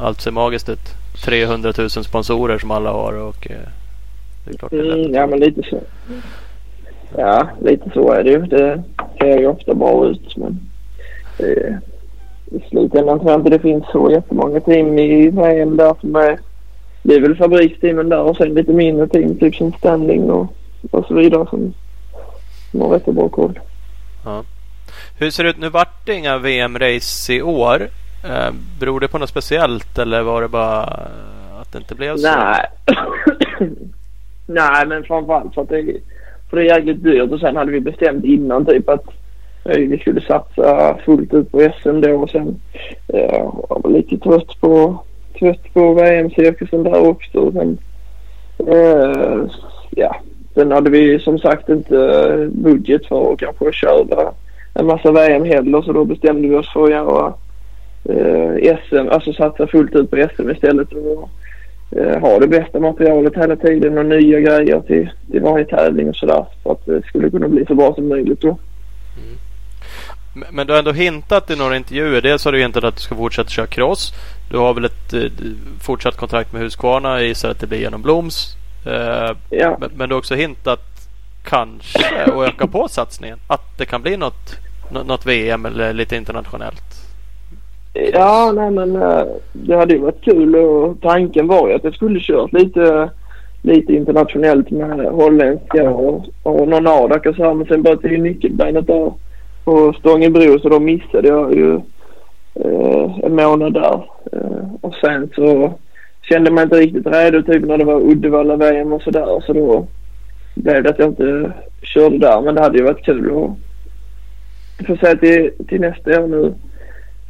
allt 0.05 0.21
ser 0.21 0.31
magiskt 0.31 0.69
ut. 0.69 0.95
300 1.25 1.73
000 1.79 1.91
sponsorer 1.91 2.59
som 2.59 2.71
alla 2.71 2.91
har 2.91 3.13
och 3.13 3.51
eh, 3.51 3.57
det 4.45 4.51
är 4.51 4.59
klart 4.59 4.71
det 4.71 4.79
är 4.79 4.83
lätt 4.83 4.97
Mm, 4.97 5.15
ja 5.15 5.27
men 5.27 5.41
lite 5.41 5.63
så. 5.63 5.81
Ja, 7.17 7.49
lite 7.61 7.91
så 7.95 8.13
är 8.13 8.25
det 8.25 8.31
ju. 8.31 8.39
Det 8.39 8.83
ser 9.19 9.39
ju 9.39 9.47
ofta 9.47 9.75
bra 9.75 10.07
ut 10.07 10.37
men 10.37 10.61
det, 11.39 11.81
i 12.47 12.61
slutändan 12.69 13.19
tror 13.19 13.31
jag 13.31 13.41
inte 13.41 13.51
det 13.51 13.59
finns 13.59 13.85
så 13.93 14.11
jättemånga 14.11 14.61
team 14.61 14.99
i 14.99 15.31
VM 15.31 15.77
där 15.77 15.95
som 16.01 16.17
är 16.17 16.39
det 17.03 17.15
är 17.15 17.21
väl 17.21 17.37
fabriksteamen 17.37 18.09
där 18.09 18.21
och 18.21 18.37
sen 18.37 18.55
lite 18.55 18.73
mindre 18.73 19.09
team 19.09 19.39
typ 19.39 19.55
som 19.57 19.73
Standing 19.73 20.31
och, 20.31 20.55
och 20.91 21.07
så 21.07 21.15
vidare 21.15 21.47
som, 21.51 21.75
som 22.71 22.81
har 22.81 22.89
rätt 22.89 23.05
bra 23.05 23.29
koll. 23.29 23.61
Hur 25.19 25.31
ser 25.31 25.45
det 25.45 25.51
ut? 25.51 25.59
Nu 25.59 25.69
vart 25.69 26.07
det 26.07 26.15
inga 26.15 26.39
VM-race 26.39 27.33
i 27.33 27.43
år. 27.43 27.89
Eh, 28.25 28.53
beror 28.81 29.01
det 29.01 29.09
på 29.09 29.19
något 29.19 29.29
speciellt 29.29 29.99
eller 29.99 30.23
var 30.23 30.43
det 30.43 30.49
bara 30.49 30.83
att 31.61 31.73
det 31.73 31.79
inte 31.79 31.95
blev 31.95 32.17
så? 32.17 32.29
Nej. 32.29 32.67
Nej 34.47 34.87
men 34.87 35.05
framförallt 35.05 35.55
för 35.55 35.63
att 35.63 35.69
det, 35.69 35.97
för 36.51 36.57
det 36.57 36.63
är 36.63 36.77
jäkligt 36.77 37.05
dyrt 37.05 37.33
och 37.33 37.41
sen 37.41 37.57
hade 37.57 37.73
vi 37.73 37.81
bestämt 37.81 38.25
innan 38.25 38.67
typ 38.67 38.89
att 38.89 39.07
eh, 39.65 39.79
vi 39.79 39.99
skulle 39.99 40.21
satsa 40.21 40.99
fullt 41.05 41.35
ut 41.35 41.53
på 41.53 41.71
SM 41.83 42.01
då 42.01 42.15
och 42.15 42.31
sen 42.31 42.61
eh, 43.09 43.45
jag 43.69 43.81
var 43.83 43.91
lite 43.91 44.19
trött 44.19 44.61
på, 44.61 45.03
trött 45.39 45.73
på 45.73 45.95
VM-cirkusen 45.95 46.83
där 46.83 47.09
också. 47.09 47.39
Och 47.39 47.53
sen, 47.53 47.79
eh, 48.59 49.45
ja, 49.91 50.17
sen 50.55 50.73
hade 50.73 50.91
vi 50.91 51.19
som 51.19 51.39
sagt 51.39 51.69
inte 51.69 52.49
budget 52.53 53.07
för 53.07 53.33
att 53.33 53.39
kanske 53.39 53.73
köra 53.73 54.33
en 54.75 54.87
massa 54.87 55.13
VM 55.13 55.45
heller 55.45 55.83
så 55.83 55.93
då 55.93 56.05
bestämde 56.05 56.49
vi 56.49 56.55
oss 56.55 56.73
för 56.73 56.85
att 56.85 56.91
göra 56.91 57.33
eh, 58.05 58.77
SM, 58.89 59.09
alltså 59.09 59.33
satsa 59.33 59.67
fullt 59.67 59.95
ut 59.95 60.11
på 60.11 60.29
SM 60.37 60.51
istället. 60.51 60.93
Och, 60.93 61.29
ha 62.21 62.39
det 62.39 62.47
bästa 62.49 62.81
materialet 62.81 63.37
hela 63.37 63.57
tiden 63.57 63.99
och 63.99 64.07
nya 64.07 64.41
grejer 64.41 64.81
till, 64.81 65.11
till 65.31 65.41
varje 65.41 65.65
tävling 65.65 66.09
och 66.09 66.17
sådär. 66.17 66.47
För 66.63 66.73
att 66.73 66.87
det 66.87 67.03
skulle 67.07 67.31
kunna 67.31 67.49
bli 67.49 67.65
så 67.67 67.75
bra 67.75 67.95
som 67.95 68.09
möjligt 68.09 68.41
då. 68.41 68.59
Men- 70.35 70.55
Men 70.55 70.67
du 70.67 70.73
har 70.73 70.79
ändå 70.79 70.93
hintat 70.93 71.51
i 71.51 71.57
några 71.57 71.77
intervjuer. 71.77 72.21
Dels 72.23 72.45
har 72.45 72.53
du 72.53 72.59
hintat 72.63 72.85
att 72.85 72.97
du 72.97 73.03
ska 73.03 73.15
fortsätta 73.15 73.51
köra 73.51 73.67
cross. 73.67 74.13
Du 74.51 74.57
har 74.59 74.75
väl 74.75 74.85
ett 74.85 75.13
eh, 75.13 75.21
fortsatt 75.81 76.17
kontrakt 76.17 76.53
med 76.53 76.63
Husqvarna. 76.63 77.09
Jag 77.21 77.29
gissar 77.29 77.51
att 77.51 77.61
det 77.61 77.67
blir 77.67 77.79
genom 77.79 78.03
Bloms. 78.03 78.57
Eh, 78.87 79.37
Ja. 79.51 79.77
men, 79.81 79.91
men 79.97 80.09
du 80.09 80.15
har 80.15 80.19
också 80.19 80.35
hintat 80.35 80.81
kanske 81.45 82.25
och 82.33 82.45
öka 82.47 82.67
på 82.67 82.89
satsningen. 82.89 83.39
Att 83.47 83.79
det 83.79 83.85
kan 83.87 84.03
bli 84.03 84.17
något, 84.17 84.57
nå- 84.93 85.03
något 85.03 85.27
VM 85.27 85.67
eller 85.67 85.93
lite 85.93 86.17
internationellt. 86.17 87.04
Ja, 87.95 88.53
nej 88.55 88.71
men 88.71 88.97
eh, 88.97 89.25
det 89.53 89.77
hade 89.77 89.95
ju 89.95 90.01
varit 90.01 90.25
kul 90.25 90.57
och 90.57 91.01
tanken 91.01 91.47
var 91.47 91.69
ju 91.69 91.75
att 91.75 91.85
jag 91.85 91.95
skulle 91.95 92.21
kört 92.21 92.53
lite, 92.53 93.11
lite 93.63 93.93
internationellt 93.93 94.71
med 94.71 95.07
holländska 95.07 95.91
och, 95.91 96.25
och 96.43 96.69
någon 96.69 96.87
Adak 96.87 97.27
och 97.27 97.37
så 97.37 97.45
här. 97.45 97.55
Men 97.55 97.67
sen 97.67 97.83
bröt 97.83 97.99
jag 98.03 98.13
ju 98.13 98.19
nyckelbenet 98.19 98.87
där 98.87 99.13
på 99.65 99.93
Stångebro 99.99 100.59
så 100.59 100.69
då 100.69 100.81
missade 100.81 101.29
jag 101.29 101.55
ju 101.55 101.75
eh, 102.55 103.19
en 103.23 103.35
månad 103.35 103.75
där. 103.75 104.05
Eh, 104.33 104.75
och 104.81 104.95
sen 104.95 105.31
så 105.35 105.73
kände 106.23 106.51
man 106.51 106.65
inte 106.65 106.77
riktigt 106.77 107.07
redo 107.07 107.43
typ 107.43 107.65
när 107.65 107.79
det 107.79 107.85
var 107.85 108.01
Uddevalla-VM 108.01 108.93
och 108.93 109.03
sådär. 109.03 109.43
Så 109.47 109.53
då 109.53 109.87
blev 110.55 110.83
det 110.83 110.91
att 110.91 110.99
jag 110.99 111.09
inte 111.09 111.53
körde 111.83 112.19
där. 112.19 112.41
Men 112.41 112.55
det 112.55 112.61
hade 112.61 112.79
ju 112.79 112.85
varit 112.85 113.05
kul 113.05 113.27
att 113.27 113.33
få 113.33 113.57
får 114.87 114.97
säga 114.97 115.17
till, 115.17 115.51
till 115.69 115.81
nästa 115.81 116.23
år 116.23 116.27
nu. 116.29 116.55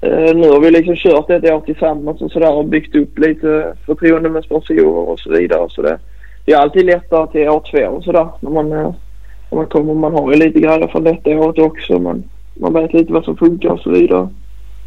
Eh, 0.05 0.35
nu 0.35 0.49
har 0.49 0.61
vi 0.61 0.71
liksom 0.71 0.97
kört 0.97 1.31
ett 1.31 1.51
år 1.51 1.61
tillsammans 1.61 2.23
och 2.23 2.31
sådär 2.31 2.53
och 2.53 2.65
byggt 2.65 2.95
upp 2.95 3.19
lite 3.19 3.77
förtroende 3.87 4.29
med 4.29 4.45
sponsorer 4.45 4.87
och 4.87 5.21
så 5.21 5.31
vidare. 5.31 5.71
Så 5.71 5.83
det, 5.83 5.99
det 6.45 6.53
är 6.53 6.59
alltid 6.59 6.87
lättare 6.87 7.27
till 7.27 7.49
år 7.49 7.63
två 7.71 7.87
och 7.87 8.05
sådär 8.05 8.29
när 8.41 8.51
man, 8.51 8.73
eh, 8.73 8.95
när 9.51 9.57
man 9.57 9.67
kommer. 9.67 9.95
Man 9.95 10.13
har 10.13 10.33
ju 10.33 10.39
lite 10.39 10.61
grejer 10.61 10.89
från 10.89 11.05
detta 11.05 11.31
året 11.31 11.59
också. 11.59 11.99
Man, 11.99 12.25
man 12.55 12.73
vet 12.73 12.93
lite 12.93 13.13
vad 13.13 13.25
som 13.25 13.37
funkar 13.37 13.69
och 13.69 13.81
så 13.81 13.91
vidare. 13.91 14.29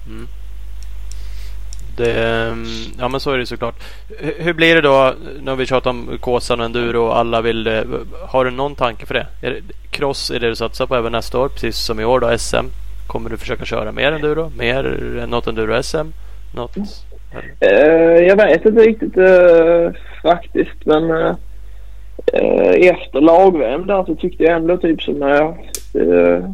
Mm. 0.07 0.27
Det, 1.97 2.13
ehm, 2.13 2.65
ja 2.99 3.07
men 3.07 3.19
så 3.19 3.31
är 3.31 3.37
det 3.37 3.45
såklart. 3.45 3.75
Hur 4.37 4.53
blir 4.53 4.75
det 4.75 4.81
då? 4.81 5.13
Nu 5.41 5.51
har 5.51 5.55
vi 5.55 5.65
tjatat 5.65 5.87
om 5.87 6.17
Kåsan 6.19 6.59
och 6.59 6.65
enduro 6.65 7.01
och 7.03 7.17
alla 7.17 7.41
vill 7.41 7.67
eh, 7.67 7.81
Har 8.27 8.45
du 8.45 8.51
någon 8.51 8.75
tanke 8.75 9.05
för 9.05 9.13
det? 9.13 9.27
Är 9.41 9.51
det 9.51 9.61
cross 9.91 10.31
är 10.31 10.39
det 10.39 10.49
du 10.49 10.55
satsar 10.55 10.85
på 10.85 10.95
även 10.95 11.11
nästa 11.11 11.39
år? 11.39 11.49
Precis 11.49 11.77
som 11.77 11.99
i 11.99 12.05
år 12.05 12.19
då 12.19 12.37
SM. 12.37 12.65
Kommer 13.07 13.29
du 13.29 13.37
försöka 13.37 13.65
köra 13.65 13.91
mer 13.91 14.11
enduro? 14.11 14.51
Mer 14.57 14.83
något 15.27 15.47
enduro-SM? 15.47 16.07
Något? 16.55 16.77
Eh, 17.59 18.25
jag 18.27 18.35
vet 18.35 18.65
inte 18.65 18.81
riktigt 18.81 19.17
eh, 19.17 19.91
faktiskt 20.21 20.85
men 20.85 21.11
eh, 21.11 21.35
efter 22.89 23.21
lag-VM 23.21 23.87
där 23.87 24.03
så 24.03 24.15
tyckte 24.15 24.43
jag 24.43 24.55
ändå 24.55 24.77
typ 24.77 25.01
som 25.01 25.19
när 25.19 25.35
jag 25.35 25.55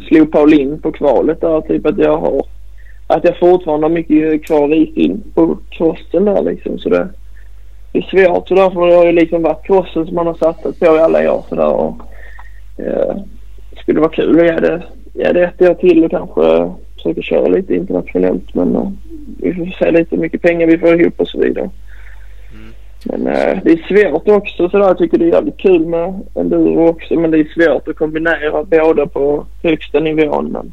slog 0.08 0.32
Paulin 0.32 0.82
på 0.82 0.92
kvalet 0.92 1.42
där 1.42 1.62
typ 1.62 1.86
att 1.86 1.98
jag 1.98 2.18
har 2.18 2.46
att 3.08 3.24
jag 3.24 3.40
fortfarande 3.40 3.86
har 3.86 3.92
mycket 3.92 4.46
kvar 4.46 4.74
i 4.74 4.94
in 4.96 5.24
på 5.36 5.58
crossen 5.70 6.26
där 6.26 6.42
liksom 6.42 6.80
så 6.80 6.90
det, 6.90 7.08
det 7.92 8.00
är 8.00 8.26
svårt 8.26 8.48
så 8.48 8.56
därför 8.56 8.80
har 8.80 9.06
det 9.06 9.12
ju 9.12 9.12
liksom 9.12 9.42
varit 9.42 9.66
crossen 9.66 10.06
som 10.06 10.16
man 10.16 10.28
har 10.28 10.34
satsat 10.34 10.80
på 10.80 10.86
i 10.86 11.00
alla 11.00 11.34
år 11.34 11.44
sådär 11.50 11.74
och 11.74 11.98
skulle 13.84 14.00
vara 14.00 14.12
kul 14.12 14.40
att 14.40 14.46
ge 14.46 14.56
det, 14.56 14.84
ge 15.14 15.32
det 15.32 15.44
ett 15.44 15.62
år 15.62 15.74
till 15.74 16.04
och 16.04 16.12
kanske 16.12 16.72
försöka 16.96 17.22
köra 17.22 17.48
lite 17.48 17.76
internationellt 17.76 18.54
men 18.54 18.76
eh, 18.76 18.90
vi 19.38 19.54
får 19.54 19.66
se 19.66 19.92
lite 19.92 20.16
hur 20.16 20.22
mycket 20.22 20.42
pengar 20.42 20.68
vi 20.68 20.78
får 20.78 21.02
ihop 21.02 21.14
och 21.18 21.28
så 21.28 21.40
vidare. 21.40 21.70
Men 23.06 23.28
eh, 23.28 23.58
det 23.64 23.72
är 23.72 23.88
svårt 23.88 24.28
också 24.28 24.70
så 24.70 24.78
där. 24.78 24.88
Jag 24.88 24.98
tycker 24.98 25.18
det 25.18 25.26
är 25.26 25.34
jävligt 25.34 25.58
kul 25.58 25.86
med 25.86 26.22
enduro 26.36 26.88
också 26.88 27.16
men 27.16 27.32
det 27.32 27.40
är 27.40 27.66
svårt 27.66 27.88
att 27.88 27.96
kombinera 27.96 28.64
båda 28.64 29.08
på 29.08 29.46
högsta 29.64 30.00
nivån. 30.00 30.52
Men, 30.52 30.72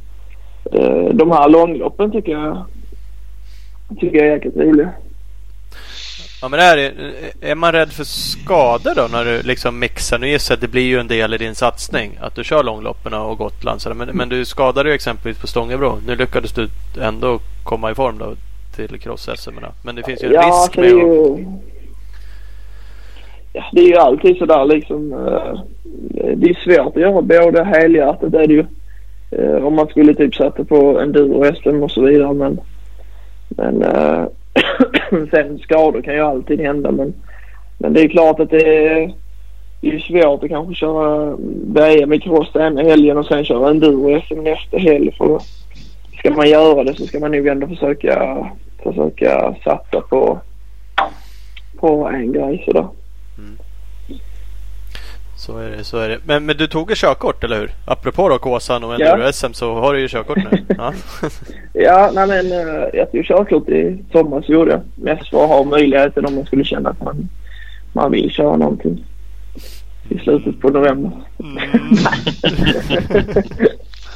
eh, 0.72 1.14
de 1.14 1.30
här 1.30 1.48
långloppen 1.48 2.10
tycker 2.10 2.32
jag, 2.32 2.64
tycker 4.00 4.18
jag 4.18 4.26
är 4.26 4.32
jäkligt 4.32 4.56
roliga. 4.56 4.90
Ja 6.42 6.48
men 6.48 6.60
är, 6.60 6.76
det, 6.76 6.92
är 7.50 7.54
man 7.54 7.72
rädd 7.72 7.92
för 7.92 8.04
skador 8.04 8.94
då 8.96 9.08
när 9.12 9.24
du 9.24 9.42
liksom 9.42 9.78
mixar? 9.78 10.18
Nu 10.18 10.28
gissar 10.28 10.52
jag 10.52 10.56
att 10.56 10.60
det 10.60 10.68
blir 10.68 10.82
ju 10.82 10.98
en 10.98 11.08
del 11.08 11.34
i 11.34 11.38
din 11.38 11.54
satsning 11.54 12.18
att 12.20 12.34
du 12.34 12.44
kör 12.44 12.62
långloppen 12.64 13.14
och 13.14 13.38
Gotland. 13.38 13.80
Men, 13.94 14.08
men 14.08 14.28
du 14.28 14.44
skadade 14.44 14.88
ju 14.88 14.94
exempelvis 14.94 15.40
på 15.40 15.46
Stångebro. 15.46 15.98
Nu 16.06 16.16
lyckades 16.16 16.52
du 16.52 16.68
ändå 17.00 17.38
komma 17.64 17.90
i 17.90 17.94
form 17.94 18.18
då 18.18 18.34
till 18.76 19.00
cross-SM. 19.00 19.54
Men 19.84 19.94
det 19.94 20.02
finns 20.02 20.22
ju 20.22 20.26
en 20.26 20.32
Ja, 20.32 20.40
risk 20.40 20.76
med 20.76 20.84
det 20.84 20.90
är 20.90 20.94
att... 20.94 21.38
ju... 21.38 21.46
Ja, 23.52 23.64
det 23.72 23.80
är 23.80 23.86
ju 23.86 23.96
alltid 23.96 24.36
sådär 24.36 24.64
liksom. 24.64 25.12
eh, 25.12 25.60
det 26.36 26.50
är 26.50 26.64
svårt 26.64 26.96
att 26.96 27.02
göra 27.02 27.22
båda 27.22 27.64
helhjärtat. 27.64 28.32
Det 28.32 28.42
är 28.42 28.46
det 28.46 28.54
ju. 28.54 28.64
Eh, 29.30 29.64
om 29.64 29.74
man 29.74 29.86
skulle 29.86 30.14
typ 30.14 30.34
sätta 30.34 30.64
på 30.64 31.00
enduro, 31.00 31.54
SM 31.54 31.82
och 31.82 31.90
så 31.90 32.02
vidare. 32.02 32.32
Men, 32.32 32.60
men 33.48 33.82
eh, 33.82 34.24
sen 35.30 35.58
skador 35.58 36.02
kan 36.02 36.14
ju 36.14 36.20
alltid 36.20 36.60
hända. 36.60 36.90
Men, 36.90 37.14
men 37.78 37.92
det 37.92 38.00
är 38.00 38.08
klart 38.08 38.40
att 38.40 38.50
det 38.50 38.88
är, 38.88 39.12
det 39.80 39.88
är 39.88 39.98
svårt 39.98 40.44
att 40.44 40.50
kanske 40.50 40.74
köra 40.74 41.36
VM 41.74 42.12
i 42.12 42.20
cross 42.20 42.56
ena 42.56 42.82
helgen 42.82 43.18
och 43.18 43.26
sen 43.26 43.44
köra 43.44 43.70
enduro 43.70 44.20
SM 44.20 44.40
nästa 44.42 44.78
helg. 44.78 45.12
För 45.18 45.40
ska 46.18 46.30
man 46.30 46.48
göra 46.48 46.84
det 46.84 46.94
så 46.94 47.06
ska 47.06 47.18
man 47.20 47.32
nog 47.32 47.46
ändå 47.46 47.66
försöka, 47.66 48.46
försöka 48.82 49.54
satsa 49.64 50.00
på, 50.00 50.38
på 51.76 52.08
en 52.08 52.32
grej 52.32 52.62
sådär. 52.64 52.86
Så 55.50 55.58
är 55.58 55.70
det. 55.70 55.84
Så 55.84 55.98
är 55.98 56.08
det. 56.08 56.18
Men, 56.24 56.46
men 56.46 56.56
du 56.56 56.66
tog 56.66 56.90
ett 56.90 56.98
körkort 56.98 57.44
eller 57.44 57.60
hur? 57.60 57.70
Apropå 57.84 58.28
då 58.28 58.38
Kåsan 58.38 58.84
och 58.84 58.94
Ja. 58.98 59.06
enduro-SM 59.06 59.52
så 59.52 59.74
har 59.74 59.94
du 59.94 60.00
ju 60.00 60.08
körkort 60.08 60.38
nu. 60.50 60.64
Ja. 60.78 60.92
Ja, 61.72 62.10
nej 62.14 62.26
men 62.26 62.52
eh, 62.52 62.84
jag 62.92 63.12
tog 63.12 63.24
körkort 63.24 63.68
i 63.68 64.04
sommar 64.12 64.42
så 64.42 64.52
gjorde 64.52 64.70
jag. 64.70 64.80
Mest 64.94 65.28
för 65.30 65.42
att 65.44 65.48
ha 65.48 65.64
möjligheten 65.64 66.26
om 66.26 66.34
man 66.34 66.46
skulle 66.46 66.64
känna 66.64 66.90
att 66.90 67.02
man, 67.04 67.28
man 67.92 68.10
vill 68.10 68.30
köra 68.30 68.56
någonting. 68.56 69.04
I 70.08 70.18
slutet 70.18 70.60
på 70.60 70.68
november. 70.68 71.10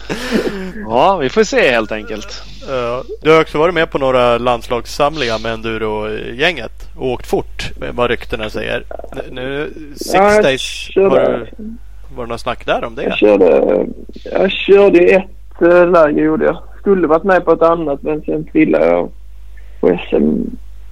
Ja, 0.89 1.17
vi 1.17 1.29
får 1.29 1.45
se 1.45 1.71
helt 1.71 1.93
enkelt. 1.93 2.43
Ja, 2.69 3.03
du 3.23 3.31
har 3.31 3.41
också 3.41 3.59
varit 3.59 3.75
med 3.75 3.91
på 3.91 3.99
några 3.99 4.39
landslagssamlingar 4.39 5.39
med 5.43 5.53
enduro-gänget 5.53 6.73
och 6.97 7.07
åkt 7.13 7.27
fort 7.27 7.71
vad 7.93 8.11
ryktena 8.11 8.51
säger. 8.51 8.85
Nu- 9.31 9.71
Six 9.97 10.15
Ja, 10.15 10.33
jag 10.35 10.43
Days, 10.45 10.91
har 10.97 11.03
du, 11.11 11.47
var 12.17 12.25
det 12.25 12.31
något 12.31 12.41
snack 12.41 12.67
där 12.67 12.85
om 12.85 12.95
Jag 12.97 13.11
det? 13.11 13.17
körde, 13.17 13.87
jag 14.33 14.51
körde 14.51 14.99
ett 14.99 15.63
äh, 15.63 15.91
läger 15.91 16.23
gjorde 16.25 16.45
jag. 16.45 16.59
Skulle 16.81 17.07
varit 17.07 17.25
med 17.25 17.45
på 17.45 17.53
ett 17.53 17.63
annat 17.63 18.03
men 18.03 18.23
sen 18.23 18.45
trillade 18.45 18.87
jag 18.87 19.11
på 19.81 19.99
SM 20.09 20.41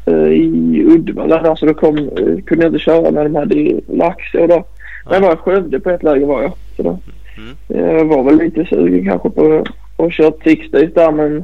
eh, 0.07 0.15
i 0.33 0.83
Uddevalla 0.89 1.43
där 1.43 1.55
så 1.55 1.67
då 1.67 1.75
kom, 1.75 1.99
eh, 1.99 2.45
kunde 2.47 2.65
jag 2.65 2.67
inte 2.67 2.79
köra 2.79 3.11
när 3.11 3.25
de 3.25 3.35
hade 3.35 3.55
i 3.55 3.81
Laxå 3.89 4.47
då. 4.47 4.65
Men 5.05 5.15
jag 5.15 5.21
var 5.21 5.33
i 5.35 5.37
Skövde 5.37 5.81
på 5.81 5.91
ett 5.91 6.03
läger 6.03 6.27
var 6.27 6.43
jag. 6.43 6.53
Så 6.77 6.83
då, 6.83 6.99
Mm. 7.43 7.57
Jag 7.99 8.05
var 8.05 8.23
väl 8.23 8.39
lite 8.39 8.65
sugen 8.65 9.05
kanske 9.05 9.31
på 9.31 9.65
att 9.97 10.13
köra 10.13 10.31
Days 10.71 10.95
där 10.95 11.13
men 11.13 11.37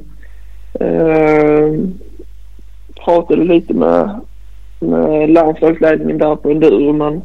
eh, 0.81 1.91
pratade 3.05 3.45
lite 3.45 3.75
med, 3.75 4.21
med 4.81 5.31
landslagsledningen 5.31 6.19
där 6.19 6.37
på 6.37 6.51
enduro 6.51 6.93
men 6.93 7.23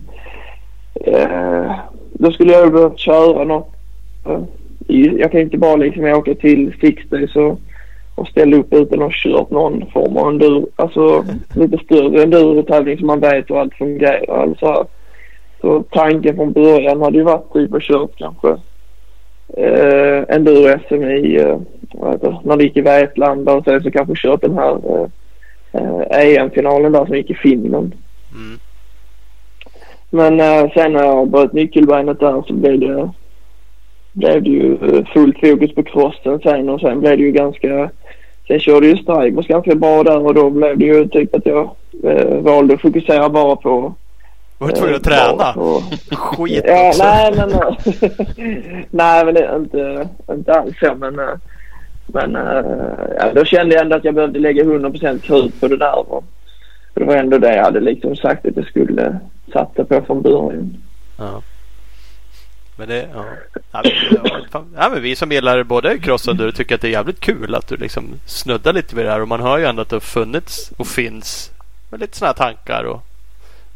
eh, 0.96 1.72
då 2.14 2.32
skulle 2.32 2.54
jag 2.54 2.72
behövt 2.74 3.00
köra 3.00 3.44
något. 3.44 3.72
eh, 4.26 4.42
Jag 4.88 5.32
kan 5.32 5.42
inte 5.42 5.58
bara 5.58 5.76
liksom 5.76 6.06
åka 6.06 6.36
till 6.36 6.74
Days 7.10 7.36
och, 7.36 7.60
och 8.16 8.28
ställa 8.28 8.58
upp 8.58 8.74
utan 8.74 9.02
att 9.02 9.06
ha 9.06 9.12
kört 9.14 9.50
någon 9.50 9.86
form 9.94 10.18
av 10.18 10.30
enduro. 10.30 10.68
Alltså 10.76 11.26
lite 11.56 11.78
större 11.78 12.24
enduro-tävling 12.24 12.98
som 12.98 13.08
man 13.08 13.20
vet 13.20 13.50
hur 13.50 13.60
allt 13.60 13.74
fungerar. 13.74 14.42
Alltså, 14.42 14.88
så 15.64 15.84
tanken 15.90 16.36
från 16.36 16.52
början 16.52 17.02
hade 17.02 17.18
ju 17.18 17.24
varit 17.24 17.54
typ 17.54 17.74
att 17.74 17.82
kört 17.82 18.12
kanske 18.16 18.50
eh, 19.58 20.36
enduro-SM 20.36 21.04
i, 21.04 21.42
eh, 21.42 21.58
det, 22.22 22.38
när 22.44 22.58
det 22.58 22.64
gick 22.64 22.78
i 22.78 22.82
Vetlanda 22.82 23.54
och 23.54 23.64
sen 23.64 23.84
så 23.84 23.92
kanske 23.92 24.14
kört 24.16 24.42
den 24.42 24.58
här 24.58 24.80
eh, 24.90 25.08
eh, 25.72 26.36
EM-finalen 26.36 26.92
där 26.92 27.06
som 27.06 27.16
gick 27.16 27.30
i 27.30 27.36
Finland. 27.36 27.96
Mm. 28.32 28.60
Men 30.10 30.40
eh, 30.40 30.72
sen 30.74 30.94
när 30.94 31.04
jag 31.04 31.28
bröt 31.28 31.54
nyckelbenet 31.54 32.20
där 32.20 32.44
så 32.48 32.54
blev 32.54 32.80
det, 32.80 33.10
blev 34.14 34.44
det 34.44 34.50
ju 34.50 34.78
fullt 35.14 35.40
fokus 35.40 35.76
på 35.76 35.84
crossen 35.84 36.40
sen 36.40 36.70
och 36.70 36.82
sen 36.82 37.00
blev 37.00 37.18
det 37.18 37.24
ju 37.24 37.32
ganska 37.32 37.90
Sen 38.48 38.60
körde 38.60 38.88
ju 38.88 38.98
Stribers 38.98 39.48
ganska 39.48 39.76
bra 39.76 40.04
där 40.04 40.26
och 40.26 40.34
då 40.34 40.50
blev 40.50 40.78
det 40.78 40.86
ju 40.86 41.08
typ 41.08 41.36
att 41.36 41.46
jag 41.46 41.70
eh, 42.04 42.38
valde 42.38 42.74
att 42.74 42.82
fokusera 42.82 43.30
bara 43.30 43.56
på 43.56 43.94
Var 44.64 44.70
du 44.70 44.76
tvungen 44.76 44.96
att 44.96 45.04
träna? 45.04 45.54
Skit 46.12 46.64
Ja, 46.68 46.88
också. 46.88 47.04
nej 47.04 47.34
men, 47.36 47.52
eh, 47.52 48.84
nej 48.90 49.26
men 49.26 49.38
inte, 49.62 50.10
inte 50.32 50.54
alls 50.54 50.80
så 50.80 50.96
men, 50.96 51.20
eh, 51.20 51.36
men 52.08 52.36
eh, 52.36 52.64
ja, 53.18 53.34
då 53.36 53.46
kände 53.46 53.76
jag 53.76 53.82
ändå 53.82 53.96
att 53.96 54.06
jag 54.06 54.16
behövde 54.16 54.40
lägga 54.40 54.64
100% 54.64 55.20
krut 55.20 55.62
på 55.62 55.68
det 55.68 55.78
där. 55.78 56.12
Och 56.12 56.24
det 56.94 57.04
var 57.04 57.16
ändå 57.16 57.38
det 57.38 57.56
jag 57.56 57.64
hade 57.64 57.80
liksom 57.80 58.16
sagt 58.16 58.46
att 58.46 58.56
jag 58.56 58.66
skulle 58.66 59.20
satsa 59.54 59.86
på 59.86 60.02
från 60.02 60.22
början. 60.22 60.78
Ja. 61.18 61.42
Men 62.76 62.88
det, 62.88 63.08
ja. 63.14 63.26
Ja, 64.76 64.90
men, 64.90 65.02
vi 65.02 65.16
som 65.16 65.32
gillar 65.32 65.64
både 65.64 66.00
cross 66.00 66.28
och 66.28 66.32
enduro 66.32 66.52
tycker 66.52 66.76
att 66.76 66.82
det 66.82 66.88
är 66.88 66.92
jävligt 66.92 67.20
kul 67.20 67.56
att 67.56 67.68
du 67.68 67.78
liksom 67.78 68.06
snuddar 68.26 68.74
lite 68.74 68.96
vid 68.96 69.06
det 69.06 69.12
här. 69.12 69.22
Och 69.22 69.28
man 69.28 69.42
hör 69.42 69.58
ju 69.58 69.66
ändå 69.66 69.82
att 69.82 69.90
det 69.90 69.96
har 69.96 70.02
funnits 70.02 70.72
och 70.78 70.88
finns 70.88 71.52
med 71.90 72.00
lite 72.00 72.18
sådana 72.18 72.34
här 72.40 72.54
tankar. 72.54 72.84
Och 72.84 73.02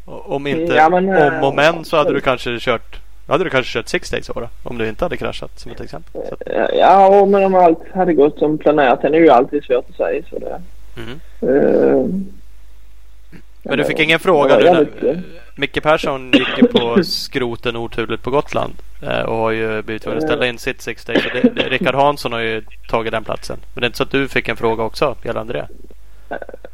om 0.08 0.46
inte 0.46 0.74
Ja, 0.74 0.88
men, 0.88 1.08
eh, 1.08 1.38
om 1.38 1.44
och 1.44 1.54
men 1.54 1.84
så 1.84 1.96
hade 1.96 2.12
du 2.12 2.20
kanske 2.20 2.58
kört 2.60 3.00
hade 3.28 3.44
du 3.44 3.50
kanske 3.50 3.78
kört 3.78 3.88
six 3.88 4.10
days 4.10 4.26
då, 4.26 4.48
om 4.62 4.78
du 4.78 4.88
inte 4.88 5.04
hade 5.04 5.16
kraschat 5.16 5.58
som 5.58 5.72
ett 5.72 5.80
exempel. 5.80 6.22
Så 6.28 6.34
att, 6.34 6.42
Ja, 6.74 7.26
men 7.26 7.44
om 7.44 7.54
allt 7.54 7.78
hade 7.94 8.14
gått 8.14 8.38
som 8.38 8.58
planerat. 8.58 9.02
Det 9.02 9.08
är 9.08 9.12
ju 9.12 9.28
alltid 9.30 9.64
svårt 9.64 9.84
att 9.90 9.96
säga. 9.96 10.22
Så 10.30 10.38
det, 10.38 10.60
mhm. 10.96 11.20
eh, 11.40 12.06
Men 13.62 13.78
du 13.78 13.84
fick 13.84 13.98
ingen 13.98 14.18
fråga 14.18 14.58
du 14.58 14.66
var 14.66 14.74
när. 14.74 15.22
Micke 15.56 15.82
Persson 15.82 16.30
gick 16.32 16.58
ju 16.58 16.66
på 16.66 17.02
skroten 17.04 17.76
oturligt 17.76 18.22
på 18.22 18.30
Gotland. 18.30 18.72
eh, 19.02 19.20
Och 19.22 19.36
har 19.36 19.50
ju 19.50 19.82
blivit 19.82 20.02
tvungen 20.02 20.18
att 20.18 20.24
ställa 20.24 20.46
in 20.46 20.58
sitt 20.58 20.82
six 20.82 21.04
days. 21.04 21.22
Så 21.22 21.28
det, 21.28 21.40
det, 21.54 21.68
Rickard 21.68 21.94
Hansson 21.94 22.32
har 22.32 22.40
ju 22.40 22.62
tagit 22.90 23.12
den 23.12 23.24
platsen. 23.24 23.56
Men 23.74 23.80
det 23.80 23.84
är 23.84 23.88
inte 23.88 23.96
så 23.96 24.02
att 24.02 24.10
du 24.10 24.28
fick 24.28 24.48
en 24.48 24.56
fråga 24.56 24.82
också 24.82 25.16
gällande 25.24 25.52
det? 25.52 25.68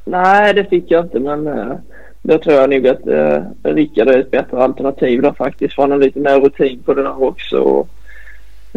Nej, 0.04 0.54
det 0.54 0.64
fick 0.64 0.84
jag 0.90 1.04
inte. 1.04 1.18
Men 1.18 1.46
eh, 1.46 1.76
då 2.26 2.38
tror 2.38 2.54
jag 2.56 2.70
nog 2.70 2.86
att 2.86 3.06
eh, 3.06 3.42
Rickard 3.62 4.08
är 4.08 4.18
ett 4.18 4.30
bättre 4.30 4.58
alternativ 4.58 5.22
där 5.22 5.32
faktiskt. 5.32 5.74
För 5.74 5.82
han 5.82 5.90
har 5.90 5.98
lite 5.98 6.18
mer 6.18 6.40
rutin 6.40 6.82
på 6.84 6.94
det 6.94 7.02
där 7.02 7.22
också. 7.22 7.58
Och, 7.58 7.88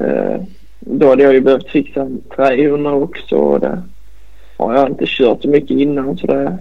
eh, 0.03 0.41
då 0.80 1.10
hade 1.10 1.24
jag 1.24 1.34
ju 1.34 1.41
behövt 1.41 1.69
fixa 1.69 2.02
en 2.02 2.22
300 2.36 2.91
också. 2.91 3.36
Och 3.36 3.60
det 3.60 3.82
har 4.57 4.74
jag 4.74 4.90
inte 4.90 5.06
kört 5.07 5.41
så 5.41 5.49
mycket 5.49 5.69
innan. 5.69 6.18
Så 6.18 6.28
det, 6.28 6.57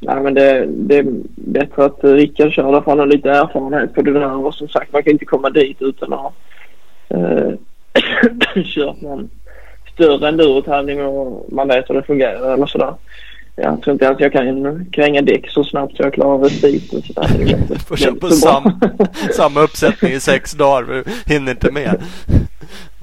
nej, 0.00 0.22
men 0.22 0.34
det, 0.34 0.66
det 0.68 0.98
är 0.98 1.06
bättre 1.34 1.84
att 1.84 2.04
Rickard 2.04 2.52
kör 2.52 2.72
där 2.72 2.80
för 2.80 2.90
han 2.90 2.98
har 2.98 3.06
lite 3.06 3.30
erfarenhet 3.30 3.94
på 3.94 4.02
det 4.02 4.12
där. 4.12 4.46
Och 4.46 4.54
som 4.54 4.68
sagt, 4.68 4.92
man 4.92 5.02
kan 5.02 5.12
inte 5.12 5.24
komma 5.24 5.50
dit 5.50 5.82
utan 5.82 6.12
att 6.12 6.18
ha 6.18 6.32
eh, 7.08 7.52
kört 8.64 9.00
någon 9.00 9.30
större 9.92 10.28
endurotävling 10.28 11.06
och 11.06 11.52
man 11.52 11.68
vet 11.68 11.90
hur 11.90 11.94
det 11.94 12.02
fungerar 12.02 12.54
eller 12.54 12.66
sådär. 12.66 12.94
Jag 13.56 13.82
tror 13.82 13.92
inte 13.92 14.04
ens 14.04 14.20
jag 14.20 14.32
kan 14.32 14.84
kränga 14.92 15.22
däck 15.22 15.50
så 15.50 15.64
snabbt 15.64 15.96
så 15.96 16.02
jag 16.02 16.14
klarar 16.14 16.38
reciten. 16.38 17.02
Så 17.02 17.12
där. 17.12 17.28
Det 17.38 17.44
är 17.52 17.56
inte- 17.58 17.78
Får 17.86 18.20
bra. 18.20 18.30
sam, 18.30 18.80
samma 19.36 19.60
uppsättning 19.60 20.12
i 20.12 20.20
sex 20.20 20.52
dagar. 20.52 20.82
Du 20.82 21.04
hinner 21.34 21.50
inte 21.52 21.70
med. 21.72 22.02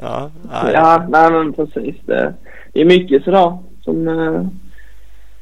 Ja, 0.04 0.30
nej. 0.52 0.74
Ja, 0.74 1.06
nej 1.10 1.32
men 1.32 1.54
precis. 1.54 1.96
Det, 2.06 2.34
det 2.74 2.82
är 2.82 2.86
mycket 2.86 3.24
sådär 3.24 3.58
som, 3.82 4.08
eh, 4.08 4.46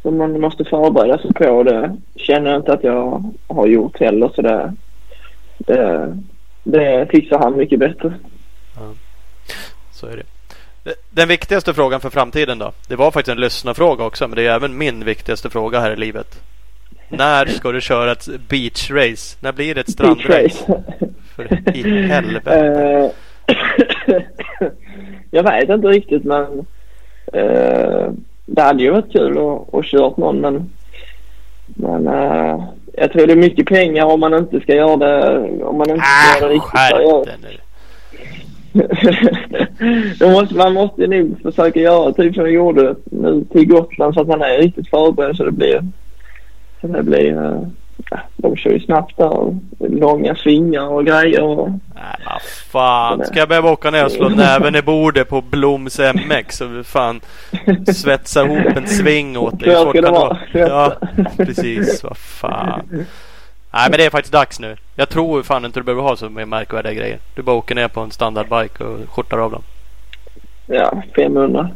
som 0.01 0.17
man 0.17 0.41
måste 0.41 0.65
förbereda 0.65 1.17
sig 1.17 1.33
på. 1.33 1.63
Det 1.63 1.95
känner 2.15 2.51
jag 2.51 2.59
inte 2.59 2.73
att 2.73 2.83
jag 2.83 3.23
har 3.47 3.67
gjort 3.67 3.99
heller. 3.99 4.31
Så 4.35 4.41
det, 4.41 4.73
det, 5.57 6.17
det 6.63 7.07
fixar 7.11 7.39
han 7.39 7.57
mycket 7.57 7.79
bättre. 7.79 8.13
Så 9.91 10.07
är 10.07 10.15
det. 10.17 10.23
Den 11.09 11.27
viktigaste 11.27 11.73
frågan 11.73 12.01
för 12.01 12.09
framtiden 12.09 12.59
då? 12.59 12.71
Det 12.87 12.95
var 12.95 13.11
faktiskt 13.11 13.31
en 13.31 13.41
lyssnarfråga 13.41 14.03
också. 14.03 14.27
Men 14.27 14.35
det 14.35 14.47
är 14.47 14.55
även 14.55 14.77
min 14.77 15.05
viktigaste 15.05 15.49
fråga 15.49 15.79
här 15.79 15.91
i 15.91 15.95
livet. 15.95 16.41
När 17.09 17.45
ska 17.45 17.71
du 17.71 17.81
köra 17.81 18.11
ett 18.11 18.27
beachrace? 18.47 19.37
När 19.39 19.51
blir 19.51 19.75
det 19.75 19.81
ett 19.81 19.91
strandrace? 19.91 20.83
För 21.35 21.77
i 21.77 22.01
helvete. 22.07 22.55
Eh, 22.55 23.11
jag 25.31 25.43
vet 25.43 25.69
inte 25.69 25.87
riktigt 25.87 26.23
men 26.23 26.65
eh, 27.33 28.11
det 28.45 28.61
hade 28.61 28.83
ju 28.83 28.91
varit 28.91 29.11
kul 29.11 29.37
att, 29.37 29.73
att 29.73 29.85
kört 29.85 30.17
någon 30.17 30.41
men, 30.41 30.69
men 31.65 32.07
eh, 32.07 32.63
jag 32.93 33.11
tror 33.11 33.27
det 33.27 33.33
är 33.33 33.37
mycket 33.37 33.67
pengar 33.67 34.05
om 34.05 34.19
man 34.19 34.33
inte 34.33 34.59
ska 34.59 34.75
göra 34.75 34.97
det 34.97 35.39
om 35.63 35.77
man 35.77 35.89
inte 35.89 36.05
ska 36.05 36.39
göra 36.39 36.47
det 36.47 36.53
riktigt 36.53 36.69
skärp 36.69 36.95
seriöst. 36.95 37.68
Nu. 38.73 38.89
Måste, 40.31 40.55
man 40.55 40.73
måste 40.73 41.07
nog 41.07 41.41
försöka 41.41 41.79
göra 41.79 42.13
typ 42.13 42.35
som 42.35 42.43
jag 42.43 42.53
gjorde 42.53 42.95
nu 43.03 43.45
till 43.51 43.67
Gotland 43.67 44.13
så 44.13 44.21
att 44.21 44.27
man 44.27 44.41
är 44.41 44.57
riktigt 44.57 44.89
förberedd 44.89 45.35
så 45.35 45.45
det 45.45 45.51
blir 45.51 45.83
så 46.81 46.87
det 46.87 47.03
blir 47.03 47.43
eh, 47.43 47.61
de 48.37 48.55
kör 48.55 48.71
ju 48.71 48.79
snabbt 48.79 49.17
där 49.17 49.57
långa 49.79 50.35
svingar 50.35 50.87
och 50.87 51.05
grejer 51.05 51.43
och 51.43 51.69
Nej, 51.69 52.15
vad 52.25 52.41
fan. 52.71 53.25
Ska 53.25 53.39
jag 53.39 53.49
behöva 53.49 53.71
åka 53.71 53.91
ner 53.91 54.05
och 54.05 54.11
slå 54.11 54.29
näven 54.35 54.75
i 54.75 54.81
bordet 54.81 55.29
på 55.29 55.41
Bloms 55.41 55.99
MX 55.99 56.61
och 56.61 56.85
fan 56.85 57.21
svetsa 57.93 58.45
ihop 58.45 58.77
en 58.77 58.87
sving 58.87 59.37
åt 59.37 59.59
dig? 59.59 59.75
Så 59.75 59.89
ska 59.89 60.01
det 60.01 60.11
vara. 60.11 60.37
Ja, 60.53 60.93
precis. 61.37 62.03
Vad 62.03 62.17
fan. 62.17 63.05
Nej, 63.71 63.89
men 63.89 63.97
det 63.97 64.05
är 64.05 64.09
faktiskt 64.09 64.33
dags 64.33 64.59
nu. 64.59 64.77
Jag 64.95 65.09
tror 65.09 65.43
fan 65.43 65.65
inte 65.65 65.79
du 65.79 65.83
behöver 65.83 66.01
ha 66.01 66.15
så 66.15 66.29
mycket 66.29 66.47
märkvärdiga 66.47 66.93
grejer. 66.93 67.19
Du 67.35 67.41
bara 67.41 67.55
åker 67.55 67.75
ner 67.75 67.87
på 67.87 67.99
en 68.01 68.11
standardbike 68.11 68.83
och 68.83 68.99
skjortar 69.09 69.37
av 69.37 69.51
dem. 69.51 69.61
Ja, 70.67 71.03
500. 71.15 71.69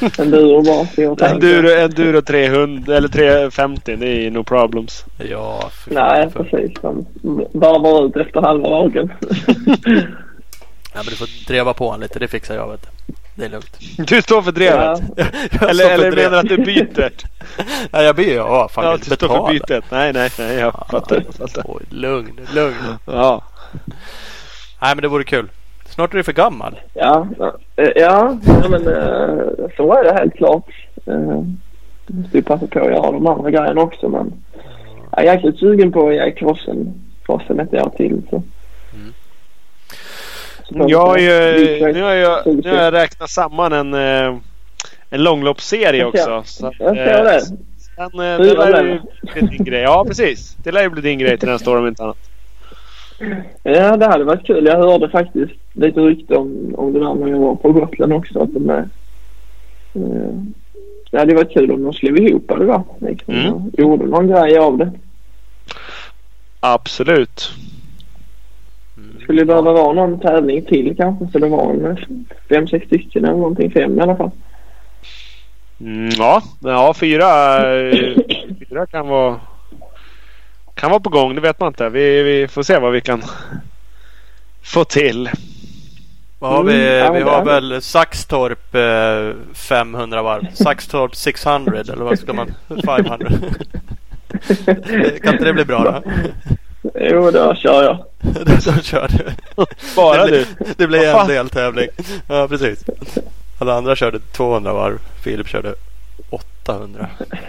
Enduro 0.18 0.62
bara. 0.62 1.30
Enduro, 1.30 1.68
enduro 1.70 2.22
300 2.22 2.96
eller 2.96 3.08
350 3.08 3.96
det 3.96 4.26
är 4.26 4.30
no 4.30 4.44
problems. 4.44 5.04
Ja, 5.30 5.70
fan, 5.70 5.94
Nej, 5.94 6.30
för- 6.30 6.44
precis. 6.44 6.78
De 6.82 7.06
varvar 7.52 8.06
ut 8.06 8.16
efter 8.16 8.40
halva 8.40 8.68
dagen. 8.68 9.12
Ja, 10.96 11.00
men 11.02 11.10
du 11.10 11.16
får 11.16 11.46
dreva 11.46 11.74
på 11.74 11.84
honom 11.86 12.00
lite. 12.00 12.18
Det 12.18 12.28
fixar 12.28 12.54
jag 12.54 12.70
vet 12.70 12.82
du. 12.82 13.14
Det 13.34 13.44
är 13.44 13.48
lugnt. 13.48 13.78
Du 14.08 14.22
står 14.22 14.42
för 14.42 14.52
drevet. 14.52 15.00
ja, 15.16 15.24
Jag 15.60 15.70
Eller, 15.70 15.90
eller 15.90 16.10
drev. 16.10 16.24
menar 16.24 16.38
att 16.38 16.48
du 16.48 16.56
byter? 16.56 17.10
Nej, 17.92 18.04
jag 18.04 18.14
blir 18.16 18.34
ja, 18.36 18.68
fan 18.68 18.84
ja, 18.84 18.96
du 18.96 19.04
står 19.16 19.28
för 19.28 19.52
bytet. 19.52 19.84
Nej, 19.90 20.12
nej, 20.12 20.30
nej. 20.38 20.56
Jag 20.58 20.72
fattar. 20.90 21.16
Jag 21.26 21.34
fattar. 21.34 21.62
Oj, 21.68 21.82
lugn, 21.90 22.40
lugn. 22.54 22.74
Ja. 23.06 23.42
Nej, 24.82 24.94
men 24.94 25.02
det 25.02 25.08
vore 25.08 25.24
kul. 25.24 25.48
Snart 25.88 26.12
är 26.12 26.16
du 26.16 26.22
för 26.22 26.32
gammal. 26.32 26.80
ja, 26.94 27.26
ja, 27.38 27.54
ja, 27.96 28.38
men 28.70 28.86
eh, 28.86 29.68
så 29.76 29.92
är 29.94 30.04
det 30.04 30.12
helt 30.18 30.34
klart. 30.34 30.68
Eh, 31.06 31.42
måste 32.06 32.36
ju 32.36 32.42
passa 32.42 32.66
på 32.66 32.78
att 32.78 32.86
göra 32.86 33.12
de 33.12 33.26
andra 33.26 33.50
grejerna 33.50 33.80
också 33.80 34.08
men 34.08 34.32
jag 35.10 35.24
är 35.26 35.32
jäkligt 35.34 35.58
sugen 35.58 35.92
på 35.92 36.08
att 36.08 36.14
göra 36.14 36.30
crossen, 36.30 36.94
crossen 37.24 37.60
ett 37.60 37.74
år 37.74 37.90
till. 37.96 38.22
Så. 38.30 38.42
Jag 40.68 41.06
har 41.06 41.18
ju, 41.18 41.92
nu 41.92 42.02
har 42.02 42.12
jag, 42.12 42.46
nu 42.64 42.70
har 42.70 42.82
jag 42.82 42.92
räknat 42.94 43.30
samman 43.30 43.72
en, 43.72 43.94
eh, 43.94 44.38
en 45.10 45.22
långloppsserie 45.22 46.04
också. 46.04 46.42
Så, 46.44 46.66
att, 46.66 46.74
Jag 46.78 46.94
ser 46.96 47.18
eh, 47.18 47.24
det. 47.24 47.40
Sen, 47.40 48.20
eh, 48.20 48.38
det 48.38 48.54
lär 48.54 48.82
ju 48.84 48.88
län. 48.88 49.00
bli 49.32 49.46
din 49.56 49.64
grej. 49.64 49.82
Ja, 49.82 50.04
precis. 50.08 50.56
Det 50.64 50.72
lär 50.72 50.82
ju 50.82 50.88
bli 50.90 51.02
din 51.02 51.18
grej 51.18 51.38
till 51.38 51.48
nästa 51.48 51.70
år 51.70 51.76
om 51.76 51.86
inte 51.86 52.02
annat. 52.02 52.16
Ja, 53.62 53.96
det 53.96 54.06
hade 54.06 54.24
varit 54.24 54.46
kul. 54.46 54.66
Jag 54.66 54.76
hörde 54.76 55.08
faktiskt 55.08 55.52
lite 55.72 56.00
rykte 56.00 56.34
om, 56.36 56.74
om 56.78 56.92
det 56.92 56.98
där 56.98 57.14
när 57.14 57.28
jag 57.28 57.38
var 57.38 57.54
på 57.54 57.72
Gotland 57.72 58.12
också. 58.12 58.38
Att 58.42 58.52
de, 58.54 58.70
eh, 58.70 58.82
det 61.10 61.18
hade 61.18 61.34
varit 61.34 61.52
kul 61.54 61.70
om 61.72 61.82
de 61.82 61.92
slog 61.92 62.18
ihop 62.18 62.44
det 62.48 62.66
där. 62.66 62.82
Liksom, 63.00 63.34
Mm. 63.34 63.70
gjorde 63.78 64.06
någon 64.06 64.28
grej 64.28 64.58
av 64.58 64.78
det. 64.78 64.92
Absolut. 66.60 67.50
Skulle 69.24 69.40
det 69.40 69.46
behöva 69.46 69.72
vara 69.72 69.92
någon 69.92 70.20
tävling 70.20 70.64
till 70.64 70.96
kanske 70.96 71.28
så 71.32 71.38
det 71.38 71.48
var 71.48 71.70
en 71.70 72.26
fem, 72.48 72.68
sex 72.68 72.86
stycken 72.86 73.24
eller 73.24 73.36
någonting. 73.36 73.70
Fem 73.70 73.98
i 73.98 74.00
alla 74.00 74.16
fall. 74.16 74.30
Mm, 75.80 76.10
ja, 76.18 76.42
ja 76.60 76.94
fyra, 76.94 77.26
eh, 77.76 78.14
fyra 78.68 78.86
kan 78.86 79.08
vara 79.08 79.40
kan 80.74 80.90
vara 80.90 81.00
på 81.00 81.10
gång. 81.10 81.34
Det 81.34 81.40
vet 81.40 81.60
man 81.60 81.68
inte. 81.68 81.88
Vi, 81.88 82.22
vi 82.22 82.48
får 82.48 82.62
se 82.62 82.78
vad 82.78 82.92
vi 82.92 83.00
kan 83.00 83.22
få 84.62 84.84
till. 84.84 85.30
Vad 86.38 86.50
har 86.50 86.64
vi? 86.64 87.00
Mm, 87.00 87.14
vi 87.14 87.22
har 87.22 87.44
väl 87.44 87.82
Saxtorp 87.82 88.74
eh, 88.74 89.54
500 89.54 90.22
varv. 90.22 90.46
Saxtorp 90.54 91.14
600 91.14 91.80
eller 91.80 92.04
vad 92.04 92.18
ska 92.18 92.32
man? 92.32 92.54
500. 92.86 93.16
kan 95.22 95.32
inte 95.32 95.44
det 95.44 95.52
bli 95.52 95.64
bra 95.64 95.84
då? 95.84 96.10
Jo, 96.94 97.30
då 97.30 97.54
kör 97.54 97.82
jag. 97.82 98.04
Då 98.24 98.82
kör 98.82 99.08
du. 99.08 99.24
Bara 99.96 100.26
det 100.26 100.44
du. 100.76 100.86
blir, 100.86 100.98
det 100.98 101.12
Vad 101.12 101.22
en 101.22 101.28
deltävling. 101.28 101.88
Ja 102.28 102.46
precis. 102.48 102.84
Alla 103.58 103.74
andra 103.74 103.96
körde 103.96 104.18
200 104.18 104.72
varv. 104.72 104.98
Filip 105.24 105.48
körde 105.48 105.74
800. 106.64 107.06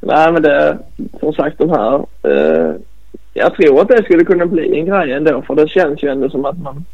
Nej, 0.00 0.32
men 0.32 0.42
det 0.42 0.78
som 1.20 1.32
sagt 1.32 1.58
de 1.58 1.70
här. 1.70 1.94
Eh, 2.22 2.74
jag 3.34 3.54
tror 3.54 3.80
att 3.80 3.88
det 3.88 4.04
skulle 4.04 4.24
kunna 4.24 4.46
bli 4.46 4.78
en 4.78 4.86
grej 4.86 5.12
ändå 5.12 5.42
för 5.42 5.54
det 5.54 5.68
känns 5.68 6.02
ju 6.02 6.08
ändå 6.08 6.30
som 6.30 6.44
att 6.44 6.58
man 6.58 6.84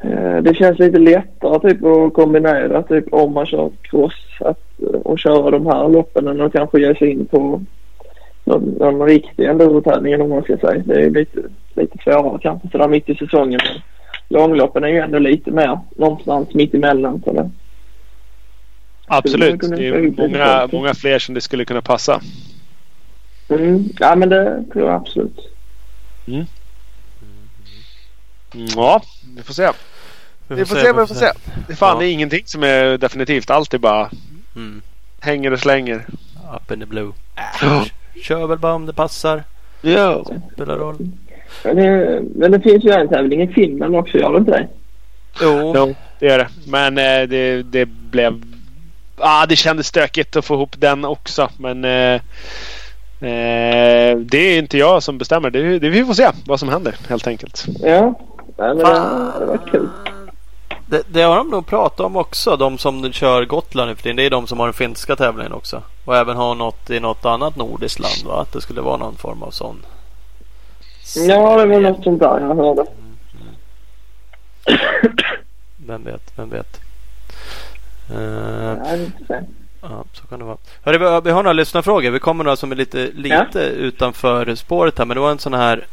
eh, 0.00 0.36
det 0.42 0.54
känns 0.54 0.78
lite 0.78 0.98
lättare 0.98 1.70
typ 1.70 1.84
att 1.84 2.14
kombinera 2.14 2.82
typ 2.82 3.04
om 3.12 3.32
man 3.34 3.46
kör 3.46 3.70
cross 3.82 4.38
att, 4.40 4.60
eh, 4.78 5.00
och 5.00 5.18
köra 5.18 5.50
de 5.50 5.66
här 5.66 5.88
loppen 5.88 6.28
än 6.28 6.40
att 6.40 6.52
kanske 6.52 6.80
ge 6.80 6.94
sig 6.94 7.10
in 7.10 7.26
på 7.26 7.62
någon, 8.50 8.64
någon 8.98 9.08
riktig 9.08 9.44
endurotävling 9.46 10.12
eller 10.12 10.24
vad 10.24 10.30
man 10.36 10.42
ska 10.42 10.56
säga. 10.68 10.82
Det 10.86 10.94
är 11.04 11.10
lite, 11.10 11.40
lite 11.74 11.98
svårare 12.04 12.38
kanske 12.42 12.68
sådär 12.68 12.88
mitt 12.88 13.08
i 13.08 13.14
säsongen. 13.14 13.60
Men 13.64 13.80
långloppen 14.28 14.84
är 14.84 14.88
ju 14.88 14.98
ändå 14.98 15.18
lite 15.18 15.50
mer 15.50 15.80
någonstans 15.96 16.54
mitt 16.54 16.74
emellan. 16.74 17.22
Så 17.24 17.32
det, 17.32 17.50
Absolut. 19.06 19.60
Det 19.60 19.86
är 19.88 20.28
många, 20.28 20.68
många 20.72 20.94
fler 20.94 21.18
som 21.18 21.34
det 21.34 21.40
skulle 21.40 21.64
kunna 21.64 21.82
passa. 21.82 22.20
mm, 23.48 23.84
ja 23.98 24.16
men 24.16 24.28
det 24.28 24.64
tror 24.72 24.86
jag 24.86 24.94
absolut. 24.94 25.38
Ja, 28.76 29.02
vi 29.36 29.42
får 29.42 29.54
se. 29.54 29.70
Vi 30.48 30.64
får 30.66 30.76
se, 30.76 30.92
vi 30.92 31.06
får 31.06 31.14
se. 31.14 31.32
Det 31.66 31.72
är 31.72 31.76
fan, 31.76 31.94
Ja. 31.94 31.98
det 32.00 32.06
är 32.06 32.12
ingenting 32.12 32.42
som 32.46 32.62
är 32.62 32.98
definitivt. 32.98 33.50
Allt 33.50 33.74
är 33.74 33.78
bara 33.78 34.10
Mm. 34.56 34.82
hänger 35.20 35.52
och 35.52 35.60
slänger. 35.60 36.06
Up 36.56 36.70
in 36.72 36.80
the 36.80 36.86
blue. 36.86 37.12
Ja. 37.62 37.84
Kör 38.22 38.46
väl 38.46 38.58
bara 38.58 38.74
om 38.74 38.86
det 38.86 38.92
passar. 38.92 39.44
Ja. 39.82 40.24
Spelar 40.52 40.76
roll. 40.76 40.96
Men 41.64 41.76
det, 41.76 42.22
men 42.34 42.50
det 42.50 42.60
finns 42.60 42.84
ju 42.84 42.90
en 42.90 43.08
tävling 43.08 43.42
i 43.42 43.48
Finland 43.48 43.96
också, 43.96 44.18
gör 44.18 44.32
det 44.32 44.38
inte 44.38 44.50
det? 44.50 44.68
Jo. 45.40 45.72
Jo, 45.76 45.94
det 46.18 46.28
är 46.28 46.38
det. 46.38 46.48
Men 46.66 46.98
eh, 46.98 47.28
det, 47.28 47.62
det 47.62 47.86
blev... 47.86 48.42
Ah, 49.16 49.46
det 49.46 49.56
kändes 49.56 49.86
stökigt 49.86 50.36
att 50.36 50.44
få 50.44 50.54
ihop 50.54 50.80
den 50.80 51.04
också. 51.04 51.48
Men 51.58 51.84
eh, 51.84 52.14
eh, 53.20 54.18
det 54.18 54.38
är 54.38 54.58
inte 54.58 54.78
jag 54.78 55.02
som 55.02 55.18
bestämmer. 55.18 55.50
Det, 55.50 55.78
det, 55.78 55.88
vi 55.88 56.04
får 56.04 56.14
se 56.14 56.28
vad 56.46 56.60
som 56.60 56.68
händer 56.68 56.94
helt 57.08 57.26
enkelt. 57.26 57.66
Ja. 57.80 58.14
Nej, 58.58 58.74
men 58.74 58.78
det, 58.78 59.32
det 59.38 59.46
var 59.46 59.60
kul. 59.72 59.88
Det, 60.90 61.02
det 61.08 61.22
har 61.22 61.36
de 61.36 61.48
nog 61.50 61.66
pratat 61.66 62.00
om 62.00 62.16
också. 62.16 62.56
De 62.56 62.78
som 62.78 63.12
kör 63.12 63.44
Gotland 63.44 63.88
nu 63.90 63.96
för 63.96 64.02
tiden. 64.02 64.16
Det 64.16 64.26
är 64.26 64.30
de 64.30 64.46
som 64.46 64.58
har 64.58 64.66
den 64.66 64.72
finska 64.74 65.16
tävlingen 65.16 65.52
också. 65.52 65.82
Och 66.04 66.16
även 66.16 66.36
har 66.36 66.54
något 66.54 66.90
i 66.90 67.00
något 67.00 67.24
annat 67.24 67.56
nordiskt 67.56 68.00
land 68.00 68.22
va? 68.26 68.40
Att 68.40 68.52
det 68.52 68.60
skulle 68.60 68.80
vara 68.80 68.96
någon 68.96 69.16
form 69.16 69.42
av 69.42 69.50
sån. 69.50 69.76
Ja, 71.16 71.56
det 71.56 71.66
var 71.66 71.80
något 71.80 72.04
sånt 72.04 72.20
där 72.20 72.40
jag 72.40 72.54
hörde. 72.54 72.86
Vem 75.86 76.04
vet, 76.04 76.32
vem 76.36 76.50
vet. 76.50 76.80
Eh, 78.10 78.18
Ja, 79.28 79.88
ja, 79.88 80.04
så 80.12 80.26
kan 80.26 80.38
det 80.38 80.44
vara. 80.44 80.56
Hörru, 80.82 81.20
vi- 81.20 81.30
har 81.30 81.42
några 81.42 81.52
lyssnarfrågor. 81.52 82.10
Vi 82.10 82.18
kommer 82.18 82.44
några 82.44 82.56
som 82.56 82.72
är 82.72 82.76
lite, 82.76 83.10
lite 83.14 83.60
utanför 83.60 84.54
spåret 84.54 84.98
här. 84.98 85.04
Men 85.06 85.14
det 85.14 85.20
var 85.20 85.30
en 85.30 85.38
sån 85.38 85.54
här. 85.54 85.86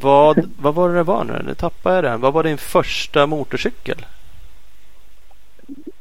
Vad, 0.00 0.50
vad 0.60 0.74
var 0.74 0.88
det 0.88 0.94
det 0.94 1.02
var 1.02 1.24
nu? 1.24 1.42
Nu 1.46 1.54
tappade 1.54 1.94
jag 1.94 2.04
den. 2.04 2.20
Vad 2.20 2.32
var 2.32 2.42
din 2.42 2.58
första 2.58 3.26
motorcykel? 3.26 4.06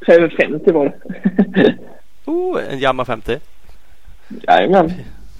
350 0.05 0.71
var 0.71 0.85
det. 0.85 1.75
Oh, 2.25 2.59
en 2.69 2.79
Yamaha 2.79 3.05
50. 3.05 3.37
Jajamän. 4.47 4.89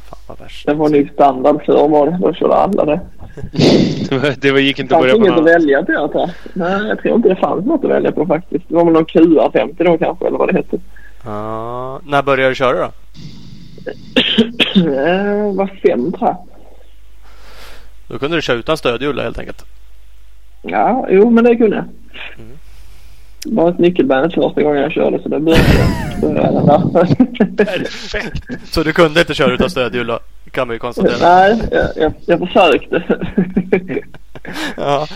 Fan 0.09 0.19
vad 0.27 0.39
värst. 0.39 0.65
Det 0.67 0.73
var 0.73 0.89
nog 0.89 1.09
standard 1.13 1.65
förr 1.65 1.87
var 1.89 2.05
det. 2.11 2.17
Då 2.21 2.33
körde 2.33 2.53
alla 2.53 2.85
det. 2.85 2.99
det 4.41 4.51
var- 4.51 4.59
gick 4.59 4.77
Det 4.77 4.81
inte 4.81 4.95
att 4.95 5.01
fanns 5.01 5.11
börja 5.11 5.13
på 5.13 5.17
inget 5.17 5.31
att 5.31 5.37
något. 5.37 5.49
välja 5.55 5.83
på 5.83 5.91
jag. 5.91 6.29
Nej, 6.53 6.87
jag 6.87 6.99
tror 7.01 7.15
inte 7.15 7.29
det 7.29 7.35
fanns 7.35 7.65
något 7.65 7.83
att 7.83 7.89
välja 7.91 8.11
på 8.11 8.25
faktiskt. 8.25 8.65
Det 8.69 8.75
var 8.75 8.83
väl 8.85 8.93
någon 8.93 9.05
QR50 9.05 9.83
då 9.83 9.97
kanske, 9.97 10.27
eller 10.27 10.37
vad 10.37 10.49
det 10.49 10.55
hette. 10.57 10.77
Ja, 11.25 11.99
när 12.03 12.23
började 12.23 12.49
du 12.51 12.55
köra 12.55 12.77
då? 12.77 12.91
Eh, 14.75 15.53
var 15.55 15.79
fem 15.87 16.11
tror 16.11 16.29
jag. 16.29 16.37
Då 18.07 18.19
kunde 18.19 18.37
du 18.37 18.41
köra 18.41 18.57
utan 18.57 18.77
stödhjul 18.77 19.19
helt 19.19 19.39
enkelt. 19.39 19.65
Ja, 20.61 21.07
jo 21.09 21.29
men 21.29 21.43
det 21.43 21.55
kunde 21.55 21.75
jag. 21.75 21.85
Mm. 22.39 22.57
Det 23.45 23.55
var 23.55 23.69
ett 23.69 23.79
nyckelband 23.79 24.33
första 24.33 24.61
gången 24.61 24.81
jag 24.81 24.91
körde 24.91 25.21
så 25.23 25.29
det 25.29 25.39
började, 25.39 25.63
den. 26.21 27.55
Perfekt. 27.55 28.43
Så 28.65 28.83
du 28.83 28.93
kunde 28.93 29.19
inte 29.19 29.33
köra 29.33 29.53
utan 29.53 29.69
stödhjul 29.69 30.07
då? 30.07 30.19
Kan 30.51 30.67
vi 30.67 30.75
ju 30.75 30.79
konstatera. 30.79 31.17
Nej, 31.21 31.61
jag, 31.71 31.89
jag, 31.95 32.13
jag 32.25 32.39
försökte. 32.39 33.03
Ja. 34.77 35.07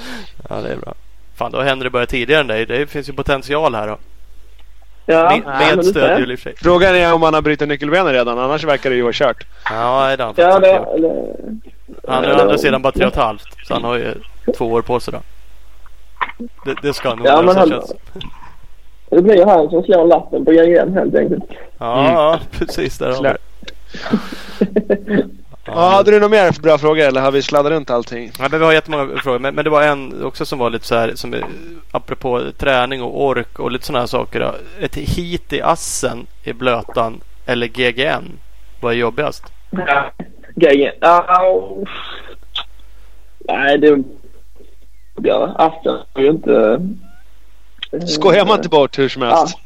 ja, 0.50 0.62
det 0.62 0.70
är 0.70 0.78
bra. 0.78 0.94
Fan, 1.36 1.52
då 1.52 1.62
händer 1.62 1.84
det 1.84 1.90
bara 1.90 2.06
tidigare 2.06 2.42
än 2.42 2.48
dig. 2.48 2.66
Det 2.66 2.88
finns 2.88 3.10
ju 3.10 3.14
potential 3.14 3.76
här 3.76 3.88
då. 3.88 3.98
ja, 5.06 5.42
Med, 5.46 5.76
med 5.76 5.86
stödhjul 5.86 6.32
i 6.32 6.36
och 6.36 6.40
för 6.40 6.44
sig. 6.50 6.58
Frågan 6.58 6.96
är 6.96 7.14
om 7.14 7.22
han 7.24 7.34
har 7.34 7.42
brutit 7.42 7.68
nyckelbenet 7.68 8.14
redan. 8.14 8.40
Annars 8.40 8.64
verkar 8.64 8.90
det 8.90 8.96
ju 8.96 9.02
vara 9.02 9.14
kört. 9.14 9.46
Ja, 9.70 10.16
det 10.18 10.24
har 10.24 10.34
han 10.34 10.36
Ja, 10.38 10.60
det, 10.60 11.58
Han 12.08 12.24
är 12.24 12.32
å 12.34 12.36
det- 12.36 12.42
andra 12.42 12.58
sidan 12.58 12.82
bara 12.82 12.92
tre 12.94 13.06
och 13.06 13.12
ett 13.12 13.18
halvt. 13.18 13.48
Så 13.68 13.74
han 13.74 13.84
har 13.84 13.96
ju 13.98 14.14
två 14.58 14.66
år 14.66 14.82
på 14.82 15.00
sig 15.00 15.14
då. 15.14 15.20
Det, 16.66 16.76
det 16.82 16.94
ska 16.94 17.16
nog 17.16 17.28
Ja, 17.28 17.54
så 17.54 17.60
han- 17.60 17.70
känns. 17.70 17.94
det 19.10 19.22
blir 19.22 19.46
han 19.46 19.70
som 19.70 19.84
slår 19.84 20.08
lappen 20.08 20.46
på 20.46 20.52
GGN 20.52 20.94
helt 20.94 21.16
enkelt. 21.16 21.44
Ja, 21.78 22.00
Mm. 22.00 22.14
ja, 22.14 22.40
precis. 22.52 22.98
Där 22.98 23.12
har 23.14 23.24
vi. 23.24 23.30
Ja, 25.70 25.90
hade 25.90 26.12
du 26.12 26.20
några 26.20 26.30
mer 26.30 26.62
bra 26.62 26.78
frågor 26.78 27.04
eller 27.06 27.22
har 27.22 27.32
vi 27.32 27.42
sladdat 27.42 27.72
runt 27.72 27.90
allting? 27.90 28.32
Ja, 28.40 28.48
men 28.52 28.60
vi 28.60 28.66
har 28.66 28.74
jättemånga 28.74 29.18
frågor. 29.24 29.40
Men, 29.40 29.56
men 29.56 29.64
det 29.64 29.70
var 29.70 29.84
en 29.84 30.24
också 30.24 30.46
som 30.46 30.60
var 30.60 30.70
lite 30.70 30.86
så 30.86 30.96
här. 30.96 31.12
Som, 31.16 31.36
apropå 31.92 32.42
träning 32.58 33.02
och 33.02 33.26
ork 33.26 33.60
och 33.60 33.72
lite 33.72 33.86
sådana 33.86 34.00
här 34.00 34.08
saker. 34.08 34.40
Då. 34.40 34.56
Ett 34.86 34.96
hit 34.96 35.54
i 35.54 35.62
assen 35.62 36.28
i 36.44 36.54
blötan 36.54 37.22
eller 37.46 37.68
GGN. 37.68 38.24
Vad 38.82 38.94
är 38.94 38.98
jobbigast? 38.98 39.44
Ja. 39.72 40.04
GGN. 40.58 40.92
Ja, 41.00 41.76
nej, 43.40 43.78
det... 43.78 44.04
Ja, 45.24 45.56
afton 45.58 45.98
är 46.14 46.22
ju 46.22 46.30
inte... 46.30 46.82
Skojar 48.08 48.46
man 48.46 48.58
inte 48.58 48.70
bort 48.70 49.00
hur 49.00 49.10
som 49.10 49.22
helst? 49.22 49.58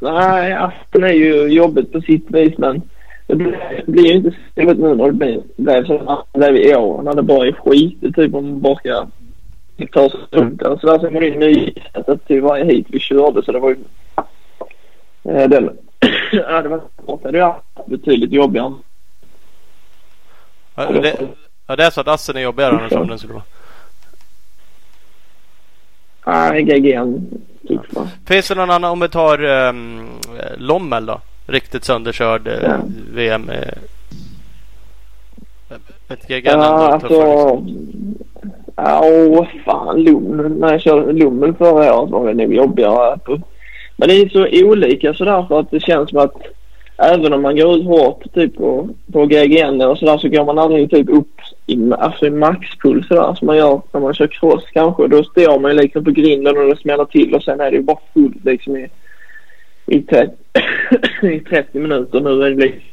Nej, 0.00 0.52
afton 0.52 1.04
är 1.04 1.12
ju 1.12 1.46
jobbigt 1.46 1.92
på 1.92 2.00
sitt 2.00 2.30
vis 2.30 2.58
men 2.58 2.82
det 3.26 3.34
blir, 3.86 4.06
ju 4.06 4.12
inte 4.12 4.30
så 4.30 4.60
jobbigt 4.60 4.78
nu 4.78 4.94
när 4.94 5.06
det 5.06 5.12
blev 5.12 5.86
så 5.86 6.24
det 6.32 6.38
blev 6.38 6.56
i 6.56 6.74
år 6.74 7.02
när 7.02 7.14
det 7.14 7.22
bara 7.22 7.46
är 7.46 7.52
skit 7.52 8.00
typ 8.00 8.34
om 8.34 8.44
man 8.50 8.60
bara 8.60 8.76
ska 8.76 9.06
ta 9.92 10.10
sig 10.10 10.20
runt 10.30 10.62
och 10.62 10.80
sådär. 10.80 10.98
Sen 10.98 11.14
var 11.14 11.20
det 11.20 11.26
ju 11.26 11.38
nyhetet 11.38 12.26
till 12.26 12.42
varje 12.42 12.64
hit 12.64 12.86
vi 12.88 12.98
körde 12.98 13.42
så 13.42 13.52
det 13.52 13.58
var 13.58 13.68
ju 13.70 13.76
eh, 15.24 15.48
den 15.48 15.70
ja 16.32 16.62
det 16.62 16.68
var 16.68 16.80
svårt. 17.04 17.22
Det 17.22 17.40
var 17.40 17.60
betydligt 17.86 18.32
jobbigare. 18.32 18.72
Ja, 20.74 20.86
det, 20.86 21.16
ja, 21.66 21.76
det 21.76 21.84
är 21.84 21.90
så 21.90 22.00
att 22.00 22.08
assen 22.08 22.36
är 22.36 22.40
jobbigare 22.40 22.76
annars 22.76 22.92
om 22.92 23.08
den 23.08 23.18
skulle 23.18 23.34
vara. 23.34 23.44
Nej, 26.26 26.66
tycker 27.68 27.94
man. 27.94 28.08
Finns 28.26 28.48
det 28.48 28.54
någon 28.54 28.70
annan 28.70 28.90
om 28.90 29.00
vi 29.00 29.08
tar 29.08 29.44
um, 29.44 30.08
Lommel 30.56 31.06
då? 31.06 31.20
Riktigt 31.46 31.84
sönderkörd 31.84 32.48
uh, 32.48 32.54
Ja. 32.62 32.76
VM. 33.14 33.48
Uh, 33.48 33.56
ett 36.08 36.28
GGN 36.28 36.50
Ja, 36.50 36.92
alltså... 36.92 37.08
tuffare. 37.08 37.62
Ja, 38.76 39.00
åh, 39.04 39.46
fan. 39.64 40.02
Lom, 40.02 40.56
när 40.60 40.72
jag 40.72 40.80
körde 40.80 41.12
Lommel 41.12 41.54
förra 41.54 41.94
året 41.94 42.10
var 42.10 42.26
det 42.26 42.34
nog 42.34 42.54
jobbigare. 42.54 43.18
På. 43.18 43.40
Men 43.96 44.08
det 44.08 44.14
är 44.14 44.28
så 44.28 44.66
olika 44.66 45.14
sådär 45.14 45.46
för 45.48 45.60
att 45.60 45.70
det 45.70 45.80
känns 45.80 46.10
som 46.10 46.18
att 46.18 46.34
även 46.96 47.32
om 47.32 47.42
man 47.42 47.56
går 47.56 47.76
ut 47.76 47.84
hårt 47.84 48.34
typ 48.34 48.56
på, 48.56 48.88
på 49.12 49.26
GGN 49.26 49.82
och 49.82 49.98
sådär 49.98 50.18
så 50.18 50.28
går 50.28 50.44
man 50.44 50.58
aldrig 50.58 50.90
typ 50.90 51.08
upp 51.08 51.40
i, 51.66 51.92
alltså 51.98 52.26
i 52.26 52.30
maxpuls 52.30 53.08
sådär 53.08 53.34
som 53.34 53.46
man 53.46 53.56
gör 53.56 53.80
när 53.92 54.00
man 54.00 54.14
kör 54.14 54.26
cross 54.26 54.64
kanske. 54.72 55.08
Då 55.08 55.24
står 55.24 55.60
man 55.60 55.70
ju 55.70 55.76
liksom 55.76 56.04
på 56.04 56.10
grinden 56.10 56.58
och 56.58 56.68
det 56.68 56.76
smäller 56.76 57.04
till 57.04 57.34
och 57.34 57.42
sen 57.42 57.60
är 57.60 57.70
det 57.70 57.76
ju 57.76 57.82
bara 57.82 57.98
fullt 58.14 58.44
liksom 58.44 58.76
i, 58.76 58.88
i, 59.86 60.02
30, 60.02 60.32
i 61.22 61.40
30 61.40 61.78
minuter. 61.78 62.20
Nu 62.20 62.42
är 62.42 62.50
det 62.50 62.56
liksom 62.56 62.92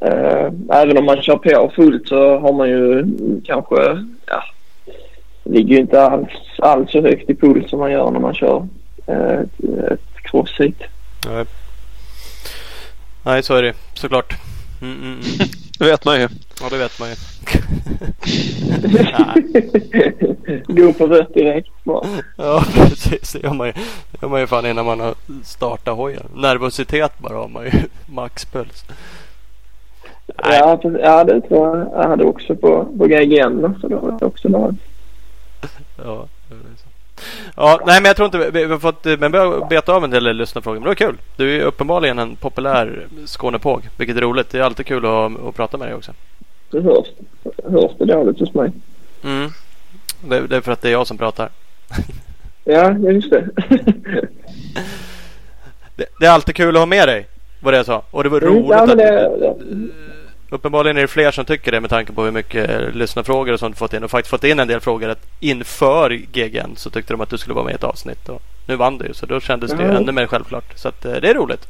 äh, 0.00 0.80
även 0.82 0.98
om 0.98 1.04
man 1.04 1.22
kör 1.22 1.36
på 1.36 1.72
fullt 1.76 2.08
så 2.08 2.38
har 2.38 2.52
man 2.52 2.68
ju 2.68 3.04
kanske, 3.44 3.74
ja, 4.26 4.42
ligger 5.44 5.74
ju 5.74 5.80
inte 5.80 6.02
alls, 6.02 6.30
alls 6.58 6.90
så 6.90 7.02
högt 7.02 7.30
i 7.30 7.34
puls 7.34 7.70
som 7.70 7.78
man 7.78 7.92
gör 7.92 8.10
när 8.10 8.20
man 8.20 8.34
kör 8.34 8.66
äh, 9.06 9.40
ett, 9.40 9.64
ett 9.92 10.22
crossheat. 10.22 10.82
Nej. 11.26 11.44
Nej, 13.28 13.42
så 13.42 13.54
är 13.54 13.62
det 13.62 13.74
såklart. 13.94 14.36
Mm, 14.82 14.96
mm, 14.96 15.12
mm. 15.12 15.20
Det 15.78 15.84
vet 15.84 16.04
man 16.04 16.20
ju. 16.20 16.28
Ja, 16.60 16.68
det 16.70 16.78
vet 16.78 17.00
man 17.00 17.08
ju. 17.08 17.14
Gå 20.82 20.92
på 20.92 21.06
rött 21.06 21.34
direkt 21.34 21.84
bara. 21.84 22.06
Ja, 22.36 22.64
precis. 22.74 23.32
Det 23.32 23.42
gör 23.42 23.54
man 23.54 23.66
ju, 23.66 23.72
det 23.72 24.18
gör 24.22 24.28
man 24.28 24.40
ju 24.40 24.46
fan 24.46 24.66
innan 24.66 24.86
man 24.86 25.00
har 25.00 25.14
startat 25.44 25.96
hojen. 25.96 26.26
Nervositet 26.34 27.18
bara 27.18 27.36
har 27.38 27.48
man 27.48 27.64
ju. 27.64 27.70
Maxpuls. 28.06 28.84
Ja, 30.36 30.78
precis. 30.82 31.00
ja, 31.02 31.24
det 31.24 31.40
tror 31.40 31.78
jag 31.78 32.02
jag 32.02 32.08
hade 32.08 32.24
också 32.24 32.56
på, 32.56 32.84
på 32.98 33.06
GGN. 33.06 33.78
Så 33.80 33.88
då 33.88 33.98
var 33.98 34.18
det 34.18 34.26
också 34.26 34.48
lag. 34.48 34.76
Ja, 36.04 36.26
det. 36.30 36.37
Ja, 37.56 37.80
nej 37.86 38.00
men 38.00 38.04
jag 38.04 38.16
tror 38.16 38.26
inte 38.26 38.50
vi, 38.50 38.64
har 38.64 38.78
fått, 38.78 39.04
men 39.04 39.32
vi 39.32 39.38
har 39.38 39.68
betat 39.68 39.88
av 39.88 40.04
en 40.04 40.10
del 40.10 40.36
lyssnarfrågor. 40.36 40.74
Men 40.80 40.82
det 40.82 40.88
var 40.88 40.94
kul. 40.94 41.16
Du 41.36 41.56
är 41.56 41.64
uppenbarligen 41.64 42.18
en 42.18 42.36
populär 42.36 43.06
Skånepåg. 43.26 43.88
Vilket 43.96 44.16
är 44.16 44.20
roligt. 44.20 44.50
Det 44.50 44.58
är 44.58 44.62
alltid 44.62 44.86
kul 44.86 45.06
att, 45.06 45.44
att 45.48 45.54
prata 45.56 45.76
med 45.76 45.88
dig 45.88 45.94
också. 45.94 46.12
Det 46.70 46.80
hörs, 46.80 47.06
hörs 47.64 47.90
det 47.98 48.04
dåligt 48.04 48.40
hos 48.40 48.54
mig. 48.54 48.70
Mm. 49.24 49.50
Det, 50.28 50.46
det 50.46 50.56
är 50.56 50.60
för 50.60 50.72
att 50.72 50.82
det 50.82 50.88
är 50.88 50.92
jag 50.92 51.06
som 51.06 51.18
pratar. 51.18 51.48
Ja, 52.64 52.92
just 52.92 53.30
det. 53.30 53.48
Det, 55.96 56.06
det 56.20 56.26
är 56.26 56.30
alltid 56.30 56.54
kul 56.54 56.76
att 56.76 56.80
ha 56.80 56.86
med 56.86 57.08
dig. 57.08 57.26
Vad 57.60 57.72
det 57.72 57.76
jag 57.76 57.86
sa. 57.86 58.02
Och 58.10 58.22
det 58.24 58.28
var 58.28 58.40
Mm, 58.42 58.54
roligt 58.54 58.70
ja, 58.70 58.86
men 58.86 59.00
att... 59.00 59.56
Uppenbarligen 60.50 60.96
är 60.96 61.00
det 61.00 61.08
fler 61.08 61.30
som 61.30 61.44
tycker 61.44 61.72
det 61.72 61.80
med 61.80 61.90
tanke 61.90 62.12
på 62.12 62.22
hur 62.24 62.30
mycket 62.30 62.70
eh, 62.70 62.90
lyssnarfrågor 62.92 63.52
och 63.52 63.60
sånt 63.60 63.78
fått 63.78 63.92
in. 63.92 64.04
Och 64.04 64.10
faktiskt 64.10 64.30
fått 64.30 64.44
in 64.44 64.60
en 64.60 64.68
del 64.68 64.80
frågor 64.80 65.08
att 65.08 65.26
inför 65.40 66.10
GGN 66.10 66.76
så 66.76 66.90
tyckte 66.90 67.12
de 67.12 67.20
att 67.20 67.30
du 67.30 67.38
skulle 67.38 67.54
vara 67.54 67.64
med 67.64 67.72
i 67.72 67.74
ett 67.74 67.84
avsnitt. 67.84 68.28
Och 68.28 68.42
nu 68.66 68.76
vann 68.76 68.98
du 68.98 69.06
ju 69.06 69.14
så 69.14 69.26
då 69.26 69.40
kändes 69.40 69.70
det 69.72 69.82
ju 69.82 69.88
Ja. 69.88 69.96
ännu 69.96 70.12
mer 70.12 70.26
självklart. 70.26 70.64
Så 70.74 70.88
att, 70.88 71.04
eh, 71.04 71.12
det 71.12 71.30
är 71.30 71.34
roligt. 71.34 71.66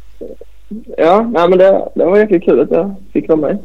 ja, 0.96 1.22
nej, 1.22 1.48
men 1.48 1.58
det, 1.58 1.88
det 1.94 2.04
var 2.04 2.18
jäkligt 2.18 2.44
kul 2.44 2.60
att 2.60 2.70
jag 2.70 2.94
fick 3.12 3.28
vara 3.28 3.38
med. 3.40 3.58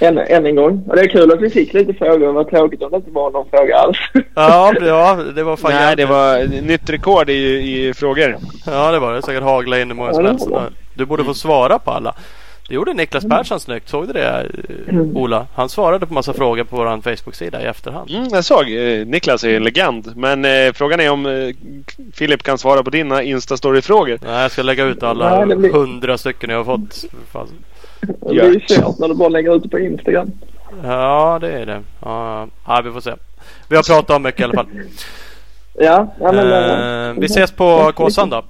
än, 0.00 0.18
än 0.18 0.46
en 0.46 0.56
gång. 0.56 0.84
Och 0.88 0.96
det 0.96 1.02
är 1.02 1.08
kul 1.08 1.32
att 1.32 1.40
vi 1.40 1.50
fick 1.50 1.72
lite 1.72 1.94
frågor. 1.94 2.26
Det 2.26 2.32
var 2.32 2.44
tråkigt 2.44 2.82
om 2.82 2.90
det 2.90 2.96
inte 2.96 3.10
var 3.10 3.30
någon 3.30 3.46
fråga 3.50 3.76
alls. 3.76 3.98
Ja, 4.34 4.74
ja 4.80 5.18
det 5.34 5.42
var 5.42 5.56
fan 5.56 5.70
Nej, 5.70 5.80
jävligt. 5.80 6.08
det 6.08 6.12
var 6.12 6.62
nytt 6.62 6.90
rekord 6.90 7.30
i, 7.30 7.34
i 7.88 7.94
frågor. 7.94 8.36
Ja 8.66 8.92
det 8.92 8.98
var 8.98 9.12
det. 9.14 9.22
Säkert 9.22 9.42
hagla 9.42 9.80
in 9.80 9.88
hur 9.88 9.94
många 9.96 10.08
Ja, 10.08 10.14
som 10.14 10.24
helst. 10.24 10.48
Du 10.94 11.04
borde 11.04 11.24
få 11.24 11.34
svara 11.34 11.78
på 11.78 11.90
alla. 11.90 12.14
Det 12.72 12.76
gjorde 12.76 12.92
Niklas 12.94 13.24
Persson 13.24 13.60
snyggt. 13.60 13.88
Såg 13.88 14.06
du 14.06 14.12
det 14.12 14.46
eh, 14.88 14.96
Ola? 15.14 15.46
Han 15.54 15.68
svarade 15.68 16.06
på 16.06 16.14
massa 16.14 16.32
frågor 16.32 16.64
på 16.64 16.76
vår 16.76 17.00
Facebook-sida 17.16 17.62
i 17.62 17.64
efterhand. 17.64 18.10
Mm, 18.10 18.28
jag 18.32 18.44
såg. 18.44 18.70
Eh, 18.70 19.06
Niklas 19.06 19.44
är 19.44 19.56
en 19.56 19.62
legend. 19.64 20.12
Men 20.16 20.44
eh, 20.44 20.72
frågan 20.72 21.00
är 21.00 21.10
om 21.10 21.26
eh, 21.26 21.54
Filip 22.14 22.42
kan 22.42 22.58
svara 22.58 22.82
på 22.82 22.90
dina 22.90 23.22
Instastory-frågor. 23.22 24.18
Nej, 24.24 24.42
jag 24.42 24.50
ska 24.50 24.62
lägga 24.62 24.84
ut 24.84 25.02
alla 25.02 25.44
Nej, 25.44 25.56
blir- 25.56 25.72
hundra 25.72 26.18
stycken 26.18 26.50
jag 26.50 26.64
har 26.64 26.64
fått. 26.64 27.04
Fan. 27.32 27.48
Det 28.00 28.28
blir 28.28 28.54
ju 28.54 28.60
svårt 28.60 28.98
när 28.98 29.08
du 29.08 29.14
bara 29.14 29.28
lägger 29.28 29.56
ut 29.56 29.62
det 29.62 29.68
på 29.68 29.78
Instagram. 29.78 30.30
Ja, 30.84 31.38
det 31.40 31.52
är 31.52 31.66
det. 31.66 31.80
Ja, 32.02 32.46
ja, 32.66 32.80
vi 32.84 32.90
får 32.90 33.00
se. 33.00 33.12
Vi 33.68 33.76
har 33.76 33.82
pratat 33.82 34.16
om 34.16 34.22
mycket 34.22 34.40
i 34.40 34.44
alla 34.44 34.54
fall. 34.54 34.66
Ja, 35.74 36.14
ja 36.20 36.32
men... 36.32 37.08
Eh, 37.10 37.20
vi 37.20 37.26
ses 37.26 37.52
på 37.52 37.92
Kåsan 37.96 38.30
då. 38.30 38.42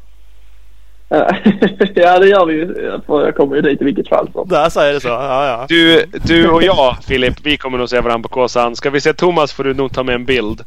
ja, 1.94 2.18
det 2.18 2.28
gör 2.28 2.46
vi 2.46 2.54
ju. 2.54 2.74
För 3.06 3.24
jag 3.24 3.36
kommer 3.36 3.56
ju 3.56 3.62
dit 3.62 3.82
i 3.82 3.84
vilket 3.84 4.08
fall. 4.08 4.28
Så. 4.32 4.44
Där 4.44 4.68
säger 4.68 4.94
det 4.94 5.00
så. 5.00 5.08
Ja, 5.08 5.46
ja. 5.46 5.66
Du, 5.68 6.04
du 6.24 6.48
och 6.48 6.62
jag 6.62 6.96
Filip, 7.06 7.34
vi 7.42 7.56
kommer 7.56 7.78
nog 7.78 7.88
se 7.88 8.00
varandra 8.00 8.28
på 8.28 8.34
Kåsan. 8.34 8.76
Ska 8.76 8.90
vi 8.90 9.00
se 9.00 9.12
Thomas 9.12 9.52
får 9.52 9.64
du 9.64 9.74
nog 9.74 9.92
ta 9.92 10.02
med 10.02 10.14
en 10.14 10.24
bild. 10.24 10.64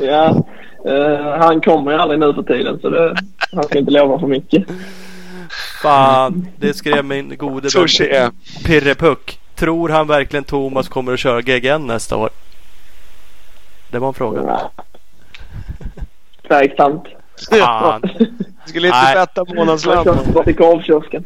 Ja, 0.00 0.46
eh, 0.86 1.38
han 1.38 1.60
kommer 1.60 1.92
ju 1.92 1.98
aldrig 1.98 2.20
nu 2.20 2.34
för 2.34 2.42
tiden 2.42 2.78
så 2.80 2.90
det, 2.90 3.16
han 3.52 3.64
ska 3.64 3.78
inte 3.78 3.90
lova 3.90 4.18
för 4.18 4.26
mycket. 4.26 4.64
Fan, 5.82 6.46
det 6.56 6.74
skrev 6.74 7.04
min 7.04 7.36
gode 7.36 7.68
vän. 7.74 8.32
Pirre 8.66 8.94
Puck. 8.94 9.38
Tror 9.54 9.88
han 9.88 10.06
verkligen 10.06 10.44
Thomas 10.44 10.88
kommer 10.88 11.12
att 11.12 11.18
köra 11.18 11.40
GGN 11.40 11.86
nästa 11.86 12.16
år? 12.16 12.30
Det 13.90 13.98
var 13.98 14.08
en 14.08 14.14
fråga. 14.14 14.60
Tveksamt. 16.48 17.04
Fan. 17.50 18.02
Skulle 18.66 18.86
inte 18.88 18.98
Nej. 19.02 19.14
tvätta 19.14 19.44
Jag 19.46 19.56
månadslön. 19.56 20.04
kör 20.04 20.32
bara 20.32 20.44
till 20.44 20.56
korvkiosken. 20.56 21.24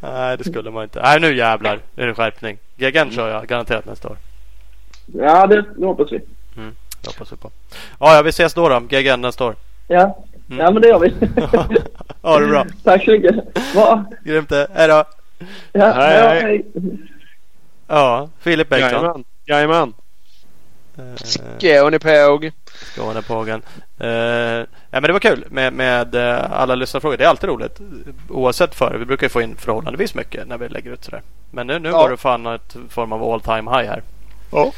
Nej, 0.00 0.36
det 0.38 0.44
skulle 0.44 0.70
man 0.70 0.82
inte. 0.82 1.02
Nej, 1.02 1.20
nu 1.20 1.36
jävlar. 1.36 1.80
Det 1.94 2.02
är 2.02 2.08
en 2.08 2.14
skärpning. 2.14 2.58
GGN 2.76 3.10
kör 3.10 3.28
jag 3.28 3.46
garanterat 3.46 3.86
nästa 3.86 4.08
år. 4.08 4.16
Ja, 5.06 5.46
det, 5.46 5.64
det 5.76 5.86
hoppas 5.86 6.12
vi. 6.12 6.18
Det 7.00 7.06
hoppas 7.06 7.32
vi 7.32 7.36
på. 7.36 7.50
Ja, 8.00 8.16
ja, 8.16 8.22
vi 8.22 8.28
ses 8.28 8.54
då 8.54 8.68
då. 8.68 8.80
GGN 8.80 9.20
nästa 9.20 9.44
år. 9.44 9.54
Ja, 9.86 10.18
Mm. 10.50 10.60
ja 10.64 10.70
men 10.70 10.82
det 10.82 10.88
gör 10.88 10.98
vi. 10.98 11.12
Ha 12.22 12.38
det 12.38 12.46
bra. 12.46 12.66
Tack 12.84 13.04
så 13.04 13.10
mycket. 13.10 13.34
Bra. 13.74 14.04
Grymt 14.24 14.48
det. 14.48 14.68
Hej 14.74 14.88
då. 14.88 15.04
Ja, 15.72 15.92
Hej, 15.92 16.16
ja, 16.18 16.28
hej. 16.28 16.42
hej. 16.42 16.64
Ja, 17.86 18.28
Filip 18.40 18.68
Bengtsson. 18.68 18.92
Jajamän. 18.92 19.24
Jajamän. 19.46 19.94
Eh, 20.98 22.44
Skånepåg. 22.98 23.46
Skånepågen. 23.46 23.62
Uh, 24.00 24.08
ja, 24.90 25.00
men 25.00 25.02
det 25.02 25.12
var 25.12 25.20
kul 25.20 25.44
med, 25.50 25.72
med 25.72 26.14
eh, 26.14 26.52
alla 26.52 26.74
lyssnarfrågor. 26.74 27.16
Det 27.16 27.24
är 27.24 27.28
alltid 27.28 27.50
roligt. 27.50 27.78
Oavsett 28.28 28.74
för. 28.74 28.96
Vi 28.98 29.04
brukar 29.04 29.24
ju 29.24 29.28
få 29.28 29.42
in 29.42 29.56
förhållandevis 29.56 30.14
mycket 30.14 30.48
när 30.48 30.58
vi 30.58 30.68
lägger 30.68 30.92
ut 30.92 31.04
sådär. 31.04 31.22
Men 31.50 31.66
nu, 31.66 31.78
nu 31.78 31.88
Ja. 31.88 31.96
var 31.96 32.10
det 32.10 32.16
fan 32.16 32.46
ett 32.46 32.76
form 32.90 33.12
av 33.12 33.22
all 33.32 33.40
time 33.40 33.70
high 33.70 33.90
här. 33.90 34.02
Ja. 34.52 34.72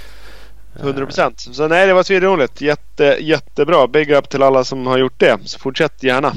100 0.81 1.05
procent. 1.07 1.41
Så 1.41 1.69
nej, 1.69 1.87
det 1.87 1.95
var 1.95 2.03
svinroligt. 2.03 2.61
Jätte, 2.61 3.17
jättebra. 3.21 3.87
Big 3.87 4.11
up 4.11 4.29
till 4.29 4.43
alla 4.43 4.65
som 4.65 4.87
har 4.87 4.99
gjort 4.99 5.19
det. 5.21 5.39
Så 5.45 5.59
fortsätt 5.59 6.03
gärna. 6.03 6.33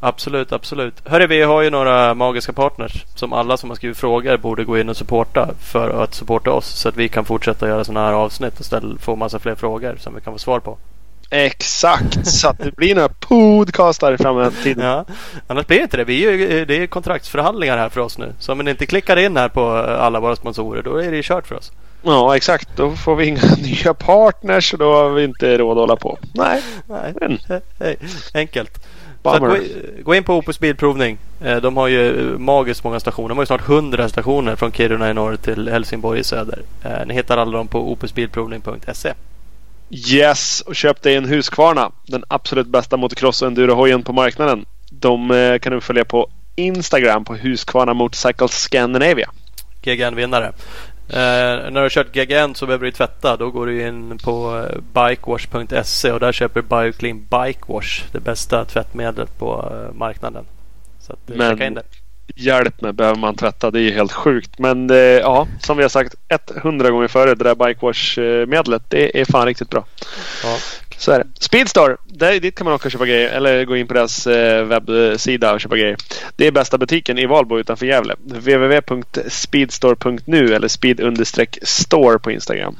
Absolut, 0.00 0.52
absolut. 0.52 0.94
Hörru, 1.04 1.26
vi 1.26 1.42
har 1.42 1.62
ju 1.62 1.70
några 1.70 2.14
magiska 2.14 2.52
partners 2.52 3.04
som 3.14 3.32
alla 3.32 3.56
som 3.56 3.70
har 3.70 3.76
skrivit 3.76 3.98
frågor 3.98 4.36
borde 4.36 4.64
gå 4.64 4.78
in 4.78 4.88
och 4.88 4.96
supporta 4.96 5.48
för 5.60 6.02
att 6.02 6.14
supporta 6.14 6.50
oss 6.52 6.66
så 6.66 6.88
att 6.88 6.96
vi 6.96 7.08
kan 7.08 7.24
fortsätta 7.24 7.68
göra 7.68 7.84
sådana 7.84 8.06
här 8.06 8.12
avsnitt 8.12 8.60
och 8.60 8.66
ställa, 8.66 8.98
få 8.98 9.16
massa 9.16 9.38
fler 9.38 9.54
frågor 9.54 9.96
som 10.00 10.14
vi 10.14 10.20
kan 10.20 10.32
få 10.32 10.38
svar 10.38 10.60
på. 10.60 10.78
Exakt. 11.30 12.26
Så 12.26 12.48
att 12.48 12.58
det 12.58 12.76
blir 12.76 12.94
några 12.94 13.08
podcastar 13.08 14.12
i 14.12 14.18
framtiden. 14.18 14.84
Ja, 14.86 15.04
annars 15.46 15.66
blir 15.66 15.76
det 15.78 15.82
inte 15.82 15.96
det. 15.96 16.04
Vi 16.04 16.26
är 16.26 16.32
ju, 16.32 16.64
det 16.64 16.82
är 16.82 16.86
kontraktsförhandlingar 16.86 17.78
här 17.78 17.88
för 17.88 18.00
oss 18.00 18.18
nu. 18.18 18.32
Så 18.38 18.52
om 18.52 18.58
ni 18.58 18.70
inte 18.70 18.86
klickar 18.86 19.16
in 19.16 19.36
här 19.36 19.48
på 19.48 19.70
alla 19.76 20.20
våra 20.20 20.36
sponsorer 20.36 20.82
då 20.82 20.96
är 20.96 21.10
det 21.10 21.16
ju 21.16 21.22
kört 21.22 21.46
för 21.46 21.54
oss. 21.54 21.72
Ja, 22.02 22.36
exakt. 22.36 22.68
Då 22.76 22.90
får 22.90 23.16
vi 23.16 23.26
inga 23.26 23.40
nya 23.62 23.94
partners 23.94 24.72
och 24.72 24.78
då 24.78 24.94
har 24.94 25.10
vi 25.10 25.24
inte 25.24 25.58
råd 25.58 25.70
att 25.70 25.82
hålla 25.82 25.96
på. 25.96 26.18
Nej, 26.34 26.62
Nej, 26.86 27.14
men 27.20 27.38
enkelt. 28.34 28.86
Gå, 29.38 30.02
gå 30.02 30.14
in 30.14 30.24
på 30.24 30.34
Opus 30.34 30.60
Bilprovning. 30.60 31.18
Eh, 31.40 31.56
De 31.56 31.76
har 31.76 31.88
ju 31.88 32.12
magiskt 32.38 32.84
många 32.84 33.00
stationer. 33.00 33.28
De 33.28 33.38
har 33.38 33.42
ju 33.42 33.46
snart 33.46 33.68
100 33.68 34.08
stationer 34.08 34.56
från 34.56 34.72
Kiruna 34.72 35.10
i 35.10 35.14
norr 35.14 35.36
till 35.36 35.68
Helsingborg 35.68 36.20
i 36.20 36.24
söder. 36.24 36.62
Eh, 36.84 37.06
Ni 37.06 37.14
hittar 37.14 37.36
alla 37.36 37.56
dem 37.58 37.68
på 37.68 37.92
opusbilprovning.se. 37.92 39.12
Yes, 39.90 40.60
och 40.60 40.76
köp 40.76 41.02
dig 41.02 41.14
en 41.16 41.24
Husqvarna. 41.24 41.90
Den 42.06 42.24
absolut 42.28 42.66
bästa 42.66 42.96
motocross 42.96 43.42
och 43.42 43.48
endurohojen 43.48 44.02
på 44.02 44.12
marknaden. 44.12 44.64
De 44.90 45.30
eh, 45.30 45.58
kan 45.58 45.72
du 45.72 45.80
följa 45.80 46.04
på 46.04 46.28
Instagram 46.54 47.24
på 47.24 47.34
Husqvarna 47.34 47.94
Motorcycle 47.94 48.48
Scandinavia. 48.48 49.30
GGN-vinnare. 49.82 50.52
Eh, 51.08 51.16
när 51.16 51.70
du 51.70 51.80
har 51.80 51.88
kört 51.88 52.12
GGN 52.12 52.54
så 52.54 52.66
behöver 52.66 52.84
du 52.84 52.92
tvätta. 52.92 53.36
Då 53.36 53.50
går 53.50 53.66
du 53.66 53.86
in 53.86 54.18
på 54.18 54.66
eh, 54.70 54.80
bikewash.se 55.08 56.12
och 56.12 56.20
där 56.20 56.32
köper 56.32 56.62
du 56.62 56.66
Bioclean 56.68 57.18
Bike 57.18 57.60
Wash. 57.66 58.02
Det 58.12 58.20
bästa 58.20 58.64
tvättmedlet 58.64 59.38
på 59.38 59.72
eh, 59.72 59.94
marknaden. 59.98 60.44
Så 61.00 61.12
att, 61.12 61.30
eh, 61.30 61.36
Men- 61.36 61.62
in 61.62 61.74
det. 61.74 61.82
Hjälp 62.38 62.80
mig, 62.80 62.92
behöver 62.92 63.18
man 63.18 63.34
tvätta? 63.34 63.70
Det 63.70 63.78
är 63.78 63.82
ju 63.82 63.92
helt 63.92 64.12
sjukt. 64.12 64.58
Men 64.58 64.90
eh, 64.90 64.96
ja, 64.96 65.46
som 65.60 65.76
vi 65.76 65.82
har 65.84 65.88
sagt 65.88 66.14
100 66.56 66.90
gånger 66.90 67.08
före, 67.08 67.34
det 67.34 67.44
där 67.44 67.54
Bikewash-medlet, 67.54 68.82
det 68.88 69.20
är 69.20 69.24
fan 69.24 69.46
riktigt 69.46 69.70
bra. 69.70 69.84
Ja. 70.44 70.56
Så 70.98 71.12
är 71.12 71.18
det. 71.18 71.26
Speedstore, 71.40 71.96
där, 72.04 72.40
dit 72.40 72.54
kan 72.54 72.64
man 72.64 72.74
också 72.74 72.90
köpa 72.90 73.06
grejer. 73.06 73.30
Eller 73.30 73.64
gå 73.64 73.76
in 73.76 73.86
på 73.86 73.94
deras 73.94 74.26
eh, 74.26 74.64
webbsida 74.64 75.52
och 75.52 75.60
köpa 75.60 75.76
grejer. 75.76 75.96
Det 76.36 76.46
är 76.46 76.52
bästa 76.52 76.78
butiken 76.78 77.18
i 77.18 77.26
Valbo 77.26 77.58
utanför 77.58 77.86
Gävle. 77.86 78.14
www.speedstore.nu 78.24 80.54
eller 80.54 80.68
speed-store 80.68 82.18
på 82.18 82.30
Instagram. 82.30 82.76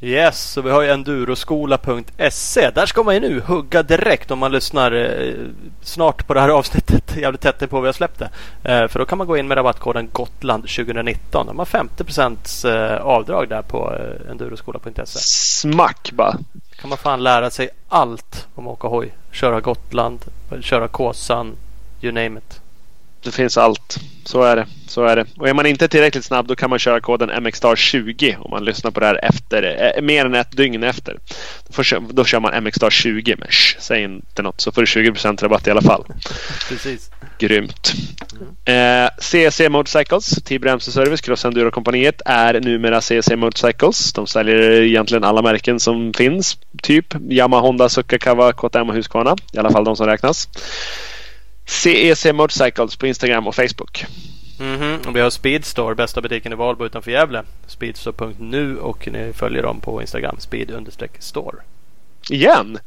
Yes, 0.00 0.52
så 0.52 0.62
vi 0.62 0.70
har 0.70 0.82
ju 0.82 0.88
enduroskola.se. 0.88 2.70
Där 2.70 2.86
ska 2.86 3.02
man 3.02 3.14
ju 3.14 3.20
nu 3.20 3.40
hugga 3.40 3.82
direkt 3.82 4.30
om 4.30 4.38
man 4.38 4.52
lyssnar 4.52 4.92
eh, 4.92 5.34
snart 5.82 6.26
på 6.26 6.34
det 6.34 6.40
här 6.40 6.48
avsnittet. 6.48 7.16
Jävligt 7.16 7.40
tätt 7.40 7.70
på 7.70 7.80
vi 7.80 7.86
har 7.86 7.92
släppt 7.92 8.18
det. 8.18 8.30
Eh, 8.64 8.88
för 8.88 8.98
då 8.98 9.04
kan 9.04 9.18
man 9.18 9.26
gå 9.26 9.36
in 9.36 9.48
med 9.48 9.56
rabattkoden 9.56 10.08
Gotland 10.12 10.62
2019. 10.62 11.46
De 11.46 11.58
har 11.58 11.66
50 11.66 12.68
eh, 12.68 12.96
avdrag 12.96 13.48
där 13.48 13.62
på 13.62 13.94
eh, 13.94 14.30
enduroskola.se. 14.30 15.18
Smack 15.18 16.10
bara 16.12 16.38
kan 16.80 16.88
man 16.88 16.98
fan 16.98 17.22
lära 17.22 17.50
sig 17.50 17.70
allt 17.88 18.48
om 18.54 18.66
att 18.66 18.72
åka 18.72 18.88
hoj. 18.88 19.12
Köra 19.32 19.60
Gotland, 19.60 20.24
köra 20.60 20.88
Kåsan, 20.88 21.56
you 22.00 22.12
name 22.12 22.38
it. 22.38 22.60
Det 23.22 23.30
finns 23.30 23.56
allt. 23.56 23.98
Så 24.24 24.42
är 24.42 24.56
det. 24.56 24.66
Så 24.86 25.04
är 25.04 25.16
det. 25.16 25.26
Och 25.36 25.48
är 25.48 25.54
man 25.54 25.66
inte 25.66 25.88
tillräckligt 25.88 26.24
snabb 26.24 26.46
då 26.46 26.56
kan 26.56 26.70
man 26.70 26.78
köra 26.78 27.00
koden 27.00 27.30
MXstar20 27.30 28.36
om 28.38 28.50
man 28.50 28.64
lyssnar 28.64 28.90
på 28.90 29.00
det 29.00 29.06
här 29.06 29.24
efter, 29.24 29.92
eh, 29.96 30.02
mer 30.02 30.26
än 30.26 30.34
ett 30.34 30.56
dygn 30.56 30.82
efter. 30.84 31.18
Då, 31.66 31.72
får, 31.72 32.12
då 32.12 32.24
kör 32.24 32.40
man 32.40 32.54
MXstar20 32.54 33.38
med 33.38 33.48
sh, 33.50 33.76
säg 33.78 34.02
inte 34.02 34.42
något 34.42 34.60
så 34.60 34.72
får 34.72 34.80
du 34.82 34.86
20% 34.86 35.42
rabatt 35.42 35.66
i 35.66 35.70
alla 35.70 35.82
fall. 35.82 36.04
Precis. 36.68 37.10
Grymt. 37.38 37.92
Eh, 38.64 39.08
CC 39.18 39.68
Motorcycles, 39.68 40.42
Tibro 40.44 40.70
MC 40.70 40.92
Service, 40.92 41.20
Cross 41.20 41.44
Enduro 41.44 41.70
kompaniet 41.70 42.22
är 42.24 42.60
numera 42.60 43.00
CC 43.00 43.36
Motorcycles. 43.36 44.12
De 44.12 44.26
säljer 44.26 44.82
egentligen 44.82 45.24
alla 45.24 45.42
märken 45.42 45.80
som 45.80 46.12
finns. 46.14 46.58
Typ 46.82 47.14
Yamaha, 47.30 47.62
Honda, 47.62 47.88
Suzuka, 47.88 48.18
Kawa, 48.18 48.52
KTM 48.52 48.88
och 48.88 48.94
Husqvarna. 48.94 49.36
I 49.52 49.58
alla 49.58 49.70
fall 49.70 49.84
de 49.84 49.96
som 49.96 50.06
räknas. 50.06 50.48
CEC 51.68 52.32
Motorcycles 52.32 52.96
på 52.96 53.06
Instagram 53.06 53.46
och 53.46 53.54
Facebook. 53.54 54.04
Mhm, 54.58 55.00
och 55.06 55.16
vi 55.16 55.20
har 55.20 55.30
Speedstore, 55.30 55.94
bästa 55.94 56.20
butiken 56.20 56.52
i 56.52 56.56
Valbo 56.56 56.86
utanför 56.86 57.10
Gävle. 57.10 57.42
Speedstore.nu 57.66 58.78
och 58.78 59.08
ni 59.12 59.32
följer 59.32 59.62
dem 59.62 59.80
på 59.80 60.00
Instagram, 60.00 60.36
speed-store. 60.38 61.56
Igen? 62.30 62.78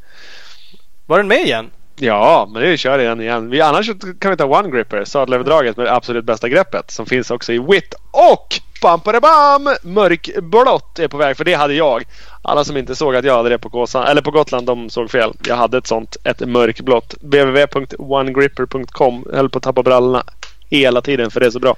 Var 1.05 1.17
den 1.17 1.27
med 1.27 1.41
igen? 1.41 1.69
Ja, 1.95 2.49
men 2.53 2.61
det 2.61 2.77
kör 2.77 2.99
igen 2.99 3.21
igen. 3.21 3.49
Vi, 3.49 3.61
annars 3.61 3.91
kan 4.19 4.31
vi 4.31 4.37
ta 4.37 4.45
One 4.45 4.69
Gripper, 4.69 5.05
sadelöverdraget 5.05 5.77
med 5.77 5.85
det 5.85 5.93
absolut 5.93 6.25
bästa 6.25 6.49
greppet 6.49 6.91
som 6.91 7.05
finns 7.05 7.31
också 7.31 7.53
i 7.53 7.59
Wit 7.59 7.93
och 8.11 8.59
bam, 8.81 8.99
bam, 9.21 9.69
mörkblått 9.83 10.99
är 10.99 11.07
på 11.07 11.17
väg 11.17 11.37
för 11.37 11.43
det 11.43 11.53
hade 11.53 11.73
jag. 11.73 12.03
Alla 12.41 12.63
som 12.63 12.77
inte 12.77 12.95
såg 12.95 13.15
att 13.15 13.25
jag 13.25 13.37
hade 13.37 13.49
det 13.49 13.57
på, 13.57 13.69
Kåsan, 13.69 14.07
eller 14.07 14.21
på 14.21 14.31
Gotland 14.31 14.67
de 14.67 14.89
såg 14.89 15.11
fel. 15.11 15.33
Jag 15.47 15.55
hade 15.55 15.77
ett 15.77 15.87
sånt, 15.87 16.17
ett 16.23 16.39
mörkblått. 16.39 17.13
www.onegripper.com 17.21 19.25
höll 19.33 19.49
på 19.49 19.57
att 19.57 19.63
tappa 19.63 19.83
brallorna 19.83 20.23
hela 20.69 21.01
tiden 21.01 21.31
för 21.31 21.39
det 21.39 21.45
är 21.45 21.51
så 21.51 21.59
bra. 21.59 21.75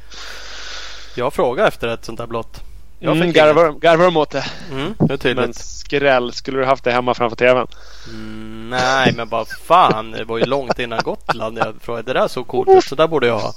Jag 1.16 1.34
frågade 1.34 1.68
efter 1.68 1.88
ett 1.88 2.06
sånt 2.06 2.18
där 2.18 2.28
blått. 2.28 2.62
Jag 3.00 3.16
Mm, 3.16 3.28
fick 3.28 3.36
garvar, 3.36 3.72
garvar 3.72 4.06
de 4.06 4.18
åt 4.18 4.30
det. 4.30 4.46
Mm, 4.72 4.94
det 5.00 5.36
Men 5.36 5.54
skräll, 5.54 6.34
skulle 6.34 6.60
du 6.60 6.66
haft 6.66 6.84
det 6.84 6.92
hemma 6.92 7.14
framför 7.14 7.36
TVn? 7.36 7.68
Mm, 8.10 8.70
nej, 8.70 9.14
men 9.18 9.30
vad 9.30 9.48
fan. 9.48 10.12
Det 10.12 10.24
var 10.24 10.38
ju 10.38 10.46
långt 10.46 10.80
innan 10.80 11.00
Gotland. 11.04 11.58
Jag 11.58 11.74
frågade, 11.82 12.14
det 12.14 12.20
där 12.20 12.28
såg 12.28 12.48
coolt 12.48 12.70
ut. 12.70 12.84
Så 12.84 12.96
där 12.96 13.08
borde 13.08 13.28
jag 13.28 13.40
ha. 13.40 13.54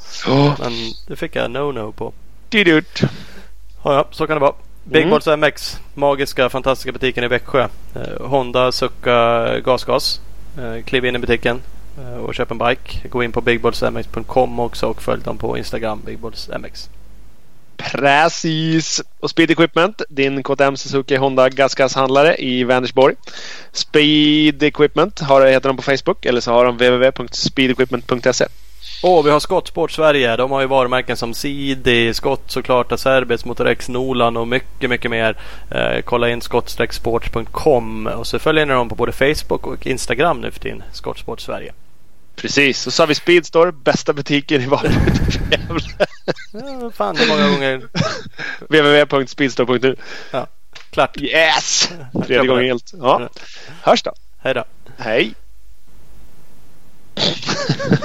Men 0.58 0.72
det 1.08 1.16
fick 1.16 1.36
jag 1.36 1.50
no-no 1.50 1.92
på. 1.92 2.12
Didut. 2.48 3.00
Ja, 3.82 3.94
ja, 3.94 4.06
så 4.10 4.26
kan 4.26 4.36
det 4.36 4.40
vara. 4.40 4.54
Big 4.84 5.10
Balls 5.10 5.26
MX. 5.26 5.80
Magiska, 5.94 6.48
fantastiska 6.48 6.92
butiken 6.92 7.24
i 7.24 7.28
Växjö. 7.28 7.68
Eh, 7.94 8.26
Honda, 8.26 8.72
Succa, 8.72 9.60
Gasgas. 9.60 10.20
Eh, 10.58 10.84
kliv 10.84 11.04
in 11.04 11.16
i 11.16 11.18
butiken 11.18 11.62
eh, 11.98 12.16
och 12.16 12.34
köp 12.34 12.50
en 12.50 12.58
bike. 12.58 13.08
Gå 13.08 13.22
in 13.22 13.32
på 13.32 13.40
bigballsmx.com 13.40 14.60
också 14.60 14.86
och 14.86 15.02
följ 15.02 15.22
dem 15.22 15.38
på 15.38 15.58
Instagram, 15.58 16.02
bigballsmx. 16.06 16.90
Precis. 17.76 19.02
Och 19.20 19.30
Speed 19.30 19.50
Equipment, 19.50 20.02
din 20.08 20.42
KTM 20.42 20.76
Suzuki 20.76 21.16
Honda 21.16 21.48
gasgashandlare 21.48 22.36
i 22.36 22.64
Vänersborg. 22.64 23.14
Speed 23.72 24.62
Equipment 24.62 25.20
har, 25.20 25.46
heter 25.46 25.68
de 25.68 25.76
på 25.76 25.82
Facebook 25.82 26.24
eller 26.26 26.40
så 26.40 26.52
har 26.52 26.64
de 26.64 26.76
www.speedequipment.se. 26.76 28.46
Och 29.02 29.26
vi 29.26 29.30
har 29.30 29.40
Skottsport 29.40 29.90
Sverige. 29.90 30.36
De 30.36 30.50
har 30.50 30.60
ju 30.60 30.66
varumärken 30.66 31.16
som 31.16 31.34
Sidi, 31.34 32.14
Skott 32.14 32.42
såklart, 32.46 32.92
Acerbis, 32.92 33.44
Motorex, 33.44 33.88
Nolan 33.88 34.36
och 34.36 34.48
mycket, 34.48 34.90
mycket 34.90 35.10
mer. 35.10 35.36
Eh, 35.70 36.00
kolla 36.04 36.30
in 36.30 36.40
skott-sports.com 36.40 38.06
och 38.06 38.26
så 38.26 38.38
följer 38.38 38.66
ni 38.66 38.72
dem 38.72 38.88
på 38.88 38.94
både 38.94 39.12
Facebook 39.12 39.66
och 39.66 39.86
Instagram 39.86 40.40
nu 40.40 40.50
för 40.50 40.60
tiden. 40.60 40.82
Skottsport 40.92 41.40
Sverige. 41.40 41.72
Precis. 42.36 42.86
Och 42.86 42.92
så 42.92 43.02
har 43.02 43.06
vi 43.06 43.14
Speedstore, 43.14 43.72
bästa 43.72 44.12
butiken 44.12 44.62
i 44.62 44.66
Varberg. 44.66 44.92
Ja, 46.52 46.90
fan, 46.90 47.14
det 47.14 47.22
är 47.22 47.28
många 47.28 47.48
gånger. 47.48 47.82
www.speedstore.nu 48.68 49.96
Ja, 50.30 50.46
klart. 50.90 51.16
Yes! 51.16 51.90
Tredje 52.26 52.46
gången 52.46 52.64
helt. 52.64 52.92
Ja. 53.00 53.28
Hörs 53.82 54.02
då. 54.02 54.12
Hej 54.38 54.54
då. 54.54 54.64
Hej! 54.96 55.34